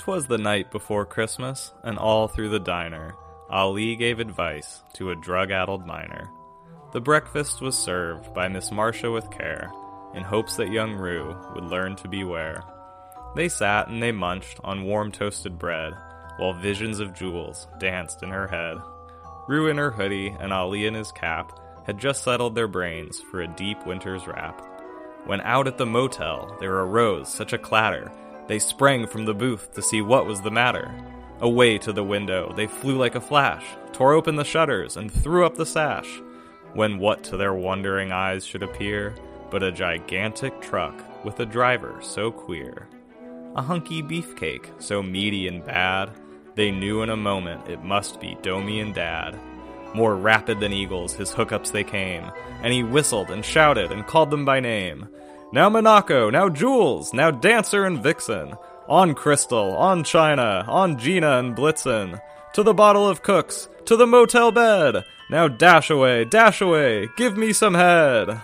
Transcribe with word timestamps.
'Twas 0.00 0.26
the 0.26 0.38
night 0.38 0.70
before 0.70 1.04
Christmas, 1.04 1.74
and 1.84 1.98
all 1.98 2.26
through 2.26 2.48
the 2.48 2.58
diner, 2.58 3.14
Ali 3.50 3.96
gave 3.96 4.18
advice 4.18 4.82
to 4.94 5.10
a 5.10 5.14
drug-addled 5.14 5.86
miner. 5.86 6.30
The 6.92 7.02
breakfast 7.02 7.60
was 7.60 7.76
served 7.76 8.32
by 8.32 8.48
Miss 8.48 8.72
Marcia 8.72 9.10
with 9.10 9.30
care, 9.30 9.70
in 10.14 10.22
hopes 10.22 10.56
that 10.56 10.72
young 10.72 10.94
Rue 10.94 11.36
would 11.54 11.64
learn 11.64 11.96
to 11.96 12.08
beware. 12.08 12.62
They 13.36 13.50
sat 13.50 13.88
and 13.88 14.02
they 14.02 14.10
munched 14.10 14.58
on 14.64 14.84
warm 14.84 15.12
toasted 15.12 15.58
bread, 15.58 15.92
while 16.38 16.54
visions 16.54 16.98
of 16.98 17.12
jewels 17.12 17.68
danced 17.78 18.22
in 18.22 18.30
her 18.30 18.48
head. 18.48 18.78
Rue 19.48 19.68
in 19.68 19.76
her 19.76 19.90
hoodie 19.90 20.34
and 20.40 20.50
Ali 20.50 20.86
in 20.86 20.94
his 20.94 21.12
cap 21.12 21.52
had 21.84 21.98
just 21.98 22.24
settled 22.24 22.54
their 22.54 22.68
brains 22.68 23.20
for 23.30 23.42
a 23.42 23.54
deep 23.54 23.84
winter's 23.84 24.26
wrap. 24.26 24.62
When 25.26 25.42
out 25.42 25.66
at 25.66 25.76
the 25.76 25.84
motel 25.84 26.56
there 26.58 26.72
arose 26.72 27.28
such 27.28 27.52
a 27.52 27.58
clatter, 27.58 28.10
they 28.46 28.58
sprang 28.58 29.06
from 29.06 29.24
the 29.24 29.34
booth 29.34 29.72
to 29.74 29.82
see 29.82 30.02
what 30.02 30.26
was 30.26 30.40
the 30.40 30.50
matter. 30.50 30.92
Away 31.40 31.78
to 31.78 31.92
the 31.92 32.04
window 32.04 32.52
they 32.56 32.66
flew 32.66 32.98
like 32.98 33.14
a 33.14 33.20
flash, 33.20 33.64
tore 33.92 34.12
open 34.12 34.36
the 34.36 34.44
shutters, 34.44 34.96
and 34.96 35.10
threw 35.10 35.46
up 35.46 35.56
the 35.56 35.66
sash. 35.66 36.20
When 36.74 36.98
what 36.98 37.24
to 37.24 37.36
their 37.36 37.54
wondering 37.54 38.12
eyes 38.12 38.44
should 38.44 38.62
appear 38.62 39.14
but 39.50 39.62
a 39.62 39.72
gigantic 39.72 40.60
truck 40.60 40.94
with 41.24 41.40
a 41.40 41.46
driver 41.46 41.98
so 42.00 42.30
queer. 42.30 42.88
A 43.56 43.62
hunky 43.62 44.02
beefcake, 44.02 44.70
so 44.78 45.02
meaty 45.02 45.48
and 45.48 45.64
bad, 45.64 46.10
they 46.54 46.70
knew 46.70 47.02
in 47.02 47.10
a 47.10 47.16
moment 47.16 47.68
it 47.68 47.82
must 47.82 48.20
be 48.20 48.38
Domi 48.42 48.80
and 48.80 48.94
Dad. 48.94 49.38
More 49.92 50.14
rapid 50.14 50.60
than 50.60 50.72
eagles, 50.72 51.14
his 51.14 51.32
hookups 51.32 51.72
they 51.72 51.82
came, 51.82 52.30
and 52.62 52.72
he 52.72 52.84
whistled 52.84 53.30
and 53.30 53.44
shouted 53.44 53.90
and 53.90 54.06
called 54.06 54.30
them 54.30 54.44
by 54.44 54.60
name. 54.60 55.08
Now 55.52 55.68
Monaco, 55.68 56.30
now 56.30 56.48
Jules, 56.48 57.12
now 57.12 57.32
Dancer 57.32 57.84
and 57.84 58.00
Vixen, 58.00 58.54
on 58.88 59.14
Crystal, 59.14 59.76
on 59.76 60.04
China, 60.04 60.64
on 60.68 60.96
Gina 60.96 61.38
and 61.38 61.56
Blitzen, 61.56 62.20
to 62.52 62.62
the 62.62 62.74
bottle 62.74 63.08
of 63.08 63.22
cooks, 63.22 63.68
to 63.86 63.96
the 63.96 64.06
motel 64.06 64.52
bed. 64.52 65.04
Now 65.28 65.48
dash 65.48 65.90
away, 65.90 66.24
dash 66.24 66.60
away, 66.60 67.08
give 67.16 67.36
me 67.36 67.52
some 67.52 67.74
head. 67.74 68.40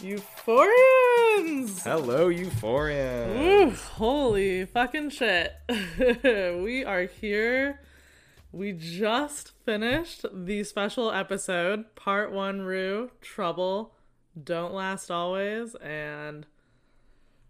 Euphorians! 0.00 1.82
Hello, 1.82 2.28
Euphorian. 2.28 3.66
Oof, 3.66 3.84
holy 3.88 4.64
fucking 4.64 5.10
shit. 5.10 5.52
we 6.62 6.84
are 6.84 7.02
here. 7.02 7.80
We 8.52 8.72
just 8.72 9.52
finished 9.64 10.24
the 10.32 10.62
special 10.64 11.10
episode, 11.10 11.94
part 11.96 12.32
one 12.32 12.62
Rue, 12.62 13.10
Trouble, 13.20 13.94
Don't 14.42 14.72
Last 14.72 15.10
Always, 15.10 15.74
and 15.76 16.46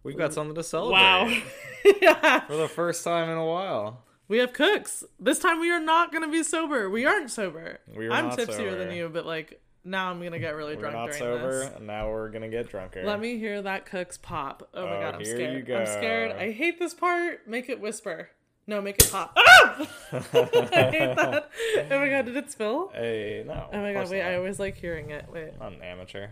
We've 0.03 0.17
got 0.17 0.33
something 0.33 0.55
to 0.55 0.63
celebrate. 0.63 1.01
wow. 1.01 1.29
yeah. 2.01 2.41
For 2.47 2.57
the 2.57 2.69
first 2.69 3.05
time 3.05 3.29
in 3.29 3.37
a 3.37 3.45
while. 3.45 4.05
We 4.27 4.39
have 4.39 4.53
cooks. 4.55 5.05
This 5.21 5.39
time 5.39 5.61
we 5.61 5.71
are 5.71 5.81
not 5.81 6.13
going 6.13 6.25
to 6.25 6.31
be 6.31 6.43
sober. 6.43 6.89
We 6.89 7.05
aren't 7.05 7.31
sober. 7.31 7.81
We 7.95 8.09
are 8.09 8.13
I'm 8.13 8.31
tipsier 8.31 8.71
sober. 8.71 8.77
than 8.77 8.93
you, 8.93 9.09
but 9.09 9.27
like 9.27 9.61
now 9.88 10.10
I'm 10.10 10.21
to 10.32 10.38
get 10.38 10.54
really 10.54 10.75
We're 10.76 10.82
drunk 10.82 10.97
not 10.97 11.04
during 11.06 11.19
sober, 11.19 11.59
this. 11.65 11.75
and 11.76 11.87
now 11.87 12.10
we're 12.10 12.28
gonna 12.31 12.49
get 12.49 12.69
drunker. 12.69 13.04
Let 13.04 13.21
me 13.21 13.38
hear 13.38 13.62
that 13.62 13.87
cook's 13.87 14.16
pop. 14.19 14.69
Oh 14.75 14.84
my 14.87 14.97
Oh, 14.97 15.00
god, 15.00 15.15
I'm 15.16 15.21
here 15.21 15.34
scared. 15.37 15.69
you 15.69 15.75
I'm 15.76 15.87
scared. 15.87 16.32
I 16.32 16.50
hate 16.53 16.78
this 16.78 16.94
part. 16.94 17.47
Make 17.49 17.69
it 17.69 17.81
whisper. 17.81 18.28
No, 18.66 18.82
make 18.82 18.97
it 19.03 19.09
pop. 19.10 19.32
Ah! 19.37 19.88
I 20.12 20.19
hate 20.21 21.16
that. 21.16 21.50
Oh 21.91 21.99
my 22.00 22.09
god, 22.10 22.26
did 22.26 22.37
it 22.37 22.50
spill? 22.53 22.91
Hey, 22.94 23.43
no. 23.47 23.69
Oh 23.72 23.81
my 23.81 23.93
god, 23.94 24.10
wait, 24.10 24.22
not. 24.22 24.31
I 24.31 24.37
always 24.37 24.59
like 24.59 24.76
hearing 24.76 25.10
it. 25.10 25.25
Wait. 25.32 25.53
I'm 25.60 25.75
an 25.75 25.82
amateur. 25.82 26.28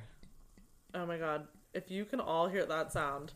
Oh 0.94 1.06
my 1.06 1.16
god. 1.16 1.46
If 1.72 1.90
you 1.90 2.04
can 2.04 2.20
all 2.20 2.48
hear 2.48 2.64
that 2.66 2.92
sound. 2.92 3.32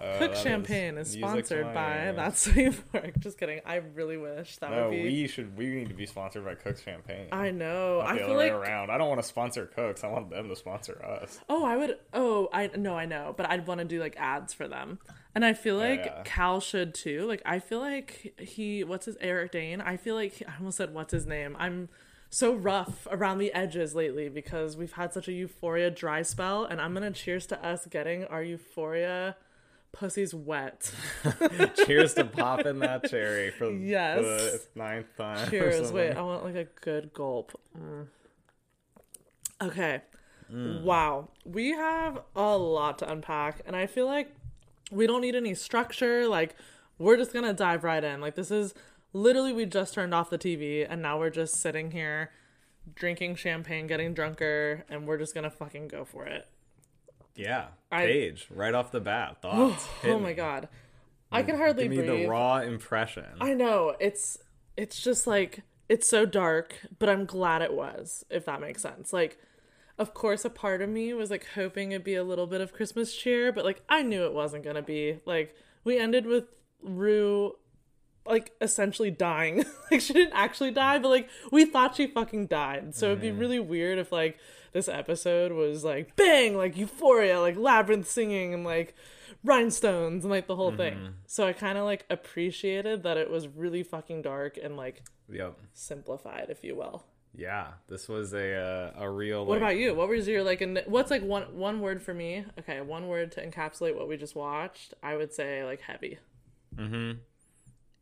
Uh, 0.00 0.18
Cook 0.18 0.34
Champagne 0.36 0.98
is, 0.98 1.12
to 1.12 1.18
sponsored 1.18 1.72
by. 1.72 2.12
That's 2.14 2.40
So 2.40 2.50
Euphoric. 2.50 3.18
Just 3.20 3.38
kidding. 3.38 3.60
I 3.64 3.76
really 3.76 4.16
wish 4.16 4.56
that 4.58 4.70
No, 4.70 4.84
would 4.84 4.90
be. 4.90 5.02
we 5.02 5.26
should. 5.26 5.56
We 5.56 5.66
need 5.66 5.88
to 5.88 5.94
be 5.94 6.06
sponsored 6.06 6.44
by 6.44 6.54
Cook's 6.54 6.82
Champagne. 6.82 7.28
I 7.32 7.50
know. 7.50 8.00
Not 8.00 8.08
I 8.14 8.18
feel 8.18 8.36
like. 8.36 8.52
around. 8.52 8.90
I 8.90 8.98
don't 8.98 9.08
want 9.08 9.20
to 9.22 9.26
sponsor 9.26 9.66
Cooks. 9.66 10.04
I 10.04 10.08
want 10.08 10.30
them 10.30 10.48
to 10.48 10.56
sponsor 10.56 11.02
us. 11.04 11.40
Oh, 11.48 11.64
I 11.64 11.76
would. 11.76 11.96
Oh, 12.12 12.48
I 12.52 12.70
no, 12.76 12.94
I 12.94 13.06
know, 13.06 13.34
but 13.36 13.48
I'd 13.50 13.66
want 13.66 13.78
to 13.78 13.84
do 13.86 14.00
like 14.00 14.16
ads 14.18 14.52
for 14.52 14.68
them, 14.68 14.98
and 15.34 15.44
I 15.44 15.54
feel 15.54 15.76
like 15.76 16.04
yeah. 16.04 16.22
Cal 16.24 16.60
should 16.60 16.94
too. 16.94 17.26
Like, 17.26 17.42
I 17.46 17.58
feel 17.58 17.80
like 17.80 18.34
he, 18.38 18.84
what's 18.84 19.06
his 19.06 19.16
Eric 19.20 19.52
Dane? 19.52 19.80
I 19.80 19.96
feel 19.96 20.14
like 20.14 20.42
I 20.46 20.56
almost 20.58 20.76
said 20.76 20.92
what's 20.92 21.12
his 21.12 21.26
name. 21.26 21.56
I'm 21.58 21.88
so 22.28 22.54
rough 22.54 23.06
around 23.10 23.38
the 23.38 23.52
edges 23.54 23.94
lately 23.94 24.28
because 24.28 24.76
we've 24.76 24.92
had 24.92 25.12
such 25.14 25.28
a 25.28 25.32
euphoria 25.32 25.90
dry 25.90 26.22
spell, 26.22 26.64
and 26.64 26.80
I'm 26.80 26.92
gonna 26.92 27.12
cheers 27.12 27.46
to 27.46 27.64
us 27.66 27.86
getting 27.86 28.24
our 28.24 28.42
euphoria 28.42 29.36
pussies 29.98 30.34
wet. 30.34 30.90
Cheers 31.86 32.14
to 32.14 32.24
popping 32.24 32.78
that 32.80 33.08
cherry 33.08 33.50
for 33.50 33.70
Yes. 33.70 34.22
the 34.22 34.60
ninth 34.74 35.06
time. 35.16 35.48
Cheers. 35.50 35.92
Wait, 35.92 36.12
I 36.12 36.22
want 36.22 36.44
like 36.44 36.54
a 36.56 36.64
good 36.80 37.12
gulp. 37.12 37.58
Mm. 37.78 38.06
Okay. 39.62 40.02
Mm. 40.52 40.82
Wow. 40.82 41.28
We 41.44 41.70
have 41.72 42.20
a 42.34 42.56
lot 42.56 42.98
to 42.98 43.10
unpack, 43.10 43.62
and 43.66 43.74
I 43.74 43.86
feel 43.86 44.06
like 44.06 44.34
we 44.90 45.06
don't 45.06 45.20
need 45.20 45.34
any 45.34 45.54
structure. 45.54 46.28
Like, 46.28 46.54
we're 46.98 47.16
just 47.16 47.32
gonna 47.32 47.52
dive 47.52 47.84
right 47.84 48.02
in. 48.04 48.20
Like, 48.20 48.34
this 48.34 48.50
is 48.50 48.74
literally 49.12 49.52
we 49.52 49.66
just 49.66 49.94
turned 49.94 50.14
off 50.14 50.30
the 50.30 50.38
TV, 50.38 50.86
and 50.88 51.02
now 51.02 51.18
we're 51.18 51.30
just 51.30 51.54
sitting 51.56 51.90
here 51.90 52.30
drinking 52.94 53.34
champagne, 53.34 53.86
getting 53.88 54.14
drunker, 54.14 54.84
and 54.88 55.06
we're 55.08 55.18
just 55.18 55.34
gonna 55.34 55.50
fucking 55.50 55.88
go 55.88 56.04
for 56.04 56.24
it. 56.26 56.46
Yeah. 57.36 57.66
I- 57.90 58.06
Paige, 58.06 58.48
right 58.50 58.74
off 58.74 58.90
the 58.90 59.00
bat, 59.00 59.38
oh 59.44 59.70
thoughts. 59.70 59.86
Hit 60.02 60.12
Oh 60.12 60.18
my 60.18 60.32
god. 60.32 60.68
I 61.30 61.42
can 61.42 61.56
hardly 61.56 61.84
Give 61.84 61.90
me 61.90 61.96
breathe. 61.98 62.20
the 62.22 62.26
raw 62.28 62.58
impression. 62.58 63.26
I 63.40 63.52
know 63.52 63.96
it's 63.98 64.38
it's 64.76 65.02
just 65.02 65.26
like 65.26 65.62
it's 65.88 66.06
so 66.06 66.24
dark, 66.26 66.74
but 66.98 67.08
I'm 67.08 67.24
glad 67.24 67.62
it 67.62 67.72
was, 67.72 68.24
if 68.30 68.44
that 68.46 68.60
makes 68.60 68.82
sense. 68.82 69.12
Like, 69.12 69.38
of 69.98 70.14
course, 70.14 70.44
a 70.44 70.50
part 70.50 70.82
of 70.82 70.88
me 70.88 71.12
was 71.14 71.30
like 71.30 71.46
hoping 71.54 71.92
it'd 71.92 72.04
be 72.04 72.14
a 72.14 72.24
little 72.24 72.46
bit 72.46 72.60
of 72.60 72.72
Christmas 72.72 73.14
cheer, 73.14 73.52
but 73.52 73.64
like 73.64 73.82
I 73.88 74.02
knew 74.02 74.24
it 74.24 74.32
wasn't 74.32 74.64
gonna 74.64 74.82
be. 74.82 75.20
Like, 75.26 75.54
we 75.84 75.98
ended 75.98 76.26
with 76.26 76.44
Rue 76.82 77.54
like 78.26 78.52
essentially 78.60 79.10
dying. 79.10 79.64
like 79.90 80.00
she 80.00 80.12
didn't 80.12 80.34
actually 80.34 80.70
die, 80.70 80.98
but 80.98 81.08
like 81.08 81.28
we 81.50 81.64
thought 81.64 81.96
she 81.96 82.06
fucking 82.06 82.46
died. 82.46 82.94
So 82.94 83.06
it'd 83.06 83.20
be 83.20 83.28
mm-hmm. 83.28 83.38
really 83.38 83.60
weird 83.60 83.98
if 83.98 84.12
like 84.12 84.38
this 84.76 84.88
episode 84.88 85.52
was 85.52 85.84
like 85.84 86.14
bang, 86.16 86.54
like 86.54 86.76
euphoria, 86.76 87.40
like 87.40 87.56
Labrinth 87.56 88.04
singing 88.04 88.52
and 88.52 88.62
like 88.62 88.94
rhinestones 89.42 90.22
and 90.22 90.30
like 90.30 90.46
the 90.46 90.54
whole 90.54 90.76
thing. 90.76 91.14
So 91.26 91.46
I 91.46 91.54
kind 91.54 91.78
of 91.78 91.84
like 91.84 92.04
appreciated 92.10 93.02
that 93.04 93.16
it 93.16 93.30
was 93.30 93.48
really 93.48 93.82
fucking 93.82 94.20
dark 94.20 94.58
and 94.62 94.76
like 94.76 95.02
Yep. 95.30 95.58
simplified, 95.72 96.48
if 96.50 96.62
you 96.62 96.76
will. 96.76 97.06
Yeah. 97.34 97.68
This 97.88 98.06
was 98.06 98.34
a 98.34 98.92
uh, 98.98 99.02
a 99.04 99.10
real. 99.10 99.46
What 99.46 99.54
like, 99.54 99.62
about 99.62 99.76
you? 99.78 99.94
What 99.94 100.08
was 100.08 100.28
your 100.28 100.42
like? 100.44 100.60
In, 100.60 100.78
what's 100.86 101.10
like 101.10 101.22
one 101.22 101.56
one 101.56 101.80
word 101.80 102.02
for 102.02 102.12
me? 102.12 102.44
Okay, 102.58 102.82
one 102.82 103.08
word 103.08 103.32
to 103.32 103.46
encapsulate 103.46 103.96
what 103.96 104.08
we 104.08 104.18
just 104.18 104.36
watched. 104.36 104.92
I 105.02 105.16
would 105.16 105.32
say 105.32 105.64
like 105.64 105.80
heavy. 105.80 106.18
Mm-hmm. 106.76 107.18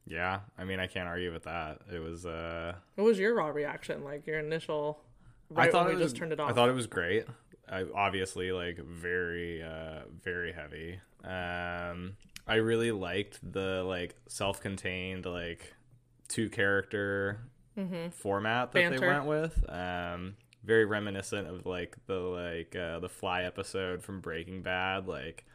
Yeah. 0.06 0.40
I 0.58 0.64
mean, 0.64 0.80
I 0.80 0.88
can't 0.88 1.08
argue 1.08 1.32
with 1.32 1.44
that. 1.44 1.82
It 1.92 2.00
was. 2.00 2.26
uh 2.26 2.74
What 2.96 3.04
was 3.04 3.18
your 3.18 3.34
raw 3.34 3.46
reaction? 3.46 4.02
Like 4.02 4.26
your 4.26 4.40
initial 4.40 5.00
right 5.50 5.68
I 5.68 5.72
thought 5.72 5.86
it 5.86 5.90
we 5.90 5.96
was, 5.96 6.12
just 6.12 6.16
turned 6.16 6.32
it 6.32 6.40
off. 6.40 6.50
I 6.50 6.52
thought 6.52 6.68
it 6.68 6.74
was 6.74 6.86
great. 6.86 7.24
I, 7.70 7.84
obviously, 7.94 8.52
like 8.52 8.78
very, 8.78 9.62
uh, 9.62 10.00
very 10.22 10.52
heavy. 10.52 11.00
Um, 11.24 12.16
I 12.46 12.56
really 12.56 12.92
liked 12.92 13.40
the 13.52 13.82
like 13.84 14.14
self-contained 14.28 15.24
like 15.24 15.72
two 16.28 16.50
character 16.50 17.40
format 18.12 18.72
that 18.72 18.74
Banter. 18.74 18.98
they 18.98 19.06
went 19.06 19.24
with. 19.24 19.64
Um, 19.68 20.36
very 20.62 20.84
reminiscent 20.84 21.48
of 21.48 21.66
like 21.66 21.96
the 22.06 22.14
like 22.14 22.76
uh, 22.76 23.00
the 23.00 23.08
Fly 23.08 23.42
episode 23.42 24.02
from 24.02 24.20
Breaking 24.20 24.62
Bad. 24.62 25.06
Like, 25.06 25.46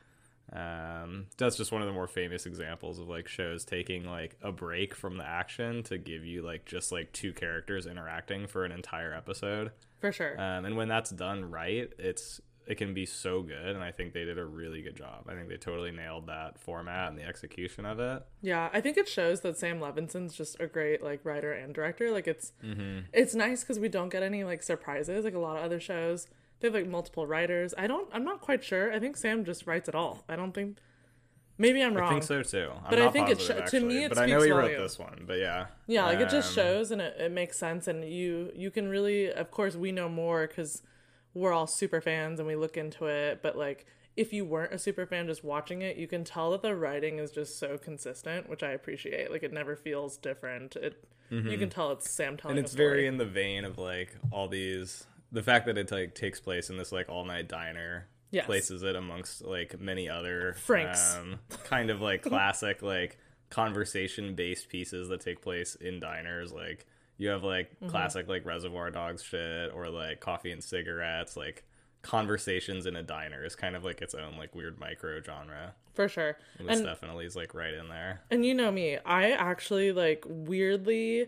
um, 0.53 1.27
that's 1.37 1.55
just 1.55 1.71
one 1.71 1.81
of 1.81 1.87
the 1.87 1.93
more 1.93 2.07
famous 2.07 2.45
examples 2.45 2.99
of 2.99 3.07
like 3.07 3.27
shows 3.27 3.65
taking 3.65 4.03
like 4.05 4.35
a 4.41 4.51
break 4.51 4.95
from 4.95 5.17
the 5.17 5.25
action 5.25 5.83
to 5.83 5.97
give 5.97 6.25
you 6.25 6.41
like 6.41 6.65
just 6.65 6.91
like 6.91 7.11
two 7.13 7.33
characters 7.33 7.85
interacting 7.85 8.47
for 8.47 8.65
an 8.65 8.71
entire 8.71 9.13
episode. 9.13 9.71
for 9.99 10.11
sure. 10.11 10.33
Um, 10.39 10.65
and 10.65 10.75
when 10.77 10.87
that's 10.87 11.11
done 11.11 11.49
right, 11.51 11.91
it's 11.99 12.41
it 12.67 12.77
can 12.77 12.93
be 12.93 13.05
so 13.05 13.41
good. 13.41 13.75
And 13.75 13.83
I 13.83 13.91
think 13.91 14.13
they 14.13 14.25
did 14.25 14.37
a 14.37 14.45
really 14.45 14.83
good 14.83 14.95
job. 14.95 15.25
I 15.27 15.33
think 15.33 15.49
they 15.49 15.57
totally 15.57 15.89
nailed 15.91 16.27
that 16.27 16.59
format 16.59 17.09
and 17.09 17.17
the 17.17 17.23
execution 17.23 17.83
of 17.83 17.99
it. 17.99 18.21
Yeah, 18.41 18.69
I 18.71 18.79
think 18.79 18.95
it 18.95 19.07
shows 19.07 19.41
that 19.41 19.57
Sam 19.57 19.79
Levinson's 19.81 20.35
just 20.35 20.55
a 20.59 20.67
great 20.67 21.01
like 21.03 21.25
writer 21.25 21.51
and 21.51 21.73
director. 21.73 22.11
Like 22.11 22.27
it's 22.27 22.51
Mm-hmm. 22.63 22.99
it's 23.11 23.33
nice 23.33 23.61
because 23.61 23.79
we 23.79 23.89
don't 23.89 24.09
get 24.09 24.21
any 24.23 24.43
like 24.43 24.61
surprises 24.61 25.25
like 25.25 25.33
a 25.33 25.39
lot 25.39 25.57
of 25.57 25.63
other 25.63 25.79
shows. 25.79 26.27
They 26.59 26.67
have 26.67 26.75
like 26.75 26.87
multiple 26.87 27.25
writers. 27.25 27.73
I 27.77 27.87
don't. 27.87 28.07
I'm 28.13 28.23
not 28.25 28.41
quite 28.41 28.63
sure. 28.63 28.91
I 28.93 28.99
think 28.99 29.15
Sam 29.17 29.45
just 29.45 29.65
writes 29.67 29.87
it 29.87 29.95
all. 29.95 30.23
I 30.27 30.35
don't 30.35 30.53
think. 30.53 30.77
Maybe 31.57 31.81
I'm 31.81 31.93
wrong. 31.93 32.07
I 32.07 32.11
think 32.11 32.23
so 32.23 32.41
too. 32.41 32.71
I'm 32.85 32.89
But 32.89 32.99
I 32.99 33.09
think 33.09 33.29
it 33.29 33.37
positive, 33.37 33.69
sho- 33.69 33.79
to 33.79 33.85
me, 33.85 33.97
actually, 33.97 34.03
it 34.05 34.09
but 34.09 34.17
I 34.17 34.25
know 34.27 34.39
speaks 34.39 34.45
he 34.45 34.51
wrote 34.51 34.77
this 34.77 34.97
one. 34.97 35.23
But 35.27 35.39
yeah, 35.39 35.67
Yeah, 35.87 36.05
like 36.05 36.19
it 36.19 36.29
just 36.29 36.49
Um, 36.49 36.55
shows 36.55 36.91
and 36.91 37.01
it, 37.01 37.17
it 37.19 37.31
makes 37.31 37.57
sense, 37.57 37.87
and 37.87 38.03
you 38.05 38.51
you 38.55 38.71
can 38.71 38.87
really, 38.89 39.31
of 39.31 39.51
course, 39.51 39.75
we 39.75 39.91
know 39.91 40.07
more 40.07 40.47
because 40.47 40.81
we're 41.33 41.51
all 41.51 41.67
super 41.67 41.99
fans 42.01 42.39
and 42.39 42.47
we 42.47 42.55
look 42.55 42.77
into 42.77 43.05
it. 43.07 43.41
But 43.41 43.57
like, 43.57 43.85
if 44.15 44.31
you 44.31 44.45
weren't 44.45 44.73
a 44.73 44.79
super 44.79 45.05
fan, 45.05 45.27
just 45.27 45.43
watching 45.43 45.81
it, 45.81 45.97
you 45.97 46.07
can 46.07 46.23
tell 46.23 46.51
that 46.51 46.61
the 46.61 46.75
writing 46.75 47.19
is 47.19 47.29
just 47.31 47.59
so 47.59 47.77
consistent, 47.77 48.49
which 48.49 48.63
I 48.63 48.71
appreciate. 48.71 49.29
Like, 49.29 49.43
it 49.43 49.51
never 49.53 49.75
feels 49.75 50.15
different. 50.17 50.75
It 50.77 51.03
you 51.29 51.57
can 51.59 51.69
tell 51.69 51.91
it's 51.91 52.09
Sam 52.09 52.37
telling. 52.37 52.57
and 52.57 52.65
it's 52.65 52.73
very 52.73 53.05
in 53.05 53.17
the 53.17 53.25
vein 53.25 53.63
of 53.65 53.77
like 53.77 54.15
all 54.31 54.47
these. 54.47 55.05
The 55.31 55.43
fact 55.43 55.65
that 55.67 55.77
it 55.77 55.91
like 55.91 56.15
takes 56.15 56.39
place 56.39 56.69
in 56.69 56.77
this 56.77 56.91
like 56.91 57.09
all 57.09 57.25
night 57.25 57.47
diner 57.47 58.07
Yes. 58.31 58.45
places 58.45 58.83
it 58.83 58.95
amongst 58.95 59.43
like 59.43 59.79
many 59.79 60.07
other 60.07 60.53
Franks. 60.53 61.15
um, 61.15 61.39
kind 61.63 61.89
of 61.89 61.99
like 62.01 62.21
classic 62.23 62.81
like 62.83 63.17
conversation 63.49 64.35
based 64.35 64.69
pieces 64.69 65.09
that 65.09 65.21
take 65.21 65.41
place 65.41 65.75
in 65.75 65.99
diners. 65.99 66.51
Like 66.53 66.85
you 67.17 67.29
have 67.29 67.43
like 67.43 67.71
Mm-hmm. 67.79 67.89
classic 67.89 68.27
like 68.27 68.45
Reservoir 68.45 68.91
Dogs 68.91 69.23
shit 69.23 69.71
or 69.73 69.89
like 69.89 70.19
coffee 70.19 70.51
and 70.51 70.63
cigarettes. 70.63 71.35
Like 71.35 71.63
conversations 72.01 72.85
in 72.85 72.95
a 72.95 73.03
diner 73.03 73.43
is 73.43 73.55
kind 73.55 73.75
of 73.75 73.83
like 73.83 74.01
its 74.01 74.13
own 74.15 74.37
like 74.37 74.55
weird 74.55 74.79
micro 74.79 75.21
genre. 75.21 75.73
for 75.93 76.07
sure. 76.07 76.37
And 76.57 76.67
this 76.69 76.77
And 76.77 76.85
definitely 76.87 77.25
is 77.25 77.35
like 77.35 77.53
right 77.53 77.73
in 77.73 77.89
there. 77.89 78.21
And 78.31 78.45
you 78.45 78.53
know 78.53 78.71
me, 78.71 78.97
I 79.05 79.31
actually 79.31 79.91
like 79.91 80.23
weirdly 80.27 81.27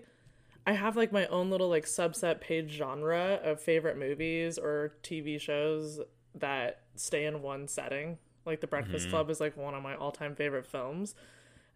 I 0.65 0.73
have 0.73 0.95
like 0.95 1.11
my 1.11 1.25
own 1.27 1.49
little 1.49 1.69
like 1.69 1.85
subset 1.85 2.39
page 2.39 2.71
genre 2.71 3.39
of 3.43 3.59
favorite 3.59 3.97
movies 3.97 4.57
or 4.57 4.93
TV 5.03 5.39
shows 5.39 5.99
that 6.35 6.81
stay 6.95 7.25
in 7.25 7.41
one 7.41 7.67
setting. 7.67 8.17
Like 8.45 8.61
The 8.61 8.67
Breakfast 8.67 9.05
mm-hmm. 9.05 9.15
Club 9.15 9.29
is 9.29 9.39
like 9.39 9.57
one 9.57 9.73
of 9.73 9.83
my 9.83 9.95
all-time 9.95 10.35
favorite 10.35 10.65
films. 10.65 11.15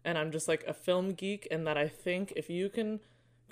And 0.04 0.16
I'm 0.16 0.30
just 0.30 0.46
like 0.46 0.64
a 0.66 0.74
film 0.74 1.12
geek 1.12 1.48
and 1.50 1.66
that 1.66 1.76
I 1.76 1.88
think 1.88 2.32
if 2.36 2.48
you 2.48 2.68
can 2.68 3.00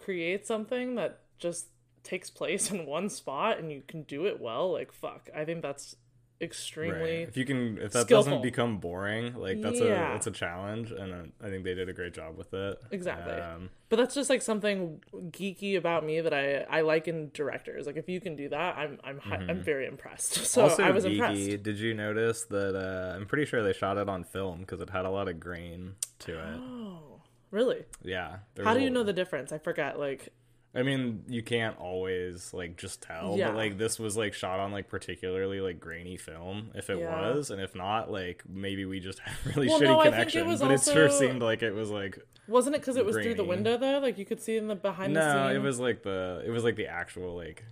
create 0.01 0.47
something 0.47 0.95
that 0.95 1.21
just 1.39 1.67
takes 2.05 2.31
place 2.31 2.71
in 2.71 2.87
one 2.87 3.09
spot 3.09 3.59
and 3.59 3.73
you 3.73 3.83
can 3.87 4.03
do 4.03 4.27
it 4.27 4.41
well, 4.41 4.73
like 4.73 4.93
fuck. 4.93 5.29
I 5.35 5.45
think 5.45 5.63
that's 5.63 5.97
extremely 6.41 7.01
Right. 7.21 7.29
If 7.29 7.37
you 7.37 7.45
can, 7.45 7.79
if 7.79 7.93
that 7.93 8.03
skillful. 8.07 8.31
doesn't 8.33 8.43
become 8.43 8.79
boring, 8.79 9.35
like 9.35 9.61
that's 9.63 9.81
Yeah. 9.81 10.11
a 10.11 10.13
that's 10.13 10.27
a 10.27 10.31
challenge, 10.31 10.91
and 10.91 11.33
I 11.43 11.49
think 11.49 11.65
they 11.65 11.75
did 11.75 11.89
a 11.89 11.93
great 11.93 12.13
job 12.13 12.37
with 12.37 12.53
it. 12.53 12.79
Exactly. 12.91 13.33
Um, 13.35 13.71
But 13.89 13.97
that's 13.97 14.15
just 14.15 14.29
like 14.29 14.43
something 14.43 15.01
geeky 15.31 15.77
about 15.77 16.05
me 16.05 16.21
that 16.21 16.35
I 16.35 16.63
I 16.69 16.81
like 16.81 17.07
in 17.09 17.31
directors. 17.33 17.87
Like 17.87 17.97
if 17.97 18.09
you 18.09 18.21
can 18.21 18.35
do 18.37 18.49
that, 18.49 18.77
I'm 18.77 18.99
I'm 19.05 19.19
hi- 19.19 19.45
I'm 19.49 19.63
very 19.63 19.87
impressed. 19.87 20.35
So 20.45 20.63
Mm-hmm. 20.63 20.71
also, 20.71 20.83
I 20.85 20.91
was 20.91 21.05
geeky. 21.05 21.13
impressed. 21.13 21.63
Did 21.63 21.79
you 21.79 21.95
notice 21.95 22.45
that? 22.47 22.75
Uh, 22.77 23.17
I'm 23.17 23.27
pretty 23.27 23.45
sure 23.45 23.63
they 23.63 23.73
shot 23.73 23.97
it 23.99 24.09
on 24.09 24.25
film 24.25 24.61
because 24.61 24.81
it 24.81 24.91
had 24.91 25.05
a 25.05 25.11
lot 25.11 25.29
of 25.29 25.39
grain 25.41 25.95
to 26.21 26.33
it. 26.39 26.59
Oh. 26.61 27.21
Really? 27.51 27.85
Yeah. 28.03 28.39
How 28.65 28.75
do 28.75 28.81
you 28.81 28.91
know 28.91 29.05
the 29.05 29.13
difference? 29.13 29.53
I 29.53 29.59
forget. 29.59 29.99
Like 29.99 30.31
I 30.77 30.83
mean, 30.83 31.23
you 31.29 31.43
can't 31.43 31.79
always 31.79 32.53
like 32.53 32.77
just 32.77 33.01
tell, 33.01 33.37
Yeah. 33.39 33.49
but 33.49 33.57
like 33.57 33.79
this 33.79 33.99
was 33.99 34.17
like 34.17 34.35
shot 34.35 34.59
on 34.59 34.73
like 34.73 34.89
particularly 34.89 35.61
like 35.61 35.79
grainy 35.79 36.17
film. 36.17 36.71
If 36.75 36.91
it 36.91 36.99
Yeah. 36.99 37.31
was, 37.33 37.51
and 37.51 37.61
if 37.61 37.75
not, 37.77 38.11
like 38.11 38.43
maybe 38.49 38.85
we 38.85 38.99
just 39.01 39.19
had 39.21 39.35
really 39.55 39.69
Well, 39.69 39.81
shitty 39.81 39.85
no, 39.85 40.01
I 40.01 40.05
think 40.05 40.15
it 40.15 40.17
connection. 40.17 40.49
was 40.49 40.61
but 40.61 40.71
it 40.73 40.83
sure 40.83 41.09
seemed 41.11 41.43
like 41.43 41.63
it 41.63 41.73
was 41.75 41.91
like 41.91 42.19
wasn't 42.49 42.77
it 42.77 42.81
because 42.83 42.97
it 42.97 43.07
was 43.07 43.15
through 43.17 43.35
the 43.35 43.45
window 43.45 43.77
though? 43.77 44.01
Like 44.01 44.19
you 44.19 44.25
could 44.25 44.41
see 44.41 44.57
in 44.57 44.67
the 44.69 44.75
behind 44.75 45.15
the 45.15 45.21
no, 45.21 45.55
it 45.55 45.63
was 45.63 45.79
like 45.79 46.03
the 46.03 46.43
it 46.45 46.51
was 46.51 46.65
like 46.65 46.77
the 46.77 46.89
actual 46.89 47.35
like 47.37 47.65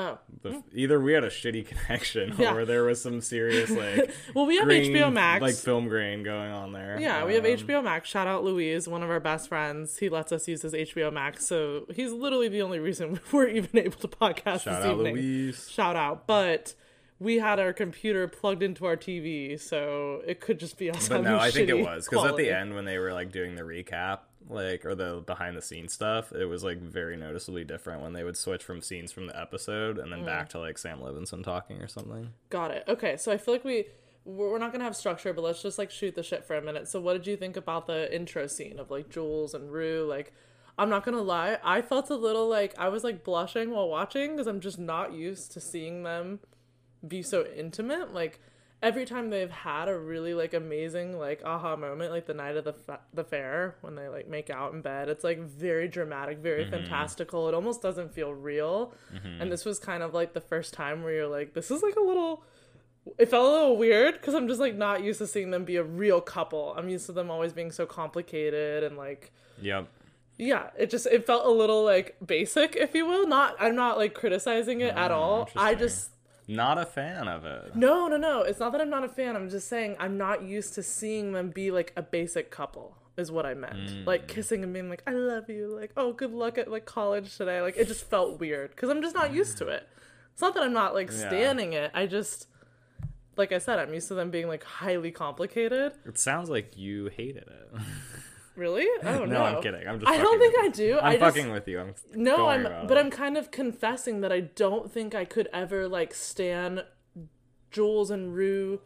Oh. 0.00 0.18
the, 0.42 0.62
either 0.74 1.00
we 1.00 1.12
had 1.12 1.24
a 1.24 1.28
shitty 1.28 1.66
connection 1.86 2.34
Yeah. 2.38 2.54
or 2.54 2.64
there 2.64 2.84
was 2.84 3.02
some 3.02 3.20
serious 3.20 3.68
like 3.82 4.10
Well, 4.34 4.46
we 4.46 4.56
have 4.56 4.64
grain, 4.66 4.92
HBO 4.94 5.12
Max. 5.12 5.42
like 5.42 5.54
film 5.56 5.88
grain 5.88 6.22
going 6.22 6.50
on 6.52 6.72
there. 6.72 6.98
Yeah, 7.00 7.24
we 7.24 7.34
have 7.34 7.44
Um, 7.44 7.50
HBO 7.50 7.82
Max. 7.82 8.08
Shout 8.08 8.26
out 8.28 8.44
Louise, 8.44 8.86
one 8.86 9.02
of 9.02 9.10
our 9.10 9.18
best 9.20 9.48
friends. 9.48 9.98
He 9.98 10.08
lets 10.08 10.30
us 10.30 10.46
use 10.46 10.62
his 10.62 10.72
HBO 10.72 11.12
Max, 11.12 11.44
so 11.46 11.86
he's 11.94 12.12
literally 12.12 12.48
the 12.48 12.62
only 12.62 12.78
reason 12.78 13.18
we're 13.32 13.48
even 13.48 13.76
able 13.78 13.98
to 13.98 14.08
podcast 14.08 14.62
Shout 14.62 14.82
out 14.84 14.92
evening. 14.98 15.14
Louise. 15.14 15.68
Shout 15.70 15.96
out, 15.96 16.26
but 16.28 16.74
we 17.20 17.38
had 17.40 17.58
our 17.58 17.72
computer 17.72 18.28
plugged 18.28 18.62
into 18.62 18.86
our 18.86 18.96
TV, 18.96 19.58
so 19.60 20.22
it 20.24 20.40
could 20.40 20.60
just 20.60 20.78
be 20.78 20.88
us. 20.88 21.08
But 21.08 21.22
no, 21.24 21.36
I 21.36 21.50
think 21.50 21.68
it 21.68 21.80
was 21.82 22.06
because 22.08 22.24
at 22.30 22.36
the 22.36 22.50
end 22.56 22.76
when 22.76 22.84
they 22.84 22.98
were 22.98 23.12
like 23.12 23.32
doing 23.32 23.56
the 23.56 23.62
recap, 23.62 24.20
like 24.48 24.84
or 24.86 24.94
the 24.94 25.22
behind 25.26 25.56
the 25.56 25.62
scenes 25.62 25.92
stuff, 25.92 26.32
it 26.32 26.44
was 26.46 26.62
like 26.64 26.80
very 26.80 27.16
noticeably 27.16 27.64
different 27.64 28.02
when 28.02 28.12
they 28.12 28.24
would 28.24 28.36
switch 28.36 28.62
from 28.62 28.80
scenes 28.80 29.12
from 29.12 29.26
the 29.26 29.38
episode 29.38 29.98
and 29.98 30.12
then 30.12 30.22
Mm. 30.22 30.26
back 30.26 30.48
to 30.50 30.58
like 30.58 30.78
Sam 30.78 31.00
Levinson 31.00 31.42
talking 31.42 31.78
or 31.82 31.88
something. 31.88 32.32
Got 32.50 32.70
it. 32.70 32.84
Okay, 32.88 33.16
so 33.16 33.32
I 33.32 33.36
feel 33.36 33.54
like 33.54 33.64
we 33.64 33.86
we're 34.24 34.50
we're 34.50 34.58
not 34.58 34.72
gonna 34.72 34.84
have 34.84 34.96
structure, 34.96 35.32
but 35.32 35.42
let's 35.42 35.62
just 35.62 35.78
like 35.78 35.90
shoot 35.90 36.14
the 36.14 36.22
shit 36.22 36.44
for 36.44 36.56
a 36.56 36.62
minute. 36.62 36.88
So, 36.88 37.00
what 37.00 37.14
did 37.14 37.26
you 37.26 37.36
think 37.36 37.56
about 37.56 37.86
the 37.86 38.14
intro 38.14 38.46
scene 38.46 38.78
of 38.78 38.90
like 38.90 39.08
Jules 39.08 39.54
and 39.54 39.70
Rue? 39.72 40.04
Like, 40.08 40.32
I'm 40.78 40.90
not 40.90 41.04
gonna 41.04 41.22
lie, 41.22 41.58
I 41.64 41.80
felt 41.82 42.10
a 42.10 42.16
little 42.16 42.46
like 42.48 42.74
I 42.78 42.88
was 42.88 43.04
like 43.04 43.24
blushing 43.24 43.70
while 43.70 43.88
watching 43.88 44.32
because 44.32 44.46
I'm 44.46 44.60
just 44.60 44.78
not 44.78 45.12
used 45.14 45.52
to 45.52 45.60
seeing 45.60 46.02
them 46.02 46.40
be 47.06 47.22
so 47.22 47.46
intimate. 47.56 48.12
Like 48.12 48.40
every 48.82 49.04
time 49.04 49.30
they've 49.30 49.50
had 49.50 49.88
a 49.88 49.98
really 49.98 50.34
like 50.34 50.54
amazing 50.54 51.18
like 51.18 51.42
aha 51.44 51.76
moment, 51.76 52.12
like 52.12 52.26
the 52.26 52.34
night 52.34 52.56
of 52.56 52.64
the 52.64 52.72
fa- 52.72 53.00
the 53.12 53.24
fair 53.24 53.76
when 53.80 53.94
they 53.94 54.08
like 54.08 54.28
make 54.28 54.50
out 54.50 54.72
in 54.72 54.80
bed, 54.80 55.08
it's 55.08 55.24
like 55.24 55.40
very 55.40 55.88
dramatic, 55.88 56.38
very 56.38 56.62
mm-hmm. 56.62 56.72
fantastical. 56.72 57.48
It 57.48 57.54
almost 57.54 57.82
doesn't 57.82 58.14
feel 58.14 58.32
real. 58.32 58.94
Mm-hmm. 59.12 59.42
And 59.42 59.52
this 59.52 59.64
was 59.64 59.78
kind 59.78 60.02
of 60.02 60.14
like 60.14 60.32
the 60.32 60.40
first 60.40 60.74
time 60.74 61.02
where 61.02 61.12
you're 61.12 61.28
like, 61.28 61.54
this 61.54 61.70
is 61.70 61.82
like 61.82 61.96
a 61.96 62.02
little. 62.02 62.44
It 63.16 63.30
felt 63.30 63.48
a 63.48 63.50
little 63.50 63.76
weird 63.78 64.14
because 64.14 64.34
I'm 64.34 64.48
just 64.48 64.60
like 64.60 64.74
not 64.74 65.02
used 65.02 65.18
to 65.18 65.26
seeing 65.26 65.50
them 65.50 65.64
be 65.64 65.76
a 65.76 65.82
real 65.82 66.20
couple. 66.20 66.74
I'm 66.76 66.88
used 66.88 67.06
to 67.06 67.12
them 67.12 67.30
always 67.30 67.52
being 67.52 67.72
so 67.72 67.86
complicated 67.86 68.84
and 68.84 68.96
like 68.96 69.32
Yep. 69.60 69.88
yeah, 70.36 70.70
it 70.78 70.90
just 70.90 71.06
it 71.06 71.26
felt 71.26 71.46
a 71.46 71.50
little 71.50 71.84
like 71.84 72.16
basic, 72.24 72.76
if 72.76 72.94
you 72.94 73.06
will. 73.06 73.26
Not 73.26 73.56
I'm 73.58 73.74
not 73.74 73.96
like 73.96 74.14
criticizing 74.14 74.82
it 74.82 74.94
at 74.94 75.10
ah, 75.10 75.18
all. 75.18 75.50
I 75.56 75.74
just 75.74 76.10
Not 76.48 76.78
a 76.78 76.86
fan 76.86 77.28
of 77.28 77.44
it. 77.44 77.76
no, 77.76 78.08
no, 78.08 78.16
no. 78.16 78.40
It's 78.42 78.58
not 78.58 78.72
that 78.72 78.80
I'm 78.80 78.88
not 78.90 79.04
a 79.04 79.08
fan. 79.08 79.36
I'm 79.36 79.50
just 79.50 79.68
saying 79.68 79.96
I'm 80.00 80.16
not 80.16 80.42
used 80.42 80.74
to 80.74 80.82
seeing 80.82 81.32
them 81.32 81.50
be 81.50 81.70
like 81.70 81.92
a 81.96 82.02
basic 82.02 82.50
couple. 82.50 82.96
Is 83.18 83.30
what 83.32 83.44
I 83.46 83.54
meant. 83.54 83.74
Mm. 83.90 84.06
Like 84.06 84.28
kissing 84.28 84.62
and 84.62 84.72
being 84.72 84.88
like, 84.88 85.02
"I 85.04 85.10
love 85.10 85.50
you." 85.50 85.66
Like, 85.66 85.90
"Oh, 85.96 86.12
good 86.12 86.32
luck 86.32 86.56
at 86.56 86.70
like 86.70 86.86
college 86.86 87.36
today." 87.36 87.60
Like, 87.60 87.76
it 87.76 87.88
just 87.88 88.08
felt 88.08 88.38
weird 88.38 88.70
because 88.70 88.90
I'm 88.90 89.02
just 89.02 89.14
not 89.16 89.34
used 89.34 89.58
to 89.58 89.66
it. 89.66 89.88
It's 90.32 90.40
not 90.40 90.54
that 90.54 90.62
I'm 90.62 90.72
not 90.72 90.94
like 90.94 91.10
Yeah. 91.10 91.26
standing 91.28 91.72
it. 91.72 91.90
I 91.94 92.06
just, 92.06 92.46
like 93.36 93.50
I 93.50 93.58
said, 93.58 93.80
I'm 93.80 93.92
used 93.92 94.06
to 94.08 94.14
them 94.14 94.30
being 94.30 94.46
like 94.46 94.62
highly 94.62 95.10
complicated. 95.10 95.94
It 96.06 96.16
sounds 96.16 96.48
like 96.48 96.76
you 96.76 97.08
hated 97.08 97.48
it. 97.48 97.80
Really? 98.58 98.86
Oh 99.04 99.24
no, 99.24 99.26
no, 99.26 99.42
I'm 99.44 99.62
kidding. 99.62 99.86
I'm 99.86 100.00
just. 100.00 100.10
I 100.10 100.18
don't 100.18 100.38
think 100.38 100.54
I 100.58 100.68
do. 100.68 100.98
I'm 100.98 101.04
I 101.04 101.16
just, 101.16 101.36
fucking 101.36 101.52
with 101.52 101.68
you. 101.68 101.78
I'm 101.80 101.94
No, 102.14 102.48
I'm 102.48 102.64
but 102.64 102.96
it. 102.96 103.00
I'm 103.00 103.10
kind 103.10 103.38
of 103.38 103.50
confessing 103.52 104.20
that 104.22 104.32
I 104.32 104.40
don't 104.40 104.90
think 104.90 105.14
I 105.14 105.24
could 105.24 105.48
ever 105.52 105.86
like 105.86 106.12
stand 106.12 106.84
Jules 107.70 108.10
and 108.10 108.34
Rue 108.34 108.80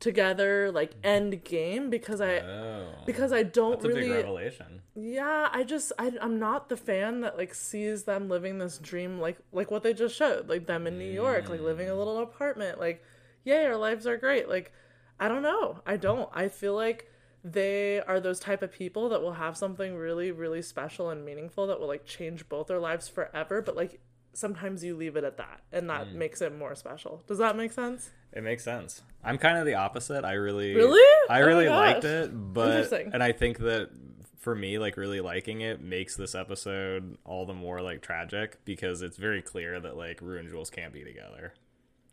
together 0.00 0.72
like 0.72 0.90
mm-hmm. 0.90 1.06
end 1.06 1.44
game 1.44 1.88
because 1.88 2.20
I 2.20 2.40
Oh, 2.40 2.88
because 3.06 3.32
I 3.32 3.44
don't 3.44 3.80
that's 3.80 3.84
a 3.84 3.88
big 3.88 3.96
really 3.98 4.10
revelation. 4.10 4.82
yeah 4.96 5.48
I 5.52 5.62
just 5.62 5.92
I, 5.96 6.10
I'm 6.20 6.40
not 6.40 6.68
the 6.68 6.76
fan 6.76 7.20
that 7.20 7.38
like 7.38 7.54
sees 7.54 8.02
them 8.02 8.28
living 8.28 8.58
this 8.58 8.78
dream 8.78 9.20
like 9.20 9.38
like 9.52 9.70
what 9.70 9.84
they 9.84 9.94
just 9.94 10.16
showed 10.16 10.48
like 10.48 10.66
them 10.66 10.88
in 10.88 10.98
New 10.98 11.10
York 11.10 11.48
like 11.48 11.60
living 11.60 11.88
a 11.88 11.92
mm. 11.92 11.98
little 11.98 12.18
apartment 12.18 12.80
like 12.80 13.04
yay 13.44 13.64
our 13.64 13.76
lives 13.76 14.04
are 14.04 14.16
great 14.16 14.48
like 14.48 14.72
I 15.20 15.28
don't 15.28 15.42
know 15.42 15.80
I 15.86 15.96
don't 15.96 16.28
I 16.32 16.48
feel 16.48 16.74
like 16.74 17.08
they 17.44 18.00
are 18.02 18.20
those 18.20 18.38
type 18.38 18.62
of 18.62 18.70
people 18.72 19.08
that 19.08 19.20
will 19.20 19.32
have 19.34 19.56
something 19.56 19.96
really 19.96 20.30
really 20.30 20.62
special 20.62 21.10
and 21.10 21.24
meaningful 21.24 21.66
that 21.66 21.80
will 21.80 21.88
like 21.88 22.04
change 22.04 22.48
both 22.48 22.68
their 22.68 22.78
lives 22.78 23.08
forever 23.08 23.60
but 23.60 23.74
like 23.76 24.00
sometimes 24.32 24.82
you 24.84 24.96
leave 24.96 25.16
it 25.16 25.24
at 25.24 25.36
that 25.36 25.60
and 25.72 25.90
that 25.90 26.06
Mm. 26.06 26.14
makes 26.14 26.40
it 26.40 26.56
more 26.56 26.74
special. 26.74 27.22
Does 27.26 27.36
that 27.38 27.54
make 27.56 27.70
sense? 27.72 28.10
It 28.32 28.42
makes 28.42 28.64
sense. 28.64 29.02
I'm 29.22 29.36
kind 29.36 29.58
of 29.58 29.66
the 29.66 29.74
opposite. 29.74 30.24
I 30.24 30.32
really, 30.34 30.74
Really? 30.74 31.28
I 31.28 31.42
Oh 31.42 31.46
really 31.46 31.66
gosh. 31.66 31.92
liked 31.94 32.04
it, 32.04 32.30
but 32.32 32.90
and 32.92 33.22
I 33.22 33.32
think 33.32 33.58
that 33.58 33.90
for 34.38 34.54
me, 34.54 34.78
like 34.78 34.96
really 34.96 35.20
liking 35.20 35.60
it 35.60 35.82
makes 35.82 36.16
this 36.16 36.34
episode 36.34 37.18
all 37.24 37.44
the 37.44 37.52
more 37.52 37.82
like 37.82 38.00
tragic 38.00 38.58
because 38.64 39.02
it's 39.02 39.18
very 39.18 39.42
clear 39.42 39.78
that 39.80 39.96
like 39.98 40.20
Rue 40.22 40.38
and 40.38 40.48
Jules 40.48 40.70
can't 40.70 40.92
be 40.94 41.04
together. 41.04 41.52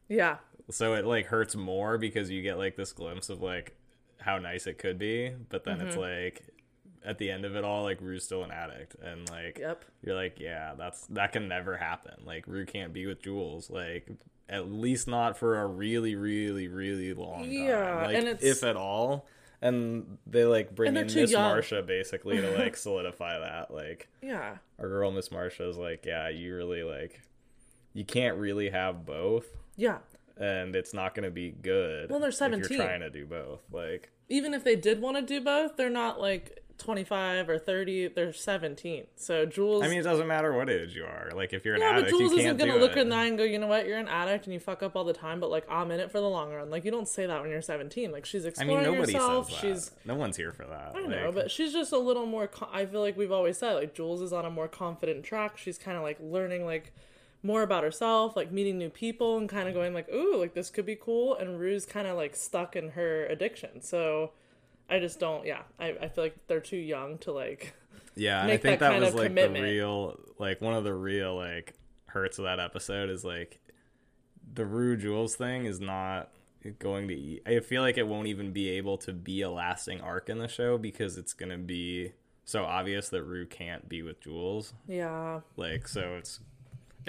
Yeah. 0.10 0.38
So 0.72 0.96
it 0.96 1.06
like 1.06 1.28
hurts 1.28 1.56
more 1.56 1.98
because 1.98 2.30
you 2.30 2.42
get 2.42 2.58
like 2.58 2.76
this 2.76 2.92
glimpse 2.92 3.30
of 3.30 3.42
like 3.42 3.76
how 4.20 4.38
nice 4.38 4.68
it 4.68 4.78
could 4.78 4.98
be, 5.00 5.32
but 5.50 5.64
then 5.64 5.82
it's 5.82 5.96
Mm-hmm. 5.96 6.02
like 6.28 6.44
at 7.06 7.18
the 7.18 7.32
end 7.32 7.46
of 7.46 7.56
it 7.56 7.64
all, 7.64 7.84
like 7.84 8.02
Rue's 8.02 8.24
still 8.26 8.44
an 8.44 8.52
addict, 8.52 8.96
and 9.02 9.30
like 9.30 9.58
Yep. 9.60 9.86
you're 10.04 10.16
like, 10.16 10.40
yeah, 10.40 10.74
that's 10.78 11.06
that 11.08 11.32
can 11.32 11.48
never 11.48 11.78
happen. 11.78 12.14
Like 12.26 12.46
Rue 12.48 12.66
can't 12.66 12.94
be 12.94 13.06
with 13.06 13.22
Jules, 13.22 13.70
like 13.70 14.08
at 14.50 14.70
least 14.72 15.08
not 15.08 15.38
for 15.38 15.60
a 15.62 15.66
really, 15.66 16.16
really, 16.16 16.68
really 16.68 17.14
long 17.14 17.44
time. 17.44 17.52
Yeah, 17.52 18.06
like, 18.06 18.16
and 18.16 18.28
it's- 18.28 18.44
if 18.44 18.64
at 18.64 18.76
all. 18.76 19.28
And 19.62 20.18
they 20.26 20.46
like 20.46 20.74
bring 20.74 20.96
in 20.96 21.06
Miss. 21.08 21.34
Marsha 21.34 21.86
basically 21.86 22.38
to 22.40 22.52
like 22.58 22.78
solidify 22.86 23.40
that. 23.40 23.74
Like 23.74 24.08
Yeah. 24.22 24.56
our 24.80 24.88
girl 24.88 25.12
Miss 25.12 25.30
Marsha 25.30 25.70
is 25.70 25.78
like, 25.78 26.06
yeah, 26.06 26.30
you 26.30 26.56
really 26.56 26.84
like, 26.84 27.20
you 27.94 28.06
can't 28.06 28.38
really 28.38 28.70
have 28.70 29.06
both 29.06 29.46
Yeah. 29.76 29.98
And 30.40 30.76
it's 30.76 30.94
not 30.94 31.14
going 31.14 31.26
to 31.26 31.32
be 31.32 31.52
good. 31.52 32.10
Well, 32.10 32.20
they're 32.20 32.30
If 32.30 32.36
17. 32.36 32.78
you're 32.78 32.86
trying 32.88 33.02
to 33.02 33.10
do 33.10 33.26
both, 33.26 33.62
like 33.72 34.10
Even 34.30 34.54
if 34.54 34.64
they 34.64 34.76
did 34.76 35.02
want 35.02 35.18
to 35.18 35.22
do 35.22 35.42
both, 35.42 35.76
they're 35.78 35.90
not 35.90 36.20
like 36.20 36.64
25 36.78 37.50
or 37.50 37.60
30, 37.60 38.08
they're 38.08 38.32
17. 38.32 39.04
So 39.18 39.46
Jules 39.46 39.84
I 39.84 39.90
mean, 39.90 40.00
it 40.00 40.04
doesn't 40.04 40.28
matter 40.28 40.54
what 40.54 40.70
age 40.70 40.96
you 40.96 41.04
are. 41.04 41.30
Like 41.36 41.52
if 41.52 41.66
you're 41.66 41.76
an 41.76 41.82
Yeah, 41.82 41.92
but 41.92 42.04
addict, 42.06 42.10
Jules 42.18 42.32
isn't 42.32 42.46
can't 42.46 42.58
gonna 42.58 42.78
look 42.78 42.96
in 42.96 43.10
the 43.10 43.16
eye 43.18 43.26
and 43.26 43.38
go, 43.38 43.44
you 43.44 43.60
know 43.60 43.68
what, 43.68 43.86
you're 43.86 43.98
an 43.98 44.08
addict 44.08 44.46
and 44.46 44.54
you 44.54 44.62
fuck 44.62 44.82
up 44.82 44.96
all 44.96 45.04
the 45.04 45.12
time, 45.12 45.42
but 45.42 45.50
like 45.52 45.70
I'm 45.70 45.92
in 45.92 46.00
it 46.00 46.10
for 46.10 46.22
the 46.22 46.30
long 46.30 46.54
run. 46.54 46.70
Like 46.70 46.86
you 46.86 46.92
don't 46.92 47.08
say 47.08 47.26
that 47.26 47.42
when 47.42 47.50
you're 47.50 47.62
17. 47.62 48.14
Like 48.14 48.26
she's 48.26 48.46
I 48.46 48.50
exploring 48.50 48.76
mean, 48.86 48.94
nobody 48.94 49.12
herself. 49.12 49.50
says 49.52 49.60
that. 49.62 49.68
She's 49.68 49.92
No 50.06 50.16
one's 50.16 50.38
here 50.38 50.54
for 50.54 50.66
that. 50.68 50.94
I 50.96 51.02
know, 51.06 51.34
but 51.34 51.52
she's 51.52 51.74
just 51.74 51.92
a 51.92 51.98
little 51.98 52.26
more. 52.26 52.48
co- 52.48 52.70
I 52.72 52.86
feel 52.86 53.02
like 53.02 53.18
we've 53.18 53.32
always 53.34 53.58
said 53.58 53.74
like 53.74 53.94
Jules 53.94 54.22
is 54.22 54.32
on 54.32 54.46
a 54.46 54.50
more 54.50 54.70
confident 54.70 55.26
track. 55.26 55.58
She's 55.58 55.78
kind 55.78 55.98
of 55.98 56.04
like 56.04 56.18
learning 56.22 56.64
like 56.66 56.94
more 57.42 57.62
about 57.62 57.84
herself, 57.84 58.36
like 58.36 58.52
meeting 58.52 58.78
new 58.78 58.90
people 58.90 59.38
and 59.38 59.48
kind 59.48 59.68
of 59.68 59.74
going 59.74 59.94
like, 59.94 60.10
ooh, 60.14 60.36
like 60.38 60.54
this 60.54 60.70
could 60.70 60.86
be 60.86 60.96
cool. 60.96 61.36
And 61.36 61.60
Rue's 61.60 61.86
kind 61.86 62.08
of 62.08 62.18
like 62.18 62.36
stuck 62.36 62.76
in 62.76 62.90
her 62.90 63.26
addiction. 63.28 63.82
So 63.82 64.32
I 64.90 65.00
just 65.00 65.20
don't. 65.20 65.46
Yeah, 65.46 65.62
I, 65.80 65.96
I 66.02 66.08
feel 66.10 66.24
like 66.24 66.48
they're 66.48 66.60
too 66.60 66.78
young 66.78 67.18
to 67.20 67.32
like. 67.32 67.74
yeah, 68.16 68.42
and 68.42 68.52
I 68.52 68.58
think 68.58 68.80
that 68.80 68.92
that 68.92 69.00
was 69.00 69.14
like 69.14 69.28
commitment. 69.28 69.64
the 69.64 69.72
real, 69.72 70.20
like 70.38 70.62
one 70.62 70.74
of 70.74 70.84
the 70.84 70.94
real 70.94 71.36
like 71.36 71.74
hurts 72.08 72.40
of 72.40 72.46
that 72.46 72.60
episode 72.60 73.10
is 73.10 73.24
like 73.24 73.60
the 74.54 74.66
Rue 74.66 74.98
Jules 74.98 75.36
thing 75.36 75.66
is 75.66 75.80
not 75.80 76.32
going 76.80 77.08
to. 77.08 77.14
Eat. 77.16 77.44
I 77.46 77.60
feel 77.62 77.82
like 77.82 77.98
it 77.98 78.08
won't 78.08 78.28
even 78.28 78.52
be 78.52 78.70
able 78.72 78.98
to 79.00 79.14
be 79.14 79.42
a 79.42 79.50
lasting 79.50 80.02
arc 80.02 80.30
in 80.30 80.40
the 80.40 80.48
show 80.48 80.78
because 80.78 81.18
it's 81.18 81.34
gonna 81.34 81.58
be 81.58 82.14
so 82.44 82.66
obvious 82.66 83.10
that 83.10 83.24
Rue 83.24 83.46
can't 83.46 83.88
be 83.88 84.02
with 84.02 84.20
Jules. 84.22 84.74
Yeah, 84.88 85.42
Like 85.56 85.88
so 85.88 86.16
it's 86.18 86.40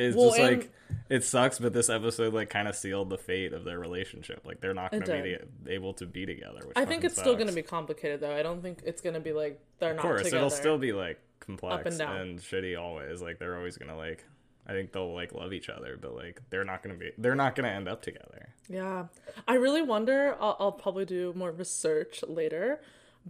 it's 0.00 0.16
Well, 0.16 0.28
just 0.30 0.40
like 0.40 0.72
it 1.08 1.24
sucks, 1.24 1.58
but 1.58 1.72
this 1.72 1.88
episode 1.88 2.34
like 2.34 2.50
kind 2.50 2.68
of 2.68 2.74
sealed 2.74 3.10
the 3.10 3.18
fate 3.18 3.52
of 3.52 3.64
their 3.64 3.78
relationship. 3.78 4.40
Like 4.44 4.60
they're 4.60 4.74
not 4.74 4.90
going 4.92 5.04
to 5.04 5.22
be 5.22 5.36
able 5.72 5.94
to 5.94 6.06
be 6.06 6.26
together. 6.26 6.60
Which 6.64 6.76
I 6.76 6.84
think 6.84 7.04
it's 7.04 7.16
still 7.16 7.34
going 7.34 7.48
to 7.48 7.52
be 7.52 7.62
complicated 7.62 8.20
though. 8.20 8.34
I 8.34 8.42
don't 8.42 8.62
think 8.62 8.80
it's 8.84 9.00
going 9.00 9.14
to 9.14 9.20
be 9.20 9.32
like 9.32 9.60
they're 9.78 9.94
not. 9.94 10.04
Of 10.04 10.10
course, 10.10 10.22
together. 10.22 10.36
it'll 10.38 10.50
still 10.50 10.78
be 10.78 10.92
like 10.92 11.20
complex 11.40 11.84
and 11.86 11.98
down. 11.98 12.16
and 12.16 12.38
shitty 12.40 12.80
always. 12.80 13.20
Like 13.22 13.38
they're 13.38 13.56
always 13.56 13.76
gonna 13.76 13.96
like. 13.96 14.24
I 14.66 14.72
think 14.72 14.92
they'll 14.92 15.12
like 15.12 15.32
love 15.32 15.52
each 15.52 15.68
other, 15.68 15.98
but 16.00 16.14
like 16.14 16.40
they're 16.50 16.64
not 16.64 16.82
gonna 16.82 16.94
be. 16.94 17.12
They're 17.18 17.34
not 17.34 17.54
gonna 17.54 17.68
end 17.68 17.88
up 17.88 18.02
together. 18.02 18.50
Yeah. 18.68 19.06
I 19.48 19.54
really 19.54 19.82
wonder, 19.82 20.36
I'll, 20.40 20.56
I'll 20.60 20.72
probably 20.72 21.04
do 21.04 21.32
more 21.34 21.50
research 21.50 22.22
later, 22.28 22.80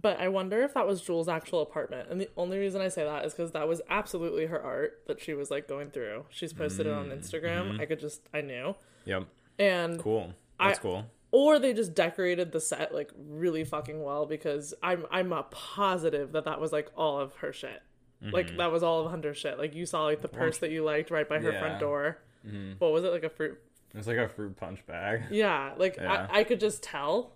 but 0.01 0.19
I 0.19 0.27
wonder 0.29 0.61
if 0.63 0.73
that 0.73 0.87
was 0.87 1.01
Jules' 1.01 1.27
actual 1.27 1.61
apartment. 1.61 2.09
And 2.09 2.19
the 2.19 2.29
only 2.37 2.57
reason 2.57 2.81
I 2.81 2.87
say 2.87 3.03
that 3.03 3.25
is 3.25 3.33
because 3.33 3.51
that 3.51 3.67
was 3.67 3.81
absolutely 3.89 4.47
her 4.47 4.61
art 4.61 5.01
that 5.07 5.21
she 5.21 5.33
was 5.33 5.51
like 5.51 5.67
going 5.67 5.91
through. 5.91 6.25
She's 6.29 6.53
posted 6.53 6.87
it 6.87 6.93
on 6.93 7.09
mm, 7.09 7.17
Instagram. 7.17 7.71
Mm-hmm. 7.71 7.81
I 7.81 7.85
could 7.85 7.99
just, 7.99 8.21
I 8.33 8.41
knew. 8.41 8.75
Yep. 9.05 9.27
And, 9.59 9.99
Cool. 9.99 10.33
That's 10.59 10.79
I- 10.79 10.81
cool. 10.81 11.05
or 11.31 11.59
they 11.59 11.73
just 11.73 11.93
decorated 11.93 12.51
the 12.51 12.59
set 12.59 12.93
like 12.93 13.11
really 13.15 13.63
fucking 13.63 14.01
well 14.01 14.25
because 14.25 14.73
I'm, 14.81 15.05
I'm 15.11 15.31
a 15.33 15.43
positive 15.43 16.31
that 16.33 16.45
that 16.45 16.59
was 16.59 16.71
like 16.71 16.89
all 16.95 17.19
of 17.19 17.35
her 17.35 17.53
shit. 17.53 17.81
Like 18.23 18.47
mm-hmm. 18.47 18.57
that 18.57 18.71
was 18.71 18.83
all 18.83 19.03
of 19.03 19.09
Hunter's 19.09 19.37
shit. 19.39 19.57
Like 19.57 19.73
you 19.73 19.87
saw 19.87 20.03
like 20.03 20.21
the 20.21 20.27
purse 20.27 20.59
that 20.59 20.69
you 20.69 20.83
liked 20.83 21.09
right 21.09 21.27
by 21.27 21.39
her 21.39 21.51
Yeah. 21.51 21.59
front 21.59 21.79
door. 21.79 22.19
Mm-hmm. 22.47 22.73
What 22.77 22.91
was 22.91 23.03
it? 23.03 23.11
Like 23.11 23.23
a 23.23 23.29
fruit 23.29 23.57
It's 23.95 24.05
like 24.05 24.17
a 24.17 24.29
fruit 24.29 24.55
punch 24.57 24.85
bag. 24.85 25.23
Yeah, 25.31 25.73
like 25.77 25.97
Yeah. 25.97 26.27
I, 26.29 26.41
I 26.41 26.43
could 26.43 26.59
just 26.59 26.83
tell. 26.83 27.33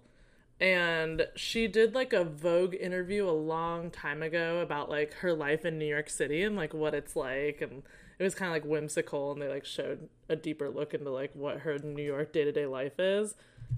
And 0.59 1.27
she 1.35 1.67
did 1.67 1.93
like 1.95 2.13
a 2.13 2.23
Vogue 2.23 2.75
interview 2.75 3.27
a 3.29 3.31
long 3.31 3.91
time 3.91 4.21
ago 4.23 4.59
about 4.59 4.89
like 4.89 5.13
her 5.15 5.33
life 5.33 5.65
in 5.65 5.77
New 5.77 5.85
York 5.85 6.09
City 6.09 6.43
and 6.43 6.55
like 6.55 6.73
what 6.73 6.93
it's 6.93 7.15
like 7.15 7.59
and 7.61 7.83
it 8.17 8.23
was 8.23 8.33
kind 8.35 8.47
of 8.49 8.53
like 8.53 8.63
whimsical 8.63 9.33
and 9.33 9.41
they 9.41 9.49
like 9.49 9.65
showed 9.65 10.07
a 10.29 10.35
deeper 10.37 10.69
look 10.69 10.93
into 10.93 11.09
like 11.09 11.31
what 11.33 11.59
her 11.59 11.77
New 11.79 12.01
York 12.03 12.31
day-to-day 12.31 12.65
life 12.67 12.97
is 12.99 13.35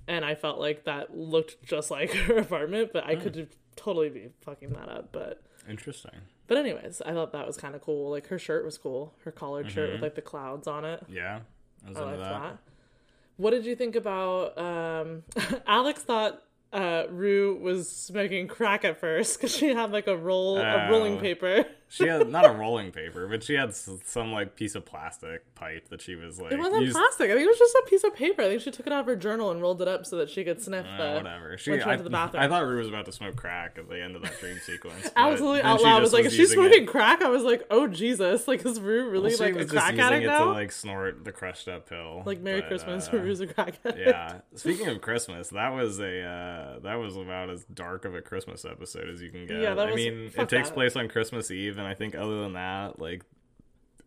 and 0.08 0.24
I 0.24 0.36
felt 0.36 0.60
like 0.60 0.84
that 0.86 1.18
looked 1.18 1.64
just 1.64 1.90
like 1.90 2.12
her 2.28 2.38
apartment 2.38 2.92
but 2.94 3.06
I 3.08 3.16
could 3.16 3.50
totally 3.76 4.10
be 4.10 4.30
fucking 4.42 4.70
that 4.74 4.88
up 4.88 5.10
but 5.12 5.42
Interesting. 5.68 6.12
but 6.46 6.58
anyways 6.60 7.02
I 7.04 7.14
thought 7.14 7.32
that 7.32 7.48
was 7.48 7.58
kind 7.58 7.74
of 7.74 7.82
cool 7.82 8.12
like 8.12 8.28
her 8.28 8.38
shirt 8.38 8.64
was 8.64 8.78
cool 8.78 9.16
her 9.24 9.32
collared 9.32 9.72
shirt 9.72 9.86
Mm-hmm. 9.88 9.94
with 9.94 10.02
like 10.04 10.16
the 10.16 10.22
clouds 10.22 10.68
on 10.68 10.86
it 10.86 11.04
Yeah. 11.10 11.40
I 11.86 11.90
was 11.90 11.98
I 11.98 12.06
that. 12.12 12.18
that. 12.20 12.58
What 13.38 13.52
did 13.52 13.66
you 13.66 13.76
think 13.76 13.96
about? 13.96 14.58
Um, 14.58 15.24
Alex 15.68 16.02
thought 16.02 16.42
uh, 16.74 17.04
Rue 17.10 17.56
was 17.62 17.90
smoking 17.90 18.48
crack 18.48 18.84
at 18.86 19.00
first 19.00 19.38
because 19.38 19.56
she 19.56 19.74
had 19.74 19.92
like 19.92 20.08
a 20.08 20.18
roll, 20.18 20.58
a 20.58 20.90
rolling 20.90 21.18
Oh. 21.18 21.22
paper. 21.22 21.66
She 21.90 22.06
had 22.08 22.30
not 22.30 22.46
a 22.46 22.50
rolling 22.52 22.92
paper, 22.92 23.28
but 23.28 23.44
she 23.44 23.54
had 23.54 23.74
some 23.74 24.32
like 24.34 24.56
piece 24.56 24.76
of 24.76 24.84
plastic 24.86 25.56
pipe 25.56 25.88
that 25.90 26.02
she 26.02 26.16
was 26.16 26.40
like 26.40 26.52
It 26.52 26.60
wasn't 26.60 26.84
used- 26.84 26.96
plastic. 26.96 27.32
I 27.32 27.34
think 27.36 27.46
it 27.46 27.50
was 27.50 27.58
just 27.58 27.76
a 27.76 27.84
piece 27.88 28.04
of 28.04 28.14
paper. 28.16 28.42
I 28.42 28.50
think 28.50 28.62
she 28.62 28.72
took 28.72 28.86
it 28.88 28.92
out 28.94 29.00
of 29.02 29.06
her 29.06 29.16
journal 29.16 29.52
and 29.52 29.62
rolled 29.62 29.82
it 29.82 29.88
up 29.88 30.06
so 30.06 30.18
that 30.18 30.30
she 30.30 30.44
could 30.44 30.62
sniff 30.62 30.86
Uh, 30.86 30.98
the 30.98 31.16
whatever. 31.24 31.58
She, 31.58 31.72
when 31.72 31.80
she 31.80 31.86
I, 31.86 31.88
went 31.88 32.00
to 32.00 32.04
the 32.04 32.10
bathroom. 32.10 32.44
I 32.44 32.48
thought 32.50 32.66
Rue 32.66 32.80
was 32.80 32.90
about 32.90 33.06
to 33.06 33.12
smoke 33.14 33.36
crack 33.38 33.78
at 33.78 33.88
the 33.88 34.02
end 34.04 34.16
of 34.18 34.22
that 34.24 34.38
dream 34.40 34.58
sequence. 34.62 35.10
Absolutely 35.16 35.62
out 35.62 35.82
loud. 35.82 36.00
I 36.00 36.02
was 36.02 36.12
like, 36.14 36.26
is 36.26 36.34
she 36.34 36.46
smoking 36.46 36.84
it- 36.84 36.88
crack? 36.88 37.22
I 37.22 37.30
was 37.30 37.44
like, 37.44 37.66
oh 37.72 37.88
Jesus! 37.88 38.48
Like, 38.48 38.66
is 38.66 38.80
Rue 38.82 39.10
really 39.10 39.34
Well, 39.40 39.52
like 39.54 39.56
a 39.62 39.66
crack 39.66 39.98
addict 39.98 40.24
it 40.26 40.28
now? 40.28 40.46
to 40.46 40.52
like 40.52 40.72
snort 40.74 41.24
the 41.24 41.32
crushed 41.32 41.68
up 41.70 41.88
pill. 41.90 42.24
like 42.26 42.42
Merry 42.42 42.60
but, 42.62 42.68
Christmas, 42.70 43.08
uh, 43.14 43.18
Rue's 43.18 43.40
a 43.40 43.48
crack 43.48 43.76
addict. 43.86 44.08
yeah. 44.08 44.40
Speaking 44.56 44.88
of 44.88 45.00
Christmas, 45.02 45.50
that 45.50 45.70
was 45.74 46.00
a 46.00 46.22
uh, 46.22 46.80
that 46.80 46.96
was 46.96 47.16
about 47.16 47.50
as 47.50 47.64
dark 47.66 48.04
of 48.04 48.14
a 48.14 48.22
Christmas 48.22 48.66
episode 48.66 49.10
as 49.10 49.22
you 49.22 49.30
can 49.30 49.48
get. 49.48 49.62
Yeah, 49.62 49.74
that 49.74 49.88
I 49.88 49.92
was- 49.92 49.96
mean, 49.96 50.32
it 50.38 50.50
takes 50.50 50.70
place 50.70 50.96
on 50.98 51.08
Christmas 51.08 51.50
Eve, 51.50 51.77
and 51.80 51.88
I 51.88 51.94
think 51.94 52.16
other 52.16 52.42
than 52.42 52.54
that, 52.54 53.00
like 53.00 53.24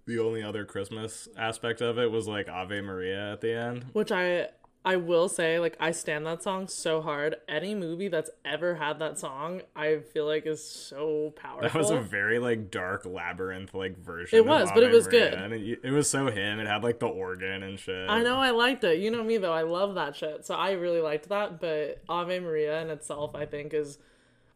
the 0.06 0.18
only 0.18 0.42
other 0.42 0.64
Christmas 0.64 1.28
aspect 1.36 1.80
of 1.80 1.98
it 1.98 2.10
was 2.10 2.26
like 2.26 2.48
Ave 2.48 2.80
Maria 2.80 3.32
at 3.32 3.40
the 3.40 3.52
end. 3.52 3.86
Which 3.92 4.10
I 4.12 4.48
I 4.82 4.96
will 4.96 5.28
say, 5.28 5.60
like 5.60 5.76
I 5.78 5.90
stand 5.90 6.26
that 6.26 6.42
song 6.42 6.66
so 6.66 7.02
hard. 7.02 7.36
Any 7.46 7.74
movie 7.74 8.08
that's 8.08 8.30
ever 8.46 8.76
had 8.76 8.98
that 9.00 9.18
song, 9.18 9.60
I 9.76 9.98
feel 9.98 10.26
like 10.26 10.46
is 10.46 10.64
so 10.64 11.34
powerful. 11.36 11.68
That 11.68 11.74
was 11.74 11.90
a 11.90 12.00
very 12.00 12.38
like 12.38 12.70
dark 12.70 13.04
Labrinth 13.04 13.74
like 13.74 13.98
version. 13.98 14.38
It 14.38 14.46
was, 14.46 14.70
but 14.72 14.82
it 14.82 14.90
was 14.90 15.06
Maria, 15.06 15.30
good. 15.30 15.34
and 15.38 15.52
it, 15.52 15.80
it 15.84 15.90
was 15.90 16.08
so 16.08 16.28
him. 16.28 16.60
It 16.60 16.66
had 16.66 16.82
like 16.82 16.98
the 16.98 17.08
organ 17.08 17.62
and 17.62 17.78
shit. 17.78 18.08
I 18.08 18.22
know 18.22 18.36
I 18.36 18.50
liked 18.50 18.82
it. 18.84 19.00
You 19.00 19.10
know 19.10 19.22
me 19.22 19.36
though, 19.36 19.52
I 19.52 19.62
love 19.62 19.96
that 19.96 20.16
shit. 20.16 20.46
So 20.46 20.54
I 20.54 20.72
really 20.72 21.02
liked 21.02 21.28
that, 21.28 21.60
but 21.60 22.02
Ave 22.08 22.40
Maria 22.40 22.80
in 22.80 22.88
itself 22.88 23.34
I 23.34 23.44
think 23.44 23.74
is 23.74 23.98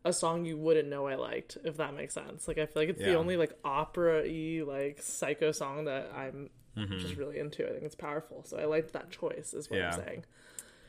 a 0.04 0.12
song 0.12 0.44
you 0.44 0.56
wouldn't 0.56 0.88
know 0.88 1.06
I 1.06 1.14
liked, 1.14 1.56
if 1.64 1.76
that 1.78 1.94
makes 1.94 2.14
sense. 2.14 2.46
Like 2.46 2.58
I 2.58 2.66
feel 2.66 2.82
like 2.82 2.88
it's 2.90 3.00
the 3.02 3.14
only 3.14 3.36
like 3.36 3.52
opera 3.64 4.22
y 4.26 4.62
like 4.66 5.00
psycho 5.02 5.52
song 5.52 5.84
that 5.86 6.10
I'm 6.14 6.50
Mm-hmm. 6.76 6.98
just 6.98 7.14
really 7.14 7.38
into. 7.38 7.64
I 7.64 7.70
think 7.70 7.84
it's 7.84 7.94
powerful. 7.94 8.42
So 8.44 8.58
I 8.58 8.64
liked 8.64 8.92
that 8.94 9.08
choice 9.08 9.54
is 9.54 9.70
what 9.70 9.78
Yeah. 9.78 9.92
I'm 9.94 10.04
saying. 10.04 10.24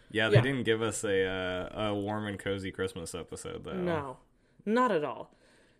Yeah, 0.09 0.29
they 0.29 0.37
Yeah. 0.37 0.41
didn't 0.41 0.63
give 0.63 0.81
us 0.81 1.03
a 1.03 1.23
uh, 1.27 1.89
a 1.89 1.93
warm 1.93 2.25
and 2.25 2.39
cozy 2.39 2.71
Christmas 2.71 3.13
episode 3.13 3.63
though. 3.65 3.73
No. 3.73 4.17
Not 4.65 4.91
at 4.91 5.03
all. 5.03 5.31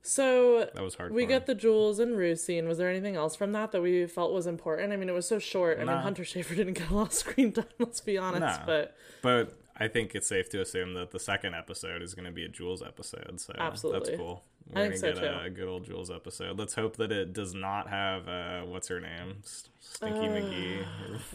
So 0.03 0.69
that 0.75 0.83
was 0.83 0.93
hard. 0.93 1.11
we 1.11 1.25
get 1.25 1.47
the 1.47 1.55
Jules 1.55 1.97
and 1.97 2.15
Rue 2.15 2.35
scene. 2.35 2.67
Was 2.67 2.77
there 2.77 2.87
anything 2.87 3.15
else 3.15 3.35
from 3.35 3.51
that 3.53 3.71
that 3.71 3.81
we 3.81 4.05
felt 4.05 4.31
was 4.31 4.45
important? 4.45 4.93
I 4.93 4.97
mean, 4.97 5.09
it 5.09 5.13
was 5.13 5.27
so 5.27 5.39
short. 5.39 5.79
I 5.79 5.83
mean, 5.83 5.97
Hunter 5.97 6.21
Schafer 6.23 6.55
didn't 6.55 6.73
get 6.73 6.91
a 6.91 6.93
lot 6.95 7.07
of 7.07 7.13
screen 7.23 7.51
time. 7.51 7.65
Let's 7.79 8.01
be 8.01 8.15
honest. 8.19 8.59
Nah. 8.59 8.65
But 8.67 8.95
But 9.23 9.53
I 9.77 9.87
think 9.87 10.15
it's 10.15 10.27
safe 10.27 10.49
to 10.49 10.61
assume 10.61 10.93
that 10.93 11.11
the 11.11 11.19
second 11.19 11.53
episode 11.53 12.01
is 12.01 12.13
going 12.13 12.25
to 12.25 12.31
be 12.31 12.45
a 12.45 12.47
Jules 12.47 12.81
episode. 12.81 13.41
So 13.41 13.53
Absolutely. 13.57 14.11
that's 14.11 14.17
cool. 14.17 14.43
I 14.73 14.79
We're 14.79 14.85
gonna 14.85 14.97
so, 14.97 15.13
get 15.13 15.19
too. 15.21 15.39
a 15.45 15.49
good 15.49 15.67
old 15.67 15.85
Jules 15.85 16.09
episode. 16.09 16.57
Let's 16.57 16.73
hope 16.73 16.95
that 16.97 17.11
it 17.11 17.33
does 17.33 17.53
not 17.53 17.89
have 17.89 18.27
uh, 18.27 18.61
what's 18.61 18.87
her 18.87 18.99
name 18.99 19.43
Stinky 19.87 20.27
McGee. 20.27 20.85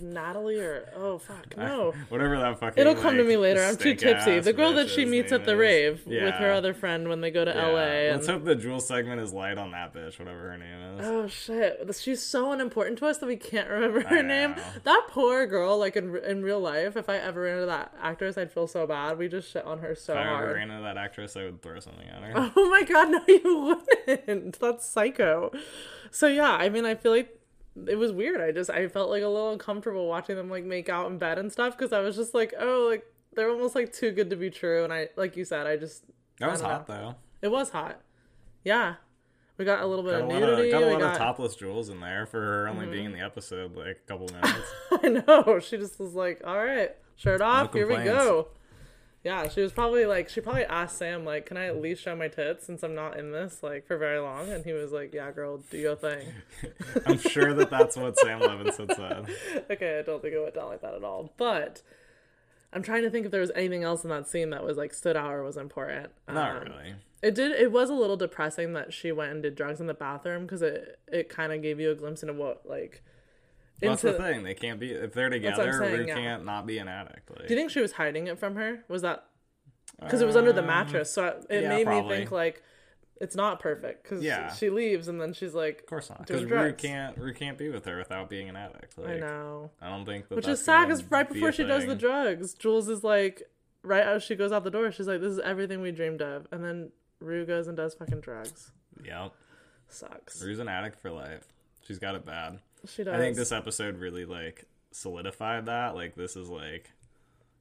Natalie 0.02 0.58
or 0.60 0.84
oh 0.94 1.16
fuck 1.18 1.56
no. 1.56 1.92
Whatever 2.10 2.36
that 2.38 2.58
fucking. 2.58 2.78
It'll 2.78 2.94
come 2.94 3.16
to 3.16 3.24
me 3.24 3.36
later. 3.38 3.62
I'm 3.64 3.76
too 3.76 3.94
tipsy. 3.94 4.40
The 4.40 4.52
girl 4.52 4.74
that 4.74 4.90
she 4.90 5.06
meets 5.06 5.32
at 5.32 5.46
the 5.46 5.52
is. 5.52 5.58
rave 5.58 6.06
with 6.06 6.34
her 6.34 6.52
other 6.52 6.74
friend 6.74 7.08
when 7.08 7.22
they 7.22 7.30
go 7.30 7.44
to 7.44 7.50
Yeah. 7.50 7.66
LA. 7.68 8.12
Let's 8.12 8.26
hope 8.26 8.44
the 8.44 8.54
Jules 8.54 8.86
segment 8.86 9.20
is 9.22 9.32
light 9.32 9.56
on 9.56 9.70
that 9.70 9.94
bitch, 9.94 10.18
whatever 10.18 10.50
her 10.50 10.58
name 10.58 10.98
is. 10.98 11.06
Oh 11.06 11.26
shit! 11.28 11.88
She's 11.98 12.20
so 12.22 12.52
unimportant 12.52 12.98
to 12.98 13.06
us 13.06 13.16
that 13.18 13.26
we 13.26 13.36
can't 13.36 13.68
remember 13.68 14.02
her 14.02 14.22
name. 14.22 14.54
That 14.84 15.06
poor 15.08 15.46
girl, 15.46 15.78
like 15.78 15.96
in 15.96 16.14
in 16.16 16.42
real 16.42 16.60
life, 16.60 16.96
if 16.98 17.08
I 17.08 17.16
ever 17.16 17.42
ran 17.42 17.54
into 17.54 17.66
that 17.66 17.94
actress, 18.02 18.36
I'd 18.36 18.52
feel 18.52 18.66
so 18.66 18.86
bad. 18.86 19.16
We 19.16 19.28
just 19.28 19.50
shit 19.50 19.64
on 19.64 19.78
her 19.78 19.94
so 19.94 20.12
hard. 20.14 20.26
if 20.26 20.30
I 20.30 20.34
ever 20.36 20.44
hard. 20.46 20.56
ran 20.56 20.70
into 20.70 20.82
that 20.82 20.98
actress, 20.98 21.34
I 21.36 21.44
would 21.44 21.62
throw 21.62 21.80
something 21.80 22.06
at 22.08 22.22
her. 22.24 22.52
Oh 22.56 22.68
my 22.68 22.82
god, 22.82 23.10
no, 23.10 23.20
you 23.26 23.78
wouldn't. 24.06 24.58
That's 24.60 24.84
psycho. 24.84 25.50
So 26.10 26.26
yeah, 26.26 26.50
I 26.52 26.68
mean, 26.68 26.84
I 26.84 26.94
feel 26.94 27.12
like 27.12 27.36
it 27.88 27.96
was 27.96 28.12
weird. 28.12 28.40
I 28.40 28.52
just 28.52 28.70
I 28.70 28.88
felt 28.88 29.10
like 29.10 29.22
a 29.22 29.28
little 29.28 29.52
uncomfortable 29.52 30.06
watching 30.08 30.36
them 30.36 30.50
like 30.50 30.64
make 30.64 30.88
out 30.88 31.10
in 31.10 31.18
bed 31.18 31.38
and 31.38 31.50
stuff 31.50 31.76
because 31.76 31.92
I 31.92 32.00
was 32.00 32.16
just 32.16 32.34
like, 32.34 32.54
oh, 32.58 32.86
like 32.88 33.04
they're 33.34 33.50
almost 33.50 33.74
like 33.74 33.92
too 33.92 34.10
good 34.10 34.30
to 34.30 34.36
be 34.36 34.50
true. 34.50 34.84
And 34.84 34.92
I, 34.92 35.08
like 35.16 35.36
you 35.36 35.44
said, 35.44 35.66
I 35.66 35.76
just 35.76 36.04
That 36.38 36.50
was 36.50 36.60
hot 36.60 36.86
though. 36.86 37.16
it 37.42 37.48
was 37.48 37.70
hot. 37.70 38.00
Yeah, 38.64 38.96
we 39.56 39.64
got 39.64 39.82
a 39.82 39.86
little 39.86 40.04
bit 40.04 40.12
Got 40.12 40.20
a 40.20 40.24
of 40.24 40.30
lot 40.30 40.42
of, 40.42 40.70
got 40.70 40.82
a 40.82 40.86
lot 40.86 41.00
got, 41.00 41.12
of 41.12 41.18
topless 41.18 41.54
Jules 41.54 41.88
in 41.88 42.00
there 42.00 42.26
for 42.26 42.40
her 42.40 42.68
only 42.68 42.84
mm-hmm. 42.84 42.92
being 42.92 43.04
in 43.06 43.12
the 43.12 43.20
episode 43.20 43.76
like 43.76 43.98
a 44.04 44.08
couple 44.08 44.26
minutes. 44.32 44.74
I 44.90 45.08
know. 45.08 45.60
She 45.60 45.76
just 45.76 45.98
was 45.98 46.14
like, 46.14 46.42
all 46.46 46.58
right, 46.58 46.90
shirt 47.16 47.40
off, 47.40 47.72
here 47.72 47.86
we 47.86 47.96
go. 47.96 48.48
Yeah, 49.22 49.48
she 49.50 49.60
was 49.60 49.70
probably 49.70 50.06
like, 50.06 50.30
she 50.30 50.40
probably 50.40 50.64
asked 50.64 50.96
Sam, 50.96 51.26
like, 51.26 51.44
can 51.44 51.58
I 51.58 51.66
at 51.66 51.80
least 51.80 52.02
show 52.02 52.16
my 52.16 52.28
tits 52.28 52.64
since 52.64 52.82
I'm 52.82 52.94
not 52.94 53.18
in 53.18 53.32
this, 53.32 53.62
like, 53.62 53.86
for 53.86 53.98
very 53.98 54.18
long? 54.18 54.48
And 54.50 54.64
he 54.64 54.72
was 54.72 54.92
like, 54.92 55.12
yeah, 55.12 55.30
girl, 55.30 55.58
do 55.70 55.76
your 55.76 55.94
thing. 55.94 56.26
I'm 57.06 57.18
sure 57.18 57.52
that 57.52 57.68
that's 57.68 57.98
what 57.98 58.18
Sam 58.18 58.40
Levinson 58.40 58.94
said. 58.96 59.64
okay, 59.70 59.98
I 59.98 60.02
don't 60.02 60.22
think 60.22 60.32
it 60.34 60.40
went 60.42 60.54
down 60.54 60.68
like 60.68 60.80
that 60.80 60.94
at 60.94 61.04
all. 61.04 61.34
But 61.36 61.82
I'm 62.72 62.82
trying 62.82 63.02
to 63.02 63.10
think 63.10 63.26
if 63.26 63.30
there 63.32 63.42
was 63.42 63.52
anything 63.54 63.84
else 63.84 64.04
in 64.04 64.10
that 64.10 64.26
scene 64.26 64.48
that 64.50 64.64
was, 64.64 64.78
like, 64.78 64.94
stood 64.94 65.18
out 65.18 65.32
or 65.34 65.42
was 65.42 65.58
important. 65.58 66.10
Not 66.26 66.56
Um, 66.56 66.62
really. 66.72 66.94
It 67.22 67.34
did, 67.34 67.52
it 67.52 67.70
was 67.70 67.90
a 67.90 67.94
little 67.94 68.16
depressing 68.16 68.72
that 68.72 68.94
she 68.94 69.12
went 69.12 69.32
and 69.32 69.42
did 69.42 69.54
drugs 69.54 69.82
in 69.82 69.86
the 69.86 69.92
bathroom 69.92 70.44
because 70.46 70.62
it, 70.62 70.98
it 71.08 71.28
kind 71.28 71.52
of 71.52 71.60
gave 71.60 71.78
you 71.78 71.90
a 71.90 71.94
glimpse 71.94 72.22
into 72.22 72.32
what, 72.32 72.62
like, 72.66 73.02
Well, 73.82 73.92
that's 73.92 74.02
the 74.02 74.12
thing. 74.14 74.42
They 74.42 74.54
can't 74.54 74.78
be 74.80 74.92
if 74.92 75.12
they're 75.14 75.28
together. 75.30 75.72
saying, 75.78 75.98
Rue 76.00 76.06
yeah. 76.06 76.14
can't 76.14 76.44
not 76.44 76.66
be 76.66 76.78
an 76.78 76.88
addict. 76.88 77.30
Like, 77.30 77.48
Do 77.48 77.54
you 77.54 77.58
think 77.60 77.70
she 77.70 77.80
was 77.80 77.92
hiding 77.92 78.26
it 78.26 78.38
from 78.38 78.56
her? 78.56 78.84
Was 78.88 79.02
that 79.02 79.24
because 80.00 80.20
it 80.22 80.26
was 80.26 80.36
under 80.36 80.52
the 80.52 80.60
Um, 80.60 80.66
mattress? 80.66 81.12
So 81.12 81.40
it 81.48 81.62
yeah, 81.62 81.68
made 81.68 81.86
probably. 81.86 82.10
me 82.10 82.16
think 82.18 82.30
like 82.30 82.62
it's 83.20 83.34
not 83.36 83.60
perfect 83.60 84.02
because 84.02 84.22
Yeah. 84.22 84.52
she 84.52 84.70
leaves 84.70 85.08
and 85.08 85.20
then 85.20 85.32
she's 85.34 85.54
like, 85.54 85.80
Of 85.80 85.86
course 85.86 86.08
not. 86.08 86.26
Because 86.26 86.44
Rue 86.44 86.72
can't. 86.72 87.16
Rue 87.18 87.34
can't 87.34 87.58
be 87.58 87.68
with 87.68 87.84
her 87.84 87.98
without 87.98 88.30
being 88.30 88.48
an 88.48 88.56
addict. 88.56 88.96
Like, 88.98 89.08
I 89.16 89.18
know, 89.18 89.70
I 89.80 89.88
don't 89.90 90.04
think 90.06 90.28
that. 90.28 90.36
which 90.36 90.48
is 90.48 90.62
sad 90.64 90.88
because 90.88 91.04
right 91.04 91.28
before 91.28 91.50
a 91.50 91.52
she 91.52 91.64
does 91.64 91.86
the 91.86 91.94
drugs, 91.94 92.54
Jules 92.54 92.88
is 92.88 93.04
like, 93.04 93.42
right 93.82 94.02
as 94.06 94.22
she 94.22 94.34
goes 94.36 94.52
out 94.52 94.64
the 94.64 94.70
door, 94.70 94.90
she's 94.92 95.06
like, 95.06 95.20
"This 95.20 95.32
is 95.32 95.38
everything 95.40 95.80
we 95.82 95.90
dreamed 95.92 96.22
of," 96.22 96.46
and 96.50 96.64
then 96.64 96.92
Rue 97.18 97.44
goes 97.46 97.66
and 97.66 97.76
does 97.76 97.94
fucking 97.94 98.20
drugs. 98.20 98.72
Yep. 99.04 99.32
Sucks. 99.88 100.42
Rue's 100.42 100.58
an 100.58 100.68
addict 100.68 100.98
for 101.00 101.10
life. 101.10 101.46
She's 101.86 101.98
got 101.98 102.14
it 102.14 102.24
bad. 102.24 102.60
She 102.86 103.04
does. 103.04 103.14
I 103.14 103.18
think 103.18 103.36
this 103.36 103.52
episode 103.52 103.98
really 103.98 104.24
like 104.24 104.64
solidified 104.92 105.66
that. 105.66 105.94
Like 105.94 106.14
this 106.14 106.36
is 106.36 106.48
like 106.48 106.90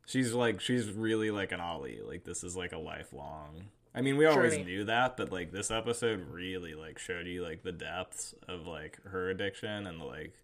she's 0.06 0.34
like 0.34 0.62
she's 0.62 0.92
really 0.92 1.32
like 1.32 1.52
an 1.52 1.60
Ollie. 1.60 2.00
Like 2.06 2.24
this 2.24 2.44
is 2.44 2.56
like 2.56 2.72
a 2.72 2.78
lifelong. 2.78 3.66
I 3.94 4.02
mean, 4.02 4.18
we 4.18 4.26
always 4.26 4.54
Journey. 4.54 4.66
knew 4.66 4.84
that, 4.86 5.18
but 5.18 5.32
like 5.32 5.52
this 5.52 5.72
episode 5.72 6.30
really 6.32 6.76
like 6.76 7.00
showed 7.00 7.26
you 7.26 7.44
like 7.44 7.64
the 7.64 7.72
depths 7.72 8.36
of 8.48 8.68
like 8.68 9.00
her 9.06 9.30
addiction 9.30 9.88
and 9.88 10.00
like 10.00 10.36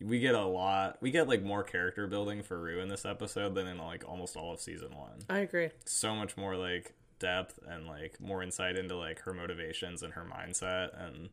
we 0.00 0.18
get 0.20 0.34
a 0.34 0.44
lot. 0.44 0.98
We 1.00 1.10
get 1.10 1.28
like 1.28 1.42
more 1.42 1.62
character 1.62 2.06
building 2.06 2.42
for 2.42 2.60
Rue 2.60 2.80
in 2.80 2.88
this 2.88 3.04
episode 3.04 3.54
than 3.54 3.66
in 3.66 3.78
like 3.78 4.04
almost 4.08 4.36
all 4.36 4.52
of 4.52 4.60
season 4.60 4.96
1. 4.96 5.10
I 5.30 5.38
agree. 5.40 5.70
So 5.84 6.14
much 6.14 6.36
more 6.36 6.56
like 6.56 6.94
depth 7.18 7.58
and 7.68 7.86
like 7.86 8.20
more 8.20 8.42
insight 8.42 8.76
into 8.76 8.96
like 8.96 9.20
her 9.20 9.32
motivations 9.32 10.02
and 10.02 10.14
her 10.14 10.24
mindset 10.24 10.90
and 11.00 11.28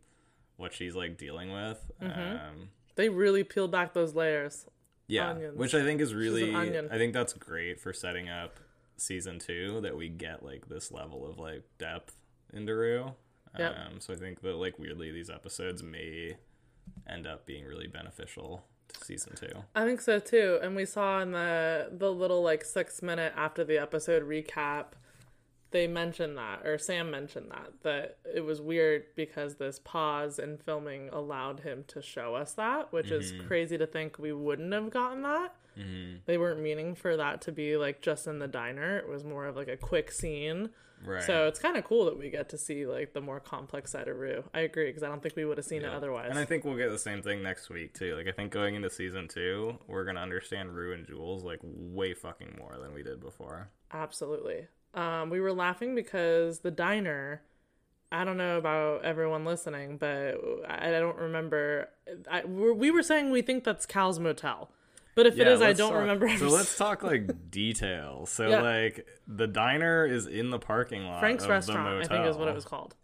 what 0.59 0.73
she's 0.73 0.95
like 0.95 1.17
dealing 1.17 1.51
with. 1.51 1.91
Mm-hmm. 2.01 2.19
Um 2.19 2.69
They 2.95 3.09
really 3.09 3.43
peel 3.43 3.67
back 3.67 3.93
those 3.93 4.13
layers. 4.13 4.65
yeah, 5.07 5.29
onions. 5.31 5.57
which 5.57 5.73
I 5.73 5.83
think 5.83 6.01
is 6.01 6.13
really. 6.13 6.53
I 6.55 6.97
think 6.97 7.13
that's 7.13 7.33
great 7.33 7.79
for 7.79 7.93
setting 7.93 8.29
up 8.29 8.59
season 8.97 9.39
two 9.39 9.79
that 9.81 9.95
we 9.95 10.09
get 10.09 10.43
like 10.43 10.67
this 10.67 10.91
level 10.91 11.25
of 11.29 11.39
like 11.39 11.63
depth 11.77 12.15
into 12.53 12.75
Rue. 12.75 13.13
Yep. 13.57 13.75
Um, 13.77 13.99
so 13.99 14.13
I 14.13 14.17
think 14.17 14.41
that 14.41 14.55
like 14.55 14.77
weirdly 14.77 15.11
these 15.11 15.29
episodes 15.29 15.81
may 15.81 16.35
end 17.07 17.25
up 17.25 17.45
being 17.45 17.65
really 17.65 17.87
beneficial 17.87 18.65
to 18.89 19.03
season 19.05 19.33
two. 19.35 19.63
I 19.75 19.85
think 19.85 20.01
so 20.01 20.19
too. 20.19 20.59
And 20.61 20.75
we 20.75 20.85
saw 20.85 21.21
in 21.21 21.31
the 21.31 21.89
the 21.91 22.11
little 22.11 22.43
like 22.43 22.63
six 22.65 23.01
minute 23.01 23.33
after 23.35 23.63
the 23.63 23.77
episode 23.79 24.27
recap, 24.27 24.93
they 25.71 25.87
mentioned 25.87 26.37
that, 26.37 26.65
or 26.65 26.77
Sam 26.77 27.11
mentioned 27.11 27.51
that, 27.51 27.71
that 27.83 28.17
it 28.33 28.41
was 28.41 28.61
weird 28.61 29.05
because 29.15 29.55
this 29.55 29.79
pause 29.79 30.39
in 30.39 30.57
filming 30.57 31.09
allowed 31.09 31.61
him 31.61 31.83
to 31.89 32.01
show 32.01 32.35
us 32.35 32.53
that, 32.53 32.91
which 32.91 33.11
is 33.11 33.31
mm-hmm. 33.31 33.47
crazy 33.47 33.77
to 33.77 33.85
think 33.85 34.17
we 34.17 34.33
wouldn't 34.33 34.73
have 34.73 34.89
gotten 34.89 35.21
that. 35.23 35.55
Mm-hmm. 35.77 36.17
They 36.25 36.37
weren't 36.37 36.61
meaning 36.61 36.95
for 36.95 37.15
that 37.17 37.41
to 37.41 37.51
be 37.51 37.77
like 37.77 38.01
just 38.01 38.27
in 38.27 38.39
the 38.39 38.47
diner. 38.47 38.97
It 38.97 39.07
was 39.07 39.23
more 39.23 39.45
of 39.45 39.55
like 39.55 39.67
a 39.67 39.77
quick 39.77 40.11
scene. 40.11 40.69
Right. 41.05 41.23
So 41.23 41.47
it's 41.47 41.59
kind 41.59 41.77
of 41.77 41.85
cool 41.85 42.05
that 42.05 42.17
we 42.17 42.29
get 42.29 42.49
to 42.49 42.57
see 42.57 42.85
like 42.85 43.13
the 43.13 43.21
more 43.21 43.39
complex 43.39 43.91
side 43.91 44.07
of 44.07 44.17
Rue. 44.17 44.43
I 44.53 44.61
agree 44.61 44.87
because 44.87 45.03
I 45.03 45.07
don't 45.07 45.23
think 45.23 45.35
we 45.35 45.45
would 45.45 45.57
have 45.57 45.65
seen 45.65 45.83
it 45.83 45.89
otherwise. 45.89 46.27
And 46.29 46.39
I 46.39 46.45
think 46.45 46.65
we'll 46.65 46.75
get 46.75 46.89
the 46.89 46.99
same 46.99 47.21
thing 47.21 47.41
next 47.41 47.69
week 47.69 47.93
too. 47.93 48.15
Like 48.15 48.27
I 48.27 48.31
think 48.31 48.51
going 48.51 48.75
into 48.75 48.89
season 48.89 49.27
two, 49.27 49.77
we're 49.87 50.03
gonna 50.03 50.19
understand 50.19 50.75
Rue 50.75 50.93
and 50.93 51.05
Jules 51.05 51.43
like 51.43 51.59
way 51.63 52.13
fucking 52.13 52.55
more 52.57 52.77
than 52.81 52.93
we 52.93 53.03
did 53.03 53.21
before. 53.21 53.69
Absolutely. 53.93 54.67
Um, 54.93 55.29
we 55.29 55.39
were 55.39 55.53
laughing 55.53 55.95
because 55.95 56.59
the 56.59 56.71
diner. 56.71 57.41
I 58.11 58.23
don't 58.23 58.37
know 58.37 58.57
about 58.57 59.05
everyone 59.05 59.45
listening, 59.45 59.97
but 59.97 60.35
I 60.67 60.87
I 60.87 60.99
don't 60.99 61.17
remember. 61.17 61.89
I, 62.29 62.43
we're- 62.43 62.73
we 62.73 62.89
were 62.89 63.03
saying 63.03 63.29
we 63.29 63.43
think 63.43 63.63
that's 63.63 63.85
Cal's 63.85 64.19
motel, 64.19 64.71
but 65.13 65.27
if 65.27 65.35
it 65.37 65.45
Yeah, 65.45 65.53
is, 65.53 65.61
I 65.61 65.73
don't 65.73 65.91
talk- 65.91 66.01
remember. 66.01 66.27
So 66.37 66.47
let's 66.49 66.75
talk 66.75 67.03
like 67.03 67.51
details. 67.51 68.31
So 68.31 68.49
Yeah. 68.49 68.61
like 68.61 69.05
the 69.27 69.45
diner 69.45 70.07
is 70.07 70.25
in 70.25 70.49
the 70.49 70.57
parking 70.57 71.05
lot. 71.05 71.19
Frank's 71.19 71.43
of 71.43 71.49
the 71.49 71.53
restaurant. 71.53 72.03
I 72.03 72.07
think 72.07 72.25
is 72.25 72.35
what 72.35 72.47
it 72.47 72.55
was 72.55 72.65
called. 72.65 72.95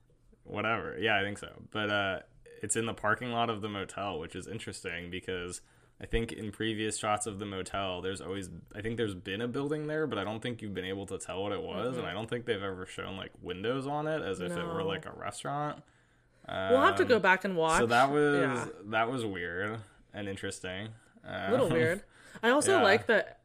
whatever. 0.44 0.98
Yeah, 1.00 1.20
I 1.20 1.22
think 1.22 1.38
so. 1.38 1.52
But 1.70 1.92
uh, 1.92 2.20
it's 2.64 2.76
in 2.76 2.88
the 2.88 2.94
parking 2.96 3.32
lot 3.32 3.52
of 3.52 3.62
the 3.62 3.70
motel, 3.70 4.18
which 4.20 4.36
is 4.36 4.48
interesting 4.48 5.12
because 5.12 5.62
I 6.02 6.06
think 6.06 6.34
in 6.34 6.52
previous 6.52 6.98
shots 6.98 7.26
of 7.26 7.40
the 7.40 7.46
motel, 7.46 8.02
there's 8.02 8.20
always 8.22 8.50
I 8.76 8.82
think 8.82 8.98
there's 8.98 9.16
been 9.16 9.42
a 9.42 9.48
building 9.48 9.88
there, 9.88 10.08
but 10.08 10.18
I 10.20 10.24
don't 10.26 10.42
think 10.42 10.62
you've 10.62 10.74
been 10.74 10.86
able 10.86 11.06
to 11.08 11.18
tell 11.18 11.44
what 11.44 11.52
it 11.54 11.62
was, 11.62 11.98
and 11.98 12.06
I 12.06 12.14
don't 12.14 12.30
think 12.30 12.46
they've 12.46 12.62
ever 12.62 12.86
shown 12.86 13.16
like 13.16 13.32
windows 13.42 13.88
on 13.88 14.06
it 14.08 14.22
as 14.22 14.40
if 14.42 14.52
it 14.52 14.66
were 14.66 14.84
like 14.84 15.06
a 15.06 15.12
restaurant. 15.12 15.82
We'll 16.48 16.82
have 16.82 16.96
to 16.98 17.06
go 17.06 17.20
back 17.20 17.44
and 17.46 17.56
watch. 17.56 17.76
Um, 17.76 17.80
So 17.80 17.86
that 17.88 18.12
was 18.12 18.40
yeah, 18.40 18.66
that 18.92 19.10
was 19.10 19.26
weird 19.26 19.80
and 20.14 20.28
interesting. 20.28 20.90
a 21.28 21.50
little 21.52 21.68
Um, 21.68 21.74
weird. 21.74 22.04
I 22.44 22.50
also 22.50 22.78
yeah. 22.78 22.84
like 22.84 23.08
that 23.08 23.40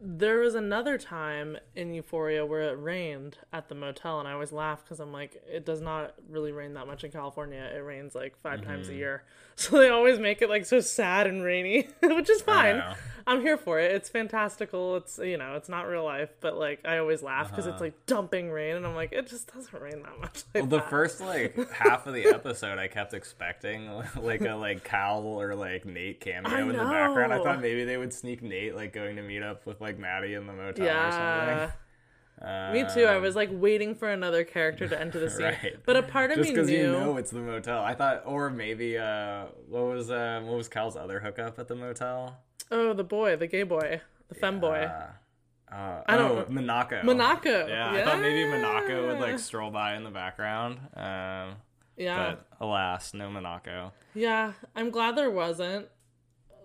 there 0.00 0.38
was 0.38 0.54
another 0.54 0.96
time 0.96 1.56
in 1.74 1.92
Euphoria 1.92 2.46
where 2.46 2.62
it 2.62 2.78
rained 2.80 3.38
at 3.52 3.68
the 3.68 3.74
motel, 3.74 4.20
and 4.20 4.28
I 4.28 4.32
always 4.32 4.52
laugh 4.52 4.84
because 4.84 5.00
I'm 5.00 5.12
like, 5.12 5.42
it 5.50 5.66
does 5.66 5.80
not 5.80 6.14
really 6.28 6.52
rain 6.52 6.74
that 6.74 6.86
much 6.86 7.02
in 7.04 7.10
California. 7.10 7.58
It 7.74 7.80
rains 7.80 8.14
like 8.14 8.36
5 8.40 8.62
times 8.64 8.86
Mm-hmm. 8.86 8.94
a 8.94 8.98
year, 8.98 9.24
so 9.56 9.76
they 9.78 9.88
always 9.88 10.18
make 10.20 10.40
it 10.40 10.48
like 10.48 10.66
so 10.66 10.78
sad 10.80 11.26
and 11.26 11.42
rainy, 11.42 11.88
which 12.02 12.30
is 12.30 12.42
fine. 12.42 12.80
I'm 13.26 13.42
here 13.42 13.58
for 13.58 13.78
it. 13.78 13.92
It's 13.92 14.08
fantastical. 14.08 14.96
It's 14.96 15.18
you 15.18 15.36
know, 15.36 15.54
it's 15.56 15.68
not 15.68 15.86
real 15.86 16.04
life, 16.04 16.30
but 16.40 16.56
like 16.56 16.80
I 16.86 16.98
always 16.98 17.22
laugh 17.22 17.50
because 17.50 17.66
it's 17.66 17.80
like 17.80 18.06
dumping 18.06 18.50
rain, 18.50 18.76
and 18.76 18.86
I'm 18.86 18.94
like, 18.94 19.12
it 19.12 19.26
just 19.26 19.52
doesn't 19.52 19.82
rain 19.82 20.02
that 20.02 20.18
much. 20.20 20.44
Like 20.54 20.62
Uh-huh. 20.62 20.62
Well, 20.62 20.66
the 20.66 20.76
that. 20.78 20.88
first 20.90 21.20
like 21.20 21.70
half 21.72 22.06
of 22.06 22.14
the 22.14 22.26
episode, 22.26 22.78
I 22.78 22.86
kept 22.88 23.14
expecting 23.14 23.90
like 24.16 24.42
a 24.42 24.54
like 24.54 24.84
Cal 24.84 25.22
or 25.24 25.54
like 25.54 25.84
Nate 25.84 26.20
cameo 26.20 26.56
in 26.60 26.68
the 26.68 26.74
background. 26.84 27.32
I 27.34 27.42
thought 27.42 27.60
maybe 27.60 27.84
they 27.84 27.96
would 27.96 28.12
sneak 28.14 28.42
Nate 28.42 28.74
like 28.76 28.92
going 28.92 29.16
to 29.16 29.22
meet 29.22 29.42
up 29.42 29.66
with 29.66 29.80
like 29.80 29.87
Maddie 29.96 30.34
in 30.34 30.48
the 30.48 30.52
motel 30.52 30.84
or 30.84 30.88
yeah. 30.88 31.60
something. 31.60 31.74
Me 32.72 32.84
too. 32.94 33.04
I 33.06 33.16
Um, 33.16 33.22
was 33.22 33.34
like 33.36 33.50
waiting 33.52 33.94
for 33.94 34.08
another 34.10 34.42
character 34.44 34.86
to 34.88 35.00
enter 35.00 35.18
the 35.20 35.30
scene, 35.36 35.46
Right. 35.46 35.76
but 35.86 35.96
a 35.96 36.02
part 36.02 36.30
of 36.30 36.36
just 36.38 36.48
me 36.48 36.54
because 36.54 36.68
knew. 36.68 36.76
you 36.78 36.92
know 36.92 37.16
it's 37.16 37.30
the 37.30 37.40
motel. 37.40 37.82
I 37.82 37.94
thought, 37.94 38.22
or 38.26 38.50
maybe 38.50 38.98
uh, 38.98 39.46
what 39.68 39.84
was 39.84 40.10
uh, 40.10 40.40
what 40.44 40.56
was 40.56 40.68
Cal's 40.68 40.96
other 40.96 41.20
hookup 41.20 41.58
at 41.58 41.68
the 41.68 41.74
motel? 41.74 42.36
Oh, 42.70 42.92
the 42.92 43.04
boy, 43.04 43.36
the 43.36 43.46
gay 43.46 43.62
boy, 43.62 44.00
the 44.28 44.34
femme 44.34 44.60
boy. 44.60 44.88
Uh, 45.70 46.02
I 46.06 46.16
don't 46.16 46.30
oh, 46.30 46.34
know. 46.40 46.46
Monaco. 46.48 47.02
Monaco. 47.02 47.66
Yeah, 47.66 47.90
I 47.90 48.02
thought 48.04 48.20
maybe 48.20 48.48
Monaco 48.48 49.06
would 49.08 49.18
like 49.20 49.38
stroll 49.38 49.70
by 49.70 49.96
in 49.96 50.04
the 50.04 50.10
background. 50.10 50.78
Um, 50.94 51.56
Yeah. 51.96 52.36
but 52.36 52.46
alas, 52.60 53.12
no 53.14 53.28
Monaco. 53.30 53.92
Yeah. 54.14 54.52
I'm 54.74 54.90
glad 54.90 55.16
there 55.16 55.30
wasn't 55.30 55.88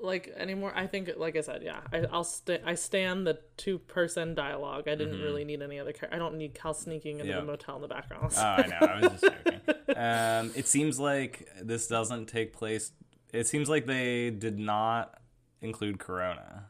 like 0.04 0.32
anymore. 0.38 0.72
I 0.76 0.86
think, 0.86 1.10
like 1.18 1.36
I 1.36 1.42
said, 1.42 1.63
yeah, 1.63 1.80
I, 1.92 2.06
I'll 2.12 2.24
sta 2.24 2.60
I 2.66 2.76
stand 2.76 3.26
the 3.26 3.39
two 3.58 3.80
person 3.80 4.36
dialogue. 4.36 4.88
I 4.88 4.96
didn't 4.96 5.22
really 5.22 5.44
need 5.46 5.62
any 5.62 5.80
other. 5.80 5.94
Char- 5.94 6.10
I 6.12 6.18
don't 6.18 6.38
need 6.38 6.54
Cal 6.54 6.74
sneaking 6.74 7.20
into 7.20 7.32
Mm-hmm. 7.32 7.46
The 7.46 7.52
motel 7.52 7.76
in 7.78 7.82
the 7.82 7.88
background. 7.88 8.34
Oh, 8.38 8.42
I 8.42 8.68
know. 8.68 8.88
I 8.88 9.00
was 9.00 9.22
just 9.22 9.24
joking. 9.24 9.62
um, 9.98 10.52
it 10.56 10.68
seems 10.68 11.00
like 11.00 11.50
this 11.62 11.88
doesn't 11.88 12.28
take 12.28 12.54
place 12.54 12.92
it 13.34 13.48
seems 13.48 13.68
like 13.68 13.88
they 13.88 14.30
did 14.30 14.60
not 14.60 15.20
include 15.62 16.00
Corona. 16.00 16.68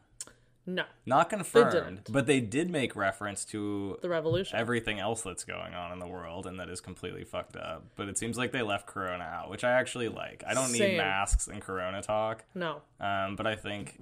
No, 0.66 0.84
Not 1.04 1.28
confirmed, 1.28 1.72
didn't. 1.72 2.12
but 2.12 2.26
they 2.26 2.40
did 2.40 2.70
make 2.70 2.96
reference 2.96 3.44
to 3.46 3.98
the 4.00 4.08
revolution. 4.08 4.58
everything 4.58 4.98
else 4.98 5.20
that's 5.22 5.44
going 5.44 5.74
on 5.74 5.92
in 5.92 5.98
the 5.98 6.06
world 6.06 6.46
and 6.46 6.58
that 6.58 6.70
is 6.70 6.80
completely 6.80 7.24
fucked 7.24 7.54
up. 7.56 7.84
But 7.96 8.08
it 8.08 8.16
seems 8.16 8.38
like 8.38 8.50
they 8.52 8.62
left 8.62 8.86
Corona 8.86 9.24
out, 9.24 9.50
which 9.50 9.62
I 9.62 9.72
actually 9.72 10.08
like. 10.08 10.42
I 10.46 10.54
don't 10.54 10.72
need 10.72 10.96
masks 10.96 11.48
and 11.48 11.60
Corona 11.60 12.00
talk. 12.00 12.44
no, 12.54 12.80
Um, 12.98 13.36
but 13.36 13.46
I 13.46 13.56
think 13.56 13.98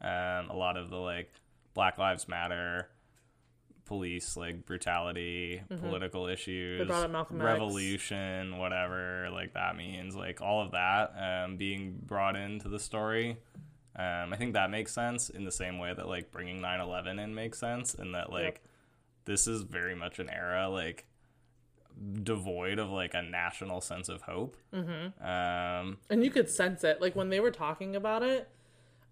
um, 0.00 0.50
a 0.50 0.54
lot 0.56 0.76
of 0.76 0.90
the 0.90 0.96
like 0.96 1.30
Black 1.74 1.96
Lives 1.98 2.26
Matter, 2.26 2.88
police 3.84 4.36
like 4.36 4.66
brutality, 4.66 5.62
political 5.80 6.26
issues, 6.26 6.80
Mm-hmm. 6.80 6.88
brought 6.88 7.04
up 7.04 7.10
Malcolm 7.10 7.36
X. 7.40 7.44
revolution, 7.44 8.58
whatever 8.58 9.28
like 9.32 9.54
that 9.54 9.76
means, 9.76 10.14
like 10.16 10.40
all 10.40 10.62
of 10.62 10.72
that 10.72 11.12
um, 11.44 11.56
being 11.56 11.98
brought 12.04 12.34
into 12.36 12.68
the 12.68 12.78
story. 12.78 13.36
Um, 13.96 14.32
I 14.32 14.36
think 14.36 14.54
that 14.54 14.70
makes 14.70 14.92
sense 14.92 15.30
in 15.30 15.44
the 15.44 15.50
same 15.52 15.78
way 15.78 15.92
that 15.92 16.08
like 16.08 16.30
bringing 16.30 16.60
9/11 16.60 17.18
in 17.22 17.34
makes 17.34 17.58
sense, 17.58 17.94
and 17.94 18.14
that 18.14 18.30
like 18.30 18.62
this 19.24 19.46
is 19.46 19.62
very 19.62 19.94
much 19.94 20.18
an 20.18 20.30
era 20.30 20.68
like 20.68 21.06
devoid 22.22 22.78
of 22.78 22.90
like 22.90 23.14
a 23.14 23.22
national 23.22 23.80
sense 23.80 24.08
of 24.08 24.22
hope. 24.22 24.56
Mm-hmm. 24.72 25.24
Um, 25.24 25.98
and 26.08 26.24
you 26.24 26.30
could 26.30 26.48
sense 26.48 26.84
it. 26.84 27.00
Like 27.00 27.16
when 27.16 27.30
they 27.30 27.40
were 27.40 27.50
talking 27.50 27.96
about 27.96 28.22
it, 28.22 28.48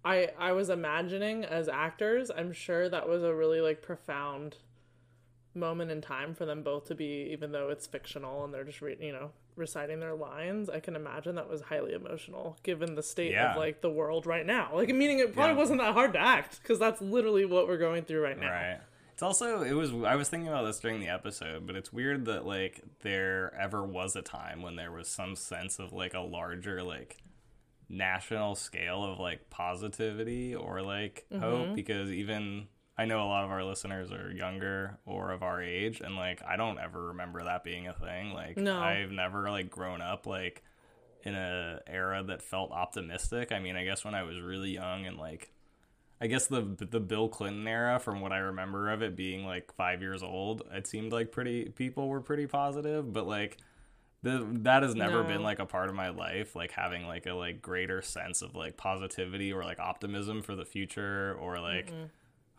I 0.03 0.29
I 0.37 0.53
was 0.53 0.69
imagining 0.69 1.43
as 1.43 1.67
actors. 1.67 2.31
I'm 2.35 2.53
sure 2.53 2.89
that 2.89 3.07
was 3.07 3.23
a 3.23 3.33
really 3.33 3.61
like 3.61 3.81
profound 3.81 4.57
moment 5.53 5.91
in 5.91 6.01
time 6.01 6.33
for 6.33 6.45
them 6.45 6.63
both 6.63 6.85
to 6.85 6.95
be, 6.95 7.29
even 7.31 7.51
though 7.51 7.69
it's 7.69 7.85
fictional 7.85 8.43
and 8.43 8.53
they're 8.53 8.63
just 8.63 8.81
re- 8.81 8.97
you 8.99 9.11
know 9.11 9.31
reciting 9.55 9.99
their 9.99 10.13
lines. 10.15 10.69
I 10.69 10.79
can 10.79 10.95
imagine 10.95 11.35
that 11.35 11.49
was 11.49 11.61
highly 11.61 11.93
emotional 11.93 12.57
given 12.63 12.95
the 12.95 13.03
state 13.03 13.31
Yeah. 13.31 13.51
of 13.51 13.57
like 13.57 13.81
the 13.81 13.89
world 13.89 14.25
right 14.25 14.45
now. 14.45 14.71
Like 14.73 14.89
meaning 14.89 15.19
it 15.19 15.33
probably 15.33 15.53
Yeah. 15.53 15.59
wasn't 15.59 15.79
that 15.81 15.93
hard 15.93 16.13
to 16.13 16.19
act 16.19 16.61
because 16.61 16.79
that's 16.79 17.01
literally 17.01 17.45
what 17.45 17.67
we're 17.67 17.77
going 17.77 18.03
through 18.05 18.21
right 18.23 18.37
now. 18.39 18.49
Right. 18.51 18.79
It's 19.13 19.21
also 19.21 19.63
it 19.63 19.73
was 19.73 19.91
I 19.93 20.15
was 20.15 20.29
thinking 20.29 20.47
about 20.47 20.63
this 20.63 20.79
during 20.79 21.01
the 21.01 21.09
episode, 21.09 21.67
but 21.67 21.75
it's 21.75 21.91
weird 21.91 22.25
that 22.25 22.45
like 22.45 22.81
there 23.01 23.53
ever 23.59 23.83
was 23.83 24.15
a 24.15 24.21
time 24.21 24.61
when 24.61 24.77
there 24.77 24.91
was 24.93 25.09
some 25.09 25.35
sense 25.35 25.77
of 25.77 25.91
like 25.91 26.13
a 26.13 26.21
larger 26.21 26.81
like 26.83 27.17
national 27.89 28.55
scale 28.55 29.03
of 29.03 29.19
like 29.19 29.49
positivity 29.49 30.55
or 30.55 30.81
like 30.81 31.25
Mm-hmm. 31.31 31.41
hope 31.41 31.75
because 31.75 32.11
even 32.11 32.67
I 33.01 33.05
know 33.05 33.23
a 33.23 33.29
lot 33.29 33.45
of 33.45 33.51
our 33.51 33.63
listeners 33.63 34.11
are 34.11 34.31
younger 34.31 34.97
or 35.05 35.31
of 35.31 35.41
our 35.41 35.61
age 35.61 36.01
and 36.01 36.15
like 36.15 36.41
I 36.45 36.57
don't 36.57 36.79
ever 36.79 37.07
remember 37.07 37.43
that 37.45 37.63
being 37.63 37.87
a 37.87 37.93
thing. 37.93 38.33
Like 38.33 38.57
No. 38.57 38.79
I've 38.79 39.11
never 39.11 39.49
like 39.49 39.69
grown 39.69 40.01
up 40.01 40.25
like 40.25 40.63
in 41.23 41.33
a 41.35 41.79
era 41.87 42.23
that 42.27 42.41
felt 42.41 42.71
optimistic. 42.71 43.51
I 43.51 43.59
mean, 43.59 43.75
I 43.75 43.83
guess 43.85 44.03
when 44.05 44.15
I 44.15 44.23
was 44.23 44.39
really 44.41 44.71
young 44.71 45.05
and 45.05 45.17
like 45.17 45.51
I 46.21 46.27
guess 46.27 46.47
the 46.47 46.61
the 46.77 46.99
Bill 46.99 47.29
Clinton 47.29 47.65
era, 47.65 47.97
from 47.99 48.19
what 48.19 48.33
I 48.33 48.39
remember 48.39 48.89
of 48.91 49.01
it 49.01 49.15
being 49.15 49.45
like 49.45 49.73
five 49.73 50.01
years 50.01 50.21
old, 50.21 50.63
it 50.71 50.85
seemed 50.85 51.13
like 51.13 51.31
pretty 51.31 51.69
people 51.69 52.09
were 52.09 52.19
pretty 52.21 52.45
positive, 52.47 53.13
but 53.13 53.25
like 53.25 53.57
the 54.23 54.45
that 54.63 54.83
has 54.83 54.95
never 54.95 55.23
No. 55.23 55.29
been 55.29 55.43
like 55.43 55.59
a 55.59 55.65
part 55.65 55.87
of 55.87 55.95
my 55.95 56.09
life, 56.09 56.53
like 56.57 56.71
having 56.71 57.07
like 57.07 57.25
a 57.25 57.33
like 57.33 57.61
greater 57.61 58.01
sense 58.01 58.41
of 58.41 58.53
like 58.55 58.75
positivity 58.75 59.53
or 59.53 59.63
like 59.63 59.79
optimism 59.79 60.41
for 60.41 60.55
the 60.57 60.65
future 60.65 61.37
or 61.39 61.59
like 61.61 61.93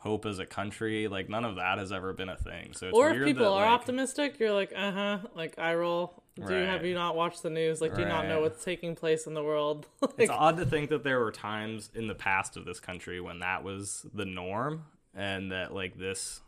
hope 0.00 0.26
as 0.26 0.38
a 0.38 0.46
country. 0.46 1.08
Like 1.08 1.28
none 1.28 1.44
of 1.44 1.56
that 1.56 1.78
has 1.78 1.92
ever 1.92 2.12
been 2.12 2.28
a 2.28 2.36
thing. 2.36 2.72
So 2.74 2.88
it's 2.88 2.96
Or 2.98 3.10
if 3.10 3.24
people 3.24 3.44
that, 3.44 3.50
are 3.50 3.64
like, 3.66 3.80
optimistic, 3.80 4.38
you're 4.40 4.52
like, 4.52 4.72
uh 4.76 4.92
huh, 4.92 5.18
like 5.34 5.58
I 5.58 5.74
roll. 5.74 6.22
Do 6.36 6.42
Right. 6.44 6.66
have 6.66 6.84
you 6.86 6.94
not 6.94 7.16
watched 7.16 7.42
the 7.42 7.50
news? 7.50 7.80
Like, 7.82 7.94
do 7.94 8.00
you 8.02 8.08
not 8.08 8.26
know 8.26 8.40
what's 8.40 8.64
taking 8.64 8.94
place 8.96 9.26
in 9.26 9.34
the 9.34 9.42
world? 9.44 9.86
like, 10.00 10.12
it's 10.18 10.30
odd 10.30 10.56
to 10.56 10.64
think 10.66 10.88
that 10.90 11.04
there 11.04 11.20
were 11.20 11.32
times 11.32 11.90
in 11.94 12.06
the 12.08 12.14
past 12.14 12.56
of 12.56 12.64
this 12.64 12.80
country 12.80 13.20
when 13.20 13.40
that 13.40 13.62
was 13.62 14.06
the 14.14 14.24
norm 14.24 14.84
and 15.14 15.52
that 15.52 15.74
like 15.74 15.98
this 15.98 16.40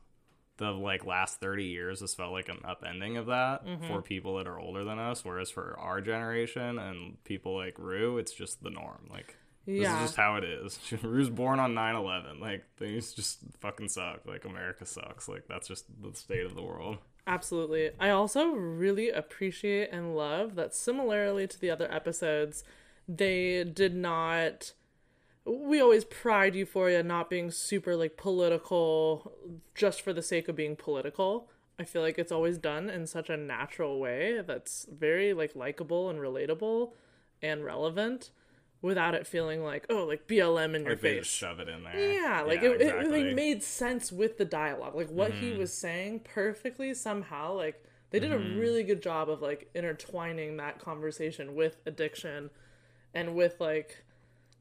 the 0.59 0.71
like 0.71 1.05
last 1.05 1.41
30 1.41 1.65
years 1.65 2.01
has 2.01 2.15
felt 2.15 2.31
like 2.33 2.49
an 2.49 2.59
upending 2.65 3.19
of 3.19 3.27
that 3.27 3.67
Mm-hmm. 3.67 3.87
for 3.89 4.01
people 4.03 4.37
that 4.37 4.47
are 4.47 4.59
older 4.59 4.85
than 4.85 4.99
us 4.99 5.25
whereas 5.25 5.51
for 5.51 5.77
our 5.81 6.01
generation 6.01 6.79
and 6.79 7.23
people 7.25 7.57
like 7.57 7.75
rue 7.79 8.19
it's 8.19 8.33
just 8.33 8.63
the 8.63 8.71
norm 8.71 9.09
like 9.11 9.37
this 9.67 9.83
Yeah. 9.83 9.97
is 10.03 10.11
just 10.11 10.17
how 10.17 10.37
it 10.37 10.45
is 10.45 10.79
rue's 11.03 11.31
born 11.31 11.59
on 11.61 11.75
9-11 11.75 12.41
like 12.41 12.65
things 12.77 13.13
just 13.13 13.39
fucking 13.61 13.89
suck 13.89 14.21
like 14.27 14.45
america 14.45 14.85
sucks 14.85 15.29
like 15.29 15.45
that's 15.49 15.69
just 15.69 15.85
the 16.03 16.13
state 16.15 16.45
of 16.47 16.55
the 16.55 16.63
world 16.63 16.99
Absolutely. 17.25 17.91
I 18.01 18.11
also 18.11 18.49
really 18.49 19.09
appreciate 19.09 19.91
and 19.93 20.17
love 20.17 20.57
that 20.57 20.75
similarly 20.75 21.47
to 21.47 21.57
the 21.61 21.71
other 21.71 21.87
episodes, 21.89 22.65
they 23.07 23.63
did 23.63 23.95
not 23.95 24.73
we 25.45 25.81
always 25.81 26.05
pride 26.05 26.57
Euphoria 26.57 27.05
not 27.05 27.31
being 27.31 27.53
super 27.53 27.95
like 27.95 28.17
political 28.17 29.31
just 29.77 30.01
for 30.03 30.13
the 30.13 30.21
sake 30.21 30.49
of 30.49 30.57
being 30.57 30.75
political. 30.75 31.49
I 31.79 31.85
feel 31.85 32.03
like 32.03 32.19
it's 32.19 32.33
always 32.33 32.59
done 32.59 32.91
in 32.91 33.07
such 33.07 33.31
a 33.31 33.37
natural 33.37 34.01
way 34.01 34.41
that's 34.45 34.89
very 34.93 35.33
like 35.33 35.55
likable 35.55 36.11
and 36.11 36.19
relatable 36.19 36.91
and 37.41 37.65
relevant 37.65 38.31
without 38.83 39.15
it 39.15 39.27
feeling 39.27 39.63
like, 39.65 39.87
oh, 39.89 40.05
like 40.05 40.27
BLM 40.27 40.75
in 40.75 40.83
your 40.83 40.91
like 40.93 41.01
they 41.01 41.15
face. 41.17 41.25
just 41.25 41.37
shove 41.37 41.61
it 41.61 41.69
in 41.69 41.85
there 41.85 42.13
Yeah, 42.13 42.43
like 42.43 42.61
Yeah, 42.63 42.71
it, 42.71 42.81
exactly. 42.83 43.05
Mm-hmm. 43.05 43.15
it 43.15 43.27
like 43.27 43.35
made 43.37 43.63
sense 43.63 44.13
with 44.13 44.37
the 44.39 44.45
dialogue. 44.45 44.95
Like 44.95 45.09
what 45.09 45.33
he 45.33 45.53
was 45.53 45.73
saying 45.73 46.21
perfectly 46.25 46.93
somehow. 46.93 47.55
Like 47.55 47.83
they 48.11 48.19
did 48.21 48.33
a 48.33 48.39
really 48.39 48.83
good 48.83 49.03
job 49.03 49.31
of 49.31 49.41
like 49.41 49.71
intertwining 49.75 50.57
that 50.59 50.79
conversation 50.81 51.55
with 51.55 51.77
addiction 51.87 52.51
and 53.15 53.35
with 53.35 53.61
like 53.61 54.05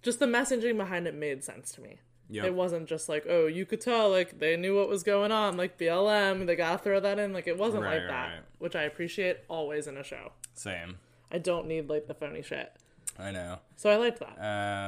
just 0.02 0.20
the 0.20 0.26
messaging 0.26 0.78
behind 0.78 1.08
it 1.08 1.16
made 1.16 1.44
sense 1.44 1.72
to 1.74 1.82
me. 1.82 2.00
Yep. 2.30 2.46
It 2.46 2.54
wasn't 2.54 2.88
just 2.88 3.10
like, 3.10 3.26
oh, 3.28 3.48
you 3.48 3.66
could 3.66 3.82
tell 3.82 4.10
like 4.10 4.40
they 4.40 4.56
knew 4.56 4.78
what 4.78 4.88
was 4.88 5.04
going 5.04 5.32
on, 5.34 5.58
like 5.58 5.78
BLM, 5.78 6.46
they 6.46 6.56
gotta 6.56 6.78
throw 6.78 7.00
that 7.02 7.20
in. 7.20 7.34
Like 7.34 7.48
it 7.48 7.58
wasn't 7.58 7.84
Right, 7.84 7.98
like 8.00 8.08
that. 8.08 8.26
right. 8.30 8.40
Which 8.60 8.76
I 8.76 8.84
appreciate 8.84 9.40
always 9.50 9.88
in 9.88 9.98
a 9.98 10.04
show. 10.04 10.32
same 10.54 10.98
I 11.32 11.40
don't 11.40 11.68
need 11.68 11.90
like 11.90 12.08
the 12.08 12.14
phony 12.14 12.42
shit. 12.42 12.72
I 13.20 13.32
know 13.32 13.60
So 13.76 13.90
I 13.90 13.96
liked 13.98 14.20
that. 14.20 14.38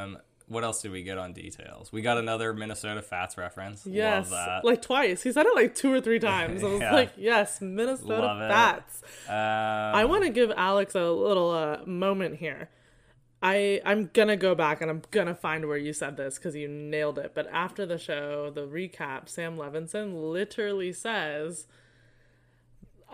Um, 0.04 0.18
what 0.48 0.64
else 0.64 0.82
did 0.82 0.92
we 0.92 1.04
get 1.04 1.18
on 1.18 1.32
details? 1.34 1.92
We 1.92 2.02
got 2.02 2.18
another 2.18 2.54
Minnesota 2.54 3.02
Fats 3.02 3.38
reference. 3.38 3.86
Yes, 3.88 4.30
like 4.64 4.82
twice. 4.82 5.24
He 5.24 5.32
said 5.32 5.46
it 5.46 5.56
like 5.56 5.74
two 5.74 5.92
or 5.92 6.02
three 6.02 6.20
times. 6.20 6.64
I 6.64 6.68
was 6.72 6.82
Yeah. 6.82 6.94
like, 6.94 7.12
yes, 7.18 7.62
Minnesota 7.62 8.22
Love. 8.22 8.50
Fats. 8.52 9.02
um, 9.30 9.36
I 10.00 10.06
want 10.06 10.24
to 10.26 10.30
give 10.30 10.52
Alex 10.56 10.96
a 10.96 11.10
little 11.12 11.50
uh, 11.52 11.78
moment 11.86 12.36
here. 12.36 12.70
I 13.42 13.82
I'm 13.86 14.10
gonna 14.14 14.38
go 14.38 14.54
back 14.56 14.82
and 14.82 14.90
I'm 14.92 15.02
gonna 15.12 15.34
find 15.36 15.68
where 15.68 15.78
you 15.78 15.92
said 15.94 16.18
this 16.18 16.38
because 16.38 16.56
you 16.56 16.68
nailed 16.68 17.18
it. 17.20 17.32
But 17.34 17.48
after 17.52 17.86
the 17.86 17.98
show, 17.98 18.52
the 18.52 18.68
recap, 18.68 19.28
Sam 19.30 19.58
Levinson 19.58 20.30
literally 20.32 20.94
says, 20.94 21.68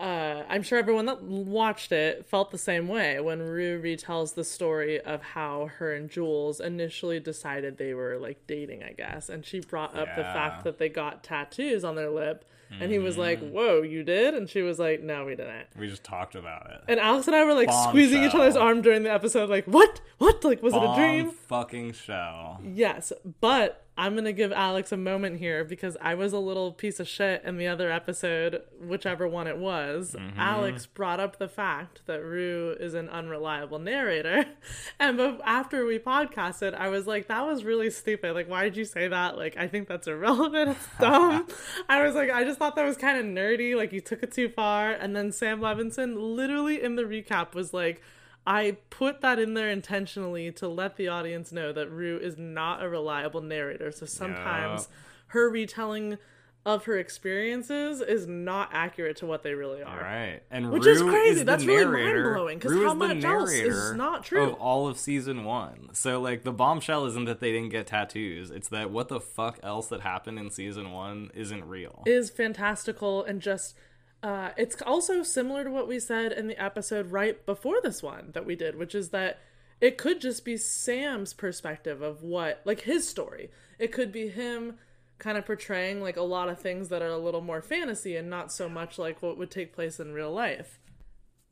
uh, 0.00 0.44
"I'm 0.48 0.62
sure 0.62 0.78
everyone 0.78 1.06
that 1.06 1.22
watched 1.22 1.92
it 1.92 2.26
felt 2.26 2.50
the 2.50 2.58
same 2.58 2.88
way 2.88 3.20
when 3.20 3.40
Rue 3.42 3.96
tells 3.96 4.32
the 4.32 4.44
story 4.44 5.00
of 5.00 5.22
how 5.22 5.70
her 5.78 5.92
and 5.94 6.08
Jules 6.10 6.60
initially 6.60 7.20
decided 7.20 7.76
they 7.78 7.94
were 7.94 8.18
like 8.18 8.46
dating, 8.46 8.82
I 8.82 8.92
guess, 8.92 9.28
and 9.28 9.44
she 9.44 9.60
brought 9.60 9.96
up 9.96 10.08
the 10.16 10.22
fact 10.22 10.64
that 10.64 10.78
they 10.78 10.88
got 10.88 11.22
tattoos 11.22 11.84
on 11.84 11.94
their 11.94 12.10
lip." 12.10 12.44
And 12.80 12.92
he 12.92 13.00
was 13.00 13.18
like, 13.18 13.40
Mm-hmm. 13.40 13.52
"Whoa, 13.52 13.82
you 13.82 14.04
did?" 14.04 14.32
And 14.34 14.48
she 14.48 14.62
was 14.62 14.78
like, 14.78 15.02
"No, 15.02 15.24
we 15.24 15.34
didn't." 15.34 15.66
we 15.76 15.88
just 15.88 16.04
talked 16.04 16.36
about 16.36 16.70
it. 16.70 16.80
And 16.86 17.00
Alex 17.00 17.26
and 17.26 17.34
I 17.34 17.44
were 17.44 17.52
like 17.54 17.68
squeezing 17.88 18.22
each 18.22 18.32
other's 18.34 18.54
arm 18.54 18.80
during 18.80 19.02
the 19.02 19.12
episode, 19.12 19.50
like, 19.50 19.64
what? 19.64 20.00
What? 20.18 20.44
Like, 20.44 20.62
was 20.62 20.72
it 20.74 20.82
a 20.82 20.94
dream? 20.94 21.32
fucking 21.32 21.94
show. 21.94 22.58
Yes. 22.62 23.12
But 23.40 23.84
I'm 24.00 24.14
going 24.14 24.24
to 24.24 24.32
give 24.32 24.50
Alex 24.50 24.92
a 24.92 24.96
moment 24.96 25.40
here 25.40 25.62
because 25.62 25.94
I 26.00 26.14
was 26.14 26.32
a 26.32 26.38
little 26.38 26.72
piece 26.72 27.00
of 27.00 27.06
shit 27.06 27.44
in 27.44 27.58
the 27.58 27.66
other 27.66 27.92
episode, 27.92 28.62
whichever 28.82 29.28
one 29.28 29.46
it 29.46 29.58
was. 29.58 30.16
Mm-hmm. 30.18 30.40
Alex 30.40 30.86
brought 30.86 31.20
up 31.20 31.38
the 31.38 31.48
fact 31.48 32.00
that 32.06 32.24
Rue 32.24 32.74
is 32.80 32.94
an 32.94 33.10
unreliable 33.10 33.78
narrator. 33.78 34.46
And 34.98 35.20
after 35.44 35.86
we 35.86 35.98
podcasted, 35.98 36.74
I 36.74 36.88
was 36.88 37.06
like, 37.06 37.28
that 37.28 37.46
was 37.46 37.64
really 37.64 37.90
stupid. 37.90 38.34
Like, 38.34 38.48
why 38.48 38.64
did 38.64 38.76
you 38.76 38.84
say 38.84 39.08
that? 39.08 39.36
Like, 39.36 39.56
I 39.56 39.66
think 39.66 39.88
that's 39.88 40.06
irrelevant. 40.06 40.70
It's 40.70 40.88
dumb. 41.00 41.46
I 41.88 42.02
was 42.02 42.14
like, 42.14 42.30
I 42.30 42.44
just 42.44 42.58
thought 42.58 42.76
that 42.76 42.84
was 42.84 42.96
kind 42.96 43.18
of 43.18 43.24
nerdy. 43.24 43.74
Like, 43.76 43.92
you 43.92 44.00
took 44.00 44.22
it 44.22 44.32
too 44.32 44.48
far. 44.48 44.92
And 44.92 45.16
then 45.16 45.32
Sam 45.32 45.60
Levinson 45.60 46.16
literally 46.18 46.82
in 46.82 46.96
the 46.96 47.04
recap 47.04 47.54
was 47.54 47.72
like, 47.72 48.02
I 48.46 48.78
put 48.88 49.20
that 49.20 49.38
in 49.38 49.54
there 49.54 49.70
intentionally 49.70 50.50
to 50.52 50.66
let 50.68 50.96
the 50.96 51.08
audience 51.08 51.52
know 51.52 51.72
that 51.72 51.90
Rue 51.90 52.18
is 52.18 52.36
not 52.38 52.82
a 52.82 52.88
reliable 52.88 53.42
narrator. 53.42 53.92
So 53.92 54.06
sometimes 54.06 54.88
Yeah. 54.90 54.96
her 55.28 55.50
retelling 55.50 56.18
of 56.66 56.84
her 56.84 56.98
experiences 56.98 58.02
is 58.02 58.26
not 58.26 58.68
accurate 58.72 59.16
to 59.16 59.24
what 59.26 59.42
they 59.42 59.54
really 59.54 59.82
are. 59.82 59.98
Right. 59.98 60.40
And 60.50 60.70
Which 60.70 60.84
Rue 60.84 60.92
is 60.92 61.02
crazy. 61.02 61.38
the 61.38 61.44
That's 61.44 61.64
really 61.64 62.04
mind 62.04 62.22
blowing 62.34 62.58
because 62.58 62.74
how 62.82 62.92
much 62.92 63.24
else 63.24 63.52
is 63.52 63.92
not 63.92 64.24
true? 64.24 64.42
Of 64.50 64.54
all 64.54 64.86
of 64.86 64.98
season 64.98 65.44
one. 65.44 65.88
So 65.94 66.20
like 66.20 66.42
the 66.42 66.52
bombshell 66.52 67.06
isn't 67.06 67.24
that 67.24 67.40
they 67.40 67.52
didn't 67.52 67.70
get 67.70 67.86
tattoos. 67.86 68.50
It's 68.50 68.68
that 68.68 68.90
what 68.90 69.08
the 69.08 69.20
fuck 69.20 69.58
else 69.62 69.86
that 69.88 70.02
happened 70.02 70.38
in 70.38 70.50
season 70.50 70.92
one 70.92 71.30
isn't 71.34 71.64
real. 71.66 72.02
Is 72.06 72.30
fantastical 72.30 73.24
and 73.24 73.40
just. 73.40 73.74
Uh, 74.22 74.50
it's 74.56 74.80
also 74.82 75.22
similar 75.22 75.64
to 75.64 75.70
what 75.70 75.88
we 75.88 75.98
said 75.98 76.32
in 76.32 76.46
the 76.46 76.62
episode 76.62 77.10
right 77.10 77.44
before 77.46 77.80
this 77.82 78.02
one 78.02 78.30
that 78.32 78.44
we 78.44 78.54
did, 78.54 78.76
which 78.76 78.94
is 78.94 79.10
that 79.10 79.38
it 79.80 79.96
could 79.96 80.20
just 80.20 80.44
be 80.44 80.56
Sam's 80.56 81.32
perspective 81.32 82.02
of 82.02 82.22
what, 82.22 82.60
like 82.64 82.82
his 82.82 83.08
story. 83.08 83.50
It 83.78 83.92
could 83.92 84.12
be 84.12 84.28
him 84.28 84.74
kind 85.18 85.38
of 85.38 85.46
portraying 85.46 86.02
like 86.02 86.16
a 86.16 86.22
lot 86.22 86.48
of 86.48 86.58
things 86.58 86.88
that 86.88 87.02
are 87.02 87.08
a 87.08 87.18
little 87.18 87.40
more 87.40 87.62
fantasy 87.62 88.16
and 88.16 88.28
not 88.28 88.52
so 88.52 88.68
much 88.68 88.98
like 88.98 89.22
what 89.22 89.38
would 89.38 89.50
take 89.50 89.72
place 89.72 90.00
in 90.00 90.12
real 90.12 90.32
life. 90.32 90.78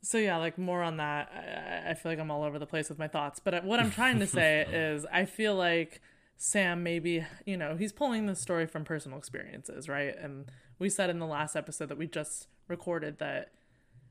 So 0.03 0.19
yeah, 0.19 0.37
like 0.37 0.59
more 0.59 0.83
on 0.83 0.99
that. 0.99 1.31
I, 1.87 1.91
I 1.91 1.95
feel 1.95 2.13
like 2.13 2.19
I'm 2.19 2.31
all 2.31 2.45
over 2.45 2.59
the 2.59 2.67
place 2.67 2.89
with 2.89 2.99
my 2.99 3.09
thoughts, 3.09 3.41
but 3.43 3.65
what 3.65 3.81
I'm 3.81 3.91
trying 3.91 4.19
to 4.21 4.27
say 4.29 4.67
is 4.71 5.07
I 5.11 5.25
feel 5.25 5.55
like 5.55 6.03
Sam 6.37 6.83
maybe, 6.83 7.25
you 7.47 7.57
know, 7.57 7.77
he's 7.77 7.93
pulling 7.93 8.27
the 8.27 8.37
story 8.37 8.67
from 8.67 8.85
personal 8.85 9.19
experiences, 9.19 9.89
right? 9.89 10.15
And 10.17 10.47
we 10.79 10.91
said 10.91 11.11
in 11.11 11.19
the 11.19 11.27
last 11.27 11.57
episode 11.57 11.89
that 11.89 11.99
we 11.99 12.07
just 12.07 12.47
recorded 12.69 13.19
that 13.19 13.51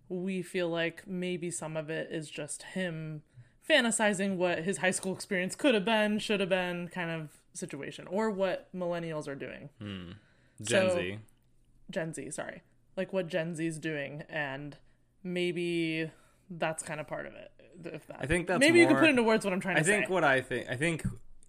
we 0.09 0.41
feel 0.41 0.69
like 0.69 1.07
maybe 1.07 1.51
some 1.51 1.75
of 1.77 1.89
it 1.89 2.09
is 2.11 2.29
just 2.29 2.63
him 2.63 3.21
fantasizing 3.69 4.35
what 4.37 4.59
his 4.59 4.77
high 4.77 4.91
school 4.91 5.13
experience 5.13 5.55
could 5.55 5.73
have 5.73 5.83
been, 5.85 6.19
should 6.19 6.39
have 6.39 6.49
been 6.49 6.87
kind 6.87 7.09
of 7.11 7.29
situation, 7.53 8.07
or 8.07 8.29
what 8.29 8.69
millennials 8.75 9.27
are 9.27 9.35
doing. 9.35 9.69
Hmm. 9.79 10.11
Gen 10.61 10.89
So- 10.89 10.95
Z. 10.95 11.17
Gen 11.89 12.13
Z, 12.13 12.31
sorry. 12.31 12.63
Like 12.95 13.13
what 13.13 13.27
Gen 13.27 13.55
Z's 13.55 13.77
doing, 13.77 14.23
and 14.29 14.75
maybe 15.23 16.09
that's 16.49 16.81
kind 16.83 16.99
of 16.99 17.07
part 17.07 17.25
of 17.27 17.33
it. 17.33 17.51
If 17.83 18.07
that, 18.07 18.17
I 18.21 18.25
think 18.25 18.47
that's 18.47 18.59
maybe 18.59 18.79
you 18.79 18.87
can 18.87 18.95
put 18.97 19.09
into 19.09 19.21
words 19.21 19.45
what 19.45 19.53
I'm 19.53 19.59
trying 19.59 19.75
to 19.77 19.83
say. 19.83 19.93
I 19.93 19.97
think 19.99 20.09
what 20.09 20.23
I 20.23 20.41
think 20.41 20.67
I 20.67 20.75
think 20.75 21.03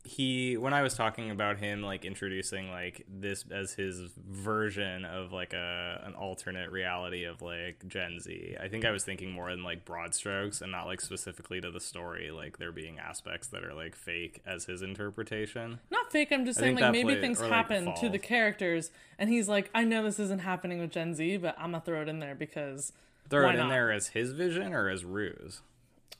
he 0.08 0.56
when 0.56 0.72
I 0.72 0.80
was 0.80 0.94
talking 0.94 1.30
about 1.30 1.58
him 1.58 1.82
like 1.82 2.06
introducing 2.06 2.70
like 2.70 3.04
this 3.08 3.44
as 3.50 3.74
his 3.74 4.00
version 4.16 5.04
of 5.04 5.32
like 5.32 5.52
a 5.52 6.02
an 6.04 6.14
alternate 6.14 6.70
reality 6.70 7.24
of 7.24 7.42
like 7.42 7.86
Gen 7.86 8.18
Z. 8.18 8.56
I 8.58 8.68
think 8.68 8.86
I 8.86 8.90
was 8.90 9.04
thinking 9.04 9.30
more 9.30 9.50
in 9.50 9.62
like 9.62 9.84
broad 9.84 10.14
strokes 10.14 10.62
and 10.62 10.72
not 10.72 10.86
like 10.86 11.02
specifically 11.02 11.60
to 11.60 11.70
the 11.70 11.80
story 11.80 12.30
like 12.30 12.58
there 12.58 12.72
being 12.72 12.98
aspects 12.98 13.48
that 13.48 13.62
are 13.62 13.74
like 13.74 13.94
fake 13.94 14.40
as 14.46 14.64
his 14.64 14.80
interpretation. 14.80 15.78
Not 15.90 16.10
fake. 16.10 16.32
I'm 16.32 16.46
just 16.46 16.58
I 16.58 16.62
saying 16.62 16.76
like 16.76 16.90
maybe 16.92 17.12
play- 17.12 17.20
things 17.20 17.40
or, 17.40 17.44
like, 17.44 17.52
happen 17.52 17.94
to 17.96 18.08
the 18.08 18.18
characters, 18.18 18.90
and 19.18 19.28
he's 19.28 19.48
like, 19.48 19.70
I 19.74 19.84
know 19.84 20.02
this 20.02 20.18
isn't 20.18 20.40
happening 20.40 20.80
with 20.80 20.90
Gen 20.90 21.14
Z, 21.14 21.36
but 21.36 21.54
I'm 21.58 21.72
gonna 21.72 21.82
throw 21.84 22.00
it 22.00 22.08
in 22.08 22.18
there 22.18 22.34
because. 22.34 22.92
Throw 23.28 23.46
it 23.50 23.52
in 23.52 23.58
not? 23.58 23.68
there 23.68 23.92
as 23.92 24.08
his 24.08 24.32
vision 24.32 24.72
or 24.72 24.88
as 24.88 25.04
Rue's. 25.04 25.60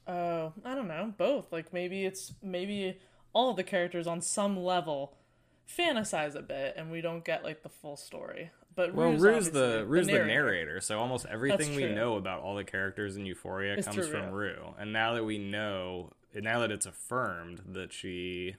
Oh, 0.07 0.12
uh, 0.12 0.51
I 0.64 0.74
don't 0.74 0.88
know. 0.88 1.14
Both. 1.16 1.53
Like 1.53 1.72
maybe 1.72 2.05
it's 2.05 2.35
maybe 2.42 2.98
all 3.33 3.51
of 3.51 3.57
the 3.57 3.64
characters 3.64 4.07
on 4.07 4.21
some 4.21 4.57
level 4.57 5.14
fantasize 5.69 6.35
a 6.35 6.43
bit, 6.43 6.75
and 6.77 6.91
we 6.91 7.01
don't 7.01 7.25
get 7.25 7.45
like 7.45 7.62
the 7.62 7.69
full 7.69 7.97
story. 7.97 8.51
But 8.75 8.95
Well, 8.95 9.11
Rue's 9.11 9.21
Rue's 9.21 9.51
the 9.51 9.64
obviously 9.64 9.87
Rue's 9.87 10.07
the 10.07 10.12
narrator. 10.12 10.27
narrator. 10.27 10.81
so 10.81 10.99
almost 10.99 11.27
everything 11.27 11.75
we 11.75 11.87
know 11.87 12.14
about 12.14 12.43
all 12.43 12.55
the 12.55 12.64
characters 12.64 13.17
in 13.17 13.27
Euphoria 13.27 13.75
It's 13.75 13.87
comes 13.87 13.97
through 13.97 14.11
from 14.11 14.31
Rue. 14.31 14.75
And 14.79 14.93
now 14.93 15.14
that 15.14 15.25
we 15.25 15.37
know, 15.37 16.12
now 16.35 16.61
that 16.61 16.71
it's 16.71 16.87
affirmed 16.87 17.62
that 17.73 17.93
she, 17.93 18.55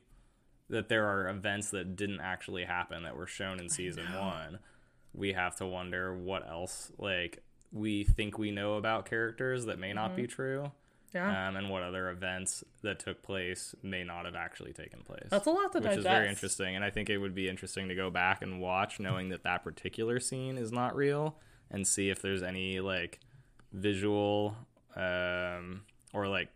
that 0.69 0.89
there 0.89 1.07
are 1.07 1.29
events 1.29 1.71
that 1.71 1.95
didn't 1.95 2.19
actually 2.19 2.65
happen 2.65 3.03
that 3.03 3.15
were 3.15 3.27
shown 3.27 3.59
in 3.59 3.69
season 3.69 4.05
one, 4.13 4.59
we 5.13 5.33
have 5.33 5.55
to 5.55 5.65
wonder 5.65 6.13
what 6.13 6.47
else 6.47 6.91
like 6.97 7.41
we 7.71 8.03
think 8.03 8.37
we 8.37 8.51
know 8.51 8.73
about 8.73 9.09
characters 9.09 9.65
that 9.65 9.79
may 9.79 9.93
not 9.93 10.15
be 10.15 10.23
mm-hmm. 10.23 10.31
true. 10.31 10.71
Yeah. 11.13 11.47
Um, 11.47 11.55
and 11.55 11.69
what 11.69 11.83
other 11.83 12.09
events 12.09 12.63
that 12.83 12.99
took 12.99 13.23
place 13.23 13.73
may 13.81 14.03
not 14.03 14.25
have 14.25 14.35
actually 14.35 14.73
taken 14.73 15.01
place. 15.01 15.27
That's 15.29 15.47
a 15.47 15.51
lot 15.51 15.71
to 15.71 15.79
which 15.79 15.85
digest. 15.85 15.99
is 15.99 16.05
very 16.05 16.29
interesting. 16.29 16.75
And 16.75 16.85
I 16.85 16.89
think 16.89 17.09
it 17.09 17.17
would 17.17 17.33
be 17.33 17.49
interesting 17.49 17.87
to 17.89 17.95
go 17.95 18.09
back 18.09 18.41
and 18.41 18.59
watch, 18.59 18.99
knowing 18.99 19.29
that 19.29 19.43
that 19.43 19.63
particular 19.63 20.19
scene 20.19 20.57
is 20.57 20.71
not 20.71 20.95
real, 20.95 21.37
and 21.71 21.87
see 21.87 22.09
if 22.09 22.21
there's 22.21 22.43
any 22.43 22.79
like 22.79 23.19
visual 23.73 24.55
um, 24.95 25.81
or 26.13 26.27
like 26.27 26.49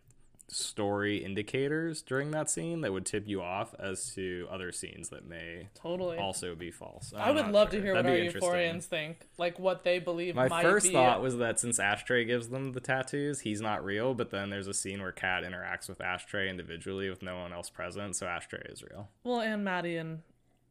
story 0.47 1.23
indicators 1.23 2.01
during 2.01 2.31
that 2.31 2.49
scene 2.49 2.81
that 2.81 2.91
would 2.91 3.05
tip 3.05 3.27
you 3.27 3.41
off 3.41 3.73
as 3.79 4.13
to 4.13 4.47
other 4.51 4.71
scenes 4.71 5.09
that 5.09 5.25
may 5.27 5.69
Totally. 5.75 6.17
also 6.17 6.53
be 6.55 6.69
false. 6.71 7.13
I 7.15 7.29
I'm 7.29 7.35
would 7.35 7.47
love 7.47 7.71
sure. 7.71 7.79
to 7.79 7.85
hear 7.85 7.93
That'd 7.95 8.35
what 8.35 8.43
our 8.43 8.51
euphorians 8.51 8.83
think, 8.85 9.27
like 9.37 9.57
what 9.59 9.83
they 9.83 9.99
believe 9.99 10.35
My 10.35 10.61
first 10.61 10.91
thought 10.91 11.21
was 11.21 11.37
that 11.37 11.59
since 11.59 11.79
Ashtray 11.79 12.25
gives 12.25 12.49
them 12.49 12.73
the 12.73 12.79
tattoos, 12.81 13.39
he's 13.41 13.61
not 13.61 13.83
real. 13.83 14.13
But 14.13 14.29
then 14.31 14.49
there's 14.49 14.67
a 14.67 14.73
scene 14.73 15.01
where 15.01 15.11
Kat 15.11 15.43
interacts 15.43 15.87
with 15.89 16.01
Ashtray 16.01 16.49
individually 16.49 17.09
with 17.09 17.21
no 17.21 17.37
one 17.37 17.53
else 17.53 17.69
present, 17.69 18.15
so 18.15 18.27
Ashtray 18.27 18.65
is 18.69 18.83
real. 18.83 19.09
well, 19.23 19.41
and 19.41 19.63
Maddie 19.63 19.97
and 19.97 20.19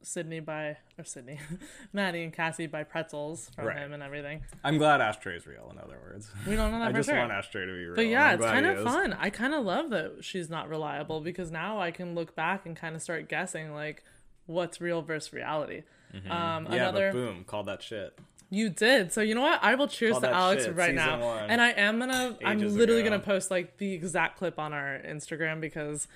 Sydney 0.02 0.40
by 0.40 0.76
or 0.98 1.04
Sydney, 1.04 1.38
Maddie 1.92 2.22
and 2.24 2.32
Cassie 2.32 2.66
by 2.66 2.84
pretzels 2.84 3.50
from 3.54 3.66
Right. 3.66 3.76
him 3.78 3.92
and 3.92 4.02
everything. 4.02 4.42
I'm 4.64 4.78
glad 4.78 5.00
Ashtray's 5.00 5.46
real. 5.46 5.68
In 5.72 5.78
other 5.78 5.98
words, 6.02 6.30
We 6.46 6.56
don't 6.56 6.72
know 6.72 6.78
that 6.80 6.84
I 6.88 6.90
for 6.90 6.96
just 6.98 7.08
sure. 7.08 7.18
want 7.18 7.32
Ashtray 7.32 7.62
to 7.66 7.72
be 7.72 7.84
real. 7.86 7.94
But 7.96 8.06
yeah, 8.06 8.34
it's 8.34 8.44
kind 8.44 8.66
of 8.66 8.82
fun. 8.84 9.12
I 9.18 9.30
kind 9.30 9.54
of 9.54 9.64
love 9.64 9.90
that 9.90 10.18
she's 10.24 10.50
not 10.50 10.68
reliable 10.68 11.20
because 11.20 11.50
now 11.50 11.80
I 11.80 11.90
can 11.90 12.14
look 12.14 12.34
back 12.34 12.66
and 12.66 12.76
kind 12.76 12.94
of 12.96 13.02
start 13.02 13.28
guessing 13.28 13.72
like 13.74 14.02
what's 14.46 14.80
real 14.80 15.02
versus 15.02 15.32
reality. 15.32 15.82
Um, 16.14 16.20
Mm-hmm. 16.22 16.72
Yeah, 16.74 16.78
another 16.88 17.06
but 17.12 17.18
boom, 17.18 17.44
call 17.44 17.62
that 17.64 17.82
shit. 17.82 18.18
you 18.50 18.68
did. 18.68 19.12
So 19.14 19.22
you 19.22 19.34
know 19.34 19.40
what? 19.40 19.60
I 19.62 19.76
will 19.76 19.88
cheers 19.88 20.12
Call 20.12 20.20
to 20.22 20.30
Alex 20.30 20.64
shit, 20.64 20.76
right 20.76 20.94
now, 20.94 21.18
one. 21.20 21.48
and 21.48 21.58
I 21.62 21.70
am 21.70 21.98
gonna. 21.98 22.36
I'm 22.44 22.58
literally 22.58 23.00
ago. 23.00 23.10
gonna 23.12 23.22
post 23.22 23.50
like 23.50 23.78
the 23.78 23.94
exact 23.94 24.36
clip 24.36 24.58
on 24.58 24.74
our 24.74 25.00
Instagram 25.06 25.60
because 25.62 26.06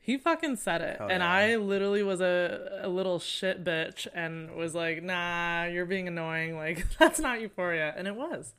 he 0.00 0.16
fucking 0.16 0.56
said 0.56 0.80
it, 0.80 0.96
and 1.00 1.22
yeah. 1.22 1.30
I 1.32 1.56
literally 1.56 2.02
was 2.02 2.20
a 2.20 2.80
a 2.82 2.88
little 2.88 3.18
shit 3.18 3.62
bitch 3.64 4.06
and 4.14 4.54
was 4.56 4.74
like, 4.74 5.02
"Nah, 5.02 5.64
you're 5.64 5.86
being 5.86 6.08
annoying. 6.08 6.56
Like 6.56 6.86
that's 6.98 7.20
not 7.20 7.40
Euphoria," 7.40 7.94
and 7.96 8.08
it 8.08 8.16
was. 8.16 8.54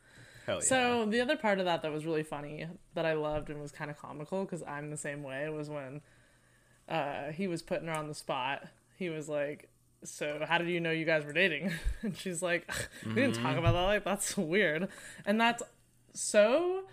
Hell 0.45 0.55
yeah. 0.55 0.61
So 0.61 1.05
the 1.05 1.21
other 1.21 1.37
part 1.37 1.59
of 1.59 1.65
that 1.65 1.81
that 1.83 1.91
was 1.91 2.05
really 2.05 2.23
funny 2.23 2.67
that 2.95 3.05
I 3.05 3.13
loved 3.13 3.49
and 3.49 3.61
was 3.61 3.71
kind 3.71 3.91
of 3.91 3.97
comical 3.97 4.43
because 4.43 4.63
I'm 4.63 4.89
the 4.89 4.97
same 4.97 5.21
way 5.23 5.49
was 5.49 5.69
when 5.69 6.01
uh, 6.89 7.31
he 7.31 7.47
was 7.47 7.61
putting 7.61 7.87
her 7.87 7.93
on 7.95 8.07
the 8.07 8.15
spot. 8.15 8.63
He 8.97 9.09
was 9.09 9.27
like, 9.29 9.69
"So 10.03 10.43
how 10.47 10.57
did 10.57 10.67
you 10.69 10.79
know 10.79 10.91
you 10.91 11.05
guys 11.05 11.25
were 11.25 11.33
dating?" 11.33 11.71
And 12.01 12.15
she's 12.17 12.41
like, 12.41 12.71
"We 13.05 13.13
didn't 13.15 13.33
Mm-hmm. 13.35 13.43
talk 13.43 13.57
about 13.57 13.73
that. 13.73 13.81
Like 13.83 14.03
that's 14.03 14.37
weird." 14.37 14.87
And 15.25 15.39
that's 15.41 15.63
so. 16.13 16.83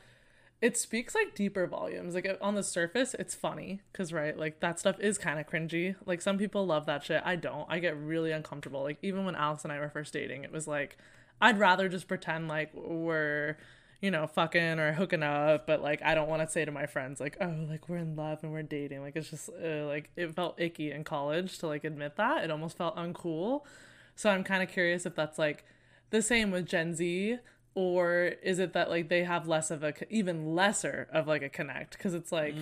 It 0.61 0.77
speaks 0.77 1.15
like 1.15 1.37
deeper 1.37 1.67
volumes. 1.69 2.15
Like 2.15 2.37
on 2.41 2.57
the 2.57 2.65
surface, 2.65 3.15
it's 3.15 3.35
funny 3.35 3.81
because 3.93 4.13
right, 4.13 4.37
like 4.37 4.59
that 4.61 4.81
stuff 4.81 4.99
is 4.99 5.17
kind 5.17 5.39
of 5.39 5.47
cringy. 5.47 5.95
Like 6.05 6.21
some 6.21 6.37
people 6.37 6.67
love 6.67 6.87
that 6.87 7.05
shit. 7.05 7.23
I 7.25 7.37
don't. 7.37 7.67
I 7.69 7.79
get 7.79 7.97
really 7.97 8.33
uncomfortable. 8.33 8.83
Like 8.83 8.99
even 9.03 9.25
when 9.25 9.37
Alex 9.37 9.63
and 9.63 9.73
I 9.73 9.79
were 9.79 9.89
first 9.89 10.13
dating, 10.13 10.43
it 10.43 10.51
was 10.51 10.67
like 10.67 10.99
I'd 11.41 11.59
rather 11.59 11.89
just 11.89 12.09
pretend 12.09 12.49
like 12.49 12.71
we're, 12.75 13.57
you 14.01 14.11
know, 14.11 14.27
fucking 14.27 14.81
or 14.81 14.93
hooking 14.93 15.23
up, 15.23 15.67
but 15.69 15.81
like 15.81 16.03
I 16.03 16.17
don't 16.17 16.29
want 16.29 16.43
to 16.43 16.49
say 16.49 16.65
to 16.65 16.73
my 16.73 16.87
friends 16.87 17.21
like, 17.21 17.37
oh, 17.41 17.55
like 17.69 17.89
we're 17.89 17.99
in 17.99 18.17
love 18.17 18.41
and 18.43 18.53
we're 18.53 18.63
dating. 18.63 19.03
Like 19.03 19.15
it's 19.15 19.31
just 19.31 19.51
uh, 19.51 19.87
like 19.87 20.11
it 20.17 20.35
felt 20.35 20.61
icky 20.61 20.91
in 20.91 21.05
college 21.05 21.59
to 21.59 21.69
like 21.69 21.85
admit 21.85 22.17
that. 22.17 22.43
It 22.43 22.51
almost 22.51 22.77
felt 22.77 22.97
uncool. 22.97 23.63
So 24.17 24.31
I'm 24.31 24.43
kind 24.43 24.65
of 24.65 24.69
curious 24.69 25.07
if 25.07 25.15
that's 25.15 25.39
like 25.39 25.65
the 26.11 26.21
same 26.21 26.51
with 26.51 26.67
Gen 26.67 26.95
Z 26.97 27.39
or 27.79 28.33
is 28.43 28.59
it 28.59 28.73
that 28.73 28.91
like 28.91 29.09
they 29.09 29.23
have 29.23 29.47
less 29.47 29.71
of 29.71 29.85
a 29.85 29.95
even 30.11 30.57
lesser 30.57 31.07
of 31.13 31.29
like 31.29 31.43
a 31.45 31.49
connect 31.49 31.97
because 31.97 32.13
it's 32.13 32.33
like 32.33 32.57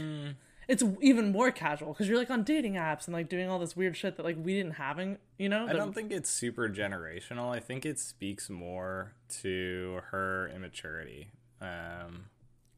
it's 0.69 0.83
even 1.01 1.33
more 1.33 1.51
casual 1.51 1.95
because 1.95 2.07
you're 2.07 2.19
like 2.19 2.31
on 2.31 2.43
dating 2.43 2.75
apps 2.75 3.07
and 3.07 3.15
like 3.15 3.27
doing 3.27 3.49
all 3.49 3.59
this 3.59 3.75
weird 3.75 3.97
shit 3.97 4.19
that 4.19 4.25
like 4.25 4.37
we 4.39 4.53
didn't 4.53 4.73
having 4.73 5.17
you 5.39 5.49
know 5.49 5.67
I 5.67 5.73
don't 5.73 5.95
think 5.95 6.13
it's 6.13 6.29
super 6.29 6.69
generational. 6.69 7.49
I 7.49 7.61
think 7.61 7.87
it 7.87 7.99
speaks 7.99 8.51
more 8.51 9.15
to 9.41 10.03
her 10.11 10.51
immaturity. 10.55 11.29
Um, 11.63 12.27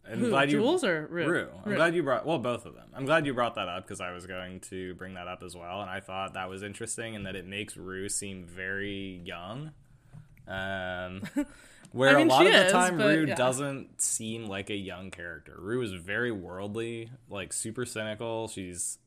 I'm 0.08 0.20
Who, 0.20 0.28
glad 0.30 0.52
you 0.52 0.58
Jules 0.58 0.84
or 0.84 1.08
Rue? 1.10 1.26
Rue. 1.26 1.48
I'm 1.64 1.70
Rue. 1.70 1.76
glad 1.76 1.92
you 1.96 2.04
brought 2.04 2.24
well 2.24 2.38
both 2.38 2.66
of 2.66 2.76
them. 2.76 2.86
I'm 2.94 3.04
glad 3.04 3.26
you 3.26 3.34
brought 3.34 3.56
that 3.56 3.68
up 3.68 3.82
because 3.82 4.00
I 4.00 4.12
was 4.12 4.26
going 4.28 4.60
to 4.70 4.94
bring 4.94 5.14
that 5.14 5.26
up 5.26 5.42
as 5.42 5.56
well, 5.56 5.80
and 5.80 5.90
I 5.90 5.98
thought 5.98 6.34
that 6.34 6.48
was 6.48 6.62
interesting 6.62 7.16
and 7.16 7.26
that 7.26 7.34
it 7.34 7.48
makes 7.48 7.76
Rue 7.76 8.08
seem 8.08 8.44
very 8.44 9.20
young. 9.24 9.72
Um, 10.46 11.22
where 11.92 12.10
I 12.10 12.18
mean, 12.18 12.28
a 12.28 12.30
lot 12.30 12.46
of 12.46 12.52
the 12.52 12.66
is, 12.66 12.72
time 12.72 12.98
Rue 12.98 13.26
yeah. 13.26 13.34
doesn't 13.34 14.00
seem 14.00 14.46
like 14.46 14.70
a 14.70 14.76
young 14.76 15.10
character. 15.10 15.54
Rue 15.58 15.82
is 15.82 15.92
very 15.92 16.32
worldly, 16.32 17.10
like 17.30 17.52
super 17.52 17.84
cynical. 17.86 18.48
She's 18.48 18.98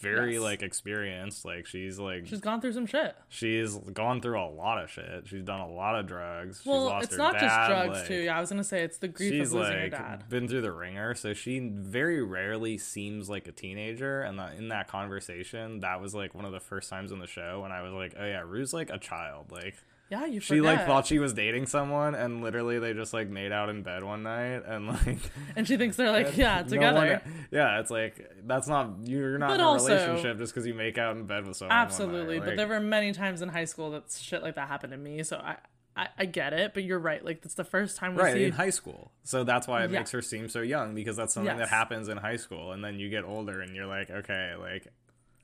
very 0.00 0.34
Yes. 0.34 0.42
like 0.42 0.62
experienced. 0.62 1.44
Like 1.44 1.66
she's 1.66 1.98
like 1.98 2.26
she's 2.26 2.40
gone 2.40 2.60
through 2.60 2.72
some 2.72 2.84
shit 2.84 3.14
she's 3.28 3.74
gone 3.76 4.20
through 4.20 4.38
a 4.40 4.50
lot 4.50 4.82
of 4.82 4.90
shit. 4.90 5.26
She's 5.28 5.42
done 5.44 5.60
a 5.60 5.68
lot 5.70 5.94
of 5.98 6.06
drugs. 6.06 6.58
she's 6.58 6.66
well 6.66 6.84
lost 6.86 7.04
it's 7.04 7.12
her 7.12 7.18
not 7.18 7.34
just 7.38 7.68
drugs 7.68 7.98
like- 7.98 8.06
too 8.08 8.14
yeah 8.22 8.36
i 8.36 8.40
was 8.40 8.50
gonna 8.50 8.64
say 8.64 8.82
it's 8.82 8.98
the 8.98 9.08
grief 9.08 9.32
She's 9.32 9.52
of 9.52 9.60
losing 9.60 9.72
her 9.78 9.88
dad 9.88 10.24
been 10.28 10.48
through 10.48 10.62
the 10.62 10.72
ringer, 10.72 11.14
so 11.14 11.32
she 11.32 11.60
very 11.60 12.22
rarely 12.22 12.76
seems 12.76 13.30
like 13.30 13.46
a 13.48 13.52
teenager. 13.52 14.20
And 14.22 14.38
that, 14.38 14.56
in 14.56 14.68
that 14.68 14.88
conversation, 14.88 15.80
that 15.80 16.00
was 16.00 16.12
like 16.14 16.34
one 16.34 16.44
of 16.44 16.52
the 16.52 16.60
first 16.60 16.90
times 16.90 17.10
in 17.12 17.18
the 17.20 17.26
show 17.28 17.60
when 17.62 17.70
I 17.72 17.82
was 17.82 17.92
like, 17.94 18.14
"Oh 18.18 18.24
yeah, 18.26 18.42
Rue's 18.44 18.74
like 18.74 18.90
a 18.90 18.98
child." 18.98 19.50
Like 19.52 19.76
yeah 20.10 20.24
you 20.26 20.40
she 20.40 20.60
like 20.60 20.86
thought 20.86 21.06
she 21.06 21.18
was 21.18 21.32
dating 21.32 21.66
someone, 21.66 22.14
and 22.14 22.42
literally 22.42 22.78
they 22.78 22.92
just 22.92 23.12
like 23.12 23.28
made 23.28 23.52
out 23.52 23.68
in 23.68 23.82
bed 23.82 24.04
one 24.04 24.22
night, 24.22 24.62
and 24.66 24.86
like 25.06 25.18
and 25.56 25.66
she 25.66 25.76
thinks 25.76 25.96
they're 25.96 26.10
like 26.12 26.36
yeah 26.36 26.62
no 26.62 26.68
together 26.68 27.20
one- 27.24 27.46
yeah, 27.50 27.80
it's 27.80 27.90
like 27.90 28.30
that's 28.44 28.68
not 28.68 28.90
you're 29.04 29.38
not 29.38 29.48
But 29.48 29.54
in 29.54 29.60
a 29.60 29.64
also- 29.68 29.88
relationship 29.94 30.38
just 30.38 30.54
because 30.54 30.66
you 30.66 30.74
make 30.74 30.98
out 30.98 31.16
in 31.16 31.26
bed 31.26 31.46
with 31.46 31.56
someone. 31.56 31.76
absolutely 31.76 32.38
but 32.40 32.56
there 32.56 32.68
were 32.68 32.80
many 32.80 33.12
times 33.12 33.42
in 33.42 33.48
high 33.48 33.64
school 33.64 33.90
that 33.92 34.04
shit 34.16 34.42
like 34.42 34.54
that 34.54 34.68
happened 34.68 34.92
to 34.92 34.96
me 34.98 35.22
so 35.22 35.36
i 35.36 35.56
I, 35.98 36.08
I 36.18 36.24
get 36.26 36.52
it, 36.52 36.74
but 36.74 36.84
you're 36.84 36.98
right. 36.98 37.24
Like, 37.24 37.40
it's 37.42 37.54
the 37.54 37.64
first 37.64 37.96
time 37.96 38.16
we 38.16 38.22
right 38.22 38.34
see. 38.34 38.44
in 38.44 38.52
high 38.52 38.68
school 38.68 39.12
so 39.24 39.44
that's 39.44 39.66
why 39.66 39.82
it 39.82 39.90
Yeah. 39.90 40.00
makes 40.00 40.10
her 40.10 40.20
seem 40.20 40.50
so 40.50 40.60
young 40.60 40.94
because 40.94 41.16
that's 41.16 41.32
something 41.32 41.56
that 41.56 41.70
happens 41.70 42.08
in 42.10 42.18
high 42.18 42.36
school 42.36 42.72
and 42.72 42.84
then 42.84 42.98
you 42.98 43.08
get 43.08 43.24
older 43.24 43.62
and 43.62 43.74
you're 43.74 43.86
like 43.86 44.10
okay 44.10 44.52
like 44.60 44.88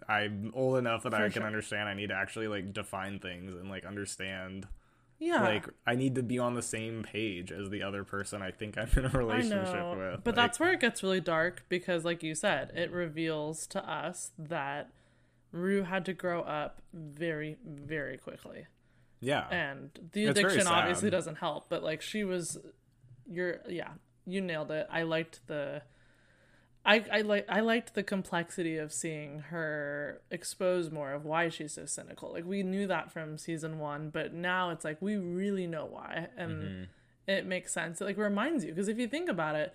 i'm 0.08 0.50
old 0.54 0.76
enough 0.78 1.02
that 1.02 1.14
i 1.14 1.22
can 1.24 1.32
sure. 1.32 1.44
understand 1.44 1.88
i 1.88 1.94
need 1.94 2.08
to 2.08 2.14
actually 2.14 2.48
like 2.48 2.72
define 2.72 3.18
things 3.18 3.54
and 3.54 3.68
like 3.70 3.84
understand 3.84 4.66
yeah. 5.18 5.42
like 5.42 5.66
i 5.86 5.94
need 5.94 6.14
to 6.16 6.22
be 6.22 6.38
on 6.38 6.54
the 6.54 6.62
same 6.62 7.02
page 7.04 7.52
as 7.52 7.70
the 7.70 7.82
other 7.82 8.02
person 8.04 8.42
i 8.42 8.50
think 8.50 8.76
i'm 8.76 8.88
in 8.96 9.04
a 9.04 9.08
relationship 9.10 9.96
with 9.96 10.24
But 10.24 10.26
Like, 10.26 10.34
that's 10.34 10.58
where 10.60 10.72
it 10.72 10.80
gets 10.80 11.02
really 11.02 11.20
dark 11.20 11.64
because, 11.68 12.04
like 12.04 12.22
you 12.22 12.34
said, 12.34 12.72
it 12.74 12.90
reveals 12.90 13.66
to 13.68 13.88
us 13.88 14.32
that 14.38 14.90
Rue 15.52 15.82
had 15.84 16.04
to 16.06 16.12
grow 16.12 16.40
up 16.42 16.80
very, 16.92 17.56
very 17.64 18.16
quickly. 18.18 18.66
yeah 19.20 19.46
And 19.50 19.90
the 20.12 20.24
It's 20.24 20.38
addiction 20.40 20.66
obviously 20.66 21.10
doesn't 21.10 21.36
help, 21.36 21.68
but 21.68 21.82
like 21.84 22.02
she 22.02 22.24
was, 22.24 22.58
you're, 23.26 23.60
yeah, 23.68 23.90
you 24.26 24.40
nailed 24.40 24.70
it. 24.72 24.86
I 24.90 25.02
liked 25.02 25.46
the. 25.46 25.82
I, 26.84 27.04
I 27.12 27.20
like 27.20 27.46
I 27.48 27.60
liked 27.60 27.94
the 27.94 28.02
complexity 28.02 28.76
of 28.76 28.92
seeing 28.92 29.40
her 29.50 30.20
expose 30.30 30.90
more 30.90 31.12
of 31.12 31.24
why 31.24 31.48
she's 31.48 31.74
so 31.74 31.86
cynical. 31.86 32.32
Like 32.32 32.44
we 32.44 32.62
knew 32.64 32.88
that 32.88 33.12
from 33.12 33.38
season 33.38 33.78
one, 33.78 34.10
but 34.10 34.34
now 34.34 34.70
it's 34.70 34.84
like 34.84 35.00
we 35.00 35.16
really 35.16 35.66
know 35.66 35.86
why, 35.86 36.28
and 36.36 36.52
mm-hmm. 36.52 36.82
it 37.28 37.46
makes 37.46 37.72
sense. 37.72 38.00
It 38.00 38.04
like 38.04 38.16
reminds 38.16 38.64
you 38.64 38.72
because 38.72 38.88
if 38.88 38.98
you 38.98 39.06
think 39.06 39.28
about 39.28 39.54
it, 39.54 39.72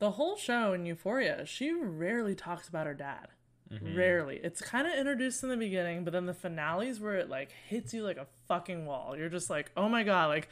the 0.00 0.12
whole 0.12 0.36
show 0.36 0.74
in 0.74 0.84
Euphoria, 0.84 1.46
she 1.46 1.72
rarely 1.72 2.34
talks 2.34 2.68
about 2.68 2.86
her 2.86 2.94
dad. 2.94 3.28
Mm-hmm. 3.72 3.96
Rarely. 3.96 4.40
It's 4.42 4.60
kind 4.60 4.86
of 4.86 4.94
introduced 4.98 5.44
in 5.44 5.48
the 5.48 5.56
beginning, 5.56 6.02
but 6.02 6.12
then 6.12 6.26
the 6.26 6.34
finales 6.34 6.98
where 6.98 7.14
it 7.14 7.30
like 7.30 7.52
hits 7.68 7.94
you 7.94 8.02
like 8.02 8.16
a 8.16 8.26
fucking 8.48 8.84
wall. 8.84 9.16
You're 9.16 9.28
just 9.28 9.48
like, 9.48 9.70
oh 9.76 9.88
my 9.88 10.02
god, 10.02 10.26
like 10.26 10.48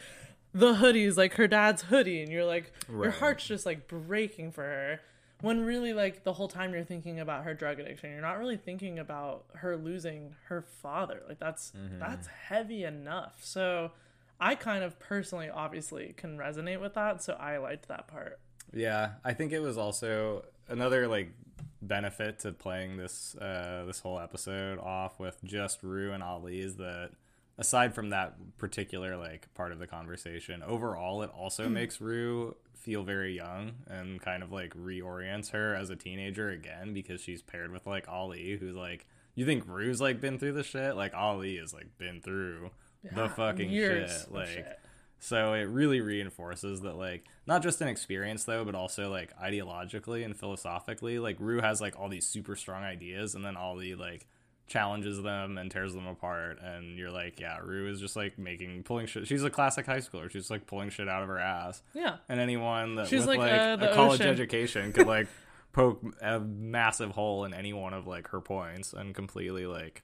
the 0.54 0.74
hoodie's 0.74 1.18
like 1.18 1.34
her 1.34 1.48
dad's 1.48 1.82
hoodie, 1.82 2.22
and 2.22 2.32
you're 2.32 2.44
like, 2.46 2.72
your 2.88 3.10
heart's 3.10 3.44
just 3.44 3.66
like 3.66 3.88
breaking 3.88 4.52
for 4.52 4.62
her. 4.62 5.00
When 5.40 5.60
really, 5.60 5.92
like 5.92 6.24
the 6.24 6.32
whole 6.32 6.48
time 6.48 6.72
you're 6.72 6.84
thinking 6.84 7.20
about 7.20 7.44
her 7.44 7.54
drug 7.54 7.78
addiction, 7.78 8.10
you're 8.10 8.20
not 8.20 8.38
really 8.38 8.56
thinking 8.56 8.98
about 8.98 9.44
her 9.54 9.76
losing 9.76 10.34
her 10.46 10.62
father. 10.62 11.22
Like 11.28 11.38
that's 11.38 11.72
that's 11.98 12.26
heavy 12.26 12.84
enough. 12.84 13.38
So, 13.42 13.92
I 14.40 14.54
kind 14.54 14.82
of 14.82 14.98
personally, 14.98 15.48
obviously, 15.48 16.14
can 16.16 16.38
resonate 16.38 16.80
with 16.80 16.94
that. 16.94 17.22
So 17.22 17.34
I 17.34 17.58
liked 17.58 17.88
that 17.88 18.08
part. 18.08 18.40
Yeah, 18.72 19.12
I 19.24 19.32
think 19.32 19.52
it 19.52 19.60
was 19.60 19.78
also 19.78 20.44
another 20.68 21.06
like 21.08 21.32
benefit 21.80 22.40
to 22.40 22.50
playing 22.52 22.96
this 22.96 23.36
uh 23.36 23.84
this 23.86 24.00
whole 24.00 24.18
episode 24.18 24.80
off 24.80 25.20
with 25.20 25.38
just 25.44 25.82
Rue 25.84 26.12
and 26.12 26.22
Ali 26.22 26.60
is 26.60 26.76
that 26.76 27.10
aside 27.58 27.94
from 27.94 28.10
that 28.10 28.56
particular 28.56 29.16
like 29.16 29.52
part 29.54 29.72
of 29.72 29.78
the 29.78 29.86
conversation, 29.86 30.62
overall 30.62 31.22
it 31.22 31.30
also 31.30 31.66
hmm. 31.66 31.74
makes 31.74 32.00
Rue 32.00 32.56
feel 32.74 33.02
very 33.02 33.34
young 33.34 33.72
and 33.88 34.20
kind 34.20 34.42
of 34.42 34.52
like 34.52 34.72
reorients 34.74 35.50
her 35.50 35.74
as 35.74 35.90
a 35.90 35.96
teenager 35.96 36.48
again 36.48 36.94
because 36.94 37.20
she's 37.20 37.42
paired 37.42 37.72
with 37.72 37.86
like 37.86 38.08
Ali 38.08 38.56
who's 38.56 38.76
like 38.76 39.06
you 39.34 39.44
think 39.44 39.64
Rue's 39.66 40.00
like 40.00 40.20
been 40.20 40.38
through 40.38 40.52
the 40.52 40.62
shit 40.62 40.96
like 40.96 41.12
Ali 41.12 41.56
has 41.56 41.74
like 41.74 41.98
been 41.98 42.20
through 42.20 42.70
the 43.02 43.22
Yeah, 43.22 43.28
fucking 43.28 43.70
shit 43.70 44.10
like 44.30 44.48
shit. 44.48 44.78
so 45.18 45.54
it 45.54 45.64
really 45.64 46.00
reinforces 46.00 46.80
that 46.82 46.96
like 46.96 47.24
not 47.46 47.62
just 47.62 47.80
an 47.80 47.88
experience 47.88 48.44
though, 48.44 48.64
but 48.64 48.74
also 48.74 49.10
like 49.10 49.36
ideologically 49.38 50.24
and 50.24 50.36
philosophically, 50.36 51.18
like 51.18 51.36
Rue 51.40 51.60
has 51.60 51.80
like 51.80 51.98
all 51.98 52.08
these 52.08 52.26
super 52.26 52.56
strong 52.56 52.84
ideas 52.84 53.34
and 53.34 53.44
then 53.44 53.56
Ali 53.56 53.94
like 53.94 54.26
challenges 54.68 55.22
them 55.22 55.58
and 55.58 55.70
tears 55.70 55.94
them 55.94 56.06
apart 56.06 56.60
and 56.62 56.98
you're 56.98 57.10
like, 57.10 57.40
yeah, 57.40 57.58
Rue 57.58 57.90
is 57.90 58.00
just 58.00 58.14
like 58.14 58.38
making 58.38 58.82
pulling 58.82 59.06
shit 59.06 59.26
she's 59.26 59.42
a 59.42 59.50
classic 59.50 59.86
high 59.86 59.98
schooler. 59.98 60.30
She's 60.30 60.50
like 60.50 60.66
pulling 60.66 60.90
shit 60.90 61.08
out 61.08 61.22
of 61.22 61.28
her 61.28 61.38
ass. 61.38 61.82
Yeah. 61.94 62.16
And 62.28 62.38
anyone 62.38 62.96
that 62.96 63.08
She's 63.08 63.20
with 63.20 63.28
like, 63.28 63.38
like, 63.38 63.52
uh, 63.52 63.78
a 63.80 63.94
college 63.94 64.20
ocean. 64.20 64.30
education 64.30 64.92
could 64.92 65.06
like 65.08 65.26
poke 65.72 66.02
a 66.20 66.38
massive 66.38 67.12
hole 67.12 67.44
in 67.44 67.54
any 67.54 67.72
one 67.72 67.94
of 67.94 68.06
like 68.06 68.28
her 68.28 68.40
points 68.40 68.92
and 68.92 69.14
completely 69.14 69.66
like 69.66 70.02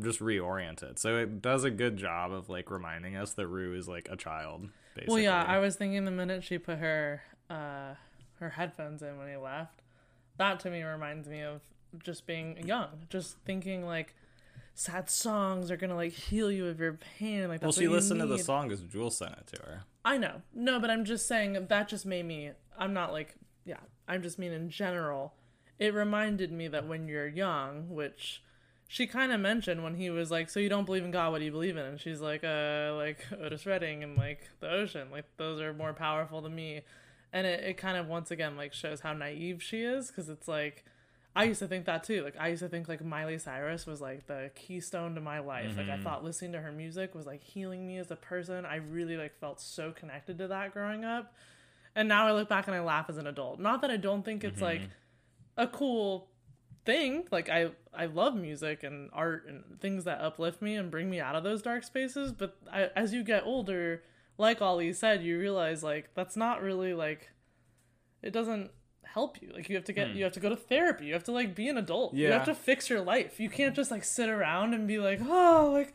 just 0.00 0.20
reorient 0.20 0.82
it. 0.82 0.98
So 0.98 1.16
it 1.16 1.40
does 1.40 1.64
a 1.64 1.70
good 1.70 1.96
job 1.96 2.32
of 2.32 2.48
like 2.48 2.70
reminding 2.70 3.16
us 3.16 3.32
that 3.34 3.46
Rue 3.46 3.76
is 3.76 3.88
like 3.88 4.08
a 4.10 4.16
child. 4.16 4.68
Basically. 4.94 5.14
Well, 5.14 5.22
yeah, 5.22 5.44
I 5.44 5.58
was 5.58 5.76
thinking 5.76 6.04
the 6.04 6.10
minute 6.10 6.42
she 6.42 6.58
put 6.58 6.78
her 6.78 7.22
uh, 7.48 7.94
her 8.40 8.50
headphones 8.50 9.02
in 9.02 9.16
when 9.18 9.28
he 9.28 9.36
left, 9.36 9.82
that 10.38 10.60
to 10.60 10.70
me 10.70 10.82
reminds 10.82 11.28
me 11.28 11.42
of 11.42 11.60
just 12.02 12.26
being 12.26 12.66
young, 12.66 12.88
just 13.08 13.36
thinking 13.44 13.84
like 13.84 14.14
sad 14.74 15.08
songs 15.08 15.70
are 15.70 15.76
gonna 15.76 15.96
like 15.96 16.12
heal 16.12 16.50
you 16.50 16.66
of 16.66 16.78
your 16.78 16.98
pain. 17.18 17.48
Like 17.48 17.62
Well, 17.62 17.72
she 17.72 17.88
listened 17.88 18.20
to 18.20 18.26
the 18.26 18.38
song 18.38 18.68
because 18.68 18.82
Jules 18.84 19.16
sent 19.16 19.32
it 19.32 19.46
to 19.54 19.62
her. 19.62 19.84
I 20.04 20.18
know, 20.18 20.42
no, 20.54 20.78
but 20.78 20.90
I'm 20.90 21.04
just 21.04 21.26
saying 21.26 21.66
that 21.68 21.88
just 21.88 22.06
made 22.06 22.24
me. 22.24 22.50
I'm 22.78 22.92
not 22.92 23.12
like 23.12 23.34
yeah. 23.64 23.80
I'm 24.06 24.22
just 24.22 24.38
mean 24.38 24.52
in 24.52 24.70
general, 24.70 25.34
it 25.78 25.92
reminded 25.92 26.52
me 26.52 26.68
that 26.68 26.86
when 26.86 27.08
you're 27.08 27.26
young, 27.26 27.88
which 27.90 28.42
she 28.86 29.06
kind 29.06 29.32
of 29.32 29.40
mentioned 29.40 29.82
when 29.82 29.94
he 29.94 30.10
was 30.10 30.30
like, 30.30 30.48
"So 30.48 30.60
you 30.60 30.68
don't 30.68 30.84
believe 30.84 31.04
in 31.04 31.10
God? 31.10 31.32
What 31.32 31.38
do 31.38 31.44
you 31.44 31.50
believe 31.50 31.76
in?" 31.76 31.84
And 31.84 32.00
she's 32.00 32.20
like, 32.20 32.44
"Uh, 32.44 32.94
like 32.94 33.26
Otis 33.42 33.66
Redding 33.66 34.04
and 34.04 34.16
like 34.16 34.48
the 34.60 34.70
ocean. 34.70 35.08
Like 35.10 35.24
those 35.38 35.60
are 35.60 35.72
more 35.72 35.92
powerful 35.92 36.40
than 36.40 36.54
me." 36.54 36.82
And 37.32 37.46
it, 37.46 37.64
it 37.64 37.76
kind 37.76 37.96
of 37.96 38.06
once 38.06 38.30
again 38.30 38.56
like 38.56 38.72
shows 38.72 39.00
how 39.00 39.12
naive 39.12 39.62
she 39.62 39.82
is 39.82 40.08
because 40.08 40.28
it's 40.28 40.46
like. 40.46 40.84
I 41.36 41.44
used 41.44 41.58
to 41.58 41.68
think 41.68 41.84
that 41.84 42.02
too. 42.02 42.24
Like 42.24 42.36
I 42.40 42.48
used 42.48 42.62
to 42.62 42.68
think 42.68 42.88
like 42.88 43.04
Miley 43.04 43.36
Cyrus 43.36 43.86
was 43.86 44.00
like 44.00 44.26
the 44.26 44.50
keystone 44.54 45.14
to 45.16 45.20
my 45.20 45.40
life. 45.40 45.76
Like 45.76 45.86
I 45.86 45.90
mm-hmm. 45.90 46.02
thought 46.02 46.24
listening 46.24 46.52
to 46.52 46.60
her 46.60 46.72
music 46.72 47.14
was 47.14 47.26
like 47.26 47.42
healing 47.42 47.86
me 47.86 47.98
as 47.98 48.10
a 48.10 48.16
person. 48.16 48.64
I 48.64 48.76
really 48.76 49.18
like 49.18 49.38
felt 49.38 49.60
so 49.60 49.92
connected 49.92 50.38
to 50.38 50.48
that 50.48 50.72
growing 50.72 51.04
up. 51.04 51.34
And 51.94 52.08
now 52.08 52.26
I 52.26 52.32
look 52.32 52.48
back 52.48 52.68
and 52.68 52.74
I 52.74 52.80
laugh 52.80 53.10
as 53.10 53.18
an 53.18 53.26
adult. 53.26 53.60
Not 53.60 53.82
that 53.82 53.90
I 53.90 53.98
don't 53.98 54.24
think 54.24 54.44
it's 54.44 54.62
like 54.62 54.80
mm-hmm. 54.80 54.90
a 55.58 55.66
cool 55.66 56.30
thing. 56.86 57.24
Like 57.30 57.50
I 57.50 57.68
I 57.92 58.06
love 58.06 58.34
music 58.34 58.82
and 58.82 59.10
art 59.12 59.44
and 59.46 59.78
things 59.78 60.04
that 60.04 60.22
uplift 60.22 60.62
me 60.62 60.76
and 60.76 60.90
bring 60.90 61.10
me 61.10 61.20
out 61.20 61.34
of 61.34 61.44
those 61.44 61.60
dark 61.60 61.84
spaces, 61.84 62.32
but 62.32 62.56
I, 62.72 62.88
as 62.96 63.12
you 63.12 63.22
get 63.22 63.42
older, 63.44 64.02
like 64.38 64.62
Ali 64.62 64.94
said, 64.94 65.22
you 65.22 65.38
realize 65.38 65.82
like 65.82 66.14
that's 66.14 66.36
not 66.36 66.62
really 66.62 66.94
like 66.94 67.28
it 68.22 68.32
doesn't 68.32 68.70
help 69.16 69.40
you. 69.40 69.48
Like 69.54 69.68
you 69.70 69.76
have 69.76 69.84
to 69.86 69.92
get 69.94 70.10
you 70.10 70.24
have 70.24 70.34
to 70.34 70.40
go 70.40 70.50
to 70.50 70.56
therapy. 70.56 71.06
You 71.06 71.14
have 71.14 71.24
to 71.24 71.32
like 71.32 71.54
be 71.54 71.68
an 71.68 71.78
adult. 71.78 72.12
You 72.14 72.30
have 72.32 72.44
to 72.44 72.54
fix 72.54 72.90
your 72.90 73.00
life. 73.00 73.40
You 73.40 73.48
can't 73.48 73.74
just 73.74 73.90
like 73.90 74.04
sit 74.04 74.28
around 74.28 74.74
and 74.74 74.86
be 74.86 74.98
like, 74.98 75.20
"Oh, 75.22 75.70
like 75.72 75.94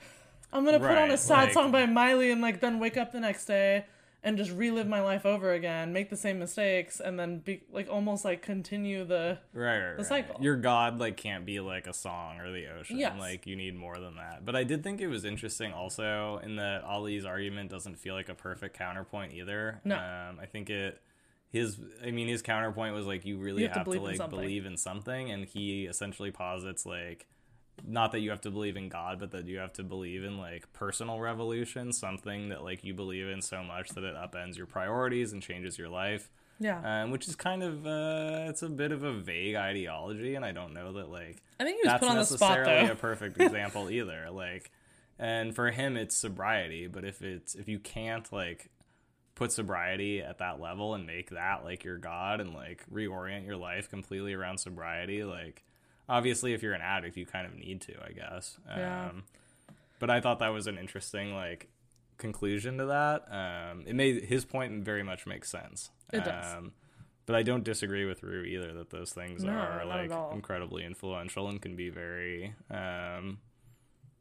I'm 0.52 0.66
going 0.66 0.80
to 0.80 0.86
put 0.86 0.98
on 0.98 1.12
a 1.12 1.18
sad 1.18 1.44
like- 1.46 1.54
song 1.54 1.72
by 1.72 1.86
Miley 1.86 2.32
and 2.32 2.42
like 2.42 2.60
then 2.60 2.80
wake 2.80 2.98
up 2.98 3.12
the 3.12 3.20
next 3.20 3.46
day 3.46 3.86
and 4.24 4.38
just 4.38 4.52
relive 4.52 4.88
my 4.88 5.02
life 5.02 5.26
over 5.26 5.52
again, 5.54 5.94
make 5.94 6.10
the 6.12 6.18
same 6.18 6.38
mistakes 6.38 7.00
and 7.00 7.18
then 7.20 7.40
be 7.40 7.64
like 7.72 7.88
almost 7.90 8.24
like 8.24 8.42
continue 8.44 9.04
the 9.04 9.38
Right, 9.54 9.80
right, 9.80 9.94
right. 9.98 10.06
cycle. 10.06 10.36
Your 10.44 10.58
god 10.58 11.00
like 11.00 11.16
can't 11.18 11.46
be 11.46 11.60
like 11.60 11.88
a 11.88 11.94
song 11.94 12.40
or 12.40 12.52
the 12.52 12.68
ocean. 12.68 13.00
Yes. 13.00 13.16
Like 13.18 13.48
you 13.48 13.56
need 13.56 13.76
more 13.76 13.98
than 13.98 14.16
that. 14.18 14.46
But 14.46 14.56
I 14.56 14.64
did 14.64 14.84
think 14.84 15.00
it 15.02 15.08
was 15.08 15.26
interesting 15.26 15.72
also 15.74 16.40
in 16.44 16.58
that 16.58 16.84
Ali's 16.84 17.26
argument 17.26 17.72
doesn't 17.72 17.98
feel 17.98 18.14
like 18.14 18.30
a 18.30 18.36
perfect 18.36 18.78
counterpoint 18.78 19.34
either. 19.34 19.80
No. 19.86 19.96
Um, 19.96 20.38
I 20.40 20.46
think 20.46 20.70
it 20.70 21.02
his 21.52 21.80
I 22.04 22.12
mean 22.12 22.28
his 22.28 22.42
counterpoint 22.42 22.96
was 22.96 23.06
like 23.06 23.26
you 23.26 23.38
really 23.38 23.64
You 23.64 23.68
have 23.68 23.74
to 23.74 23.80
have, 23.80 23.86
to, 23.86 23.92
believe 23.92 24.02
in 24.02 24.08
like 24.08 24.18
something. 24.18 24.40
believe 24.40 24.66
in 24.66 24.78
something 24.78 25.32
and 25.32 25.46
he 25.46 25.86
essentially 25.86 26.32
posits 26.32 26.86
like 26.86 27.28
not 27.88 28.12
that 28.12 28.20
you 28.20 28.30
have 28.30 28.42
to 28.42 28.52
believe 28.52 28.78
in 28.78 28.90
God, 28.90 29.20
but 29.20 29.32
that 29.32 29.48
you 29.48 29.58
have 29.58 29.74
to 29.74 29.84
believe 29.84 30.24
in 30.24 30.38
like 30.38 30.72
personal 30.72 31.20
revolution, 31.20 31.92
something 31.92 32.50
that 32.50 32.64
like 32.64 32.84
you 32.84 32.94
believe 32.94 33.28
in 33.28 33.42
so 33.42 33.64
much 33.64 33.90
that 33.90 34.04
it 34.04 34.14
upends 34.16 34.56
your 34.56 34.68
priorities 34.68 35.34
and 35.34 35.42
changes 35.42 35.80
your 35.80 35.90
life 35.90 36.30
yeah. 36.62 37.04
um, 37.04 37.12
which 37.12 37.28
is 37.28 37.36
kind 37.36 37.64
of 37.64 37.86
uh, 37.86 38.46
it's 38.48 38.62
a 38.62 38.70
bit 38.70 38.92
of 38.92 39.04
a 39.04 39.14
vague 39.14 39.56
ideology, 39.56 40.36
and 40.36 40.46
I 40.46 40.52
don't 40.52 40.74
know 40.74 40.94
that 40.94 41.10
like 41.10 41.42
I 41.60 41.64
think 41.64 41.78
he 41.78 41.88
was 41.88 41.94
that's 41.94 42.00
put 42.00 42.10
on 42.10 42.18
the 42.18 42.26
spot 42.26 42.60
necessarily 42.60 42.88
though. 42.88 42.94
a 42.94 42.96
perfect 42.96 43.38
example 43.42 43.90
either. 43.90 44.30
Like, 44.32 44.72
and 45.18 45.56
for 45.56 45.72
him, 45.72 45.98
it's 45.98 46.16
sobriety. 46.16 46.88
But 46.88 47.04
if 47.04 47.22
it's 47.22 47.56
if 47.56 47.68
you 47.68 47.80
can't 47.80 48.32
like 48.32 48.70
put 49.42 49.52
sobriety 49.52 50.22
at 50.22 50.38
that 50.38 50.62
level 50.62 50.94
and 50.94 51.08
make 51.08 51.32
that 51.32 51.64
like 51.64 51.84
your 51.84 51.98
god 51.98 52.40
and 52.40 52.54
like 52.54 52.86
reorient 52.94 53.44
your 53.44 53.58
life 53.58 53.90
completely 53.90 54.36
around 54.36 54.60
sobriety, 54.60 55.24
like 55.24 55.64
obviously 56.08 56.54
if 56.54 56.62
you're 56.62 56.76
an 56.76 56.82
addict, 56.82 57.18
you 57.18 57.26
kind 57.26 57.48
of 57.48 57.56
need 57.56 57.82
to, 57.82 57.94
I 58.08 58.12
guess. 58.12 58.60
Yeah. 58.68 59.08
Um, 59.08 59.24
but 59.98 60.12
I 60.12 60.22
thought 60.22 60.38
that 60.40 60.50
was 60.50 60.68
an 60.68 60.78
interesting 60.78 61.34
like 61.34 61.70
conclusion 62.20 62.78
to 62.78 62.86
that. 62.86 63.26
Um, 63.32 63.84
it 63.88 63.96
made 63.96 64.26
his 64.26 64.46
point 64.46 64.86
very 64.86 65.02
much 65.02 65.26
make 65.26 65.44
sense. 65.44 65.90
It 66.14 66.24
does. 66.24 66.54
Um, 66.58 66.74
but 67.26 67.36
I 67.36 67.42
don't 67.42 67.64
disagree 67.64 68.06
with 68.06 68.22
Rue 68.22 68.44
either 68.44 68.74
that 68.74 68.92
those 68.92 69.12
things 69.12 69.44
No, 69.44 69.54
are 69.54 69.86
like 69.86 70.12
incredibly 70.34 70.86
influential 70.86 71.50
and 71.50 71.60
can 71.60 71.76
be 71.76 71.90
very 71.90 72.54
um, 72.70 73.40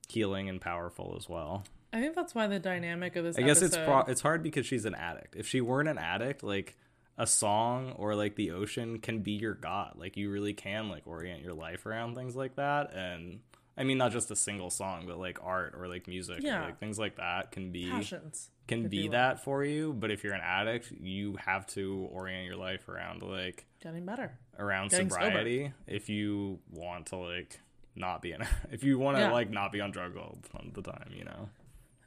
healing 0.09 0.49
and 0.49 0.63
powerful 0.63 1.15
as 1.19 1.29
well. 1.29 1.65
I 1.93 2.01
think 2.01 2.15
that's 2.15 2.35
why 2.35 2.47
the 2.47 2.59
dynamic 2.61 3.17
of 3.17 3.25
this 3.25 3.37
I 3.39 3.43
guess 3.43 3.63
it's 3.63 3.77
pro- 3.77 4.01
it's 4.03 4.21
hard 4.21 4.43
because 4.43 4.67
she's 4.67 4.85
an 4.85 4.95
addict. 4.95 5.35
If 5.37 5.47
she 5.47 5.61
weren't 5.61 5.89
an 5.89 5.99
addict, 5.99 6.43
like 6.43 6.77
a 7.19 7.27
song 7.27 7.93
or 7.97 8.15
like 8.15 8.37
the 8.37 8.53
ocean 8.53 8.99
can 8.99 9.21
be 9.21 9.33
your 9.33 9.55
god. 9.55 9.95
Like 9.97 10.17
you 10.17 10.31
really 10.31 10.55
can 10.55 10.89
like 10.89 11.03
orient 11.07 11.43
your 11.43 11.53
life 11.55 11.85
around 11.87 12.15
things 12.15 12.35
like 12.37 12.57
that 12.57 12.93
and 12.95 13.41
I 13.77 13.85
mean, 13.85 13.97
not 13.99 14.13
just 14.13 14.31
a 14.31 14.37
single 14.37 14.69
song, 14.69 15.05
but 15.07 15.19
like 15.19 15.39
art 15.43 15.75
or 15.79 15.89
like 15.89 16.07
music, 16.07 16.41
Yeah. 16.43 16.61
or 16.63 16.65
like 16.67 16.79
things 16.81 16.99
like 16.99 17.17
that 17.17 17.51
can 17.51 17.73
be 17.73 17.89
Passions. 17.89 18.51
can 18.69 18.89
be 18.89 19.05
will. 19.05 19.13
that 19.13 19.43
for 19.43 19.65
you. 19.65 19.95
But 19.95 20.11
if 20.11 20.23
you're 20.23 20.35
an 20.35 20.43
addict, 20.45 20.93
you 20.93 21.37
have 21.45 21.67
to 21.69 22.07
orient 22.13 22.45
your 22.47 22.57
life 22.57 22.89
around 22.91 23.23
like 23.23 23.65
Getting 23.83 24.05
better. 24.05 24.33
around 24.59 24.91
Getting 24.91 25.09
sober. 25.09 25.23
sobriety 25.25 25.73
if 25.87 26.09
you 26.11 26.59
want 26.71 27.07
to 27.07 27.17
like 27.17 27.59
not 27.97 28.21
be 28.23 28.33
an 28.33 28.47
if 28.71 28.85
you 28.85 28.99
want 28.99 29.17
to 29.17 29.23
Yeah. 29.23 29.33
like 29.33 29.51
not 29.51 29.73
be 29.73 29.81
on 29.81 29.91
drug 29.93 30.17
all 30.17 30.39
the 30.75 30.83
time, 30.83 31.11
you 31.17 31.25
know. 31.25 31.49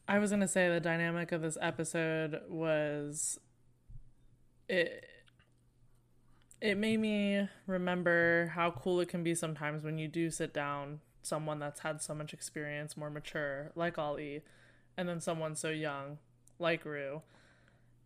I 0.08 0.20
was 0.20 0.32
gonna 0.32 0.48
say 0.48 0.70
the 0.70 0.80
dynamic 0.80 1.32
of 1.32 1.42
this 1.42 1.58
episode 1.62 2.42
was 2.50 3.40
it 4.68 5.06
it 6.62 6.78
made 6.78 7.00
me 7.00 7.48
remember 7.68 8.52
how 8.56 8.72
cool 8.72 9.00
it 9.02 9.10
can 9.10 9.24
be 9.24 9.36
sometimes 9.36 9.84
when 9.84 9.98
you 9.98 10.08
do 10.08 10.30
sit 10.30 10.54
down 10.54 11.02
someone 11.22 11.60
that's 11.60 11.82
had 11.82 12.02
so 12.02 12.14
much 12.14 12.34
experience, 12.34 12.96
more 12.96 13.10
mature, 13.10 13.72
like 13.76 13.98
Ali, 13.98 14.44
and 14.98 15.08
then 15.08 15.20
someone 15.20 15.56
so 15.56 15.70
young, 15.70 16.20
like 16.60 16.86
Rue, 16.86 17.22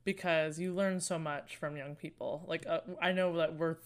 because 0.03 0.59
you 0.59 0.73
learn 0.73 0.99
so 0.99 1.19
much 1.19 1.55
from 1.57 1.77
young 1.77 1.95
people. 1.95 2.45
Like 2.47 2.65
uh, 2.67 2.79
I 3.01 3.11
know 3.11 3.35
that 3.37 3.55
we're 3.55 3.77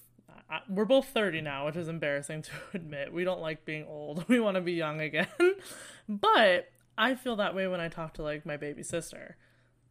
we're 0.70 0.86
both 0.86 1.08
30 1.08 1.42
now, 1.42 1.66
which 1.66 1.76
is 1.76 1.88
embarrassing 1.88 2.42
to 2.44 2.52
admit. 2.74 3.14
We 3.14 3.24
don't 3.24 3.42
like 3.42 3.66
being 3.66 3.86
old. 3.86 4.26
We 4.30 4.40
want 4.40 4.56
to 4.56 4.62
be 4.62 4.74
young 4.74 5.02
again. 5.02 5.28
but 6.10 6.70
I 7.02 7.16
feel 7.16 7.36
that 7.38 7.56
way 7.56 7.68
when 7.68 7.80
I 7.82 7.88
talk 7.90 8.14
to 8.16 8.24
like 8.24 8.46
my 8.46 8.58
baby 8.58 8.84
sister. 8.84 9.38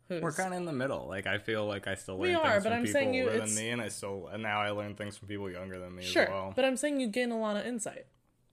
Who's, 0.08 0.22
We're 0.22 0.32
kind 0.32 0.52
of 0.54 0.58
in 0.58 0.64
the 0.66 0.72
middle. 0.72 1.06
Like 1.08 1.26
I 1.26 1.38
feel 1.38 1.66
like 1.66 1.86
I 1.86 1.94
still 1.94 2.18
We 2.18 2.28
learn 2.28 2.36
are, 2.36 2.50
things 2.52 2.64
but 2.64 2.70
from 2.70 2.78
I'm 2.78 2.84
people 2.84 2.92
saying 3.00 3.14
you- 3.14 3.24
older 3.24 3.34
it's- 3.36 3.54
than 3.54 3.64
me, 3.64 3.70
and 3.70 3.80
I 3.82 3.88
still 3.88 4.28
and 4.32 4.42
now 4.42 4.60
I 4.60 4.70
learn 4.70 4.94
things 4.96 5.16
from 5.16 5.28
people 5.28 5.50
younger 5.50 5.78
than 5.78 5.94
me 5.94 6.02
sure, 6.04 6.24
as 6.24 6.28
well. 6.30 6.52
but 6.56 6.64
I'm 6.64 6.76
saying 6.76 7.00
you 7.00 7.06
gain 7.08 7.30
a 7.30 7.38
lot 7.38 7.56
of 7.56 7.64
insight. 7.66 8.06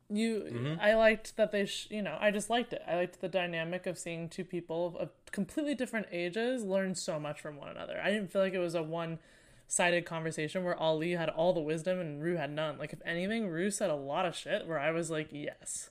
You, 0.09 0.45
Mm-hmm. 0.49 0.79
I 0.79 0.93
liked 0.95 1.35
that 1.35 1.51
they, 1.51 1.65
sh- 1.65 1.87
you 1.89 2.01
know, 2.01 2.17
I 2.21 2.31
just 2.31 2.49
liked 2.49 2.71
it. 2.71 2.81
I 2.87 2.95
liked 2.95 3.19
the 3.19 3.27
dynamic 3.27 3.85
of 3.87 3.97
seeing 3.97 4.29
two 4.29 4.45
people 4.45 4.95
of 4.97 5.09
completely 5.31 5.75
different 5.75 6.07
ages 6.13 6.63
learn 6.63 6.95
so 6.95 7.19
much 7.19 7.41
from 7.41 7.57
one 7.57 7.67
another. 7.69 7.99
I 8.01 8.09
didn't 8.11 8.31
feel 8.31 8.41
like 8.41 8.53
it 8.53 8.59
was 8.59 8.73
a 8.75 8.81
one 8.83 9.19
sided 9.67 10.05
conversation 10.05 10.63
where 10.63 10.77
Ali 10.77 11.11
had 11.11 11.27
all 11.27 11.51
the 11.51 11.59
wisdom 11.59 11.99
and 11.99 12.23
Rue 12.23 12.37
had 12.37 12.51
none. 12.51 12.77
Like, 12.77 12.93
if 12.93 13.01
anything, 13.05 13.49
Rue 13.49 13.69
said 13.69 13.89
a 13.89 13.95
lot 13.95 14.25
of 14.25 14.33
shit 14.33 14.65
where 14.65 14.79
I 14.79 14.91
was 14.91 15.11
like, 15.11 15.27
yes. 15.31 15.89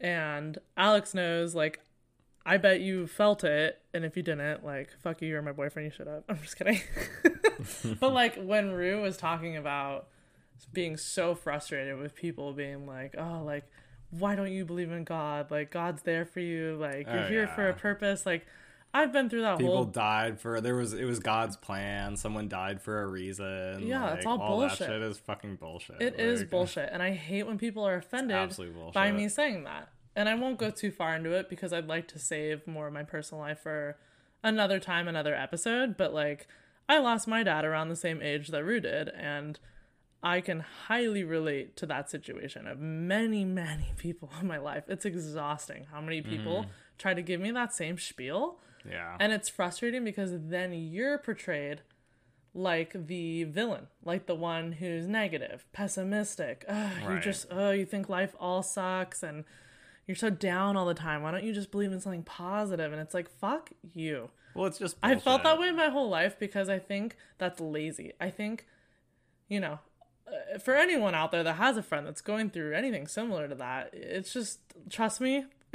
And 0.00 0.58
Alex 0.76 1.14
knows, 1.14 1.54
like, 1.54 1.80
I 2.46 2.56
bet 2.58 2.80
you 2.80 3.06
felt 3.06 3.42
it, 3.44 3.80
and 3.94 4.04
if 4.04 4.16
you 4.16 4.22
didn't, 4.22 4.64
like, 4.64 4.90
fuck 5.02 5.22
you, 5.22 5.28
you're 5.28 5.40
my 5.42 5.52
boyfriend, 5.52 5.86
you 5.86 5.96
should 5.96 6.06
have. 6.12 6.24
I'm 6.28 6.38
just 6.42 6.56
kidding. 6.56 6.80
but 8.00 8.12
like 8.12 8.36
when 8.36 8.72
Rue 8.72 9.00
was 9.00 9.16
talking 9.16 9.56
about 9.56 10.08
being 10.72 10.96
so 10.96 11.34
frustrated 11.34 11.98
with 11.98 12.14
people 12.14 12.52
being 12.52 12.86
like, 12.86 13.14
oh, 13.18 13.42
like, 13.44 13.64
why 14.10 14.34
don't 14.36 14.52
you 14.52 14.64
believe 14.64 14.92
in 14.92 15.04
God? 15.04 15.50
Like, 15.50 15.70
God's 15.70 16.02
there 16.02 16.24
for 16.24 16.40
you. 16.40 16.76
Like, 16.76 17.06
you're 17.06 17.24
Oh, 17.24 17.28
here 17.28 17.48
for 17.48 17.68
a 17.68 17.74
purpose. 17.74 18.24
Like, 18.26 18.46
I've 18.96 19.12
been 19.12 19.28
through 19.28 19.42
that 19.42 19.58
People 19.58 19.74
whole. 19.74 19.84
died 19.86 20.40
for 20.40 20.60
there 20.60 20.76
was 20.76 20.92
it 20.94 21.04
was 21.04 21.18
God's 21.18 21.56
plan. 21.56 22.16
Someone 22.16 22.48
died 22.48 22.80
for 22.80 23.02
a 23.02 23.06
reason. 23.08 23.86
Yeah, 23.86 24.04
like, 24.04 24.16
it's 24.18 24.26
all 24.26 24.38
That 24.38 24.46
bullshit. 24.46 24.78
shit 24.86 25.02
is 25.02 25.18
fucking 25.18 25.56
bullshit. 25.56 26.00
It 26.00 26.18
is 26.20 26.40
Like, 26.40 26.50
bullshit, 26.54 26.88
and 26.92 27.02
I 27.02 27.10
hate 27.12 27.46
when 27.46 27.58
people 27.58 27.84
are 27.86 27.96
offended 27.96 28.56
by 28.94 29.10
me 29.12 29.28
saying 29.28 29.64
that. 29.64 29.88
And 30.16 30.28
I 30.28 30.34
won't 30.36 30.58
go 30.58 30.70
too 30.70 30.92
far 30.92 31.16
into 31.16 31.32
it 31.32 31.48
because 31.50 31.72
I'd 31.72 31.88
like 31.88 32.06
to 32.08 32.20
save 32.20 32.68
more 32.68 32.86
of 32.86 32.92
my 32.92 33.02
personal 33.02 33.42
life 33.42 33.58
for 33.58 33.96
another 34.44 34.78
time, 34.78 35.08
another 35.08 35.34
episode. 35.34 35.96
But 35.96 36.14
like, 36.14 36.46
I 36.88 36.98
lost 37.00 37.26
my 37.26 37.42
dad 37.42 37.64
around 37.64 37.88
the 37.88 37.96
same 37.96 38.22
age 38.22 38.48
that 38.48 38.62
Rue 38.64 38.78
did, 38.78 39.08
and 39.08 39.58
I 40.22 40.40
can 40.40 40.60
highly 40.60 41.24
relate 41.24 41.76
to 41.78 41.86
that 41.86 42.10
situation 42.10 42.68
of 42.68 42.78
many, 42.78 43.44
many 43.44 43.92
people 43.96 44.30
in 44.40 44.46
my 44.46 44.58
life. 44.58 44.84
It's 44.86 45.04
exhausting 45.04 45.86
how 45.90 46.00
many 46.00 46.22
people 46.22 46.60
Mm-hmm. 46.62 46.70
try 46.96 47.12
to 47.14 47.22
give 47.22 47.40
me 47.40 47.50
that 47.50 47.74
same 47.74 47.98
spiel. 47.98 48.60
Yeah. 48.88 49.16
And 49.20 49.32
it's 49.32 49.48
frustrating 49.48 50.04
because 50.04 50.30
then 50.34 50.72
you're 50.72 51.18
portrayed 51.18 51.82
like 52.54 53.06
the 53.06 53.44
villain, 53.44 53.88
like 54.04 54.26
the 54.26 54.34
one 54.34 54.72
who's 54.72 55.06
negative, 55.08 55.66
pessimistic. 55.72 56.64
Ugh, 56.68 56.92
You 57.10 57.18
just, 57.20 57.46
oh, 57.50 57.70
you 57.72 57.84
think 57.84 58.08
life 58.08 58.34
all 58.38 58.62
sucks 58.62 59.22
and 59.22 59.44
you're 60.06 60.14
so 60.14 60.30
down 60.30 60.76
all 60.76 60.86
the 60.86 60.94
time. 60.94 61.22
Why 61.22 61.30
don't 61.30 61.44
you 61.44 61.52
just 61.52 61.70
believe 61.70 61.92
in 61.92 62.00
something 62.00 62.22
positive? 62.22 62.92
And 62.92 63.00
it's 63.00 63.14
like, 63.14 63.28
fuck 63.30 63.70
you. 63.94 64.30
well, 64.54 64.66
it's 64.66 64.78
just. 64.78 64.96
I 65.02 65.16
felt 65.16 65.42
that 65.42 65.56
bullshit. 65.56 65.74
way 65.74 65.84
my 65.84 65.88
whole 65.90 66.08
life 66.08 66.38
because 66.38 66.68
I 66.68 66.78
think 66.78 67.16
that's 67.38 67.58
lazy. 67.60 68.12
I 68.20 68.30
think, 68.30 68.66
you 69.48 69.58
know, 69.60 69.78
uh, 70.28 70.58
for 70.58 70.74
anyone 70.74 71.14
out 71.14 71.32
there 71.32 71.42
that 71.42 71.54
has 71.54 71.76
a 71.76 71.82
friend 71.82 72.06
that's 72.06 72.20
going 72.20 72.50
through 72.50 72.74
anything 72.74 73.06
similar 73.08 73.48
to 73.48 73.54
that, 73.56 73.90
it's 73.94 74.32
just, 74.32 74.60
trust 74.90 75.20
me, 75.20 75.46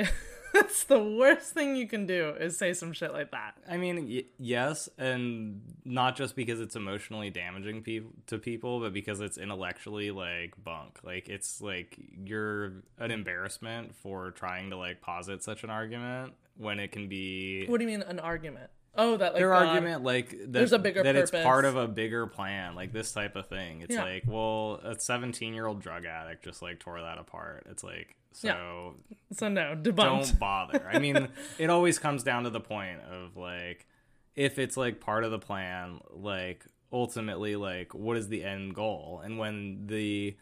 it's 0.55 0.83
the 0.85 0.99
worst 1.01 1.53
thing 1.53 1.75
you 1.75 1.87
can 1.87 2.05
do 2.05 2.29
is 2.39 2.57
say 2.57 2.73
some 2.73 2.93
shit 2.93 3.13
like 3.13 3.31
that. 3.31 3.55
I 3.69 3.77
mean, 3.77 4.07
y- 4.07 4.23
yes, 4.37 4.89
and 4.97 5.61
not 5.85 6.15
just 6.15 6.35
because 6.35 6.59
it's 6.59 6.75
emotionally 6.75 7.29
damaging 7.29 7.81
peop 7.83 8.25
to 8.27 8.37
people, 8.37 8.79
but 8.79 8.93
because 8.93 9.19
it's 9.21 9.37
intellectually 9.37 10.11
like 10.11 10.53
bunk. 10.63 10.99
Like 11.03 11.29
it's 11.29 11.61
like 11.61 11.97
you're 12.25 12.73
an 12.97 13.11
embarrassment 13.11 13.95
for 13.95 14.31
trying 14.31 14.69
to 14.71 14.77
like 14.77 15.01
posit 15.01 15.43
such 15.43 15.63
an 15.63 15.69
argument 15.69 16.33
when 16.57 16.79
it 16.79 16.91
can 16.91 17.07
be 17.07 17.65
What 17.67 17.77
do 17.79 17.85
you 17.85 17.91
mean 17.91 18.01
an 18.01 18.19
argument? 18.19 18.69
Oh, 18.95 19.15
that 19.17 19.33
like 19.33 19.39
their 19.39 19.49
God- 19.51 19.67
argument 19.67 20.03
like 20.03 20.31
that, 20.31 20.51
There's 20.51 20.73
a 20.73 20.79
bigger 20.79 21.03
that 21.03 21.15
it's 21.15 21.31
part 21.31 21.63
of 21.63 21.77
a 21.77 21.87
bigger 21.87 22.25
plan, 22.27 22.75
like 22.75 22.91
this 22.91 23.11
type 23.13 23.35
of 23.35 23.47
thing. 23.47 23.81
It's 23.81 23.93
Yeah. 23.95 24.03
like, 24.03 24.23
well, 24.25 24.81
a 24.83 24.99
17 24.99 25.53
year 25.53 25.67
old 25.67 25.79
drug 25.81 26.05
addict 26.05 26.43
just 26.43 26.61
like 26.61 26.79
tore 26.79 26.99
that 26.99 27.17
apart. 27.19 27.67
It's 27.69 27.83
like 27.83 28.15
so. 28.31 28.47
Yeah. 28.47 29.17
So 29.33 29.47
no, 29.49 29.75
debunked. 29.75 29.95
don't 29.95 30.39
bother. 30.39 30.89
I 30.91 30.99
mean, 30.99 31.29
it 31.57 31.69
always 31.69 31.99
comes 31.99 32.23
down 32.23 32.43
to 32.43 32.49
the 32.49 32.59
point 32.59 33.01
of 33.01 33.37
like, 33.37 33.87
if 34.35 34.57
it's 34.57 34.77
like 34.77 34.99
part 34.99 35.23
of 35.23 35.31
the 35.31 35.39
plan, 35.39 35.99
like 36.11 36.65
ultimately, 36.91 37.55
like 37.55 37.93
what 37.93 38.17
is 38.17 38.27
the 38.27 38.43
end 38.43 38.75
goal? 38.75 39.21
And 39.23 39.37
when 39.37 39.87
the 39.87 40.35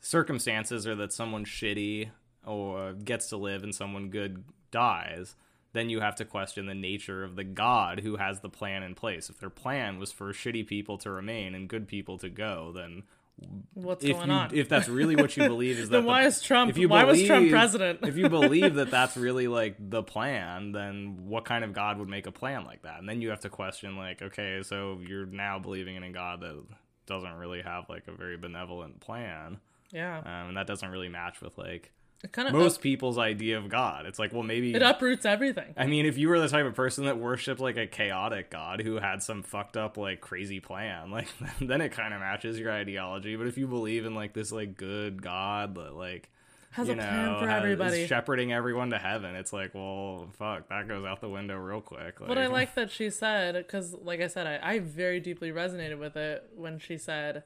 circumstances 0.00 0.86
are 0.86 0.96
that 0.96 1.12
someone 1.12 1.44
shitty 1.44 2.10
or 2.44 2.92
gets 2.94 3.28
to 3.28 3.36
live 3.36 3.62
and 3.62 3.74
someone 3.74 4.10
good 4.10 4.44
dies, 4.70 5.36
then 5.72 5.88
you 5.88 6.00
have 6.00 6.16
to 6.16 6.24
question 6.24 6.66
the 6.66 6.74
nature 6.74 7.22
of 7.22 7.36
the 7.36 7.44
God 7.44 8.00
who 8.00 8.16
has 8.16 8.40
the 8.40 8.48
plan 8.48 8.82
in 8.82 8.94
place. 8.94 9.30
If 9.30 9.38
their 9.38 9.50
plan 9.50 9.98
was 9.98 10.10
for 10.10 10.32
shitty 10.32 10.66
people 10.66 10.98
to 10.98 11.10
remain 11.10 11.54
and 11.54 11.68
good 11.68 11.86
people 11.86 12.18
to 12.18 12.28
go, 12.28 12.72
then 12.74 13.04
What's 13.74 14.04
if 14.04 14.16
going 14.16 14.28
you, 14.28 14.34
on? 14.34 14.54
if 14.54 14.68
that's 14.68 14.88
really 14.88 15.16
what 15.16 15.36
you 15.36 15.46
believe 15.48 15.78
is 15.78 15.88
that 15.90 15.96
Then 15.98 16.02
the- 16.04 16.08
why 16.08 16.24
is 16.26 16.40
Trump- 16.42 16.70
if 16.70 16.78
you 16.78 16.88
why 16.88 17.04
was 17.04 17.22
Trump 17.24 17.48
president? 17.50 18.00
if 18.02 18.16
you 18.16 18.28
believe 18.28 18.74
that 18.74 18.90
that's 18.90 19.16
really 19.26 19.48
like 19.48 19.76
the 19.78 20.02
plan 20.02 20.72
then 20.72 21.26
what 21.26 21.44
kind 21.44 21.64
of 21.64 21.72
god 21.72 21.98
would 21.98 22.08
make 22.08 22.26
a 22.26 22.32
plan 22.32 22.64
like 22.64 22.82
that 22.82 22.98
and 22.98 23.08
then 23.08 23.20
you 23.22 23.30
have 23.30 23.40
to 23.40 23.48
question 23.48 23.96
like 23.96 24.20
okay 24.22 24.62
so 24.62 24.98
you're 25.06 25.26
now 25.26 25.58
believing 25.58 25.96
in 25.96 26.02
a 26.02 26.10
god 26.10 26.40
that 26.40 26.62
doesn't 27.06 27.34
really 27.34 27.62
have 27.62 27.84
like 27.88 28.04
a 28.08 28.12
very 28.12 28.36
benevolent 28.36 29.00
plan 29.00 29.58
yeah, 29.92 30.18
um, 30.18 30.48
and 30.48 30.56
that 30.56 30.68
doesn't 30.68 30.90
really 30.90 31.08
match 31.08 31.40
with 31.40 31.58
like 31.58 31.90
kind 32.28 32.48
of 32.48 32.54
most 32.54 32.80
people's 32.80 33.16
idea 33.18 33.56
of 33.56 33.68
god 33.68 34.04
it's 34.06 34.18
like 34.18 34.32
well 34.32 34.42
maybe 34.42 34.74
it 34.74 34.82
uproots 34.82 35.24
everything. 35.24 35.72
I 35.76 35.86
mean, 35.86 36.04
if 36.06 36.18
you 36.18 36.28
were 36.28 36.38
the 36.38 36.48
type 36.48 36.66
of 36.66 36.74
person 36.74 37.04
that 37.06 37.18
worshipped 37.18 37.60
like 37.60 37.76
a 37.76 37.86
chaotic 37.86 38.50
god 38.50 38.82
who 38.82 38.96
had 38.96 39.22
some 39.22 39.42
fucked 39.42 39.76
up 39.76 39.96
like 39.96 40.20
crazy 40.20 40.60
plan, 40.60 41.10
like 41.12 41.28
then 41.60 41.80
it 41.80 41.92
kind 41.92 42.12
of 42.14 42.20
matches 42.20 42.58
your 42.58 42.70
ideology. 42.72 43.36
But 43.36 43.46
if 43.46 43.56
you 43.58 43.66
believe 43.66 44.04
in 44.04 44.14
like 44.14 44.32
this 44.34 44.52
like 44.52 44.76
good 44.76 45.22
god 45.22 45.74
that 45.76 45.94
like 45.94 46.28
Has 46.72 46.88
you 46.88 46.94
a 46.94 46.96
plan 46.96 47.38
for 47.38 47.46
has- 47.48 47.58
everybody. 47.62 48.06
shepherding 48.06 48.52
everyone 48.52 48.90
to 48.90 48.98
heaven, 48.98 49.34
it's 49.34 49.52
like, 49.52 49.74
well, 49.74 50.28
fuck, 50.38 50.68
that 50.68 50.86
goes 50.88 51.04
out 51.04 51.20
the 51.20 51.28
window 51.28 51.56
real 51.56 51.80
quick. 51.80 52.16
But 52.18 52.38
I 52.38 52.46
like 52.48 52.74
that 52.74 52.90
she 52.90 53.08
said, 53.10 53.54
because 53.54 53.94
like 53.94 54.20
I 54.20 54.26
said, 54.28 54.46
I, 54.46 54.74
I 54.74 54.78
very 54.80 55.20
deeply 55.20 55.50
resonated 55.52 55.98
with 55.98 56.16
it 56.16 56.44
when 56.54 56.78
she 56.78 56.96
said, 56.98 57.42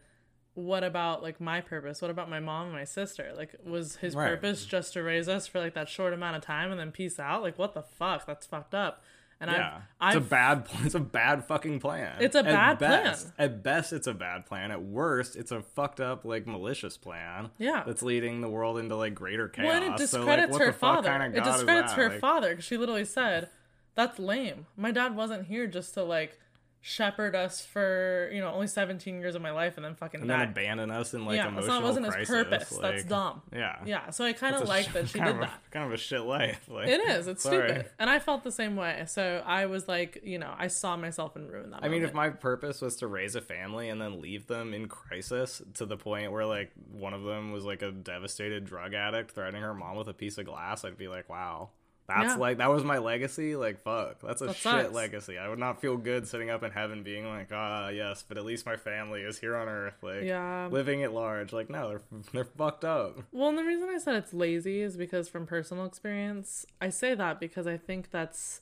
"What 0.55 0.85
about 0.85 1.23
like 1.23 1.41
my 1.41 1.61
purpose? 1.61 2.01
What 2.01 2.11
about 2.11 2.31
my 2.31 2.41
mom 2.41 2.67
and 2.69 2.73
my 2.75 2.85
sister? 2.85 3.33
Like, 3.37 3.55
was 3.65 3.97
his 3.97 4.15
Right. 4.15 4.29
purpose 4.31 4.65
just 4.65 4.93
to 4.95 5.03
raise 5.03 5.29
us 5.29 5.47
for 5.47 5.61
like 5.61 5.75
that 5.75 5.89
short 5.89 6.13
amount 6.13 6.37
of 6.37 6.43
time 6.43 6.71
and 6.71 6.79
then 6.81 6.93
peace 6.93 7.19
out? 7.19 7.43
Like, 7.43 7.59
what 7.59 7.75
the 7.75 7.83
fuck? 7.83 8.27
That's 8.27 8.47
fucked 8.47 8.75
up." 8.75 9.03
And 9.41 9.51
Yeah, 9.51 9.81
I've, 10.01 10.17
it's 10.17 10.17
a 10.17 10.19
I've 10.25 10.31
bad. 10.31 10.65
pl- 10.65 10.87
It's 10.87 10.95
a 10.95 11.01
bad 11.01 11.45
fucking 11.45 11.81
plan. 11.81 12.17
It's 12.21 12.37
a 12.37 12.39
At 12.39 12.45
bad 12.45 12.79
best, 12.79 13.35
plan. 13.37 13.51
At 13.51 13.63
best, 13.65 13.93
it's 13.93 14.07
a 14.07 14.15
bad 14.15 14.47
plan. 14.47 14.71
At 14.71 14.81
worst, 14.83 15.35
it's 15.35 15.51
a 15.51 15.61
fucked 15.61 16.01
up, 16.01 16.25
like 16.25 16.47
malicious 16.47 16.97
plan. 16.97 17.51
Yeah. 17.59 17.83
that's 17.85 18.03
leading 18.03 18.41
the 18.43 18.49
world 18.49 18.79
into 18.79 18.95
like 18.95 19.13
greater 19.15 19.49
chaos. 19.49 19.67
Well, 19.67 19.83
it 19.83 20.09
So, 20.09 20.19
discredits 20.19 20.53
like, 20.53 20.63
her 20.63 20.73
father. 20.73 21.09
kind 21.09 21.23
of 21.25 21.37
it 21.37 21.45
discredits 21.45 21.93
her 21.95 22.11
Like, 22.11 22.21
father 22.21 22.51
because 22.51 22.65
she 22.65 22.77
literally 22.77 23.05
said, 23.05 23.51
"That's 23.97 24.21
lame. 24.21 24.67
My 24.77 24.93
dad 24.93 25.17
wasn't 25.17 25.47
here 25.49 25.67
just 25.67 25.95
to 25.95 26.05
like 26.05 26.39
shepherd 26.87 27.35
us 27.35 27.63
for 27.65 28.29
you 28.31 28.43
know 28.43 28.51
only 28.53 28.67
17 28.67 29.19
years 29.19 29.35
of 29.35 29.41
my 29.41 29.53
life 29.53 29.77
and 29.79 29.85
then 29.87 29.95
fucking 29.95 30.21
and 30.21 30.29
die. 30.29 30.41
then 30.41 30.49
abandon 30.51 30.91
us 30.91 31.15
in 31.15 31.25
like 31.25 31.37
yeah, 31.37 31.45
that's 31.45 31.53
emotional 31.67 31.81
not 31.81 31.83
wasn't 31.83 32.07
crisis. 32.07 32.29
his 32.29 32.45
purpose. 32.45 32.79
that's 32.83 33.05
dumb. 33.05 33.41
Yeah. 33.55 33.77
Yeah, 33.87 34.11
so 34.11 34.23
I 34.27 34.35
kind 34.35 34.55
of 34.55 34.69
like 34.69 34.93
that 34.93 35.09
she 35.09 35.19
did 35.19 35.29
a- 35.35 35.39
that. 35.41 35.63
Kind 35.71 35.87
of 35.87 35.93
a 35.93 35.97
shit 35.97 36.21
life. 36.21 36.61
Like, 36.69 36.89
It 36.89 37.01
is. 37.01 37.27
It's 37.27 37.43
sorry. 37.43 37.69
stupid. 37.71 37.91
And 37.99 38.11
I 38.11 38.19
felt 38.19 38.45
the 38.45 38.53
same 38.53 38.77
way. 38.77 39.05
So 39.07 39.43
I 39.47 39.65
was 39.65 39.89
like, 39.89 40.21
you 40.25 40.39
know, 40.39 40.55
I 40.59 40.67
saw 40.67 40.95
myself 40.99 41.37
in 41.37 41.49
Rue 41.49 41.65
in 41.65 41.71
that. 41.71 41.83
I 41.83 41.89
mean, 41.89 42.03
if 42.03 42.13
my 42.13 42.29
purpose 42.29 42.83
was 42.83 42.97
to 42.97 43.07
raise 43.07 43.35
a 43.35 43.41
family 43.41 43.89
and 43.89 43.99
then 43.99 44.21
leave 44.21 44.47
them 44.47 44.75
in 44.75 44.87
crisis 44.87 45.63
to 45.75 45.87
the 45.87 45.97
point 45.97 46.33
where 46.33 46.45
like 46.45 46.71
one 46.93 47.15
of 47.15 47.23
them 47.25 47.51
was 47.51 47.65
like 47.65 47.81
a 47.81 47.93
devastated 47.93 48.67
drug 48.67 48.93
addict 48.93 49.31
threatening 49.31 49.63
her 49.63 49.73
mom 49.75 49.97
with 49.97 50.09
a 50.09 50.15
piece 50.15 50.37
of 50.37 50.45
glass, 50.45 50.85
I'd 50.85 50.99
be 50.99 51.09
like, 51.09 51.31
wow. 51.31 51.71
That's 52.07 52.35
Yeah. 52.35 52.37
like 52.37 52.59
that 52.59 52.69
was 52.71 52.85
my 52.85 52.99
legacy. 52.99 53.57
Like 53.57 53.83
fuck, 53.83 54.21
that's 54.21 54.43
a 54.43 54.47
That 54.47 54.57
shit 54.57 54.63
sucks. 54.63 54.93
legacy. 54.95 55.39
I 55.39 55.49
would 55.49 55.59
not 55.59 55.81
feel 55.81 55.97
good 55.97 56.29
sitting 56.29 56.51
up 56.51 56.63
in 56.63 56.71
heaven 56.71 57.03
being 57.03 57.27
like, 57.27 57.49
ah, 57.51 57.89
yes, 57.89 58.23
but 58.27 58.37
at 58.37 58.45
least 58.45 58.67
my 58.67 58.77
family 58.77 59.23
is 59.23 59.39
here 59.39 59.57
on 59.57 59.69
earth, 59.69 60.03
like 60.03 60.23
Yeah. 60.25 60.69
living 60.71 61.03
at 61.03 61.13
large. 61.15 61.53
Like 61.53 61.71
no, 61.71 61.89
they're 61.89 62.03
they're 62.33 62.45
fucked 62.45 62.85
up. 62.85 63.21
Well, 63.33 63.49
and 63.49 63.57
the 63.57 63.65
reason 63.65 63.89
I 63.89 63.97
said 63.99 64.17
it's 64.17 64.35
lazy 64.35 64.83
is 64.83 64.97
because 64.99 65.29
from 65.29 65.47
personal 65.47 65.87
experience, 65.87 66.67
I 66.81 66.91
say 66.91 67.15
that 67.15 67.41
because 67.41 67.67
I 67.67 67.77
think 67.79 68.11
that's 68.11 68.61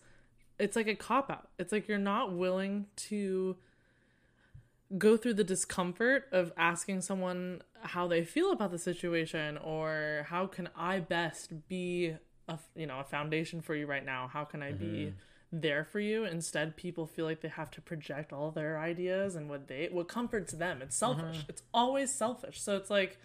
it's 0.59 0.77
like 0.77 0.87
a 0.87 0.95
cop 0.95 1.29
out. 1.31 1.49
It's 1.59 1.73
like 1.73 1.89
you're 1.89 1.99
not 1.99 2.33
willing 2.33 2.87
to 2.97 3.57
go 4.99 5.17
through 5.17 5.35
the 5.35 5.43
discomfort 5.45 6.29
of 6.33 6.53
asking 6.57 7.01
someone 7.01 7.63
how 7.81 8.07
they 8.07 8.23
feel 8.25 8.53
about 8.53 8.71
the 8.71 8.79
situation 8.79 9.57
or 9.57 10.27
how 10.29 10.47
can 10.47 10.69
I 10.77 11.01
best 11.01 11.67
be 11.67 12.15
a 12.49 12.59
you 12.75 12.87
know 12.87 13.01
a 13.01 13.05
foundation 13.05 13.61
for 13.61 13.75
you 13.75 13.87
right 13.87 14.05
now? 14.05 14.29
How 14.33 14.45
can 14.45 14.63
I 14.63 14.73
be 14.73 14.87
mm-hmm. 14.87 15.11
there 15.53 15.85
for 15.85 16.01
you? 16.01 16.25
Instead, 16.25 16.77
people 16.77 17.07
feel 17.07 17.25
like 17.25 17.41
they 17.41 17.49
have 17.49 17.71
to 17.73 17.81
project 17.81 18.33
all 18.33 18.51
their 18.51 18.79
ideas 18.79 19.35
and 19.35 19.49
what 19.49 19.69
they 19.69 19.89
what 19.91 20.09
comforts 20.09 20.53
them. 20.53 20.83
It's 20.83 20.99
mm-hmm. 20.99 21.21
selfish. 21.21 21.45
It's 21.49 21.63
always 21.73 22.15
selfish. 22.15 22.61
So 22.61 22.77
it's 22.77 22.91
like 22.91 23.19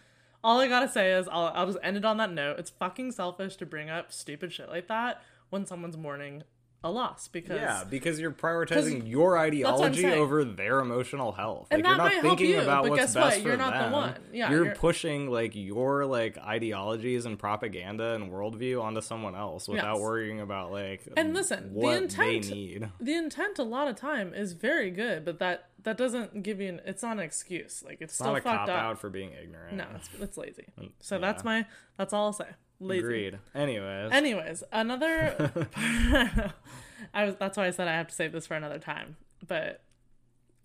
all 0.43 0.59
I 0.59 0.68
gotta 0.68 0.89
say 0.89 1.11
is 1.13 1.28
I'll, 1.28 1.51
I'll 1.53 1.68
just 1.68 1.80
end 1.84 1.97
it 1.97 2.05
on 2.05 2.18
that 2.18 2.32
note. 2.32 2.59
It's 2.59 2.70
fucking 2.70 3.11
selfish 3.11 3.55
to 3.57 3.65
bring 3.65 3.89
up 3.89 4.11
stupid 4.11 4.53
shit 4.53 4.70
like 4.70 4.88
that 4.88 5.22
when 5.49 5.65
someone's 5.65 5.97
mourning 5.97 6.43
a 6.84 6.91
loss 6.91 7.28
because 7.28 7.59
Yeah, 7.59 7.84
because 7.89 8.19
you're 8.19 8.32
prioritizing 8.32 9.09
your 9.09 9.38
ideology 9.38 10.05
over 10.05 10.45
their 10.45 10.80
emotional 10.80 11.32
health. 11.32 11.67
And 11.71 11.82
like 11.84 11.89
you're 11.89 11.97
not 11.97 12.21
thinking 12.21 12.49
you, 12.51 12.61
about 12.61 12.88
what's 12.88 13.13
best 13.13 13.15
what? 13.15 13.34
for 13.34 13.39
You're 13.47 13.57
not 13.57 13.73
the 13.73 13.80
them. 13.80 13.91
one. 13.91 14.15
Yeah, 14.32 14.51
you're, 14.51 14.65
you're- 14.65 14.75
pushing 14.75 15.30
like 15.32 15.55
your 15.55 16.05
like 16.05 16.38
ideologies 16.38 17.25
and 17.25 17.38
propaganda 17.39 18.13
and 18.13 18.32
worldview 18.32 18.82
onto 18.82 19.01
someone 19.01 19.36
else 19.36 19.67
without 19.67 19.95
Yes. 19.95 20.01
worrying 20.03 20.39
about 20.39 20.71
like 20.71 21.01
And 21.17 21.34
listen, 21.34 21.73
the 21.73 21.88
intent- 21.89 22.43
they 22.45 22.53
need. 22.53 22.89
the 22.99 23.13
intent 23.15 23.57
a 23.59 23.63
lot 23.63 23.88
of 23.88 23.95
time 23.95 24.34
is 24.36 24.53
very 24.53 24.91
good, 24.91 25.25
but 25.25 25.39
that 25.39 25.69
that 25.84 25.97
doesn't 25.97 26.43
give 26.43 26.59
you 26.61 26.69
an 26.69 26.82
it's 26.86 27.01
not 27.01 27.13
an 27.13 27.19
excuse. 27.23 27.82
Like 27.84 27.93
it's, 28.01 28.11
It's 28.11 28.15
still 28.15 28.28
not 28.34 28.38
a 28.38 28.41
fucked 28.41 28.55
cop 28.67 28.69
up. 28.69 28.75
out 28.84 28.99
for 28.99 29.09
being 29.09 29.32
ignorant. 29.32 29.75
No, 29.78 29.86
it's 29.95 30.09
it's 30.21 30.38
lazy. 30.38 30.65
So 30.99 31.15
yeah. 31.15 31.21
that's 31.21 31.43
my 31.43 31.65
that's 31.97 32.13
all 32.13 32.28
I'll 32.28 32.34
say. 32.34 32.45
Lazy. 32.80 32.99
Agreed. 32.99 33.39
Anyways, 33.55 34.11
Anyways, 34.11 34.63
another. 34.71 35.51
I 37.13 37.25
was. 37.25 37.36
That's 37.39 37.57
why 37.57 37.67
I 37.67 37.71
said 37.71 37.88
I 37.88 37.93
have 37.93 38.07
to 38.07 38.15
save 38.15 38.32
this 38.32 38.45
for 38.47 38.55
another 38.55 38.80
time. 38.80 39.17
But 39.45 39.82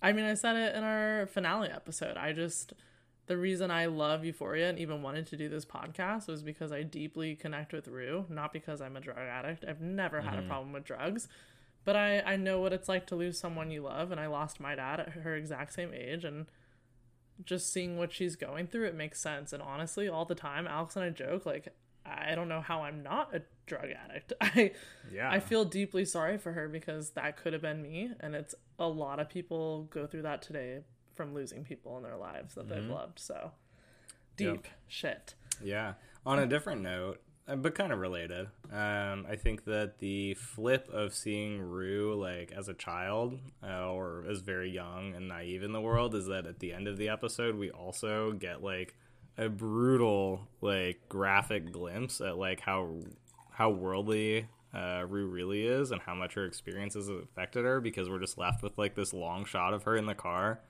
I 0.03 0.13
mean, 0.13 0.25
I 0.25 0.35
said 0.35 0.57
it 0.57 0.75
in 0.75 0.85
our 0.85 1.27
finale 1.27 1.69
episode. 1.69 2.17
I 2.17 2.33
just 2.33 2.75
the 3.27 3.37
reason 3.37 3.71
I 3.71 3.87
love 3.87 4.25
Euphoria 4.25 4.69
and 4.69 4.79
even 4.79 5.01
wanted 5.01 5.27
to 5.29 5.37
do 5.37 5.49
this 5.49 5.65
podcast 5.65 6.27
was 6.27 6.43
because 6.43 6.73
I 6.73 6.83
deeply 6.83 7.37
connect 7.37 7.73
with 7.73 7.87
Rue, 7.87 8.27
not 8.29 8.53
because 8.53 8.81
I'm 8.81 8.97
a 8.97 9.01
drug 9.01 9.17
addict. 9.17 9.65
I've 9.67 9.81
never 9.81 10.21
had 10.21 10.35
a 10.35 10.39
mm-hmm. 10.39 10.49
problem 10.49 10.73
with 10.73 10.85
drugs. 10.85 11.29
But 11.85 11.97
I, 11.97 12.21
I 12.21 12.37
know 12.37 12.61
what 12.61 12.73
it's 12.73 12.89
like 12.89 13.07
to 13.09 13.17
lose 13.17 13.39
someone 13.39 13.71
you 13.71 13.83
love, 13.83 14.13
and 14.13 14.21
I 14.21 14.27
lost 14.27 14.61
my 14.61 14.75
dad 14.75 15.01
at 15.01 15.09
her 15.11 15.35
exact 15.35 15.73
same 15.73 15.93
age, 15.95 16.25
and 16.25 16.47
just 17.45 17.73
seeing 17.73 17.97
what 17.97 18.13
she's 18.13 18.37
going 18.37 18.67
through, 18.67 18.87
it 18.87 18.95
makes 18.95 19.21
sense. 19.21 19.53
And 19.53 19.63
honestly, 19.63 20.09
all 20.09 20.25
the 20.25 20.35
time, 20.35 20.67
Alex 20.67 20.95
and 20.97 21.05
I 21.05 21.11
joke 21.11 21.47
like, 21.47 21.69
I 22.05 22.35
don't 22.35 22.49
know 22.49 22.61
how 22.61 22.83
I'm 22.83 23.03
not 23.03 23.35
a 23.35 23.43
drug 23.67 23.87
addict. 23.91 24.33
I 24.41 24.73
yeah, 25.13 25.31
I 25.31 25.41
feel 25.41 25.65
deeply 25.65 26.05
sorry 26.05 26.39
for 26.39 26.53
her 26.53 26.69
because 26.69 27.11
that 27.11 27.37
could 27.37 27.53
have 27.53 27.63
been 27.63 27.81
me, 27.83 28.11
and 28.21 28.35
it's 28.35 28.55
a 28.79 28.89
lot 28.89 29.21
of 29.21 29.29
people 29.29 29.85
go 29.91 30.07
through 30.07 30.23
that 30.23 30.43
today 30.43 30.81
from 31.15 31.35
losing 31.35 31.65
people 31.65 31.97
in 31.99 32.03
their 32.03 32.17
lives 32.17 32.55
that 32.55 32.67
Mm-hmm. 32.69 32.75
they've 32.81 32.91
loved. 32.91 33.19
So 33.19 33.53
deep 34.37 34.67
shit. 34.89 35.35
Yeah. 35.63 35.95
On 36.25 36.39
a 36.39 36.47
different 36.47 36.81
note, 36.83 37.21
uh, 37.49 37.57
but 37.57 37.75
kind 37.75 37.93
of 37.93 37.99
related, 37.99 38.47
um, 38.73 39.27
I 39.29 39.37
think 39.37 39.65
that 39.65 39.99
the 39.99 40.35
flip 40.35 40.89
of 40.93 41.15
seeing 41.15 41.61
Rue 41.61 42.15
like 42.15 42.53
as 42.53 42.69
a 42.69 42.75
child 42.75 43.39
uh, 43.63 43.91
or 43.91 44.25
as 44.31 44.41
very 44.41 44.71
young 44.71 45.15
and 45.15 45.29
naive 45.29 45.63
in 45.63 45.73
the 45.73 45.81
world 45.81 46.15
is 46.15 46.27
that 46.27 46.47
at 46.47 46.61
the 46.61 46.73
end 46.73 46.87
of 46.89 46.97
the 46.97 47.09
episode 47.09 47.57
we 47.57 47.71
also 47.71 48.33
get 48.33 48.63
like 48.63 48.95
a 49.39 49.49
brutal 49.49 50.47
like 50.61 51.09
graphic 51.09 51.73
glimpse 51.73 52.21
at 52.21 52.37
like 52.37 52.61
how 52.61 52.89
how 53.51 53.71
worldly 53.71 54.47
uh, 54.75 55.05
Rue 55.09 55.27
really 55.27 55.67
is 55.67 55.91
and 55.91 56.01
how 56.01 56.15
much 56.15 56.35
her 56.35 56.45
experiences 56.47 57.09
have 57.09 57.19
affected 57.19 57.65
her 57.65 57.81
because 57.81 58.09
we're 58.09 58.19
just 58.21 58.39
left 58.39 58.63
with 58.63 58.77
like 58.79 58.95
this 58.95 59.13
long 59.13 59.45
shot 59.45 59.75
of 59.75 59.83
her 59.83 59.97
in 59.97 60.07
the 60.07 60.15
car 60.15 60.61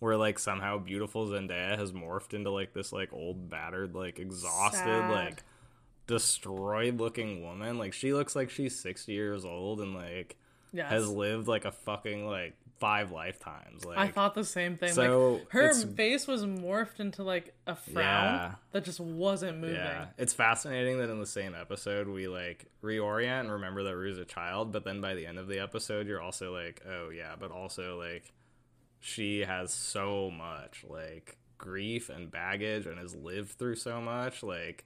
where 0.00 0.16
like 0.16 0.38
somehow 0.38 0.78
beautiful 0.78 1.26
Zendaya 1.28 1.78
has 1.78 1.92
morphed 1.92 2.34
into 2.34 2.50
like 2.50 2.72
this 2.74 2.92
like 2.92 3.12
old 3.12 3.48
battered 3.48 3.94
like 3.94 4.18
exhausted 4.18 4.78
Sad. 4.84 5.10
like 5.10 5.44
destroyed 6.08 6.98
looking 6.98 7.42
woman 7.42 7.78
like 7.78 7.92
she 7.92 8.12
looks 8.12 8.34
like 8.36 8.50
she's 8.50 8.78
60 8.78 9.12
years 9.12 9.44
old 9.44 9.80
and 9.80 9.94
like 9.94 10.36
Yes. 10.74 10.88
has 10.90 11.06
lived 11.08 11.48
like 11.48 11.66
a 11.66 11.72
fucking 11.72 12.26
like 12.26 12.54
five 12.82 13.12
lifetimes 13.12 13.84
like 13.84 13.96
I 13.96 14.08
thought 14.08 14.34
the 14.34 14.42
same 14.44 14.76
thing. 14.76 14.90
So, 14.92 15.34
like 15.34 15.50
her 15.50 15.72
face 15.72 16.26
was 16.26 16.44
morphed 16.44 16.98
into 16.98 17.22
like 17.22 17.54
a 17.64 17.76
frown 17.76 17.94
Yeah. 18.34 18.52
that 18.72 18.84
just 18.84 18.98
wasn't 18.98 19.58
moving. 19.58 19.76
Yeah, 19.76 20.06
it's 20.18 20.32
fascinating 20.32 20.98
that 20.98 21.08
in 21.08 21.20
the 21.20 21.26
same 21.26 21.54
episode 21.54 22.08
we 22.08 22.26
like 22.26 22.66
reorient 22.82 23.40
and 23.42 23.52
remember 23.52 23.84
that 23.84 23.96
Rue's 23.96 24.18
a 24.18 24.24
child, 24.24 24.72
but 24.72 24.84
then 24.84 25.00
by 25.00 25.14
the 25.14 25.26
end 25.26 25.38
of 25.38 25.46
the 25.46 25.60
episode 25.60 26.08
you're 26.08 26.20
also 26.20 26.52
like, 26.52 26.82
oh 26.88 27.10
yeah, 27.10 27.36
but 27.38 27.52
also 27.52 27.98
like 27.98 28.32
she 28.98 29.40
has 29.40 29.72
so 29.72 30.28
much 30.30 30.84
like 30.88 31.36
grief 31.58 32.08
and 32.08 32.30
baggage 32.32 32.86
and 32.86 32.98
has 32.98 33.14
lived 33.14 33.50
through 33.52 33.76
so 33.76 34.00
much 34.00 34.42
like 34.42 34.84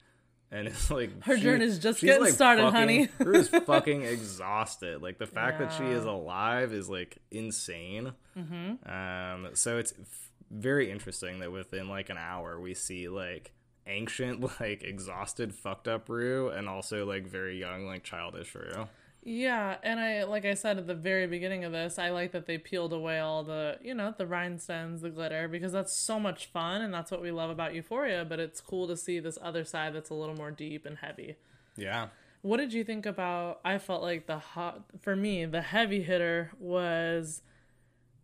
and 0.51 0.69
it's 0.69 0.91
like 0.91 1.25
Her 1.25 1.37
she- 1.37 1.43
journey's 1.43 1.79
just 1.79 2.01
getting 2.01 2.27
started, 2.33 2.71
honey. 2.71 3.09
Rue's 3.19 3.49
fucking 3.67 4.03
exhausted. 4.03 5.03
Like 5.03 5.19
the 5.19 5.27
fact 5.27 5.59
that 5.59 5.73
she 5.73 5.85
is 5.85 6.05
alive 6.05 6.73
is 6.73 6.89
like 6.89 7.19
insane. 7.31 8.13
Mm-hmm. 8.39 8.91
Um, 8.91 9.51
so 9.55 9.79
it's 9.79 9.93
f- 10.01 10.31
very 10.51 10.91
interesting 10.91 11.41
that 11.41 11.51
within 11.53 11.89
like 11.89 12.09
an 12.11 12.19
hour 12.19 12.61
we 12.61 12.75
see 12.75 13.09
like 13.09 13.53
ancient, 13.87 14.61
like 14.61 14.83
exhausted, 14.83 15.55
fucked 15.55 15.89
up 15.89 16.09
Rue, 16.09 16.49
and 16.51 16.69
also 16.69 17.05
like 17.07 17.27
very 17.27 17.59
young, 17.59 17.87
like 17.87 18.03
childish 18.05 18.55
Rue. 18.55 18.89
Yeah, 19.29 19.79
and 19.83 19.99
I 19.99 20.23
like 20.23 20.45
I 20.45 20.55
said 20.55 20.79
at 20.79 20.87
the 20.87 20.95
very 20.95 21.27
beginning 21.27 21.65
of 21.65 21.73
this, 21.73 21.99
I 21.99 22.11
like 22.11 22.31
that 22.31 22.47
they 22.47 22.59
peeled 22.59 22.93
away 22.93 23.19
all 23.19 23.43
the, 23.43 23.77
you 23.83 23.93
know, 23.93 24.15
the 24.17 24.25
rhinestones, 24.25 25.01
the 25.01 25.11
glitter 25.11 25.49
because 25.49 25.73
that's 25.73 25.93
so 25.93 26.21
much 26.21 26.47
fun 26.47 26.81
and 26.81 26.95
that's 26.95 27.11
what 27.11 27.21
we 27.21 27.33
love 27.33 27.51
about 27.51 27.75
Euphoria, 27.75 28.25
but 28.25 28.39
it's 28.39 28.61
cool 28.61 28.87
to 28.87 28.97
see 28.97 29.19
this 29.19 29.37
other 29.43 29.65
side 29.65 29.97
that's 29.97 30.11
a 30.11 30.15
little 30.15 30.37
more 30.37 30.53
deep 30.53 30.87
and 30.87 30.99
heavy. 30.99 31.35
Yeah. 31.77 32.11
What 32.43 32.59
did 32.59 32.73
you 32.73 32.85
think 32.85 33.05
about 33.05 33.59
I 33.65 33.79
felt 33.79 34.01
like 34.01 34.29
the 34.29 34.39
hot 34.39 34.85
for 35.01 35.17
me, 35.17 35.45
the 35.45 35.61
heavy 35.61 36.03
hitter 36.03 36.53
was 36.61 37.43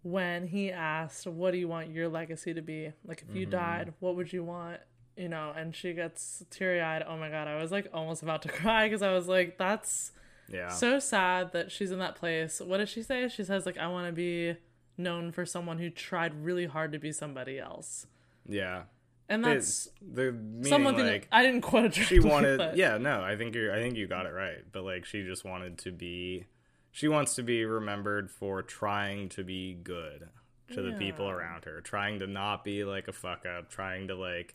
when 0.02 0.46
he 0.46 0.70
asked, 0.70 1.26
"What 1.26 1.50
do 1.50 1.58
you 1.58 1.66
want 1.66 1.90
your 1.90 2.08
legacy 2.08 2.54
to 2.54 2.62
be? 2.62 2.92
Like 3.04 3.24
if 3.28 3.34
you 3.34 3.46
mm-hmm. 3.46 3.56
died, 3.56 3.94
what 3.98 4.14
would 4.14 4.32
you 4.32 4.44
want?" 4.44 4.78
You 5.16 5.28
know, 5.28 5.52
and 5.56 5.74
she 5.74 5.94
gets 5.94 6.44
teary-eyed. 6.50 7.02
Oh 7.08 7.16
my 7.16 7.28
god, 7.28 7.48
I 7.48 7.60
was 7.60 7.72
like 7.72 7.88
almost 7.92 8.22
about 8.22 8.42
to 8.42 8.48
cry 8.52 8.86
because 8.86 9.02
I 9.02 9.12
was 9.12 9.26
like 9.26 9.58
that's 9.58 10.12
Yeah. 10.52 10.68
so 10.68 10.98
sad 10.98 11.52
that 11.52 11.72
she's 11.72 11.90
in 11.90 11.98
that 12.00 12.14
place. 12.14 12.60
What 12.60 12.78
does 12.78 12.88
she 12.90 13.02
say? 13.02 13.28
She 13.28 13.42
says 13.44 13.64
like 13.66 13.78
I 13.78 13.86
want 13.88 14.06
to 14.06 14.12
be 14.12 14.56
known 14.98 15.32
for 15.32 15.46
someone 15.46 15.78
who 15.78 15.88
tried 15.90 16.44
really 16.44 16.66
hard 16.66 16.92
to 16.92 16.98
be 16.98 17.10
somebody 17.12 17.58
else. 17.58 18.06
yeah. 18.46 18.82
And 19.28 19.42
that's 19.42 19.88
the 20.02 20.36
someone 20.62 20.98
like 20.98 21.26
I 21.32 21.42
didn't 21.42 21.62
quote 21.62 21.94
she 21.94 22.20
wanted 22.20 22.58
but- 22.58 22.76
yeah 22.76 22.98
no 22.98 23.22
i 23.22 23.34
think 23.34 23.54
you're 23.54 23.72
i 23.74 23.78
think 23.78 23.96
you 23.96 24.06
got 24.06 24.26
it 24.26 24.30
right 24.32 24.58
but 24.72 24.82
like 24.84 25.06
she 25.06 25.22
just 25.22 25.42
wanted 25.42 25.78
to 25.78 25.90
be 25.92 26.44
she 26.90 27.08
wants 27.08 27.34
to 27.36 27.42
be 27.42 27.64
remembered 27.64 28.30
for 28.30 28.60
trying 28.62 29.30
to 29.30 29.42
be 29.42 29.72
good 29.72 30.28
to 30.74 30.82
the 30.82 30.92
people 30.92 31.30
around 31.30 31.64
her 31.64 31.80
trying 31.80 32.18
to 32.18 32.26
not 32.26 32.62
be 32.62 32.84
like 32.84 33.08
a 33.08 33.12
fuck 33.12 33.46
up 33.46 33.70
trying 33.70 34.08
to 34.08 34.14
like 34.16 34.54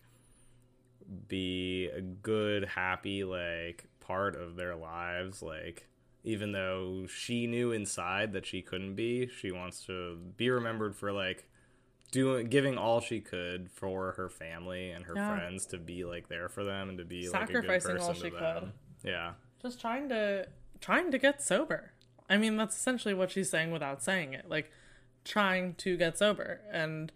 be 1.27 1.89
a 1.95 2.01
good 2.01 2.65
happy 2.65 3.23
like 3.23 3.85
part 4.07 4.35
of 4.35 4.55
their 4.55 4.75
lives 4.75 5.41
like 5.41 5.87
even 6.23 6.51
though 6.53 7.05
she 7.07 7.45
knew 7.47 7.71
inside 7.71 8.31
that 8.33 8.45
she 8.45 8.61
couldn't 8.61 8.95
be 8.95 9.27
she 9.27 9.51
wants 9.51 9.85
to 9.85 10.17
be 10.37 10.49
remembered 10.49 10.95
for 10.95 11.11
like 11.11 11.47
doing 12.11 12.47
giving 12.47 12.77
all 12.77 13.01
she 13.01 13.19
could 13.19 13.69
for 13.69 14.13
her 14.13 14.29
family 14.29 14.91
and 14.91 15.05
her 15.05 15.13
Yeah. 15.15 15.35
friends 15.35 15.65
to 15.67 15.77
be 15.77 16.05
like 16.05 16.29
there 16.29 16.47
for 16.47 16.63
them 16.63 16.87
and 16.89 16.97
to 16.99 17.03
be 17.05 17.25
Sacrificing 17.27 17.95
like 17.95 18.01
a 18.01 18.03
all 18.05 18.13
she 18.13 18.29
could. 18.29 18.71
Yeah. 19.03 19.33
just 19.61 19.81
trying 19.81 20.07
to 20.09 20.47
trying 20.79 21.11
to 21.11 21.17
get 21.17 21.41
sober. 21.41 21.91
I 22.29 22.37
mean, 22.37 22.55
that's 22.57 22.75
essentially 22.77 23.13
what 23.13 23.31
she's 23.31 23.49
saying 23.49 23.71
without 23.71 24.01
saying 24.03 24.33
it. 24.33 24.49
Like 24.49 24.71
trying 25.25 25.75
to 25.75 25.97
get 25.97 26.17
sober 26.17 26.61
and 26.71 27.11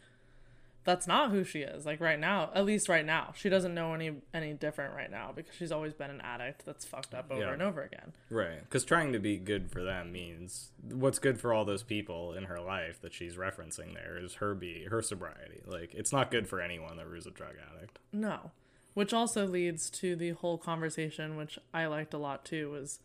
that's 0.83 1.05
not 1.05 1.29
who 1.31 1.43
she 1.43 1.59
is 1.59 1.85
like 1.85 1.99
right 1.99 2.19
now 2.19 2.49
at 2.55 2.65
least 2.65 2.89
right 2.89 3.05
now 3.05 3.31
she 3.35 3.49
doesn't 3.49 3.73
know 3.75 3.93
any 3.93 4.11
any 4.33 4.53
different 4.53 4.95
right 4.95 5.11
now 5.11 5.31
because 5.35 5.53
she's 5.55 5.71
always 5.71 5.93
been 5.93 6.09
an 6.09 6.21
addict 6.21 6.65
that's 6.65 6.85
fucked 6.85 7.13
up 7.13 7.29
over 7.31 7.39
Yeah. 7.41 7.53
and 7.53 7.61
over 7.61 7.81
again 7.83 8.13
Right. 8.29 8.61
Because 8.63 8.83
trying 8.83 9.13
to 9.13 9.19
be 9.19 9.37
good 9.37 9.69
for 9.71 9.83
them 9.83 10.11
means 10.11 10.71
what's 10.89 11.19
good 11.19 11.39
for 11.39 11.53
all 11.53 11.65
those 11.65 11.83
people 11.83 12.33
in 12.33 12.45
her 12.45 12.59
life 12.59 12.99
that 13.01 13.13
she's 13.13 13.35
referencing 13.35 13.93
there 13.93 14.17
is 14.17 14.35
her 14.35 14.55
be 14.55 14.85
her 14.89 15.01
sobriety. 15.01 15.61
Like 15.67 15.93
it's 15.93 16.11
not 16.11 16.31
good 16.31 16.47
for 16.47 16.61
anyone 16.61 16.97
that 16.97 17.09
was 17.09 17.25
a 17.27 17.31
drug 17.31 17.53
addict. 17.75 17.99
No. 18.11 18.51
Which 18.93 19.13
also 19.13 19.45
leads 19.47 19.89
to 19.91 20.15
the 20.15 20.31
whole 20.31 20.57
conversation, 20.57 21.35
which 21.37 21.57
I 21.73 21.85
liked 21.85 22.13
a 22.13 22.17
lot 22.17 22.43
too, 22.43 22.71
was 22.71 22.99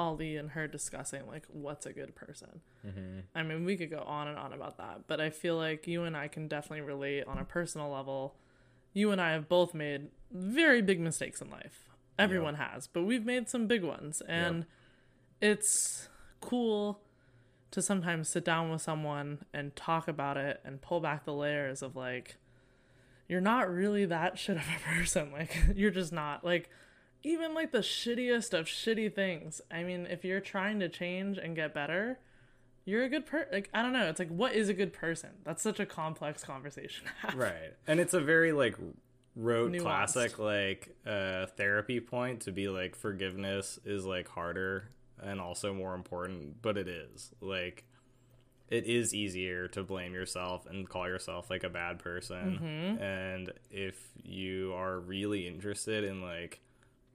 Ali 0.00 0.36
and 0.36 0.50
her 0.50 0.66
discussing 0.66 1.26
like 1.26 1.44
what's 1.48 1.84
a 1.84 1.92
good 1.92 2.14
person. 2.14 2.62
Mm-hmm. 2.86 3.20
I 3.34 3.42
mean, 3.42 3.66
we 3.66 3.76
could 3.76 3.90
go 3.90 4.00
on 4.00 4.28
and 4.28 4.38
on 4.38 4.52
about 4.54 4.78
that, 4.78 5.02
but 5.06 5.20
I 5.20 5.28
feel 5.28 5.56
like 5.56 5.86
you 5.86 6.04
and 6.04 6.16
I 6.16 6.26
can 6.28 6.48
definitely 6.48 6.80
relate 6.80 7.24
on 7.26 7.36
a 7.38 7.44
personal 7.44 7.90
level. 7.90 8.34
You 8.94 9.10
and 9.12 9.20
I 9.20 9.32
have 9.32 9.48
both 9.48 9.74
made 9.74 10.08
very 10.32 10.80
big 10.80 11.00
mistakes 11.00 11.42
in 11.42 11.50
life. 11.50 11.90
Everyone 12.18 12.54
has, 12.56 12.86
but 12.86 13.02
we've 13.02 13.24
made 13.24 13.48
some 13.48 13.66
big 13.66 13.82
ones, 13.82 14.20
and 14.28 14.66
it's 15.40 16.08
cool 16.40 17.00
to 17.70 17.80
sometimes 17.80 18.28
sit 18.28 18.44
down 18.44 18.70
with 18.70 18.82
someone 18.82 19.44
and 19.54 19.74
talk 19.76 20.08
about 20.08 20.36
it 20.36 20.60
and 20.64 20.82
pull 20.82 21.00
back 21.00 21.24
the 21.24 21.32
layers 21.32 21.82
of 21.82 21.96
like 21.96 22.36
you're 23.28 23.40
not 23.40 23.72
really 23.72 24.04
that 24.06 24.38
shit 24.38 24.56
of 24.56 24.64
a 24.64 24.94
person. 24.98 25.30
Like 25.32 25.56
you're 25.74 25.92
just 25.92 26.12
not. 26.12 26.44
Like 26.44 26.68
even 27.22 27.54
like 27.54 27.72
the 27.72 27.78
shittiest 27.78 28.58
of 28.58 28.66
shitty 28.66 29.14
things. 29.14 29.60
I 29.70 29.82
mean, 29.82 30.06
if 30.06 30.24
you're 30.24 30.40
trying 30.40 30.80
to 30.80 30.88
change 30.88 31.38
and 31.38 31.54
get 31.54 31.74
better, 31.74 32.18
you're 32.84 33.04
a 33.04 33.08
good 33.08 33.26
per 33.26 33.46
like 33.52 33.68
I 33.74 33.82
don't 33.82 33.92
know. 33.92 34.08
It's 34.08 34.18
like 34.18 34.30
what 34.30 34.54
is 34.54 34.68
a 34.68 34.74
good 34.74 34.92
person? 34.92 35.30
That's 35.44 35.62
such 35.62 35.80
a 35.80 35.86
complex 35.86 36.42
conversation. 36.44 37.06
Right. 37.34 37.74
And 37.86 38.00
it's 38.00 38.14
a 38.14 38.20
very 38.20 38.52
like 38.52 38.76
rote 39.36 39.72
Nuanced. 39.72 39.82
classic 39.82 40.38
like 40.38 40.96
uh 41.06 41.46
therapy 41.56 42.00
point 42.00 42.40
to 42.42 42.52
be 42.52 42.68
like 42.68 42.96
forgiveness 42.96 43.78
is 43.84 44.04
like 44.04 44.28
harder 44.28 44.90
and 45.22 45.40
also 45.40 45.72
more 45.74 45.94
important, 45.94 46.62
but 46.62 46.76
it 46.76 46.88
is. 46.88 47.32
Like 47.40 47.84
it 48.68 48.86
is 48.86 49.12
easier 49.12 49.68
to 49.68 49.82
blame 49.82 50.14
yourself 50.14 50.64
and 50.66 50.88
call 50.88 51.06
yourself 51.06 51.50
like 51.50 51.64
a 51.64 51.68
bad 51.68 51.98
person. 51.98 52.98
And 53.00 53.52
if 53.70 54.00
you 54.22 54.72
are 54.74 54.98
really 54.98 55.46
interested 55.46 56.04
in 56.04 56.22
like 56.22 56.60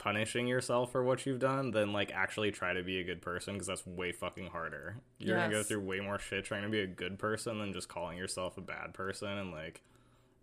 punishing 0.05 0.47
yourself 0.47 0.91
for 0.91 1.03
what 1.03 1.25
you've 1.25 1.39
done, 1.39 1.71
then 1.71 1.91
like 1.91 2.11
actually 2.13 2.51
try 2.51 2.73
to 2.73 2.83
be 2.83 2.99
a 2.99 3.03
good 3.03 3.21
person 3.23 3.53
because 3.55 3.65
that's 3.67 3.85
way 3.87 4.11
fucking 4.11 4.47
harder. 4.47 4.97
You're 5.17 5.35
gonna 5.35 5.49
go 5.51 5.63
through 5.63 5.79
way 5.81 5.99
more 5.99 6.19
shit 6.19 6.45
trying 6.45 6.61
to 6.61 6.69
be 6.69 6.81
a 6.81 6.87
good 6.87 7.17
person 7.17 7.57
than 7.57 7.73
just 7.73 7.89
calling 7.89 8.15
yourself 8.17 8.57
a 8.57 8.61
bad 8.61 8.93
person 8.93 9.29
and 9.29 9.51
like 9.51 9.81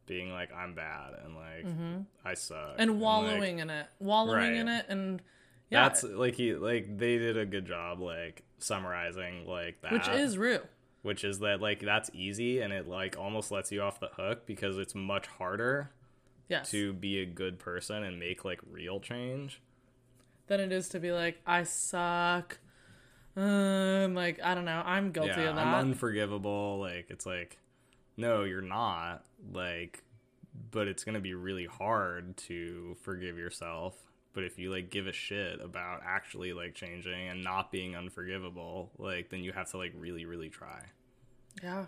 being 0.07 0.33
like 0.33 0.53
I'm 0.53 0.75
bad 0.75 1.13
and 1.25 1.37
like 1.37 1.67
I 2.25 2.35
suck 2.35 2.57
Mm-hmm. 2.59 2.81
And 2.81 2.91
like, 2.91 3.01
wallowing 3.01 3.59
in 3.61 3.71
it. 3.71 3.87
Wallowing 4.01 4.37
Right. 4.51 4.53
in 4.55 4.69
it 4.69 4.87
and 4.89 5.23
yeah, 5.71 5.89
that's 5.89 6.03
like 6.03 6.35
he 6.35 6.55
like 6.55 6.99
they 6.99 7.17
did 7.19 7.37
a 7.39 7.47
good 7.47 7.65
job 7.65 8.01
like 8.01 8.43
summarizing 8.59 9.47
like 9.47 9.81
that 9.83 9.93
which 9.93 10.09
is 10.09 10.37
Rue. 10.37 10.59
which 11.03 11.23
is 11.25 11.39
that 11.39 11.61
like 11.63 11.81
that's 11.81 12.11
easy 12.13 12.61
and 12.61 12.73
it 12.73 12.89
like 12.89 13.17
almost 13.17 13.51
lets 13.53 13.71
you 13.73 13.81
off 13.81 14.01
the 14.01 14.09
hook 14.17 14.45
because 14.45 14.77
it's 14.77 14.95
much 14.95 15.29
harder 15.29 15.91
Yes. 16.49 16.71
to 16.71 16.93
be 16.93 17.21
a 17.21 17.27
good 17.27 17.59
person 17.59 18.03
and 18.03 18.19
make 18.19 18.45
like 18.45 18.61
real 18.71 19.01
change. 19.01 19.61
Than 20.49 20.61
it 20.61 20.73
is 20.73 20.89
to 20.91 21.01
be 21.01 21.13
like, 21.13 21.41
I 21.47 21.63
suck. 21.63 22.59
Um, 23.37 24.15
like, 24.15 24.41
I 24.43 24.55
don't 24.55 24.67
know. 24.67 24.83
I'm 24.85 25.13
guilty 25.13 25.41
yeah, 25.41 25.51
of 25.51 25.57
that. 25.57 25.67
I'm 25.67 25.75
unforgivable. 25.75 26.79
Like 26.81 27.07
it's 27.09 27.25
like, 27.25 27.59
no, 28.17 28.45
you're 28.45 28.61
not. 28.61 29.25
Like, 29.53 30.03
but 30.71 30.89
it's 30.89 31.05
gonna 31.05 31.21
be 31.21 31.35
really 31.35 31.67
hard 31.67 32.37
to 32.49 32.97
forgive 33.03 33.39
yourself. 33.39 33.97
But 34.35 34.45
if 34.45 34.59
you 34.59 34.71
like 34.71 34.91
give 34.91 35.07
a 35.07 35.13
shit 35.13 35.61
about 35.61 36.01
actually 36.05 36.53
like 36.53 36.75
changing 36.75 37.29
and 37.29 37.45
not 37.45 37.71
being 37.71 37.97
unforgivable, 37.97 38.91
like 38.99 39.31
then 39.31 39.41
you 39.41 39.53
have 39.53 39.71
to 39.71 39.79
like 39.79 39.93
really, 39.97 40.25
really 40.25 40.49
try. 40.49 40.83
Yeah. 41.63 41.87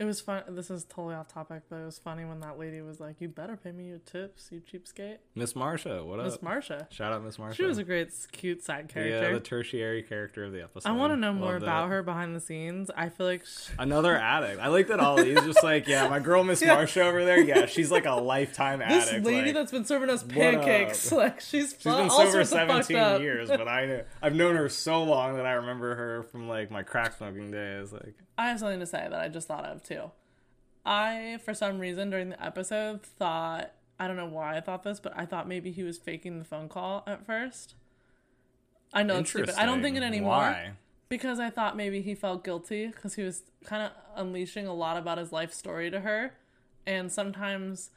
It 0.00 0.06
was 0.06 0.18
fun. 0.18 0.42
This 0.48 0.70
is 0.70 0.84
totally 0.86 1.14
off 1.14 1.28
topic, 1.28 1.64
but 1.68 1.76
it 1.76 1.84
was 1.84 1.98
funny 1.98 2.24
when 2.24 2.40
that 2.40 2.58
lady 2.58 2.80
was 2.80 3.00
like, 3.00 3.16
"You 3.20 3.28
better 3.28 3.54
pay 3.54 3.70
me 3.70 3.84
your 3.88 3.98
tips, 3.98 4.48
you 4.50 4.62
cheapskate." 4.62 5.18
Miss 5.34 5.52
Marsha, 5.52 6.02
what 6.06 6.24
Miss 6.24 6.36
up? 6.36 6.42
Miss 6.42 6.50
Marsha. 6.50 6.90
Shout 6.90 7.12
out 7.12 7.22
Miss 7.22 7.36
Marsha. 7.36 7.52
She 7.54 7.64
was 7.64 7.76
a 7.76 7.84
great, 7.84 8.08
cute 8.32 8.64
side 8.64 8.88
character. 8.88 9.26
yeah, 9.28 9.34
the 9.34 9.40
tertiary 9.40 10.02
character 10.02 10.44
of 10.44 10.52
the 10.52 10.62
episode. 10.62 10.88
I 10.88 10.92
want 10.92 11.12
to 11.12 11.18
know 11.18 11.34
more 11.34 11.52
Love 11.52 11.62
about 11.64 11.82
that. 11.88 11.90
her 11.90 12.02
behind 12.02 12.34
the 12.34 12.40
scenes. 12.40 12.90
I 12.96 13.10
feel 13.10 13.26
like 13.26 13.44
sh 13.44 13.68
Another 13.78 14.16
addict. 14.16 14.58
I 14.58 14.68
like 14.68 14.88
that 14.88 15.00
Ali's 15.00 15.44
just 15.44 15.62
like, 15.62 15.86
yeah, 15.86 16.08
my 16.08 16.18
girl 16.18 16.44
Miss 16.44 16.62
Marsha 16.62 17.02
over 17.02 17.26
there. 17.26 17.40
Yeah, 17.44 17.66
she's 17.66 17.90
like 17.90 18.06
a 18.06 18.14
lifetime 18.14 18.78
this 18.78 19.06
addict. 19.08 19.24
This 19.24 19.26
lady 19.26 19.46
like, 19.48 19.54
that's 19.54 19.72
been 19.72 19.84
serving 19.84 20.08
us 20.08 20.22
pancakes, 20.22 21.12
like 21.12 21.40
she's 21.40 21.74
She's 21.78 21.84
been 21.84 22.08
sober 22.08 22.42
17 22.42 23.20
years, 23.20 23.50
but 23.50 23.68
I 23.68 24.04
I've 24.22 24.34
known 24.34 24.56
her 24.56 24.70
so 24.70 25.02
long 25.04 25.36
that 25.36 25.44
I 25.44 25.52
remember 25.52 25.94
her 25.94 26.22
from 26.22 26.48
like 26.48 26.70
my 26.70 26.82
crack 26.82 27.18
smoking 27.18 27.50
days. 27.50 27.92
Like, 27.92 28.14
I 28.40 28.48
have 28.48 28.58
something 28.58 28.80
to 28.80 28.86
say 28.86 29.06
that 29.10 29.20
I 29.20 29.28
just 29.28 29.48
thought 29.48 29.66
of 29.66 29.82
too. 29.82 30.10
I, 30.86 31.38
for 31.44 31.52
some 31.52 31.78
reason, 31.78 32.08
during 32.08 32.30
the 32.30 32.42
episode, 32.42 33.02
thought 33.02 33.72
I 33.98 34.06
don't 34.06 34.16
know 34.16 34.26
why 34.26 34.56
I 34.56 34.62
thought 34.62 34.82
this, 34.82 34.98
but 34.98 35.12
I 35.14 35.26
thought 35.26 35.46
maybe 35.46 35.70
he 35.70 35.82
was 35.82 35.98
faking 35.98 36.38
the 36.38 36.44
phone 36.44 36.70
call 36.70 37.04
at 37.06 37.26
first. 37.26 37.74
I 38.94 39.02
know 39.02 39.18
it's 39.18 39.28
stupid. 39.28 39.54
I 39.58 39.66
don't 39.66 39.82
think 39.82 39.98
it 39.98 40.02
anymore 40.02 40.30
Why? 40.30 40.70
because 41.10 41.38
I 41.38 41.50
thought 41.50 41.76
maybe 41.76 42.00
he 42.00 42.14
felt 42.14 42.42
guilty 42.42 42.86
because 42.86 43.14
he 43.14 43.22
was 43.22 43.42
kind 43.64 43.82
of 43.82 43.92
unleashing 44.16 44.66
a 44.66 44.72
lot 44.72 44.96
about 44.96 45.18
his 45.18 45.32
life 45.32 45.52
story 45.52 45.90
to 45.90 46.00
her, 46.00 46.32
and 46.86 47.12
sometimes. 47.12 47.90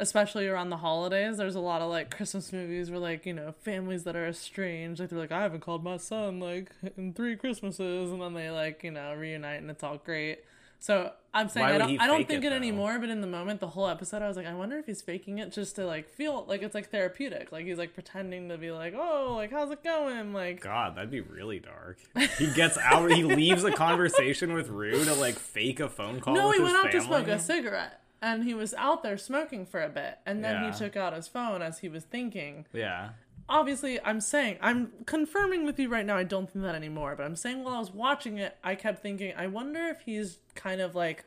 Especially 0.00 0.46
around 0.46 0.70
the 0.70 0.76
holidays, 0.76 1.36
there's 1.36 1.56
a 1.56 1.60
lot 1.60 1.82
of 1.82 1.90
like 1.90 2.14
Christmas 2.14 2.52
movies 2.52 2.90
where 2.90 3.00
like 3.00 3.26
you 3.26 3.32
know 3.32 3.52
families 3.62 4.04
that 4.04 4.14
are 4.14 4.26
estranged, 4.26 5.00
like 5.00 5.10
they're 5.10 5.18
like 5.18 5.32
I 5.32 5.42
haven't 5.42 5.60
called 5.60 5.82
my 5.82 5.96
son 5.96 6.38
like 6.38 6.70
in 6.96 7.12
three 7.12 7.36
Christmases, 7.36 8.12
and 8.12 8.22
then 8.22 8.34
they 8.34 8.50
like 8.50 8.84
you 8.84 8.92
know 8.92 9.14
reunite 9.14 9.60
and 9.60 9.70
it's 9.70 9.82
all 9.82 9.98
great. 9.98 10.44
So 10.80 11.12
I'm 11.34 11.48
saying 11.48 11.66
Why 11.66 11.74
I 11.74 11.78
don't 11.78 12.00
I 12.00 12.06
don't 12.06 12.26
think 12.28 12.44
it, 12.44 12.52
it, 12.52 12.56
anymore, 12.56 12.98
but 12.98 13.08
in 13.08 13.20
the 13.20 13.26
moment, 13.26 13.60
the 13.60 13.68
whole 13.68 13.88
episode, 13.88 14.22
I 14.22 14.28
was 14.28 14.36
like, 14.36 14.46
I 14.46 14.54
wonder 14.54 14.78
if 14.78 14.86
he's 14.86 15.02
faking 15.02 15.38
it 15.38 15.50
just 15.50 15.76
to 15.76 15.84
like 15.84 16.08
feel 16.08 16.44
like 16.46 16.62
it's 16.62 16.74
like 16.74 16.90
therapeutic, 16.90 17.50
like 17.50 17.66
he's 17.66 17.78
like 17.78 17.94
pretending 17.94 18.48
to 18.48 18.58
be 18.58 18.70
like, 18.70 18.94
oh, 18.96 19.34
like 19.36 19.50
how's 19.50 19.70
it 19.70 19.82
going, 19.82 20.32
like 20.32 20.60
God, 20.60 20.94
that'd 20.96 21.10
be 21.10 21.20
really 21.20 21.58
dark. 21.58 21.98
He 22.38 22.52
gets 22.52 22.78
out. 22.78 23.10
he 23.10 23.24
leaves 23.24 23.64
a 23.64 23.72
conversation 23.72 24.52
with 24.52 24.68
Rue 24.68 25.04
to 25.04 25.14
like 25.14 25.38
fake 25.38 25.80
a 25.80 25.88
phone 25.88 26.20
call. 26.20 26.34
no, 26.34 26.52
he 26.52 26.60
went 26.60 26.76
out 26.76 26.92
to 26.92 27.00
smoke 27.00 27.26
a 27.26 27.38
cigarette. 27.40 28.00
And 28.20 28.44
he 28.44 28.52
was 28.54 28.74
out 28.74 29.02
there 29.02 29.16
smoking 29.16 29.64
for 29.64 29.80
a 29.82 29.88
bit, 29.88 30.18
and 30.26 30.44
then 30.44 30.62
Yeah. 30.62 30.72
he 30.72 30.78
took 30.78 30.96
out 30.96 31.12
his 31.14 31.28
phone 31.28 31.62
as 31.62 31.78
he 31.80 31.88
was 31.88 32.04
thinking. 32.04 32.66
Yeah, 32.72 33.10
obviously 33.50 33.98
i'm 34.04 34.20
saying 34.20 34.58
i'm 34.60 34.92
confirming 35.06 35.64
with 35.64 35.78
you 35.78 35.88
right 35.88 36.04
now 36.04 36.14
i 36.18 36.22
don't 36.22 36.50
think 36.50 36.62
that 36.62 36.74
anymore 36.74 37.14
but 37.16 37.24
i'm 37.24 37.34
saying 37.34 37.64
while 37.64 37.76
i 37.76 37.78
was 37.78 37.90
watching 37.90 38.36
it 38.36 38.58
i 38.62 38.74
kept 38.74 39.00
thinking 39.02 39.32
i 39.38 39.46
wonder 39.46 39.86
if 39.86 40.00
he's 40.02 40.36
kind 40.54 40.82
of 40.82 40.94
like 40.94 41.24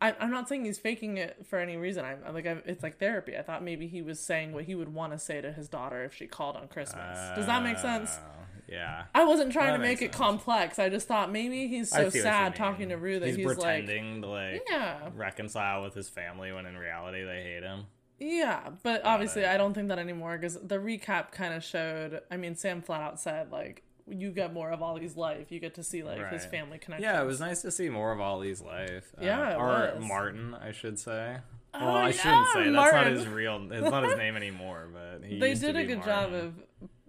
I, 0.00 0.14
i'm 0.20 0.30
not 0.30 0.48
saying 0.48 0.64
he's 0.66 0.78
faking 0.78 1.16
it 1.18 1.44
for 1.46 1.58
any 1.58 1.76
reason. 1.76 2.04
I'm 2.04 2.18
I'm 2.24 2.32
like 2.32 2.46
I, 2.46 2.58
it's 2.64 2.82
like 2.84 2.98
therapy. 2.98 3.36
I 3.36 3.42
thought 3.42 3.62
maybe 3.64 3.86
he 3.88 4.00
was 4.02 4.20
saying 4.20 4.52
what 4.52 4.64
he 4.64 4.74
would 4.76 4.94
want 4.94 5.12
to 5.12 5.18
say 5.18 5.40
to 5.40 5.50
his 5.52 5.68
daughter 5.68 6.04
if 6.04 6.14
she 6.14 6.26
called 6.28 6.54
on 6.56 6.68
christmas. 6.68 7.18
Does 7.36 7.46
that 7.46 7.62
make 7.64 7.78
sense? 7.78 8.16
Oh, 8.18 8.28
yeah. 8.70 9.04
i 9.14 9.24
wasn't 9.24 9.52
trying 9.52 9.72
that 9.72 9.78
to 9.78 9.82
make 9.82 10.02
it 10.02 10.12
sense. 10.12 10.16
complex 10.16 10.78
i 10.78 10.88
just 10.88 11.08
thought 11.08 11.30
maybe 11.30 11.66
he's 11.66 11.90
so 11.90 11.96
see 11.98 12.04
what 12.04 12.14
you 12.14 12.22
sad 12.22 12.54
talking 12.54 12.88
to 12.88 12.96
rue 12.96 13.18
that 13.18 13.26
he's, 13.26 13.36
he's, 13.36 13.46
like 13.46 13.56
pretending 13.56 14.22
to 14.22 14.28
like 14.28 14.62
yeah 14.70 15.08
reconcile 15.16 15.82
with 15.82 15.94
his 15.94 16.08
family 16.08 16.52
when 16.52 16.66
in 16.66 16.76
reality 16.76 17.24
they 17.24 17.42
hate 17.42 17.62
him. 17.62 17.86
Yeah, 18.18 18.68
but 18.82 19.04
obviously 19.04 19.42
it. 19.42 19.48
I 19.48 19.56
don't 19.56 19.72
think 19.72 19.88
that 19.88 19.98
anymore 19.98 20.36
because 20.36 20.54
the 20.54 20.76
recap 20.76 21.32
kind 21.32 21.54
of 21.54 21.64
showed. 21.64 22.20
I 22.30 22.36
mean, 22.36 22.54
Sam 22.54 22.82
flat 22.82 23.00
out 23.00 23.18
said 23.18 23.50
like 23.50 23.82
you 24.06 24.30
get 24.30 24.52
more 24.52 24.70
of 24.70 24.82
Ali's 24.82 25.16
life. 25.16 25.50
You 25.50 25.58
get 25.58 25.74
to 25.76 25.82
see 25.82 26.02
like 26.02 26.30
his 26.30 26.44
family 26.44 26.78
connection. 26.78 27.04
Yeah, 27.04 27.22
it 27.22 27.26
was 27.26 27.40
nice 27.40 27.62
to 27.62 27.70
see 27.70 27.88
more 27.88 28.12
of 28.12 28.20
Ali's 28.20 28.60
life. 28.60 29.12
Uh, 29.18 29.24
Yeah, 29.24 29.52
it 29.52 29.56
or 29.56 29.94
was. 29.96 30.04
Martin, 30.06 30.54
I 30.54 30.72
should 30.72 30.98
say. 30.98 31.38
Oh, 31.72 31.86
well, 31.86 31.96
I 31.96 32.06
yeah, 32.08 32.12
shouldn't 32.12 32.48
say 32.48 32.64
that's 32.64 32.74
not 32.74 32.92
Martin. 32.92 33.16
his 33.16 33.28
real. 33.28 33.72
It's 33.72 33.90
not 33.90 34.04
his 34.04 34.16
name 34.18 34.36
anymore. 34.36 34.88
But 34.92 35.26
he 35.26 35.38
They 35.38 35.54
did 35.54 35.76
a 35.76 35.86
good 35.86 36.02
job 36.02 36.34
of 36.34 36.54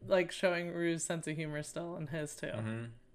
like 0.07 0.31
showing 0.31 0.71
Rue's 0.71 1.03
sense 1.03 1.27
of 1.27 1.35
humor 1.35 1.63
still 1.63 1.95
and 1.95 2.09
his 2.09 2.35
too. 2.35 2.51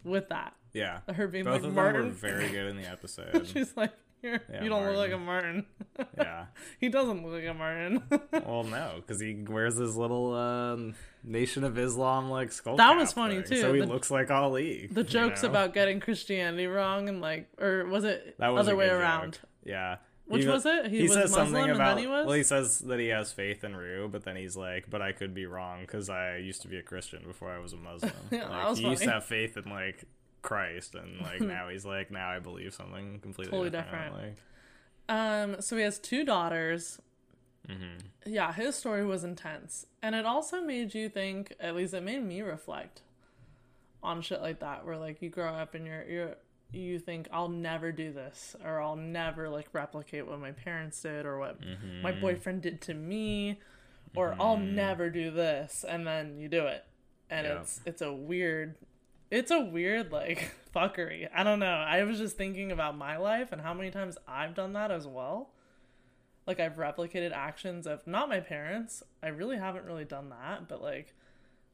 With 0.05 0.29
that, 0.29 0.55
Yeah, 0.73 1.01
her 1.13 1.27
being 1.27 1.45
both 1.45 1.63
like 1.63 1.69
of 1.71 1.75
Martin. 1.75 2.01
them 2.03 2.11
were 2.11 2.15
very 2.15 2.49
good 2.49 2.67
in 2.69 2.77
the 2.77 2.87
episode. 2.91 3.47
She's 3.53 3.77
like, 3.77 3.93
Yeah, 4.23 4.39
you 4.63 4.69
don't 4.69 4.87
look 4.87 4.97
like 4.97 5.13
a 5.13 5.19
Martin. 5.19 5.67
yeah. 6.17 6.47
he 6.81 6.89
doesn't 6.89 7.25
look 7.25 7.33
like 7.35 7.51
a 7.51 7.55
Martin. 7.55 8.03
Well, 8.47 8.63
no, 8.63 8.93
because 8.97 9.21
he 9.21 9.35
wears 9.49 9.77
his 9.77 9.97
little 9.97 10.33
um, 10.35 10.95
Nation 11.25 11.65
of 11.65 11.77
Islam 11.77 12.31
like 12.31 12.53
skull. 12.53 12.77
That 12.77 12.97
was 12.97 13.13
funny, 13.13 13.37
thing, 13.43 13.45
too. 13.57 13.61
So 13.61 13.75
he 13.75 13.81
The- 13.81 13.87
looks 13.87 14.11
like 14.13 14.31
Ali. 14.31 14.89
the 14.93 15.03
jokes 15.05 15.43
know? 15.43 15.49
about 15.51 15.75
getting 15.75 15.99
Christianity 15.99 16.67
wrong 16.69 17.09
and 17.09 17.21
like, 17.21 17.49
or 17.59 17.85
was 17.87 18.05
it 18.05 18.37
that 18.39 18.49
was 18.49 18.67
other 18.69 18.77
way 18.77 18.89
around? 18.89 19.33
joke. 19.33 19.43
Yeah. 19.65 19.97
Which 20.27 20.43
He- 20.43 20.49
was 20.49 20.67
it? 20.67 20.87
He 20.91 20.97
He, 20.99 21.03
was 21.05 21.13
says 21.13 21.31
Muslim 21.31 21.47
something 21.53 21.71
about. 21.75 22.27
Well, 22.27 22.33
he 22.33 22.43
says 22.43 22.81
that 22.81 22.99
he 22.99 23.09
has 23.09 23.33
faith 23.33 23.63
in 23.63 23.77
Rue, 23.77 24.09
but 24.09 24.25
then 24.25 24.35
he's 24.37 24.57
like, 24.57 24.91
"But 24.91 25.01
I 25.01 25.13
could 25.13 25.35
be 25.35 25.47
wrong 25.47 25.83
because 25.83 26.11
I 26.11 26.37
used 26.39 26.63
to 26.63 26.69
be 26.69 26.79
a 26.79 26.83
Christian 26.83 27.23
before 27.25 27.51
I 27.53 27.59
was 27.59 27.73
a 27.73 27.77
Muslim. 27.77 28.13
Yeah, 28.33 28.49
like, 28.49 28.69
was 28.71 28.79
he 28.79 28.89
used 28.89 29.03
to 29.05 29.11
have 29.13 29.25
faith 29.25 29.57
in 29.57 29.71
like 29.71 30.05
Christ, 30.43 30.95
and 30.97 31.21
like 31.21 31.41
now 31.57 31.69
he's 31.69 31.85
like, 31.87 32.11
now 32.11 32.29
I 32.29 32.41
believe 32.41 32.75
something 32.75 33.21
completely 33.21 33.53
Totally 33.53 33.71
different. 33.71 34.15
different. 34.15 34.37
Like, 35.09 35.17
Um, 35.17 35.61
so 35.61 35.77
he 35.77 35.83
has 35.85 35.99
two 36.01 36.25
daughters. 36.25 37.01
Mm-hmm. 37.69 38.07
Yeah, 38.33 38.53
his 38.53 38.75
story 38.75 39.05
was 39.05 39.23
intense, 39.23 39.87
and 40.03 40.15
it 40.17 40.27
also 40.27 40.61
made 40.61 40.93
you 40.95 41.09
think. 41.09 41.53
At 41.61 41.77
least 41.77 41.95
it 41.95 42.03
made 42.03 42.25
me 42.25 42.43
reflect 42.43 43.03
on 44.03 44.23
shit 44.23 44.41
like 44.43 44.59
that, 44.61 44.85
where 44.85 44.97
like 44.99 45.23
you 45.23 45.31
grow 45.31 45.49
up 45.55 45.75
and 45.75 45.87
you're 45.87 46.05
you're 46.09 46.35
you 46.73 46.99
think 46.99 47.29
I'll 47.33 47.49
never 47.49 47.93
do 47.93 48.13
this, 48.13 48.55
or 48.65 48.81
I'll 48.81 48.97
never 48.97 49.49
like 49.49 49.69
replicate 49.73 50.27
what 50.27 50.41
my 50.41 50.53
parents 50.53 51.01
did, 51.01 51.25
or 51.27 51.39
what 51.39 51.59
my 52.03 52.13
Mm-hmm. 52.13 52.21
boyfriend 52.21 52.63
did 52.63 52.81
to 52.83 52.95
me, 52.95 53.61
or 54.15 54.37
I'll 54.41 54.57
never 54.59 55.09
do 55.11 55.31
this, 55.31 55.85
and 55.89 56.07
then 56.07 56.39
you 56.39 56.49
do 56.49 56.67
it, 56.67 56.85
and 57.31 57.47
Yeah. 57.47 57.61
it's 57.61 57.81
it's 57.85 58.03
a 58.03 58.13
weird. 58.13 58.77
It's 59.31 59.51
a 59.51 59.61
weird 59.61 60.13
like 60.13 60.53
fuckery. 60.75 61.29
I 61.35 61.43
don't 61.45 61.59
know. 61.59 61.67
I 61.67 62.03
was 62.05 62.19
just 62.19 62.37
thinking 62.37 62.71
about 62.71 62.97
my 62.97 63.17
life 63.17 63.51
and 63.53 63.61
how 63.61 63.75
many 63.75 63.91
times 63.91 64.17
I've 64.29 64.55
done 64.55 64.73
that 64.75 64.91
as 64.91 65.07
well 65.07 65.51
like 66.47 66.61
I've 66.61 66.77
replicated 66.77 67.33
actions 67.33 67.89
of 67.89 68.07
not 68.07 68.29
my 68.29 68.39
parents. 68.39 69.03
I 69.21 69.29
really 69.31 69.57
haven't 69.57 69.85
really 69.85 70.05
done 70.05 70.29
that, 70.29 70.69
but 70.69 70.81
like 70.81 71.13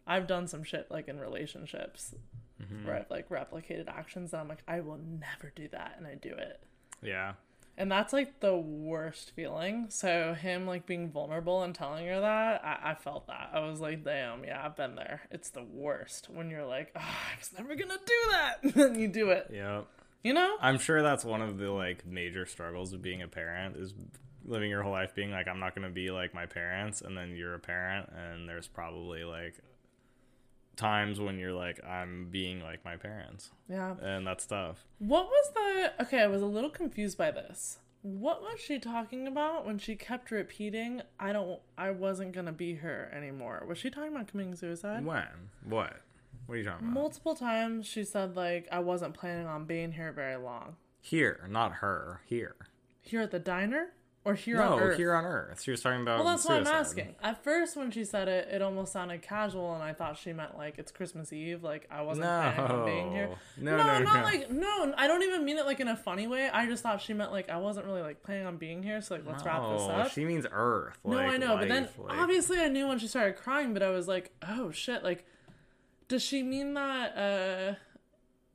I've 0.06 0.26
done 0.26 0.46
some 0.48 0.64
shit 0.64 0.90
like 0.90 1.08
in 1.08 1.20
relationships 1.20 2.14
Mm-hmm. 2.62 2.86
where 2.86 2.96
I've 2.96 3.10
like 3.10 3.28
replicated 3.28 3.88
actions 3.88 4.32
and 4.32 4.40
I'm 4.42 4.48
like 4.48 4.62
I 4.68 4.80
will 4.80 4.98
never 4.98 5.52
do 5.54 5.68
that 5.72 5.94
and 5.98 6.06
I 6.06 6.14
do 6.14 6.30
it. 6.30 6.60
yeah, 7.02 7.32
And 7.76 7.90
that's 7.90 8.12
like 8.12 8.40
the 8.40 8.56
worst 8.56 9.32
feeling. 9.34 9.86
So 9.88 10.34
him 10.34 10.66
like 10.66 10.86
being 10.86 11.10
vulnerable 11.10 11.62
and 11.62 11.74
telling 11.74 12.06
her 12.06 12.20
that, 12.20 12.64
I, 12.64 12.90
I 12.90 12.94
felt 12.94 13.26
that. 13.26 13.50
I 13.52 13.60
was 13.60 13.80
like, 13.80 14.04
damn, 14.04 14.44
yeah, 14.44 14.64
I've 14.64 14.76
been 14.76 14.94
there. 14.94 15.22
It's 15.30 15.50
the 15.50 15.64
worst 15.64 16.28
when 16.30 16.50
you're 16.50 16.66
like, 16.66 16.92
oh, 16.94 17.00
I 17.00 17.38
was 17.38 17.50
never 17.56 17.74
gonna 17.74 17.98
do 18.04 18.30
that. 18.30 18.54
And 18.62 18.72
then 18.74 18.98
you 19.00 19.08
do 19.08 19.30
it. 19.30 19.50
yeah. 19.52 19.82
You 20.22 20.34
know? 20.34 20.56
I'm 20.60 20.78
sure 20.78 21.02
that's 21.02 21.24
one 21.24 21.42
of 21.42 21.58
the 21.58 21.70
like 21.72 22.06
major 22.06 22.46
struggles 22.46 22.92
of 22.92 23.02
being 23.02 23.22
a 23.22 23.28
parent 23.28 23.76
is 23.76 23.92
living 24.44 24.70
your 24.70 24.82
whole 24.82 24.92
life 24.92 25.14
being 25.16 25.30
like 25.32 25.48
I'm 25.48 25.58
not 25.60 25.74
going 25.74 25.86
to 25.86 25.92
be 25.92 26.10
like 26.12 26.32
my 26.34 26.46
parents 26.46 27.00
and 27.00 27.16
then 27.16 27.34
you're 27.34 27.54
a 27.54 27.58
parent 27.58 28.08
and 28.16 28.48
there's 28.48 28.68
probably 28.68 29.24
like 29.24 29.54
times 30.76 31.20
when 31.20 31.38
you're 31.38 31.52
like 31.52 31.84
I'm 31.84 32.28
being 32.30 32.62
like 32.62 32.84
my 32.84 32.96
parents 32.96 33.50
Yeah. 33.68 33.94
and 34.02 34.26
that's 34.26 34.46
tough. 34.46 34.84
What 34.98 35.26
was 35.26 35.52
the 35.54 36.02
okay? 36.04 36.20
I 36.22 36.26
was 36.26 36.42
a 36.42 36.46
little 36.46 36.70
confused 36.70 37.18
by 37.18 37.30
this. 37.30 37.78
What 38.02 38.40
was 38.42 38.58
she 38.58 38.78
talking 38.80 39.28
about 39.28 39.64
when 39.64 39.78
she 39.78 39.94
kept 39.94 40.30
repeating, 40.32 41.02
"I 41.20 41.32
don't, 41.32 41.60
I 41.78 41.90
wasn't 41.92 42.32
gonna 42.32 42.52
be 42.52 42.74
her 42.74 43.10
anymore"? 43.14 43.64
Was 43.68 43.78
she 43.78 43.90
talking 43.90 44.12
about 44.14 44.26
committing 44.28 44.56
suicide? 44.56 45.04
When? 45.04 45.50
What? 45.64 46.00
What 46.46 46.54
are 46.54 46.58
you 46.58 46.64
talking 46.64 46.88
about? 46.88 46.94
Multiple 47.00 47.36
times 47.36 47.86
she 47.86 48.02
said 48.02 48.34
like, 48.34 48.66
"I 48.72 48.80
wasn't 48.80 49.14
planning 49.14 49.46
on 49.46 49.66
being 49.66 49.92
here 49.92 50.10
very 50.10 50.36
long." 50.36 50.76
Here, 51.00 51.46
not 51.48 51.74
her. 51.74 52.22
Here. 52.26 52.56
Here 53.00 53.20
at 53.20 53.30
the 53.30 53.38
diner 53.38 53.88
or 54.24 54.34
here 54.34 54.56
no, 54.58 54.74
on 54.74 54.80
Earth? 54.80 54.96
here 54.96 55.14
on 55.14 55.24
Earth. 55.24 55.62
She 55.62 55.72
was 55.72 55.80
talking 55.80 56.02
about. 56.02 56.18
well, 56.18 56.28
that's 56.28 56.44
what 56.44 56.58
I'm 56.58 56.66
asking. 56.66 57.16
At 57.22 57.42
first, 57.42 57.76
when 57.76 57.90
she 57.90 58.04
said 58.04 58.28
it, 58.28 58.48
it 58.50 58.62
almost 58.62 58.92
sounded 58.92 59.22
casual, 59.22 59.74
and 59.74 59.82
I 59.82 59.92
thought 59.92 60.16
she 60.16 60.32
meant 60.32 60.56
like 60.56 60.78
it's 60.78 60.92
Christmas 60.92 61.32
Eve, 61.32 61.62
like 61.64 61.88
I 61.90 62.02
wasn't 62.02 62.26
planning 62.26 62.60
on 62.60 62.84
being 62.84 63.10
here. 63.10 63.30
No, 63.56 63.76
no, 63.76 63.84
no, 63.84 63.98
not 64.00 64.16
no. 64.18 64.22
like 64.22 64.50
no. 64.50 64.94
I 64.96 65.06
don't 65.08 65.22
even 65.22 65.44
mean 65.44 65.58
it 65.58 65.66
like 65.66 65.80
in 65.80 65.88
a 65.88 65.96
funny 65.96 66.26
way. 66.26 66.48
I 66.48 66.66
just 66.66 66.82
thought 66.82 67.02
she 67.02 67.14
meant 67.14 67.32
like 67.32 67.50
I 67.50 67.56
wasn't 67.56 67.86
really 67.86 68.02
like 68.02 68.22
planning 68.22 68.46
on 68.46 68.58
being 68.58 68.82
here. 68.82 69.02
So 69.02 69.16
like 69.16 69.26
let's 69.26 69.44
wrap 69.44 69.62
this 69.72 69.82
up. 69.82 70.10
She 70.12 70.24
means 70.24 70.46
Earth. 70.50 70.98
no, 71.04 71.18
I 71.18 71.36
know, 71.36 71.56
but 71.56 71.68
then 71.68 71.88
like- 71.98 72.18
obviously 72.18 72.58
I 72.58 72.68
knew 72.68 72.86
when 72.88 72.98
she 72.98 73.08
started 73.08 73.36
crying. 73.36 73.72
But 73.74 73.82
I 73.82 73.90
was 73.90 74.06
like, 74.06 74.32
oh 74.46 74.70
shit! 74.70 75.02
Like, 75.02 75.26
does 76.08 76.22
she 76.22 76.42
mean 76.42 76.74
that? 76.74 77.16
uh 77.16 77.74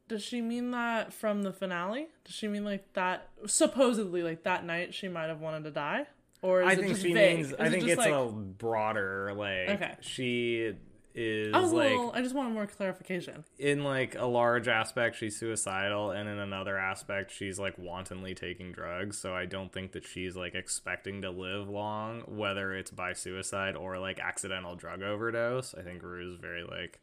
Does 0.08 0.24
she 0.24 0.42
mean 0.42 0.72
that 0.72 1.14
from 1.14 1.44
the 1.44 1.52
finale? 1.52 2.08
Does 2.24 2.34
she 2.36 2.48
mean 2.48 2.64
like 2.64 2.94
that? 2.94 3.28
Supposedly, 3.46 4.24
like 4.24 4.44
that 4.44 4.66
night 4.66 4.94
she 4.94 5.08
might 5.08 5.28
have 5.28 5.42
wanted 5.42 5.64
to 5.66 5.72
die, 5.72 6.08
or 6.42 6.62
is 6.62 6.68
I 6.70 6.72
it 6.74 6.76
think 6.78 6.88
just 6.90 7.02
she 7.02 7.14
vague? 7.14 7.38
means. 7.38 7.48
Is 7.52 7.56
I 7.60 7.66
it 7.66 7.70
think 7.72 7.84
just, 7.84 7.94
it's 7.94 8.10
like, 8.10 8.14
a 8.14 8.26
broader 8.32 9.34
like. 9.36 9.70
Okay. 9.70 9.96
She 10.02 10.74
is 11.14 11.52
I 11.54 11.60
was 11.60 11.74
like 11.74 11.90
little. 11.90 12.12
I 12.14 12.22
just 12.22 12.36
wanted 12.36 12.54
more 12.54 12.68
clarification. 12.68 13.44
in 13.58 13.84
like 13.84 14.16
a 14.16 14.26
large 14.26 14.68
aspect 14.68 15.16
she's 15.18 15.38
suicidal, 15.38 16.12
and 16.12 16.30
in 16.30 16.38
another 16.38 16.78
aspect 16.78 17.32
she's 17.32 17.58
like 17.60 17.78
wantonly 17.78 18.36
taking 18.36 18.72
drugs. 18.72 19.18
So 19.18 19.34
I 19.36 19.46
don't 19.46 19.74
think 19.74 19.94
that 19.94 20.06
she's 20.06 20.36
like 20.38 20.54
expecting 20.56 21.24
to 21.24 21.32
live 21.32 21.68
long, 21.68 22.22
whether 22.28 22.74
it's 22.76 22.92
by 22.92 23.14
suicide 23.14 23.76
or 23.76 23.98
like 24.00 24.20
accidental 24.20 24.76
drug 24.76 25.02
overdose. 25.02 25.74
I 25.76 25.82
think 25.82 26.04
Rue 26.04 26.34
is 26.34 26.40
very 26.40 26.64
like 26.64 27.00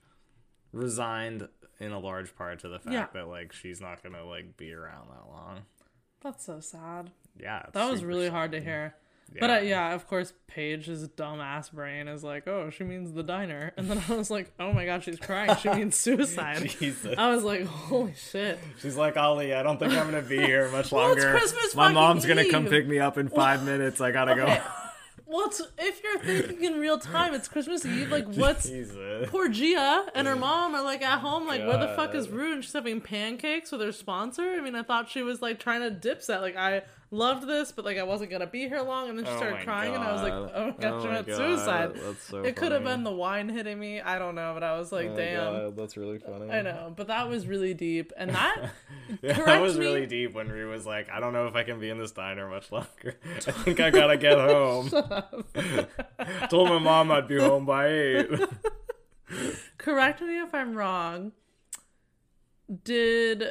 resigned 0.75 1.49
in 1.81 1.93
a 1.93 1.99
large 1.99 2.35
part 2.37 2.61
to 2.61 2.69
the 2.69 2.79
fact 2.79 2.93
Yeah. 2.93 3.07
that 3.15 3.29
like 3.29 3.53
she's 3.53 3.81
not 3.81 4.03
gonna 4.03 4.25
like 4.25 4.57
be 4.57 4.73
around 4.73 5.09
that 5.11 5.29
long. 5.29 5.61
That's 6.21 6.45
so 6.45 6.61
sad. 6.61 7.11
Yeah, 7.39 7.67
That 7.73 7.91
was 7.91 8.05
really 8.05 8.27
sad. 8.27 8.33
hard 8.33 8.53
to 8.53 8.61
hear. 8.61 8.95
But 9.41 9.51
uh, 9.51 9.55
yeah, 9.63 9.95
of 9.95 10.07
course, 10.07 10.35
Paige's 10.47 11.09
dumbass 11.09 11.73
brain 11.73 12.09
is 12.09 12.23
like, 12.23 12.47
"Oh, 12.47 12.69
she 12.71 12.85
means 12.85 13.13
the 13.13 13.23
diner," 13.23 13.73
and 13.77 13.91
then 13.91 14.01
I 14.09 14.15
was 14.15 14.31
like, 14.31 14.53
"Oh 14.61 14.73
my 14.73 14.85
god, 14.85 15.03
she's 15.03 15.19
crying. 15.19 15.57
She 15.57 15.69
means 15.75 15.97
suicide." 15.97 16.69
Jesus. 16.79 17.15
I 17.19 17.31
was 17.35 17.43
like, 17.43 17.65
"Holy 17.67 18.13
shit!" 18.15 18.59
She's 18.81 18.97
like, 18.97 19.17
Ali, 19.17 19.55
I 19.55 19.63
don't 19.63 19.79
think 19.79 19.93
I'm 19.95 20.05
gonna 20.11 20.21
be 20.23 20.37
here 20.39 20.69
much 20.71 20.93
Well, 20.93 21.09
longer. 21.09 21.31
Christmas 21.33 21.75
My 21.75 21.91
mom's 21.91 22.27
gonna 22.27 22.49
come 22.51 22.67
pick 22.67 22.87
me 22.87 22.99
up 22.99 23.17
in 23.17 23.29
five 23.29 23.65
minutes. 23.65 24.01
I 24.03 24.11
gotta 24.13 24.33
Okay. 24.33 24.57
go. 24.57 24.63
Well, 25.27 25.51
if 25.79 26.03
you're 26.03 26.19
thinking 26.19 26.65
in 26.65 26.79
real 26.79 26.99
time, 26.99 27.35
it's 27.35 27.49
Christmas 27.49 27.85
Eve. 27.87 28.11
Like, 28.11 28.27
what's 28.27 28.69
Jesus. 28.69 29.29
poor 29.31 29.49
Gia 29.49 30.07
and 30.15 30.27
her 30.27 30.37
mom 30.37 30.75
are 30.75 30.83
like 30.83 31.03
at 31.03 31.21
home, 31.21 31.47
like, 31.47 31.63
where 31.63 31.79
the 31.79 31.95
fuck 31.97 32.15
is 32.15 32.27
God. 32.27 32.37
Rue? 32.37 32.53
And 32.53 32.63
she's 32.63 32.73
having 32.73 33.01
pancakes 33.01 33.73
with 33.73 33.81
her 33.81 33.93
sponsor. 33.93 34.43
I 34.43 34.61
mean, 34.61 34.75
I 34.75 34.83
thought 34.83 35.09
she 35.09 35.23
was 35.23 35.41
like 35.41 35.59
trying 35.59 35.81
to 35.81 35.91
dip 35.91 36.23
set. 36.23 36.43
Like, 36.43 36.57
I 36.57 36.83
loved 37.15 37.47
this, 37.47 37.73
but 37.73 37.85
like, 37.85 37.97
I 37.99 38.03
wasn't 38.03 38.31
gonna 38.31 38.47
be 38.47 38.69
here 38.69 38.81
long. 38.81 39.09
And 39.09 39.19
then 39.19 39.25
she 39.25 39.31
Oh 39.31 39.37
started 39.37 39.65
crying, 39.65 39.95
and 39.95 40.03
I 40.03 40.13
was 40.13 40.23
like, 40.23 40.33
oh 40.33 40.43
my 40.43 40.71
god, 40.79 40.85
Oh, 40.85 40.97
oh 40.97 41.01
she 41.03 41.09
my 41.09 41.23
God. 41.23 41.37
suicide. 41.37 41.93
That's 41.95 42.23
so 42.25 42.43
it 42.43 42.57
could 42.57 42.73
have 42.73 42.85
been 42.85 43.05
the 43.05 43.13
wine 43.13 43.49
hitting 43.49 43.79
me. 43.79 44.01
I 44.01 44.19
don't 44.19 44.35
know, 44.35 44.53
but 44.55 44.63
I 44.63 44.77
was 44.79 44.91
like, 44.93 45.07
oh 45.11 45.17
damn. 45.17 45.75
that's 45.77 45.97
really 45.97 46.21
uh, 46.27 46.31
funny. 46.31 46.51
I 46.51 46.63
know, 46.63 46.93
but 46.97 47.07
that 47.07 47.29
was 47.29 47.47
really 47.47 47.73
deep, 47.75 48.13
and 48.17 48.31
that 48.35 48.71
Yeah, 49.23 49.33
that 49.45 49.63
was 49.63 49.79
me- 49.79 49.85
really 49.85 50.07
deep 50.07 50.35
when 50.35 50.49
Rue 50.49 50.71
was 50.71 50.85
like, 50.87 51.09
I 51.11 51.21
don't 51.21 51.33
know 51.33 51.47
if 51.47 51.55
I 51.55 51.63
can 51.63 51.79
be 51.81 51.89
in 51.91 51.99
this 51.99 52.11
diner 52.13 52.49
much 52.49 52.71
longer. 52.73 53.17
I 53.25 53.39
think 53.53 53.81
I 53.81 53.91
gotta 53.91 54.17
get 54.17 54.37
home. 54.39 54.91
Told 56.51 56.69
my 56.69 56.79
mom 56.79 57.11
I'd 57.13 57.29
be 57.29 57.39
home 57.39 57.65
by 57.67 57.89
eight. 57.89 58.29
correct 59.79 60.21
me 60.21 60.41
if 60.41 60.55
I'm 60.55 60.75
wrong. 60.75 61.33
Did 62.85 63.45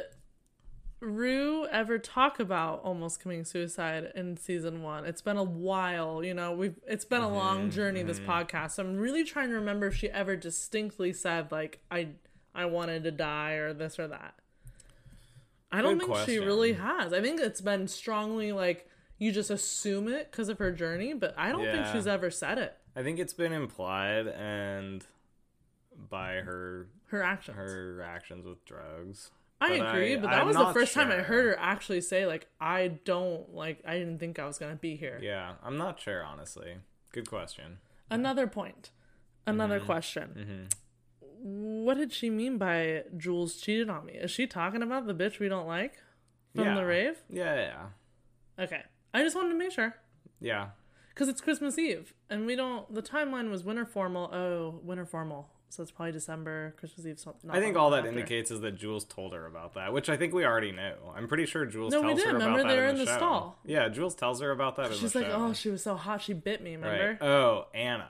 Rue 1.04 1.66
ever 1.66 1.98
talk 1.98 2.40
about 2.40 2.80
almost 2.82 3.20
committing 3.20 3.44
suicide 3.44 4.10
in 4.14 4.36
season 4.36 4.82
one? 4.82 5.04
It's 5.04 5.22
been 5.22 5.36
a 5.36 5.44
while, 5.44 6.24
you 6.24 6.34
know. 6.34 6.52
We've 6.52 6.78
it's 6.86 7.04
been 7.04 7.20
a 7.20 7.26
Mm-hmm, 7.26 7.34
long 7.36 7.70
journey 7.70 8.02
this 8.02 8.18
podcast. 8.20 8.72
So 8.72 8.82
I'm 8.84 8.96
really 8.96 9.22
trying 9.24 9.50
to 9.50 9.54
remember 9.56 9.86
if 9.86 9.96
she 9.96 10.10
ever 10.10 10.34
distinctly 10.36 11.12
said 11.12 11.52
like 11.52 11.80
I 11.90 12.08
I 12.54 12.66
wanted 12.66 13.04
to 13.04 13.10
die 13.10 13.52
or 13.52 13.72
this 13.72 13.98
or 13.98 14.08
that. 14.08 14.34
I 15.70 15.82
don't 15.82 15.98
Good 15.98 16.08
think 16.08 16.18
she 16.28 16.38
really 16.38 16.74
has. 16.74 17.12
I 17.12 17.20
think 17.20 17.40
it's 17.40 17.60
been 17.60 17.88
strongly 17.88 18.52
like 18.52 18.88
you 19.18 19.32
just 19.32 19.50
assume 19.50 20.08
it 20.08 20.30
because 20.30 20.48
of 20.48 20.58
her 20.58 20.70
journey, 20.72 21.14
but 21.14 21.34
I 21.36 21.50
don't 21.52 21.64
think 21.64 21.86
she's 21.92 22.06
ever 22.06 22.30
said 22.30 22.58
it. 22.58 22.76
I 22.96 23.02
think 23.02 23.18
it's 23.18 23.32
been 23.32 23.52
implied 23.52 24.28
and 24.28 25.04
by 26.10 26.34
her 26.34 26.88
Her 27.06 27.22
actions. 27.22 27.56
her 27.56 28.02
actions 28.02 28.46
with 28.46 28.64
drugs. 28.64 29.30
I 29.64 29.78
But 29.78 29.88
agree, 29.88 30.12
I- 30.14 30.20
but 30.20 30.30
that 30.30 30.40
I'm 30.42 30.46
was 30.48 30.56
the 30.56 30.72
first 30.72 30.94
time 30.94 31.10
I 31.10 31.16
heard 31.16 31.44
her 31.46 31.58
actually 31.58 32.00
say 32.00 32.26
like 32.26 32.46
I 32.60 32.88
don't 33.04 33.54
like 33.54 33.80
I 33.86 33.98
didn't 33.98 34.18
think 34.18 34.38
I 34.38 34.46
was 34.46 34.58
gonna 34.58 34.76
be 34.76 34.96
here. 34.96 35.18
Yeah, 35.22 35.54
I'm 35.62 35.76
not 35.76 36.00
sure 36.00 36.22
honestly. 36.24 36.76
Good 37.12 37.28
question. 37.28 37.78
Another 38.10 38.46
point. 38.46 38.90
Another 39.46 39.76
Mm-hmm. 39.78 39.86
question. 39.86 40.68
What 41.46 41.96
did 41.98 42.12
she 42.12 42.30
mean 42.30 42.58
by 42.58 43.04
Jules 43.16 43.56
cheated 43.56 43.90
on 43.90 44.06
me? 44.06 44.14
Is 44.14 44.30
she 44.30 44.46
talking 44.46 44.82
about 44.82 45.06
the 45.06 45.14
bitch 45.14 45.38
we 45.38 45.48
don't 45.48 45.66
like 45.66 45.94
from 46.54 46.64
yeah. 46.64 46.74
the 46.74 46.84
rave? 46.86 47.22
Yeah, 47.28 47.54
yeah, 47.56 48.62
Okay. 48.64 48.82
I 49.12 49.22
just 49.22 49.36
wanted 49.36 49.50
to 49.50 49.54
make 49.56 49.72
sure. 49.72 49.94
yeah. 50.40 50.68
Because 51.10 51.28
it's 51.28 51.40
Christmas 51.40 51.78
Eve. 51.78 52.12
And 52.28 52.44
we 52.46 52.56
don't 52.56 52.92
the 52.92 53.02
timeline 53.02 53.48
was 53.50 53.62
winter 53.62 53.86
formal. 53.86 54.30
Oh, 54.34 54.80
winter 54.82 55.06
formal. 55.06 55.48
So 55.74 55.82
it's 55.82 55.90
probably 55.90 56.12
December, 56.12 56.74
Christmas 56.78 57.04
Eve, 57.06 57.18
something. 57.18 57.50
I 57.50 57.58
think 57.60 57.76
all 57.76 57.90
that 57.90 58.06
indicates 58.06 58.50
is 58.50 58.60
that 58.60 58.76
Jules 58.76 59.04
told 59.04 59.32
her 59.32 59.46
about 59.46 59.74
that, 59.74 59.92
which 59.92 60.08
I 60.08 60.16
think 60.16 60.32
we 60.32 60.44
already 60.44 60.70
knew. 60.72 60.92
I'm 61.16 61.26
pretty 61.26 61.46
sure 61.46 61.66
Jules 61.66 61.92
No, 61.92 62.00
we 62.00 62.08
tells 62.08 62.18
did. 62.20 62.30
her 62.30 62.36
about 62.36 62.46
Remember 62.50 62.62
that 62.68 62.74
they're 62.76 62.84
in 62.86 62.90
in 62.96 63.04
the, 63.04 63.06
show. 63.06 63.16
stall. 63.16 63.58
Yeah, 63.66 63.88
Jules 63.88 64.14
tells 64.14 64.40
her 64.40 64.50
about 64.52 64.76
that 64.76 64.94
She's 64.94 65.14
like, 65.14 65.26
oh, 65.26 65.30
show. 65.30 65.44
oh, 65.46 65.52
she 65.52 65.70
was 65.70 65.82
so 65.82 65.96
hot, 65.96 66.22
she 66.22 66.32
bit 66.32 66.62
me, 66.62 66.76
remember? 66.76 67.18
right. 67.20 67.22
Oh, 67.28 67.66
Anna. 67.74 68.08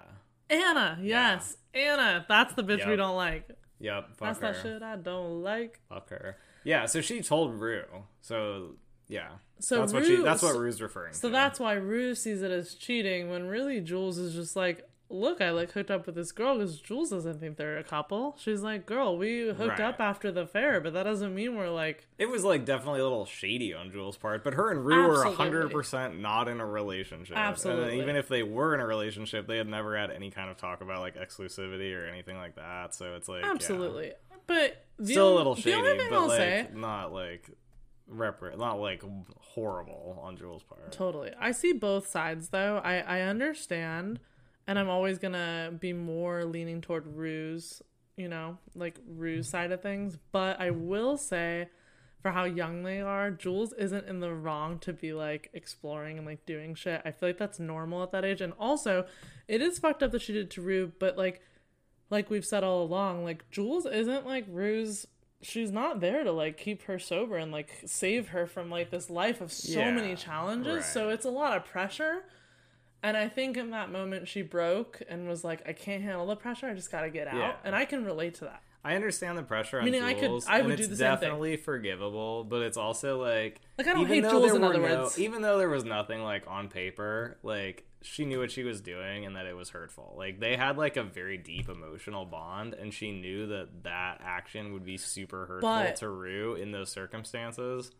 Anna, 0.50 0.98
yes. 1.00 1.56
Anna. 1.72 2.26
That's 2.28 2.52
the 2.54 2.62
bitch 2.62 2.86
we 2.86 2.96
don't 2.96 3.16
like. 3.16 3.48
Yep. 3.80 4.08
Fuck 4.16 4.18
That's 4.18 4.38
her. 4.40 4.52
that 4.52 4.62
shit 4.62 4.82
I 4.82 4.96
don't 4.96 5.42
like. 5.42 5.80
Fuck 5.88 6.10
her. 6.10 6.36
Yeah. 6.64 6.86
So 6.86 7.00
she 7.00 7.22
told 7.22 7.54
Rue. 7.60 7.84
So 8.20 8.76
yeah. 9.08 9.28
So 9.58 9.80
that's 9.80 9.92
what 9.92 10.04
she. 10.04 10.16
Rue- 10.16 10.22
That's 10.22 10.42
what 10.42 10.56
Rue's 10.56 10.80
referring 10.82 11.12
So 11.14 11.28
to. 11.28 11.32
that's 11.32 11.58
why 11.58 11.74
Rue 11.74 12.14
sees 12.14 12.42
it 12.42 12.50
as 12.50 12.74
cheating 12.74 13.30
when 13.30 13.46
really 13.46 13.80
Jules 13.80 14.18
is 14.18 14.34
just 14.34 14.54
like, 14.56 14.86
look, 15.14 15.40
I 15.40 15.50
like 15.50 15.70
hooked 15.72 15.90
up 15.90 16.06
with 16.06 16.14
this 16.16 16.32
girl 16.32 16.58
because 16.58 16.80
Jules 16.80 17.10
doesn't 17.10 17.38
think 17.40 17.56
they're 17.56 17.78
a 17.78 17.84
couple. 17.84 18.36
She's 18.38 18.62
like, 18.62 18.84
girl, 18.84 19.16
we 19.16 19.46
hooked 19.48 19.78
Right. 19.78 19.80
up 19.80 20.00
after 20.00 20.32
the 20.32 20.46
fair, 20.46 20.80
but 20.80 20.92
that 20.94 21.04
doesn't 21.04 21.34
mean 21.34 21.56
we're 21.56 21.70
like, 21.70 22.06
It 22.18 22.28
was 22.28 22.42
like 22.44 22.64
definitely 22.64 23.00
a 23.00 23.04
little 23.04 23.24
shady 23.24 23.72
on 23.72 23.90
Jules' 23.92 24.16
part, 24.16 24.42
but 24.42 24.54
her 24.54 24.70
and 24.70 24.84
Rue 24.84 24.96
were 25.06 25.14
Absolutely. 25.14 25.36
hundred 25.36 25.70
percent 25.70 26.20
not 26.20 26.48
in 26.48 26.60
a 26.60 26.66
relationship. 26.66 27.36
And 27.36 27.46
Absolutely. 27.46 28.00
even 28.00 28.16
if 28.16 28.28
they 28.28 28.42
were 28.42 28.74
in 28.74 28.80
a 28.80 28.86
relationship, 28.86 29.46
they 29.46 29.56
had 29.58 29.68
never 29.68 29.96
had 29.96 30.10
any 30.10 30.30
kind 30.30 30.50
of 30.50 30.56
talk 30.56 30.80
about 30.80 31.00
like 31.00 31.16
exclusivity 31.16 31.96
or 31.96 32.06
anything 32.06 32.36
like 32.36 32.56
that. 32.56 32.94
So 32.94 33.14
it's 33.14 33.28
like 33.28 33.42
yeah. 33.44 33.50
absolutely. 33.52 34.12
But 34.46 34.84
the 34.98 35.12
still 35.12 35.34
a 35.34 35.36
little 35.38 35.54
shady, 35.54 35.80
but 35.80 36.12
I'll 36.12 36.28
like 36.28 36.36
say, 36.38 36.66
not 36.74 37.12
like 37.12 37.48
repre- 38.12 38.58
not 38.58 38.80
like 38.80 39.02
horrible 39.40 40.18
on 40.22 40.36
Jules' 40.36 40.62
part. 40.62 40.92
Totally. 40.92 41.30
I 41.40 41.52
see 41.52 41.72
both 41.72 42.08
sides 42.08 42.48
though. 42.48 42.80
I 42.84 42.96
I 42.98 43.20
understand 43.22 44.20
and 44.66 44.78
I'm 44.78 44.88
always 44.88 45.18
to 45.32 45.72
be 45.78 45.92
more 45.92 46.44
leaning 46.44 46.80
toward 46.80 47.06
Rue's, 47.06 47.82
you 48.16 48.28
know, 48.28 48.58
like 48.74 48.98
Rue's 49.06 49.48
side 49.48 49.72
of 49.72 49.82
things, 49.82 50.16
but 50.32 50.60
I 50.60 50.70
will 50.70 51.16
say 51.16 51.68
for 52.22 52.30
how 52.30 52.44
young 52.44 52.82
they 52.84 53.00
are, 53.02 53.30
Jules 53.30 53.74
isn't 53.74 54.06
in 54.08 54.20
the 54.20 54.32
wrong 54.32 54.78
to 54.80 54.92
be 54.94 55.12
like 55.12 55.50
exploring 55.52 56.16
and 56.16 56.26
like 56.26 56.46
doing 56.46 56.74
shit. 56.74 57.02
I 57.04 57.10
feel 57.10 57.28
like 57.28 57.38
that's 57.38 57.58
normal 57.60 58.02
at 58.02 58.12
that 58.12 58.24
age 58.24 58.40
and 58.40 58.54
also 58.58 59.04
it 59.46 59.60
is 59.60 59.78
fucked 59.78 60.02
up 60.02 60.10
that 60.12 60.22
she 60.22 60.32
did 60.32 60.50
to 60.52 60.62
Rue, 60.62 60.92
but 60.98 61.18
like 61.18 61.42
like 62.10 62.30
we've 62.30 62.44
said 62.44 62.62
all 62.64 62.82
along, 62.82 63.24
like 63.24 63.50
Jules 63.50 63.84
isn't 63.86 64.26
like 64.26 64.46
Rue's 64.48 65.06
she's 65.42 65.70
not 65.70 66.00
there 66.00 66.24
to 66.24 66.32
like 66.32 66.56
keep 66.56 66.84
her 66.84 66.98
sober 66.98 67.36
and 67.36 67.52
like 67.52 67.68
save 67.84 68.28
her 68.28 68.46
from 68.46 68.70
like 68.70 68.90
this 68.90 69.10
life 69.10 69.42
of 69.42 69.52
so 69.52 69.78
Yeah, 69.80 69.90
many 69.90 70.14
challenges. 70.16 70.74
right. 70.76 70.84
So 70.84 71.10
it's 71.10 71.26
a 71.26 71.30
lot 71.30 71.54
of 71.56 71.66
pressure. 71.66 72.24
And 73.04 73.16
I 73.16 73.28
think 73.28 73.56
in 73.56 73.70
that 73.70 73.92
moment 73.92 74.26
she 74.28 74.42
broke 74.42 75.00
and 75.08 75.28
was 75.28 75.44
like, 75.44 75.62
I 75.68 75.72
can't 75.74 76.02
handle 76.02 76.26
the 76.26 76.36
pressure. 76.36 76.66
I 76.68 76.74
just 76.74 76.90
got 76.90 77.02
to 77.02 77.10
get 77.10 77.28
out. 77.28 77.36
Yeah. 77.36 77.52
And 77.62 77.76
I 77.76 77.84
can 77.84 78.04
relate 78.04 78.34
to 78.36 78.44
that. 78.46 78.62
I 78.86 78.96
understand 78.96 79.38
the 79.38 79.42
pressure 79.42 79.78
on 79.78 79.84
Meaning 79.84 80.02
I 80.02 80.12
could- 80.14 80.42
I 80.46 80.60
would 80.62 80.76
do 80.76 80.86
the 80.86 80.96
same 80.96 81.16
thing. 81.16 81.20
definitely 81.28 81.56
forgivable, 81.56 82.44
but 82.44 82.60
it's 82.62 82.76
also 82.76 83.18
like 83.22 83.60
Like, 83.78 83.86
I 83.86 83.92
don't 83.94 84.02
even 84.02 84.24
hate 84.24 84.30
Jules, 84.30 84.52
in 84.52 84.62
other 84.64 84.78
no- 84.78 85.02
words. 85.02 85.18
Even 85.18 85.40
though 85.42 85.56
there 85.58 85.68
was 85.70 85.84
nothing 85.84 86.22
like 86.22 86.44
on 86.46 86.68
paper, 86.68 87.38
like 87.42 87.86
she 88.02 88.26
knew 88.26 88.40
what 88.40 88.50
she 88.50 88.62
was 88.62 88.82
doing 88.82 89.24
and 89.24 89.36
that 89.36 89.46
it 89.46 89.56
was 89.56 89.70
hurtful. 89.70 90.14
Like 90.18 90.38
they 90.40 90.56
had 90.56 90.76
like 90.76 90.98
a 90.98 91.02
very 91.02 91.38
deep 91.38 91.68
emotional 91.70 92.26
bond, 92.26 92.74
and 92.74 92.92
she 92.92 93.10
knew 93.12 93.46
that 93.46 93.84
that 93.84 94.20
action 94.22 94.74
would 94.74 94.84
be 94.84 94.96
super 94.98 95.46
hurtful 95.46 95.68
But- 95.70 95.96
to 95.96 96.08
Rue 96.10 96.54
in 96.54 96.70
those 96.70 96.90
circumstances. 96.92 97.90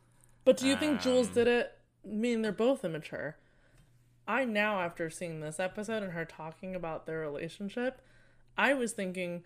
But 0.44 0.59
do 0.59 0.66
you 0.66 0.76
think 0.76 1.00
Jules 1.00 1.28
Um, 1.28 1.34
did 1.34 1.48
it? 1.48 1.78
I 2.05 2.09
mean, 2.09 2.42
they're 2.42 2.52
both 2.52 2.84
immature. 2.84 3.36
I 4.26 4.44
now, 4.44 4.80
after 4.80 5.10
seeing 5.10 5.40
this 5.40 5.60
episode 5.60 6.02
and 6.02 6.12
her 6.12 6.24
talking 6.24 6.74
about 6.74 7.06
their 7.06 7.20
relationship, 7.20 8.00
I 8.56 8.74
was 8.74 8.92
thinking 8.92 9.42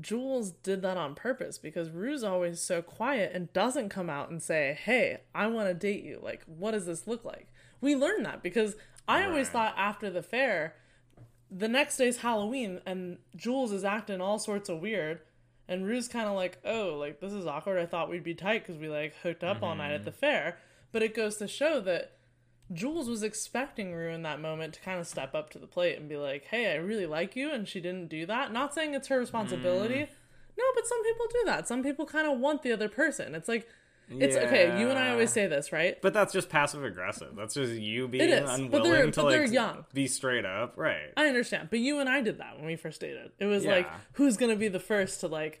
Jules 0.00 0.50
did 0.50 0.82
that 0.82 0.96
on 0.96 1.14
purpose 1.14 1.58
because 1.58 1.90
Rue's 1.90 2.24
always 2.24 2.60
so 2.60 2.82
quiet 2.82 3.32
and 3.32 3.52
doesn't 3.52 3.88
come 3.90 4.10
out 4.10 4.30
and 4.30 4.42
say, 4.42 4.78
Hey, 4.82 5.20
I 5.34 5.46
want 5.46 5.68
to 5.68 5.74
date 5.74 6.04
you. 6.04 6.20
Like, 6.22 6.42
what 6.46 6.72
does 6.72 6.86
this 6.86 7.06
look 7.06 7.24
like? 7.24 7.48
We 7.80 7.94
learned 7.94 8.26
that 8.26 8.42
because 8.42 8.76
I 9.06 9.24
always 9.24 9.48
thought 9.48 9.74
after 9.76 10.10
the 10.10 10.22
fair, 10.22 10.74
the 11.50 11.68
next 11.68 11.96
day's 11.96 12.18
Halloween 12.18 12.80
and 12.86 13.18
Jules 13.36 13.72
is 13.72 13.84
acting 13.84 14.20
all 14.20 14.38
sorts 14.38 14.68
of 14.68 14.80
weird. 14.80 15.20
And 15.68 15.86
Rue's 15.86 16.08
kind 16.08 16.28
of 16.28 16.34
like, 16.34 16.58
oh, 16.64 16.96
like 16.98 17.20
this 17.20 17.32
is 17.32 17.46
awkward. 17.46 17.78
I 17.78 17.86
thought 17.86 18.10
we'd 18.10 18.24
be 18.24 18.34
tight 18.34 18.66
because 18.66 18.80
we 18.80 18.88
like 18.88 19.14
hooked 19.22 19.44
up 19.44 19.62
all 19.62 19.74
night 19.74 19.92
at 19.92 20.00
mm-hmm. 20.00 20.06
the 20.06 20.12
fair. 20.12 20.58
But 20.92 21.02
it 21.02 21.14
goes 21.14 21.36
to 21.36 21.48
show 21.48 21.80
that 21.80 22.12
Jules 22.72 23.08
was 23.08 23.22
expecting 23.22 23.92
Rue 23.92 24.08
in 24.10 24.22
that 24.22 24.40
moment 24.40 24.74
to 24.74 24.80
kind 24.80 24.98
of 24.98 25.06
step 25.06 25.34
up 25.34 25.50
to 25.50 25.58
the 25.58 25.66
plate 25.66 25.98
and 25.98 26.08
be 26.08 26.16
like, 26.16 26.44
hey, 26.46 26.72
I 26.72 26.76
really 26.76 27.06
like 27.06 27.36
you. 27.36 27.52
And 27.52 27.68
she 27.68 27.80
didn't 27.80 28.08
do 28.08 28.24
that. 28.26 28.52
Not 28.52 28.72
saying 28.74 28.94
it's 28.94 29.08
her 29.08 29.18
responsibility. 29.18 29.94
Mm. 30.00 30.08
No, 30.56 30.64
but 30.74 30.86
some 30.86 31.02
people 31.04 31.26
do 31.30 31.42
that. 31.46 31.68
Some 31.68 31.82
people 31.82 32.06
kind 32.06 32.26
of 32.30 32.38
want 32.38 32.62
the 32.62 32.72
other 32.72 32.88
person. 32.88 33.34
It's 33.34 33.48
like, 33.48 33.68
it's 34.10 34.36
okay. 34.36 34.78
You 34.78 34.90
and 34.90 34.98
I 34.98 35.10
always 35.10 35.30
say 35.32 35.46
this, 35.46 35.72
right? 35.72 36.00
But 36.00 36.12
that's 36.14 36.32
just 36.32 36.48
passive 36.50 36.84
aggressive. 36.84 37.34
That's 37.36 37.54
just 37.54 37.72
you 37.72 38.06
being 38.06 38.30
unwilling 38.32 38.90
they're- 38.92 39.10
to 39.10 39.22
but 39.22 39.30
they're 39.30 39.42
like 39.44 39.52
young. 39.52 39.84
be 39.94 40.06
straight 40.06 40.44
up, 40.44 40.74
right? 40.76 41.10
I 41.16 41.26
understand, 41.26 41.68
but 41.70 41.78
you 41.80 41.98
and 42.00 42.08
I 42.08 42.20
did 42.20 42.38
that 42.38 42.56
when 42.56 42.66
we 42.66 42.76
first 42.76 43.00
dated. 43.00 43.32
It 43.38 43.46
was 43.46 43.64
like, 43.64 43.88
who's 44.12 44.36
gonna 44.36 44.56
be 44.56 44.68
the 44.68 44.78
first 44.80 45.20
to 45.20 45.26
like 45.28 45.60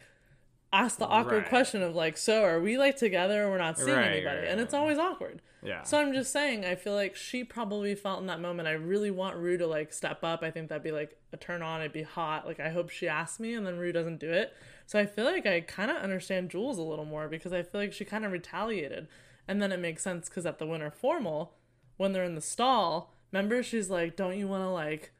ask 0.72 0.98
the 0.98 1.06
awkward 1.06 1.38
Right. 1.44 1.48
question 1.48 1.82
of 1.82 1.94
like, 1.94 2.16
so 2.18 2.44
are 2.44 2.60
we 2.60 2.76
like 2.76 2.96
together 2.96 3.44
or 3.44 3.50
we're 3.50 3.58
not 3.58 3.78
seeing 3.78 3.96
Right, 3.96 4.08
anybody? 4.12 4.40
right, 4.40 4.48
and 4.48 4.60
it's 4.60 4.74
always 4.74 4.98
awkward. 4.98 5.40
Yeah. 5.64 5.82
So 5.82 5.98
I'm 5.98 6.12
just 6.12 6.30
saying, 6.30 6.64
I 6.64 6.74
feel 6.74 6.94
like 6.94 7.16
she 7.16 7.42
probably 7.42 7.94
felt 7.94 8.20
in 8.20 8.26
that 8.26 8.40
moment. 8.40 8.68
I 8.68 8.72
really 8.72 9.10
want 9.10 9.36
Rue 9.36 9.56
to 9.56 9.66
like 9.66 9.92
step 9.92 10.22
up. 10.22 10.42
I 10.42 10.50
think 10.50 10.68
that'd 10.68 10.84
be 10.84 10.92
like 10.92 11.16
a 11.32 11.36
turn 11.36 11.62
on. 11.62 11.80
It'd 11.80 11.92
be 11.92 12.02
hot. 12.02 12.46
Like 12.46 12.60
I 12.60 12.68
hope 12.68 12.90
she 12.90 13.08
asks 13.08 13.40
me, 13.40 13.54
and 13.54 13.66
then 13.66 13.78
Rue 13.78 13.92
doesn't 13.92 14.20
do 14.20 14.30
it. 14.30 14.52
So 14.86 14.98
I 14.98 15.06
feel 15.06 15.24
like 15.24 15.46
I 15.46 15.60
kind 15.60 15.90
of 15.90 15.96
understand 15.96 16.50
Jules 16.50 16.78
a 16.78 16.82
little 16.82 17.06
more 17.06 17.28
because 17.28 17.52
I 17.52 17.62
feel 17.62 17.80
like 17.80 17.94
she 17.94 18.04
kind 18.04 18.24
of 18.24 18.32
retaliated, 18.32 19.08
and 19.48 19.62
then 19.62 19.72
it 19.72 19.80
makes 19.80 20.02
sense 20.02 20.28
because 20.28 20.44
at 20.44 20.58
the 20.58 20.66
winter 20.66 20.90
formal, 20.90 21.54
when 21.96 22.12
they're 22.12 22.24
in 22.24 22.34
the 22.34 22.42
stall, 22.42 23.16
remember 23.32 23.62
she's 23.62 23.88
like, 23.88 24.16
"Don't 24.16 24.36
you 24.36 24.46
want 24.46 24.62
to 24.62 24.68
like." 24.68 25.12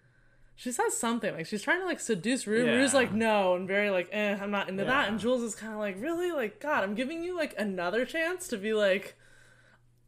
She 0.57 0.71
says 0.71 0.97
something 0.97 1.35
like 1.35 1.47
she's 1.47 1.63
trying 1.63 1.81
to 1.81 1.87
like 1.87 1.99
seduce 1.99 2.47
Rue. 2.47 2.65
Rue's 2.65 2.95
like 2.95 3.13
no, 3.13 3.57
and 3.57 3.67
very 3.67 3.91
like, 3.91 4.09
eh, 4.13 4.39
I'm 4.41 4.53
not 4.53 4.69
into 4.69 4.85
that. 4.85 5.09
And 5.09 5.19
Jules 5.19 5.43
is 5.43 5.57
kind 5.57 5.73
of 5.73 5.81
like, 5.81 6.01
really, 6.01 6.31
like 6.31 6.61
God, 6.61 6.85
I'm 6.85 6.95
giving 6.95 7.25
you 7.25 7.35
like 7.35 7.55
another 7.59 8.05
chance 8.05 8.47
to 8.49 8.57
be 8.57 8.73
like, 8.73 9.17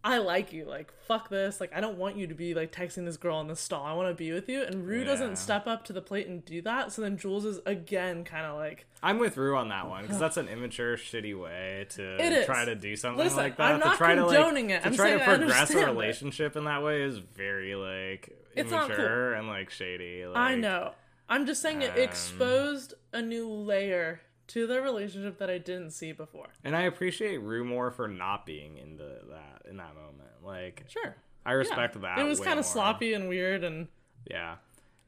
I 0.09 0.19
like 0.19 0.53
you. 0.53 0.65
Like 0.67 0.93
fuck 1.07 1.29
this. 1.29 1.61
Like 1.61 1.73
I 1.75 1.81
don't 1.81 1.99
want 1.99 2.17
you 2.17 2.29
to 2.29 2.35
be 2.35 2.55
like 2.55 2.71
texting 2.71 3.05
this 3.05 3.17
girl 3.17 3.41
in 3.41 3.49
the 3.49 3.57
stall. 3.57 3.85
I 3.85 3.93
want 3.93 4.09
to 4.09 4.15
be 4.15 4.31
with 4.31 4.49
you. 4.49 4.63
And 4.63 4.87
Rue 4.87 5.01
Yeah. 5.01 5.05
doesn't 5.07 5.37
step 5.37 5.67
up 5.67 5.85
to 5.87 5.93
the 5.93 6.01
plate 6.01 6.29
and 6.29 6.45
do 6.45 6.63
that. 6.63 6.93
So 6.93 7.03
then 7.03 7.17
Jules 7.19 7.45
is 7.45 7.59
again 7.67 8.23
kind 8.25 8.47
of 8.47 8.57
like, 8.57 8.87
I'm 9.03 9.19
with 9.19 9.37
Rue 9.37 9.57
on 9.57 9.69
that 9.71 9.89
one 9.89 10.03
because 10.03 10.21
that's 10.21 10.37
an 10.37 10.49
immature, 10.49 10.97
shitty 10.97 11.37
way 11.39 11.87
to 11.91 12.45
try 12.45 12.65
to 12.65 12.77
do 12.77 12.95
something 12.95 13.25
Listen, 13.25 13.39
like 13.39 13.57
that. 13.57 13.73
I'm 13.75 13.81
to 13.81 13.87
not 13.87 13.97
try 13.97 14.15
condoning 14.15 14.69
to 14.69 14.75
like 14.75 14.83
it. 14.85 14.87
I'm 14.87 14.95
try 14.95 15.07
saying 15.09 15.19
to 15.19 15.25
progress 15.25 15.41
a 15.51 15.55
understand 15.59 15.81
it. 15.91 15.93
relationship 15.93 16.57
in 16.57 16.65
that 16.67 16.83
way 16.85 17.03
is 17.03 17.19
very 17.19 17.75
like 17.75 18.31
It's 18.55 18.71
not 18.71 18.87
cool. 18.87 18.95
immature 18.95 19.35
and 19.35 19.49
like 19.49 19.71
shady. 19.71 20.25
Like, 20.25 20.37
I 20.37 20.55
know. 20.55 20.93
I'm 21.29 21.47
just 21.47 21.61
saying 21.61 21.83
it 21.83 21.91
um, 21.91 21.99
exposed 21.99 22.95
a 23.13 23.21
new 23.21 23.49
layer 23.49 24.21
to 24.49 24.67
the 24.67 24.81
relationship 24.81 25.39
that 25.39 25.51
I 25.51 25.59
didn't 25.59 25.91
see 25.91 26.13
before. 26.13 26.49
and 26.65 26.77
I 26.77 26.83
appreciate 26.83 27.39
Rue 27.39 27.65
more 27.65 27.91
for 27.91 28.07
not 28.09 28.47
being 28.47 28.79
into 28.79 29.05
that 29.05 29.63
in 29.69 29.77
that 29.79 29.95
moment. 29.95 30.31
Like, 30.45 30.85
Sure. 30.89 31.17
I 31.45 31.53
respect 31.53 31.95
Yeah. 31.97 32.03
that. 32.03 32.19
It 32.21 32.25
was 32.25 32.41
kind 32.41 32.59
of 32.59 32.65
sloppy 32.65 33.13
and 33.13 33.29
weird 33.29 33.65
and 33.65 33.89
Yeah. 34.29 34.57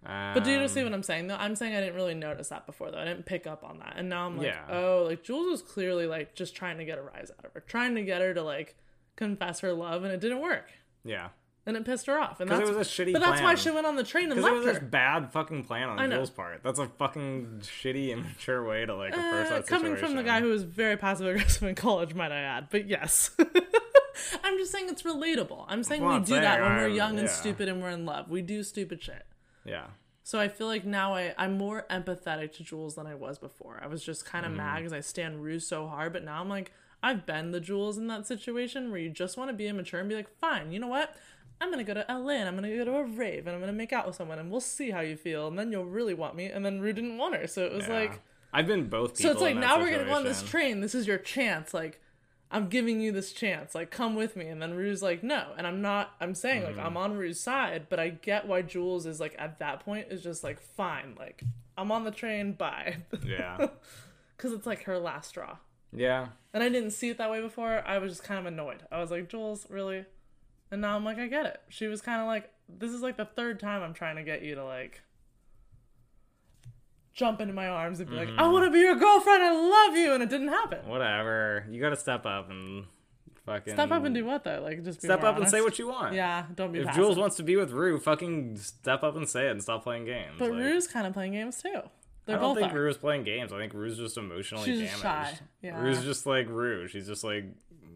But 0.05 0.41
do 0.45 0.51
you 0.53 0.61
Um, 0.61 0.69
see 0.69 0.85
what 0.85 0.93
I'm 0.93 1.03
saying 1.03 1.27
though? 1.27 1.37
I'm 1.37 1.57
saying 1.57 1.75
I 1.75 1.81
didn't 1.81 1.97
really 1.97 2.15
notice 2.15 2.49
that 2.51 2.67
before 2.67 2.91
though. 2.91 2.99
I 2.99 3.05
didn't 3.05 3.27
pick 3.27 3.47
up 3.49 3.65
on 3.65 3.79
that. 3.81 3.95
And 3.97 4.09
now 4.09 4.27
I'm 4.27 4.37
like, 4.39 4.47
Yeah. 4.47 4.65
oh, 4.71 5.05
like 5.09 5.23
Jules 5.25 5.51
was 5.51 5.63
clearly 5.63 6.07
like 6.07 6.35
just 6.35 6.55
trying 6.55 6.79
to 6.79 6.85
get 6.85 6.99
a 6.99 7.03
rise 7.03 7.31
out 7.37 7.45
of 7.45 7.53
her, 7.53 7.61
trying 7.61 7.95
to 7.97 8.03
get 8.03 8.21
her 8.23 8.33
to 8.35 8.43
like 8.43 8.77
confess 9.17 9.61
her 9.61 9.73
love, 9.73 10.05
and 10.05 10.13
it 10.13 10.21
didn't 10.21 10.41
work. 10.41 10.71
Yeah. 11.05 11.31
And 11.69 11.77
it 11.77 11.85
pissed 11.85 12.07
her 12.07 12.19
off. 12.19 12.41
And 12.41 12.51
that's 12.51 12.69
it 12.69 12.75
was 12.75 12.87
a 12.87 12.91
shitty 12.91 13.13
But 13.13 13.21
that's 13.23 13.41
why 13.43 13.55
she 13.55 13.71
went 13.71 13.87
on 13.87 13.95
the 13.95 14.03
train 14.03 14.33
and 14.33 14.37
Because 14.37 14.51
it 14.51 14.55
left 14.55 14.67
was 14.67 14.77
her. 14.79 14.83
a 14.85 14.89
bad 14.89 15.31
fucking 15.33 15.65
plan 15.65 15.89
on. 15.91 16.11
Jules' 16.11 16.31
part. 16.31 16.63
That's 16.65 16.79
a 16.79 16.87
fucking 16.87 17.61
shitty, 17.63 18.09
immature 18.09 18.65
way 18.67 18.87
to 18.87 18.95
like 18.97 19.13
approach 19.13 19.47
Uh, 19.47 19.51
that 19.51 19.67
coming 19.67 19.93
situation. 19.93 20.07
from 20.07 20.17
the 20.17 20.23
guy 20.25 20.41
who 20.41 20.49
was 20.49 20.63
very 20.65 20.97
passive 20.97 21.27
aggressive 21.27 21.63
in 21.65 21.75
college, 21.77 22.15
might 22.15 22.33
I 22.33 22.41
add. 22.41 22.69
But 22.71 22.89
yes. 22.89 23.31
I'm 24.43 24.59
just 24.59 24.73
saying 24.73 24.89
it's 24.89 25.03
relatable. 25.03 25.65
I'm 25.69 25.83
saying 25.85 26.01
Well, 26.03 26.11
we 26.13 26.17
I'm 26.17 26.25
do 26.25 26.35
that 26.35 26.43
saying 26.59 26.63
when 26.63 26.73
we're 26.77 26.83
I'm- 26.89 26.95
young 26.95 27.19
and 27.19 27.29
yeah. 27.29 27.35
stupid 27.35 27.69
and 27.69 27.81
we're 27.83 27.91
in 27.91 28.05
love. 28.05 28.29
We 28.29 28.43
do 28.43 28.63
stupid 28.63 29.03
shit. 29.03 29.25
Yeah. 29.65 29.87
So 30.25 30.39
I 30.39 30.49
feel 30.49 30.67
like 30.67 30.85
now 30.85 31.15
I, 31.15 31.35
I'm 31.39 31.57
more 31.57 31.87
empathetic 31.91 32.53
to 32.57 32.63
Jules 32.63 32.97
than 32.97 33.07
I 33.07 33.15
was 33.15 33.39
before. 33.39 33.81
I 33.83 33.87
was 33.87 34.03
just 34.05 34.25
kind 34.27 34.45
of 34.45 34.53
mad 34.53 34.79
because 34.79 34.93
I 34.93 35.01
stand 35.01 35.43
Rue 35.43 35.59
so 35.61 35.87
hard, 35.87 36.13
but 36.13 36.23
now 36.25 36.41
I'm 36.41 36.49
like, 36.51 36.73
I've 37.03 37.25
been 37.25 37.53
the 37.53 37.61
Jules 37.61 37.97
in 37.97 38.09
that 38.09 38.27
situation 38.27 38.91
where 38.91 39.01
you 39.01 39.09
just 39.09 39.39
want 39.39 39.51
to 39.51 39.55
be 39.57 39.69
immature 39.69 40.01
and 40.01 40.09
be 40.09 40.17
like, 40.17 40.29
fine, 40.41 40.73
you 40.73 40.81
know 40.81 40.89
what? 40.89 41.15
I'm 41.61 41.71
gonna 41.71 41.85
go 41.85 41.95
to 41.95 42.05
LA 42.09 42.35
and 42.35 42.49
I'm 42.49 42.55
gonna 42.55 42.75
go 42.77 42.85
to 42.85 42.97
a 42.97 43.05
rave 43.05 43.47
and 43.47 43.55
I'm 43.55 43.61
gonna 43.61 43.73
make 43.73 43.93
out 43.93 44.07
with 44.07 44.17
someone 44.17 44.39
and 44.39 44.51
we'll 44.51 44.61
see 44.61 44.91
how 44.91 45.01
you 45.01 45.17
feel 45.17 45.49
and 45.49 45.59
then 45.59 45.73
you'll 45.73 45.87
really 45.87 46.15
want 46.15 46.37
me. 46.37 46.47
And 46.47 46.65
then 46.65 46.81
Rue 46.81 46.93
didn't 46.93 47.19
want 47.19 47.35
her, 47.37 47.47
so 47.47 47.65
it 47.65 47.73
was 47.73 47.87
Yeah. 47.89 47.95
like, 47.95 48.21
I've 48.53 48.67
been 48.67 48.89
both 48.89 49.17
so 49.19 49.31
it's 49.31 49.41
like 49.41 49.57
now 49.57 49.79
we're 49.79 49.91
gonna 49.91 50.05
go 50.05 50.13
on 50.15 50.25
this 50.25 50.43
train. 50.43 50.81
This 50.81 50.95
is 50.95 51.07
your 51.07 51.19
chance. 51.19 51.75
Like, 51.75 52.01
I'm 52.51 52.69
giving 52.69 53.01
you 53.03 53.13
this 53.13 53.33
chance. 53.33 53.75
Like, 53.75 53.91
come 53.91 54.15
with 54.15 54.35
me. 54.35 54.47
And 54.47 54.63
then 54.63 54.73
Rue's 54.75 55.03
like, 55.03 55.23
no. 55.23 55.49
And 55.59 55.67
I'm 55.67 55.83
not. 55.83 56.15
I'm 56.19 56.35
saying 56.35 56.63
like 56.63 56.77
Mm-hmm. 56.77 56.87
I'm 56.87 56.97
on 56.97 57.17
Rue's 57.19 57.39
side, 57.41 57.87
but 57.91 58.01
I 58.01 58.09
get 58.09 58.47
why 58.47 58.63
Jules 58.63 59.05
is 59.05 59.21
like 59.21 59.35
at 59.39 59.59
that 59.59 59.81
point 59.81 60.07
is 60.11 60.23
just 60.23 60.43
like 60.43 60.59
fine. 60.61 61.15
Like 61.19 61.43
I'm 61.77 61.93
on 61.93 62.05
the 62.05 62.11
train. 62.11 62.53
Bye. 62.53 62.97
Yeah. 63.27 63.67
Because 64.37 64.53
it's 64.53 64.67
like 64.67 64.85
her 64.85 64.99
last 64.99 65.31
straw. 65.31 65.57
Yeah. 65.93 66.29
And 66.55 66.63
I 66.63 66.69
didn't 66.69 66.93
see 66.93 67.09
it 67.11 67.19
that 67.19 67.31
way 67.31 67.41
before. 67.43 67.83
I 67.87 67.99
was 67.99 68.13
just 68.13 68.23
kind 68.25 68.39
of 68.39 68.47
annoyed. 68.47 68.83
I 68.91 68.99
was 69.01 69.11
like, 69.11 69.29
Jules, 69.29 69.67
really? 69.69 70.05
And 70.71 70.81
now 70.81 70.97
I'm 70.97 71.05
like, 71.05 71.19
I 71.19 71.27
get 71.27 71.47
it. 71.47 71.61
She 71.69 71.87
was 71.87 72.01
kind 72.01 72.21
of 72.21 72.27
like, 72.27 72.51
this 72.69 72.91
is 72.91 73.01
like 73.01 73.17
the 73.17 73.25
third 73.25 73.61
time 73.61 73.83
I'm 73.83 73.95
trying 73.95 74.17
to 74.17 74.23
get 74.23 74.43
you 74.43 74.55
to 74.57 74.65
like 74.65 75.03
jump 77.15 77.41
into 77.41 77.55
my 77.55 77.69
arms 77.69 78.01
and 78.01 78.11
be 78.11 78.17
like, 78.17 78.29
I 78.29 78.33
mm-hmm. 78.33 78.53
want 78.53 78.65
to 78.67 78.71
be 78.71 78.81
your 78.81 78.97
girlfriend. 78.97 79.43
I 79.43 79.53
love 79.53 79.97
you. 79.97 80.13
And 80.13 80.23
it 80.23 80.29
didn't 80.29 80.49
happen. 80.49 80.87
Whatever. 80.87 81.67
You 81.71 81.81
got 81.81 81.91
to 81.91 81.97
step 81.97 82.27
up 82.27 82.51
and 82.51 82.85
Fucking 83.49 83.73
Step 83.73 83.91
up 83.91 84.05
and 84.05 84.15
do 84.15 84.27
what 84.27 84.45
though? 84.45 84.61
Like 84.63 84.85
just 84.85 85.01
be 85.01 85.09
Step 85.09 85.25
up 85.25 85.39
and 85.39 85.49
say 85.49 85.63
what 85.63 85.79
you 85.79 85.89
want. 85.89 86.15
Yeah, 86.15 86.45
don't 86.55 86.71
be. 86.71 86.81
If 86.81 86.87
passive. 86.87 87.03
Jules 87.03 87.17
wants 87.17 87.37
to 87.37 87.43
be 87.43 87.57
with 87.57 87.71
Rue, 87.71 87.99
fucking 87.99 88.59
step 88.59 89.03
up 89.03 89.17
and 89.17 89.27
say 89.27 89.47
it 89.47 89.53
and 89.53 89.63
stop 89.63 89.83
playing 89.83 90.05
games. 90.05 90.35
but 90.39 90.51
Like, 90.51 90.61
Rue's 90.61 90.87
kind 90.87 91.07
of 91.07 91.15
playing 91.15 91.33
games 91.33 91.63
too. 91.63 91.81
They 92.27 92.35
I 92.35 92.39
don't 92.39 92.55
think 92.55 92.75
are. 92.75 92.81
Rue's 92.83 92.99
playing 92.99 93.25
games. 93.25 93.51
I 93.51 93.59
think 93.59 93.73
Rue's 93.73 93.97
just 93.97 94.19
emotionally 94.19 94.67
She's 94.67 94.81
damaged. 94.81 95.01
shy, 95.01 95.39
yeah. 95.63 95.81
Rue's 95.81 96.05
just 96.05 96.27
like 96.27 96.47
Rue. 96.51 96.89
She's 96.89 97.07
just 97.07 97.25
like 97.25 97.47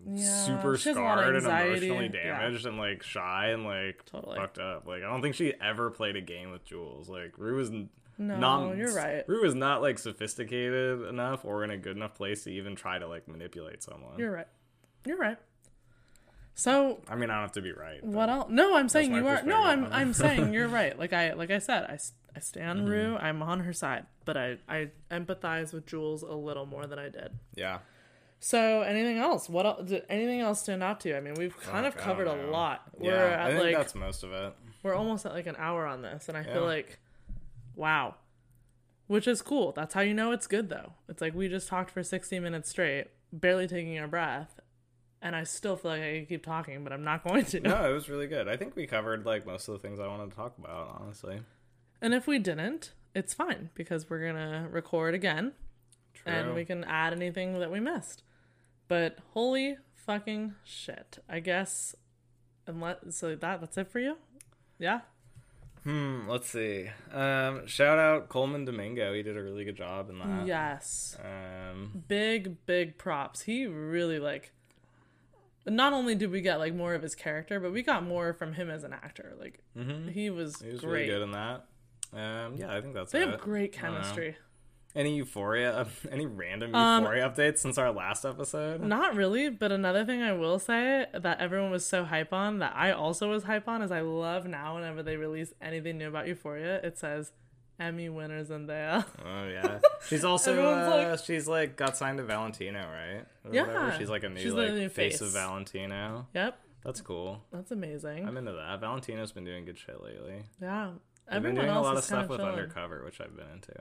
Yeah, 0.06 0.44
super 0.44 0.76
she 0.76 0.88
has 0.90 0.98
a 0.98 1.00
lot 1.00 1.18
of 1.18 1.24
scarred 1.24 1.36
and 1.36 1.46
emotionally 1.82 2.10
yeah. 2.14 2.38
damaged 2.40 2.66
and 2.66 2.78
like 2.78 3.02
shy 3.02 3.48
and 3.48 3.64
like 3.64 4.04
Totally. 4.06 4.36
fucked 4.36 4.58
up. 4.58 4.86
Like 4.86 5.02
I 5.02 5.06
don't 5.10 5.22
think 5.22 5.34
she 5.34 5.54
ever 5.60 5.90
played 5.90 6.16
a 6.16 6.20
game 6.20 6.50
with 6.50 6.64
Jules. 6.64 7.08
Like 7.08 7.34
Rue 7.38 7.58
is 7.60 7.70
n- 7.70 7.88
No, 8.18 8.36
not. 8.38 8.76
you're 8.76 8.94
right. 8.94 9.24
Rue 9.28 9.44
is 9.44 9.54
not 9.54 9.80
like 9.82 9.98
sophisticated 9.98 11.02
enough 11.06 11.44
or 11.44 11.62
in 11.64 11.70
a 11.70 11.76
good 11.76 11.96
enough 11.96 12.14
place 12.14 12.44
to 12.44 12.50
even 12.50 12.74
try 12.74 12.98
to 12.98 13.06
like 13.06 13.28
manipulate 13.28 13.82
someone. 13.82 14.18
You're 14.18 14.32
right. 14.32 14.48
You're 15.06 15.18
right. 15.18 15.38
So 16.54 17.00
I 17.08 17.16
mean, 17.16 17.30
I 17.30 17.34
don't 17.34 17.42
have 17.42 17.52
to 17.52 17.62
be 17.62 17.72
right. 17.72 18.04
what 18.04 18.28
else? 18.28 18.48
No, 18.50 18.76
I'm 18.76 18.88
saying 18.88 19.14
you 19.14 19.26
are. 19.26 19.42
No, 19.42 19.62
I'm. 19.62 19.86
I'm 19.92 20.12
saying 20.12 20.52
you're 20.52 20.68
right. 20.80 20.98
Like 20.98 21.12
I 21.12 21.32
like 21.32 21.50
I 21.50 21.58
said, 21.58 21.84
I, 21.84 21.94
I 21.94 21.96
Mm-hmm. 21.96 22.40
stand 22.40 22.88
Rue. 22.88 23.16
I'm 23.16 23.42
on 23.42 23.60
her 23.60 23.72
side, 23.74 24.06
but 24.24 24.36
I 24.36 24.56
I 24.68 24.88
empathize 25.10 25.72
with 25.74 25.86
Jules 25.86 26.22
a 26.22 26.32
little 26.34 26.64
more 26.66 26.86
than 26.86 26.98
I 26.98 27.08
did. 27.10 27.30
Yeah. 27.54 27.78
So 28.44 28.82
anything 28.82 29.18
else? 29.18 29.48
What 29.48 29.66
else? 29.66 29.88
Did 29.88 30.02
anything 30.08 30.40
else 30.40 30.60
stand 30.62 30.82
out 30.82 30.98
to 31.02 31.10
you? 31.10 31.16
I 31.16 31.20
mean, 31.20 31.34
we've 31.34 31.56
kind 31.60 31.86
of 31.86 31.96
covered 31.96 32.26
a 32.26 32.50
lot. 32.50 32.82
We're 32.98 33.12
Yeah, 33.14 33.44
I 33.46 33.50
think 33.50 33.62
like 33.62 33.76
that's 33.76 33.94
most 33.94 34.24
of 34.24 34.32
it. 34.32 34.52
we're 34.82 34.94
almost 34.94 35.24
at 35.24 35.32
like 35.32 35.46
an 35.46 35.54
hour 35.58 35.86
on 35.86 36.02
this, 36.02 36.28
and 36.28 36.36
I 36.36 36.40
Yeah. 36.42 36.54
feel 36.54 36.64
like, 36.64 36.98
wow, 37.76 38.16
which 39.06 39.28
is 39.28 39.42
cool. 39.42 39.70
That's 39.70 39.94
how 39.94 40.00
you 40.00 40.12
know 40.12 40.32
it's 40.32 40.48
good, 40.48 40.70
though. 40.70 40.94
It's 41.08 41.20
like 41.20 41.36
we 41.36 41.46
just 41.46 41.68
talked 41.68 41.92
for 41.92 42.02
60 42.02 42.40
minutes 42.40 42.68
straight, 42.68 43.08
barely 43.32 43.68
taking 43.68 43.96
our 44.00 44.08
breath, 44.08 44.58
and 45.20 45.36
I 45.36 45.44
still 45.44 45.76
feel 45.76 45.92
like 45.92 46.02
I 46.02 46.18
could 46.18 46.28
keep 46.28 46.44
talking, 46.44 46.82
but 46.82 46.92
I'm 46.92 47.04
not 47.04 47.22
going 47.28 47.44
to. 47.44 47.60
No, 47.60 47.88
it 47.88 47.94
was 47.94 48.08
really 48.08 48.26
good. 48.26 48.48
I 48.48 48.56
think 48.56 48.74
we 48.74 48.88
covered 48.88 49.24
like 49.24 49.46
most 49.46 49.68
of 49.68 49.74
the 49.74 49.78
things 49.78 50.00
I 50.00 50.08
wanted 50.08 50.30
to 50.30 50.36
talk 50.36 50.58
about, 50.58 50.98
honestly. 51.00 51.42
And 52.00 52.12
if 52.12 52.26
we 52.26 52.40
didn't, 52.40 52.90
it's 53.14 53.34
fine 53.34 53.70
because 53.74 54.10
we're 54.10 54.26
gonna 54.26 54.66
record 54.68 55.14
again, 55.14 55.52
True. 56.12 56.32
and 56.32 56.54
we 56.56 56.64
can 56.64 56.82
add 56.82 57.12
anything 57.12 57.60
that 57.60 57.70
we 57.70 57.78
missed. 57.78 58.24
But 58.88 59.18
holy 59.32 59.76
fucking 59.94 60.54
shit! 60.64 61.18
I 61.28 61.40
guess, 61.40 61.94
unless 62.66 62.96
so 63.10 63.34
that 63.34 63.60
that's 63.60 63.78
it 63.78 63.88
for 63.90 63.98
you. 64.00 64.16
Yeah. 64.78 65.00
Hmm, 65.84 66.28
let's 66.28 66.48
see. 66.48 66.90
Um, 67.12 67.66
shout 67.66 67.98
out 67.98 68.28
Colman 68.28 68.64
Domingo. 68.64 69.12
He 69.14 69.22
did 69.24 69.36
a 69.36 69.42
really 69.42 69.64
good 69.64 69.76
job 69.76 70.10
in 70.10 70.18
that. 70.20 70.46
Yes. 70.46 71.16
Um, 71.20 72.04
big 72.06 72.64
big 72.66 72.98
props 72.98 73.42
he 73.42 73.66
really 73.66 74.18
like 74.20 74.52
not 75.66 75.92
only 75.92 76.14
did 76.14 76.30
we 76.30 76.40
get 76.40 76.58
like 76.58 76.74
more 76.74 76.94
of 76.94 77.02
his 77.02 77.14
character 77.14 77.58
but 77.60 77.72
we 77.72 77.82
got 77.82 78.04
more 78.04 78.32
from 78.32 78.52
him 78.52 78.68
as 78.70 78.82
an 78.84 78.92
actor 78.92 79.34
like 79.40 79.60
he 80.12 80.28
was, 80.30 80.60
he 80.60 80.70
was 80.72 80.80
great 80.80 80.92
really 80.92 81.06
good 81.06 81.22
in 81.22 81.30
that. 81.32 81.64
Um, 82.12 82.56
yeah, 82.56 82.76
I 82.76 82.80
think 82.80 82.94
that's 82.94 83.10
they 83.12 83.22
it. 83.22 83.28
have 83.28 83.40
great 83.40 83.76
I 83.78 83.82
don't 83.82 83.92
know. 83.94 83.98
chemistry 84.00 84.36
Any 84.94 85.16
Euphoria? 85.16 85.86
Any 86.10 86.26
random 86.26 86.74
Um, 86.74 87.02
Euphoria 87.02 87.28
updates 87.30 87.58
since 87.58 87.78
our 87.78 87.90
last 87.90 88.24
episode? 88.24 88.80
not 88.82 89.14
really 89.14 89.48
but 89.50 89.72
another 89.72 90.04
thing 90.04 90.22
i 90.22 90.32
will 90.32 90.58
say 90.58 91.06
that 91.14 91.40
everyone 91.40 91.70
was 91.70 91.84
so 91.86 92.04
hype 92.04 92.32
on 92.32 92.58
that 92.58 92.74
i 92.76 92.90
also 92.92 93.30
was 93.30 93.44
hype 93.44 93.68
on 93.68 93.80
is 93.82 93.90
i 93.90 94.00
love 94.02 94.46
now 94.46 94.74
whenever 94.74 95.02
they 95.02 95.16
release 95.16 95.52
anything 95.62 95.96
new 95.98 96.08
about 96.08 96.26
euphoria 96.28 96.76
it 96.82 96.98
says 96.98 97.32
emmy 97.80 98.08
winners 98.08 98.50
in 98.50 98.66
there 98.66 99.04
Oh 99.24 99.48
yeah, 99.48 99.78
she's 100.08 100.24
also 100.24 100.52
uh, 100.62 100.90
like- 101.10 101.18
she's 101.24 101.48
like 101.48 101.76
got 101.76 101.96
signed 101.96 102.18
to 102.18 102.24
Valentino, 102.24 102.80
right? 102.80 103.24
Or 103.44 103.54
Yeah. 103.54 103.66
whatever. 103.66 103.94
she's 103.98 104.10
like 104.10 104.24
a 104.24 104.28
new 104.28 104.40
She's 104.40 104.52
the 104.54 104.60
like 104.62 104.72
new 104.74 104.88
face. 104.88 105.20
of. 105.20 105.30
Valentino. 105.32 106.26
yep 106.34 106.58
That's 106.84 107.00
cool. 107.00 107.42
that's 107.52 107.70
amazing 107.72 108.28
I'm 108.28 108.36
into 108.36 108.52
that. 108.52 108.78
Valentino's 108.80 109.32
been 109.32 109.44
doing 109.44 109.64
good 109.64 109.78
shit 109.78 110.02
lately. 110.02 110.44
yeah 110.60 110.90
I've 111.28 111.42
been 111.42 111.54
doing 111.54 111.68
a 111.70 111.80
lot 111.80 111.96
of 111.96 112.04
stuff 112.04 112.28
with. 112.28 112.40
Undercover, 112.40 113.04
which 113.04 113.20
I've 113.20 113.34
been 113.34 113.46
into. 113.54 113.72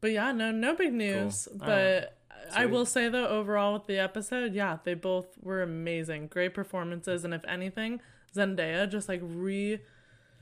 But 0.00 0.12
yeah, 0.12 0.32
no, 0.32 0.50
no 0.50 0.74
big 0.74 0.92
news. 0.92 1.48
All 1.48 1.58
But 1.58 2.16
I 2.54 2.66
will 2.66 2.86
say 2.86 3.08
though, 3.08 3.28
overall 3.28 3.74
with 3.74 3.86
the 3.86 3.98
episode, 3.98 4.54
yeah, 4.54 4.78
they 4.84 4.94
both 4.94 5.26
were 5.42 5.62
amazing, 5.62 6.28
great 6.28 6.54
performances, 6.54 7.24
and 7.24 7.34
if 7.34 7.44
anything, 7.44 8.00
Zendaya 8.34 8.90
just 8.90 9.08
like 9.08 9.20
re, 9.22 9.80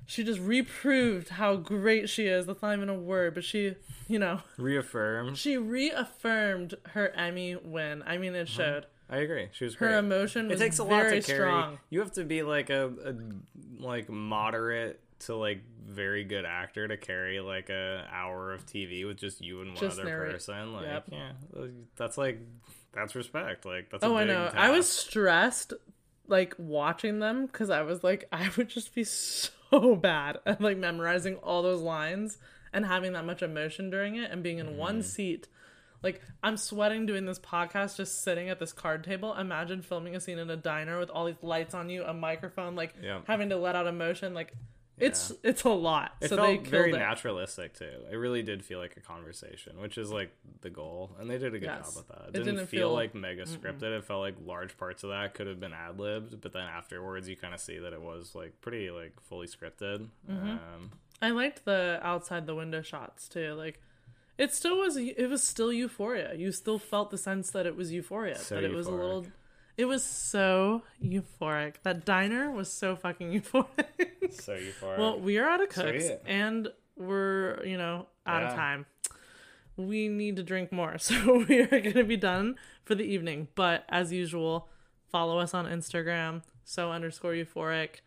she 0.06 0.24
just 0.24 0.40
reproved 0.40 1.30
how 1.30 1.56
great 1.56 2.09
she 2.09 2.26
is. 2.26 2.46
That's 2.46 2.62
not 2.62 2.76
even 2.76 2.88
a 2.88 2.94
word, 2.94 3.34
but 3.34 3.44
she, 3.44 3.74
you 4.09 4.18
know, 4.18 4.40
reaffirmed. 4.56 5.36
she 5.38 5.56
reaffirmed 5.56 6.74
her 6.90 7.11
Emmy 7.11 7.56
win. 7.56 8.02
I 8.06 8.18
mean, 8.18 8.34
it 8.34 8.46
mm-hmm. 8.46 8.56
showed 8.56 8.86
I 9.11 9.18
agree. 9.18 9.48
She 9.52 9.64
was 9.64 9.74
her 9.76 9.88
great. 9.88 9.98
emotion 9.98 10.50
it 10.50 10.59
takes 10.59 10.78
a 10.78 10.84
lot 10.84 11.04
to 11.04 11.09
carry. 11.09 11.22
strong. 11.22 11.78
You 11.88 12.00
have 12.00 12.12
to 12.12 12.24
be 12.24 12.42
like 12.42 12.68
a, 12.70 12.90
a 13.04 13.14
like 13.82 14.09
moderate 14.11 15.00
to 15.21 15.35
like 15.37 15.61
very 15.85 16.23
good 16.25 16.45
actor 16.45 16.87
to 16.87 16.97
carry 16.97 17.41
like 17.41 17.71
a 17.71 18.07
hour 18.12 18.53
of 18.53 18.64
TV 18.66 19.07
with 19.07 19.16
just 19.19 19.41
you 19.41 19.61
and 19.62 19.71
one 19.71 19.79
Just 19.81 19.99
other 19.99 20.09
narrate. 20.09 20.33
person. 20.33 20.73
Like, 20.75 20.85
Yep. 20.87 21.05
yeah, 21.12 21.33
that's 21.97 22.16
like 22.19 22.41
that's 22.93 23.14
respect. 23.14 23.64
Like 23.66 23.91
that's. 23.91 24.03
a 24.05 24.07
Oh, 24.07 24.16
I 24.16 24.25
know. 24.25 24.51
I 24.55 24.71
was 24.71 24.89
stressed 24.89 25.73
like 26.27 26.55
watching 26.59 27.19
them 27.21 27.47
because 27.47 27.71
I 27.71 27.83
was 27.83 28.05
like, 28.05 28.29
I 28.33 28.51
would 28.57 28.69
just 28.69 28.95
be 28.95 29.05
so 29.05 29.97
bad 29.97 30.39
at 30.47 30.61
like 30.61 30.77
memorizing 30.79 31.37
all 31.37 31.62
those 31.62 31.81
lines 31.81 32.39
and 32.73 32.85
having 32.87 33.14
that 33.14 33.25
much 33.25 33.43
emotion 33.43 33.89
during 33.91 34.16
it 34.16 34.31
and 34.31 34.43
being 34.43 34.59
in 34.59 34.77
one 34.77 34.97
Mm-hmm. 35.01 35.03
seat. 35.03 35.49
Like 36.03 36.23
I'm 36.45 36.57
sweating 36.57 37.07
doing 37.07 37.27
this 37.27 37.41
podcast, 37.41 37.97
just 37.97 38.23
sitting 38.23 38.51
at 38.51 38.61
this 38.61 38.73
card 38.73 39.03
table. 39.03 39.35
Imagine 39.35 39.83
filming 39.83 40.14
a 40.14 40.21
scene 40.21 40.39
in 40.39 40.49
a 40.49 40.57
diner 40.57 40.99
with 41.01 41.11
all 41.11 41.25
these 41.25 41.43
lights 41.43 41.75
on 41.75 41.91
you, 41.91 42.05
a 42.05 42.14
microphone, 42.14 42.77
like 42.77 42.95
having 43.27 43.49
to 43.49 43.57
let 43.57 43.75
out 43.75 43.89
emotion. 43.89 44.33
Like 44.33 44.53
it's 45.01 45.32
it's 45.42 45.64
a 45.64 45.68
lot. 45.70 46.12
It 46.20 46.28
so 46.30 46.36
felt 46.36 46.49
they 46.64 46.70
very 46.70 46.92
it. 46.92 46.99
naturalistic 46.99 47.74
too. 47.74 47.90
It 48.11 48.16
really 48.16 48.42
did 48.42 48.64
feel 48.64 48.78
like 48.78 48.96
a 48.96 49.01
conversation, 49.01 49.80
which 49.80 49.99
is 49.99 50.11
like 50.11 50.30
the 50.61 50.70
goal, 50.70 51.11
and 51.18 51.28
they 51.30 51.38
did 51.38 51.55
a 51.55 51.59
good 51.59 51.66
Yes. 51.66 51.94
job 51.94 51.96
with 51.96 52.09
that. 52.09 52.22
It, 52.22 52.28
It 52.28 52.32
didn't, 52.44 52.55
didn't 52.57 52.68
feel, 52.68 52.92
like 52.92 53.14
mega 53.14 53.44
scripted. 53.44 53.96
It 53.96 54.05
felt 54.05 54.20
like 54.20 54.34
large 54.44 54.76
parts 54.76 55.05
of 55.05 55.11
that 55.11 55.34
could 55.34 55.46
have 55.46 55.61
been 55.61 55.72
ad 55.72 55.99
libbed, 55.99 56.40
but 56.40 56.53
then 56.53 56.64
afterwards 56.66 57.28
you 57.28 57.36
kind 57.36 57.55
of 57.55 57.61
see 57.61 57.78
that 57.78 57.92
it 57.92 58.01
was 58.03 58.34
like 58.34 58.61
pretty 58.61 58.90
like 58.90 59.12
fully 59.22 59.46
scripted. 59.46 60.09
Mm-hmm. 60.30 60.49
Um, 60.51 60.90
I 61.20 61.30
liked 61.30 61.64
the 61.64 61.99
outside 62.03 62.46
the 62.46 62.55
window 62.55 62.82
shots 62.82 63.28
too. 63.28 63.55
Like 63.55 63.80
it 64.36 64.55
still 64.55 64.78
was 64.78 64.96
it 64.96 65.28
was 65.28 65.42
still 65.42 65.72
euphoria. 65.72 66.34
You 66.34 66.53
still 66.53 66.78
felt 66.78 67.11
the 67.11 67.18
sense 67.18 67.51
that 67.51 67.66
it 67.66 67.76
was 67.76 67.92
euphoria. 67.92 68.38
So 68.38 68.55
that 68.55 68.64
it 68.64 68.72
was 68.72 68.86
a 68.86 68.92
little 68.92 69.26
it 69.79 69.87
was 69.87 70.05
so 70.05 70.83
euphoric. 71.03 71.76
That 71.85 72.05
diner 72.05 72.51
was 72.51 72.70
so 72.70 72.95
fucking 72.97 73.31
euphoric. 73.41 74.33
so 74.33 74.55
euphoric. 74.55 74.99
well, 74.99 75.18
we 75.20 75.39
are 75.39 75.49
out 75.49 75.62
of 75.62 75.70
cooks 75.70 76.07
Sweet. 76.07 76.18
and 76.26 76.68
we're, 76.97 77.64
you 77.64 77.79
know, 77.79 78.07
out 78.26 78.43
of 78.43 78.55
time. 78.55 78.85
We 79.76 80.09
need 80.09 80.37
to 80.37 80.43
drink 80.43 80.72
more. 80.72 80.99
So 80.99 81.45
we 81.49 81.61
are 81.61 81.81
gonna 81.81 82.05
be 82.05 82.16
done 82.16 82.57
for 82.85 82.95
the 82.95 83.05
evening. 83.05 83.49
But 83.55 83.85
as 83.89 84.12
usual, 84.12 84.68
follow 85.11 85.39
us 85.39 85.55
on 85.55 85.66
Instagram, 85.66 86.43
so 86.64 86.91
underscore 86.93 87.33
euphoric 87.33 88.01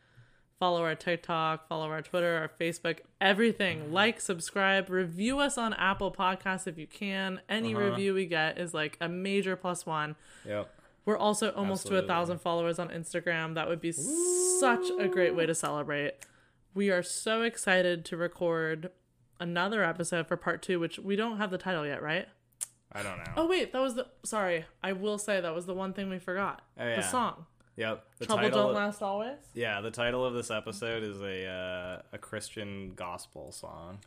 follow 0.60 0.84
our 0.84 0.94
TikTok, 0.94 1.68
follow 1.68 1.90
our 1.90 2.04
Twitter, 2.04 2.36
our 2.38 2.48
Facebook, 2.48 3.00
everything. 3.20 3.92
Like, 3.92 4.22
subscribe, 4.22 4.92
review 4.92 5.40
us 5.40 5.58
on 5.58 5.74
Apple 5.74 6.12
Podcasts 6.12 6.68
if 6.68 6.78
you 6.78 6.86
can. 6.86 7.42
Any 7.50 7.74
Uh-huh. 7.74 7.86
review 7.86 8.14
we 8.14 8.28
get 8.28 8.60
is 8.60 8.72
like 8.72 8.96
a 9.02 9.10
major 9.10 9.56
plus 9.56 9.88
one. 9.88 10.16
yep. 10.46 10.72
We're 11.06 11.18
also 11.18 11.52
almost 11.52 11.88
to 11.88 11.98
a 11.98 12.06
thousand 12.06 12.42
followers 12.42 12.78
on 12.80 12.90
Instagram. 12.90 13.56
That 13.56 13.68
would 13.68 13.82
be 13.82 13.92
such 13.92 14.90
a 15.00 15.08
great 15.08 15.36
way 15.36 15.46
to 15.46 15.56
celebrate. 15.56 16.14
We 16.74 16.90
are 16.92 17.04
so 17.04 17.42
excited 17.42 18.06
to 18.06 18.18
record 18.18 18.92
another 19.40 19.84
episode 19.84 20.28
for 20.28 20.38
part 20.38 20.62
two, 20.62 20.80
which 20.80 21.00
we 21.00 21.16
don't 21.16 21.38
have 21.38 21.52
the 21.52 21.58
title 21.58 21.86
yet, 21.86 22.02
right? 22.04 22.28
I 22.92 23.04
don't 23.04 23.18
know. 23.18 23.32
Oh 23.38 23.48
wait, 23.48 23.74
that 23.74 23.80
was 23.80 23.96
the 23.96 24.08
sorry. 24.24 24.66
I 24.84 24.94
will 24.94 25.18
say 25.18 25.42
that 25.42 25.56
was 25.56 25.66
the 25.66 25.74
one 25.74 25.94
thing 25.94 26.10
we 26.10 26.20
forgot. 26.20 26.62
Oh, 26.80 26.86
yeah. 26.86 26.98
The 26.98 27.02
song. 27.02 27.46
Yep. 27.78 28.06
The 28.20 28.26
Trouble 28.26 28.44
title, 28.44 28.64
Don't 28.66 28.76
Last 28.76 29.02
Always. 29.02 29.40
Yeah, 29.54 29.82
the 29.82 29.92
title 29.92 30.26
of 30.26 30.34
this 30.34 30.52
episode 30.52 31.04
is 31.04 31.22
a 31.22 31.48
uh, 31.48 32.02
a 32.14 32.18
Christian 32.18 32.94
gospel 32.96 33.52
song. 33.52 34.00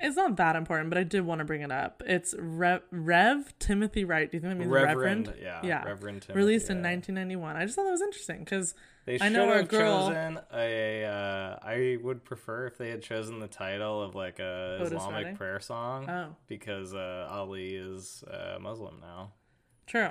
It's 0.00 0.16
not 0.16 0.36
that 0.36 0.56
important, 0.56 0.88
but 0.88 0.98
I 0.98 1.02
did 1.02 1.26
want 1.26 1.40
to 1.40 1.44
bring 1.44 1.60
it 1.60 1.70
up. 1.70 2.02
It's 2.06 2.34
Rev, 2.38 2.82
Rev 2.90 3.52
Timothy 3.58 4.04
Wright. 4.04 4.30
Do 4.30 4.36
you 4.36 4.40
think 4.40 4.52
that 4.52 4.58
means 4.58 4.70
Reverend, 4.70 5.28
Reverend? 5.28 5.42
yeah, 5.42 5.60
yeah. 5.62 5.84
Reverend 5.84 6.22
Timothy 6.22 6.38
Released 6.38 6.70
in 6.70 6.78
1991. 6.78 7.56
I 7.56 7.64
just 7.64 7.76
thought 7.76 7.84
that 7.84 7.90
was 7.90 8.00
interesting 8.00 8.38
because 8.40 8.74
I 9.20 9.28
know 9.28 9.48
our 9.48 9.56
have 9.58 9.68
girl. 9.68 10.08
chosen 10.08 10.40
a. 10.54 11.04
Uh, 11.04 11.58
I 11.62 11.98
would 12.02 12.24
prefer 12.24 12.66
if 12.66 12.78
they 12.78 12.90
had 12.90 13.02
chosen 13.02 13.40
the 13.40 13.48
title 13.48 14.02
of 14.02 14.14
like 14.14 14.38
a 14.38 14.78
Otis 14.80 14.92
Islamic 14.92 15.14
Redding? 15.16 15.36
prayer 15.36 15.60
song. 15.60 16.08
Oh. 16.08 16.36
because 16.46 16.94
uh, 16.94 17.28
Ali 17.30 17.74
is 17.74 18.24
uh, 18.30 18.58
Muslim 18.60 19.00
now. 19.00 19.32
True. 19.86 20.10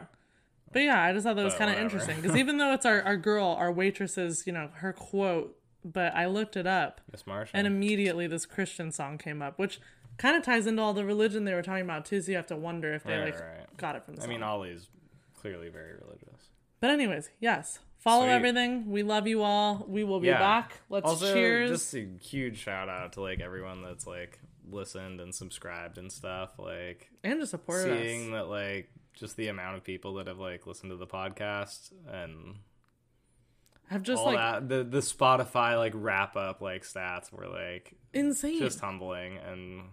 But 0.72 0.84
yeah, 0.84 1.02
I 1.02 1.14
just 1.14 1.26
thought 1.26 1.36
that 1.36 1.46
was 1.46 1.56
kind 1.56 1.72
of 1.72 1.80
interesting 1.80 2.22
because 2.22 2.36
even 2.38 2.58
though 2.58 2.74
it's 2.74 2.86
our, 2.86 3.02
our 3.02 3.18
girl, 3.18 3.48
our 3.48 3.72
waitress's, 3.72 4.46
you 4.46 4.54
know, 4.54 4.70
her 4.76 4.94
quote, 4.94 5.56
but 5.84 6.13
I 6.15 6.25
looked 6.27 6.55
it 6.57 6.67
up 6.67 7.01
Miss 7.11 7.23
Marsha. 7.23 7.49
and 7.53 7.65
immediately 7.67 8.27
this 8.27 8.45
Christian 8.45 8.91
song 8.91 9.17
came 9.17 9.41
up, 9.41 9.57
which 9.59 9.80
kind 10.17 10.36
of 10.36 10.43
ties 10.43 10.67
into 10.67 10.82
all 10.82 10.93
the 10.93 11.05
religion 11.05 11.45
they 11.45 11.53
were 11.53 11.61
talking 11.61 11.84
about 11.86 12.05
too. 12.05 12.21
So 12.21 12.32
you 12.32 12.38
have 12.38 12.47
to 12.47 12.55
wonder 12.57 12.93
if 12.93 13.03
they 13.03 13.17
Right, 13.17 13.25
like 13.34 13.39
right. 13.39 13.77
got 13.77 13.95
it 13.95 14.03
from 14.03 14.15
the 14.15 14.21
I 14.21 14.25
song. 14.25 14.30
mean, 14.30 14.43
Ali's 14.43 14.89
clearly 15.36 15.69
very 15.69 15.93
religious. 15.93 16.49
But 16.82 16.89
anyways, 16.91 17.30
yes. 17.39 17.80
Follow 17.97 18.23
Sweet. 18.25 18.32
everything. 18.32 18.89
We 18.91 19.03
love 19.03 19.27
you 19.27 19.41
all. 19.43 19.86
We 19.88 20.03
will 20.05 20.19
be 20.21 20.27
Yeah. 20.27 20.39
back. 20.39 20.80
Let's 20.89 21.05
also, 21.05 21.34
cheers. 21.34 21.69
just 21.69 21.93
a 21.93 22.07
huge 22.21 22.57
shout 22.57 22.88
out 22.89 23.13
to 23.13 23.21
like 23.21 23.39
everyone 23.41 23.82
that's 23.82 24.07
like 24.07 24.39
listened 24.69 25.19
and 25.19 25.34
subscribed 25.36 25.97
and 25.97 26.11
stuff. 26.11 26.57
Like 26.57 27.09
and 27.23 27.39
to 27.41 27.47
support 27.47 27.84
seeing 27.84 28.34
us. 28.34 28.38
that 28.39 28.47
like 28.49 28.89
just 29.13 29.36
the 29.36 29.47
amount 29.49 29.75
of 29.75 29.84
people 29.84 30.13
that 30.15 30.27
have 30.27 30.39
like 30.39 30.65
listened 30.65 30.91
to 30.91 30.95
the 30.97 31.07
podcast 31.07 31.91
and 32.07 32.55
I've 33.92 34.04
just 34.04 34.20
all 34.20 34.34
like 34.34 34.38
that 34.38 34.70
the 34.70 34.84
the 34.84 35.00
Spotify 35.00 35.78
like 35.78 35.94
wrap 35.96 36.36
up 36.36 36.62
like 36.62 36.84
stats 36.84 37.32
were 37.32 37.48
like 37.48 37.94
insane. 38.14 38.60
just 38.60 38.80
humbling 38.80 39.38
and 39.38 39.84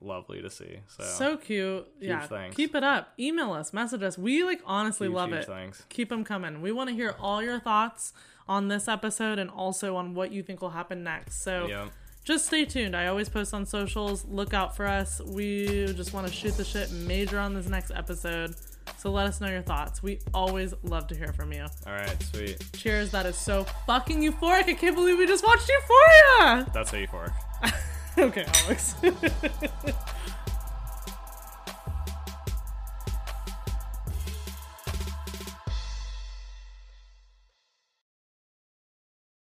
lovely 0.00 0.42
to 0.42 0.50
see. 0.50 0.80
So, 0.88 1.04
so 1.04 1.36
cute. 1.36 1.86
yeah. 2.00 2.26
thanks. 2.26 2.56
Keep 2.56 2.74
it 2.74 2.84
up. 2.84 3.12
Email 3.18 3.52
us, 3.52 3.72
message 3.72 4.02
us. 4.02 4.18
We 4.18 4.44
like 4.44 4.60
honestly 4.66 5.06
huge, 5.08 5.14
love 5.16 5.30
huge 5.30 5.40
it. 5.42 5.46
Thanks. 5.46 5.84
Keep 5.88 6.10
them 6.10 6.24
coming. 6.24 6.60
We 6.60 6.72
want 6.72 6.90
to 6.90 6.94
hear 6.94 7.14
all 7.20 7.42
your 7.42 7.58
thoughts 7.60 8.12
on 8.46 8.68
this 8.68 8.88
episode 8.88 9.38
and 9.38 9.50
also 9.50 9.96
on 9.96 10.14
what 10.14 10.30
you 10.30 10.42
think 10.42 10.60
will 10.60 10.70
happen 10.70 11.02
next. 11.02 11.42
So 11.42 11.66
Yeah. 11.68 11.88
just 12.24 12.46
stay 12.46 12.64
tuned. 12.66 12.94
I 12.94 13.06
always 13.06 13.28
post 13.28 13.54
on 13.54 13.64
socials. 13.66 14.24
Look 14.26 14.52
out 14.52 14.76
for 14.76 14.86
us. 14.86 15.20
We 15.20 15.86
just 15.94 16.12
want 16.12 16.26
to 16.26 16.32
shoot 16.32 16.56
the 16.56 16.64
shit 16.64 16.92
major 16.92 17.38
on 17.38 17.54
this 17.54 17.68
next 17.68 17.90
episode. 17.90 18.54
So 18.96 19.10
let 19.10 19.26
us 19.26 19.40
know 19.40 19.48
your 19.48 19.62
thoughts. 19.62 20.02
We 20.02 20.20
always 20.32 20.74
love 20.82 21.06
to 21.08 21.14
hear 21.14 21.32
from 21.32 21.52
you. 21.52 21.66
All 21.86 21.92
right, 21.92 22.22
sweet. 22.22 22.64
Cheers. 22.72 23.10
That 23.10 23.26
is 23.26 23.36
so 23.36 23.64
fucking 23.86 24.20
euphoric. 24.22 24.64
I 24.64 24.74
can't 24.74 24.96
believe 24.96 25.18
we 25.18 25.26
just 25.26 25.44
watched 25.44 25.68
Euphoria. 25.68 26.66
That's 26.72 26.90
fork. 27.10 27.32
okay, 28.18 28.46
Alex. 28.64 28.94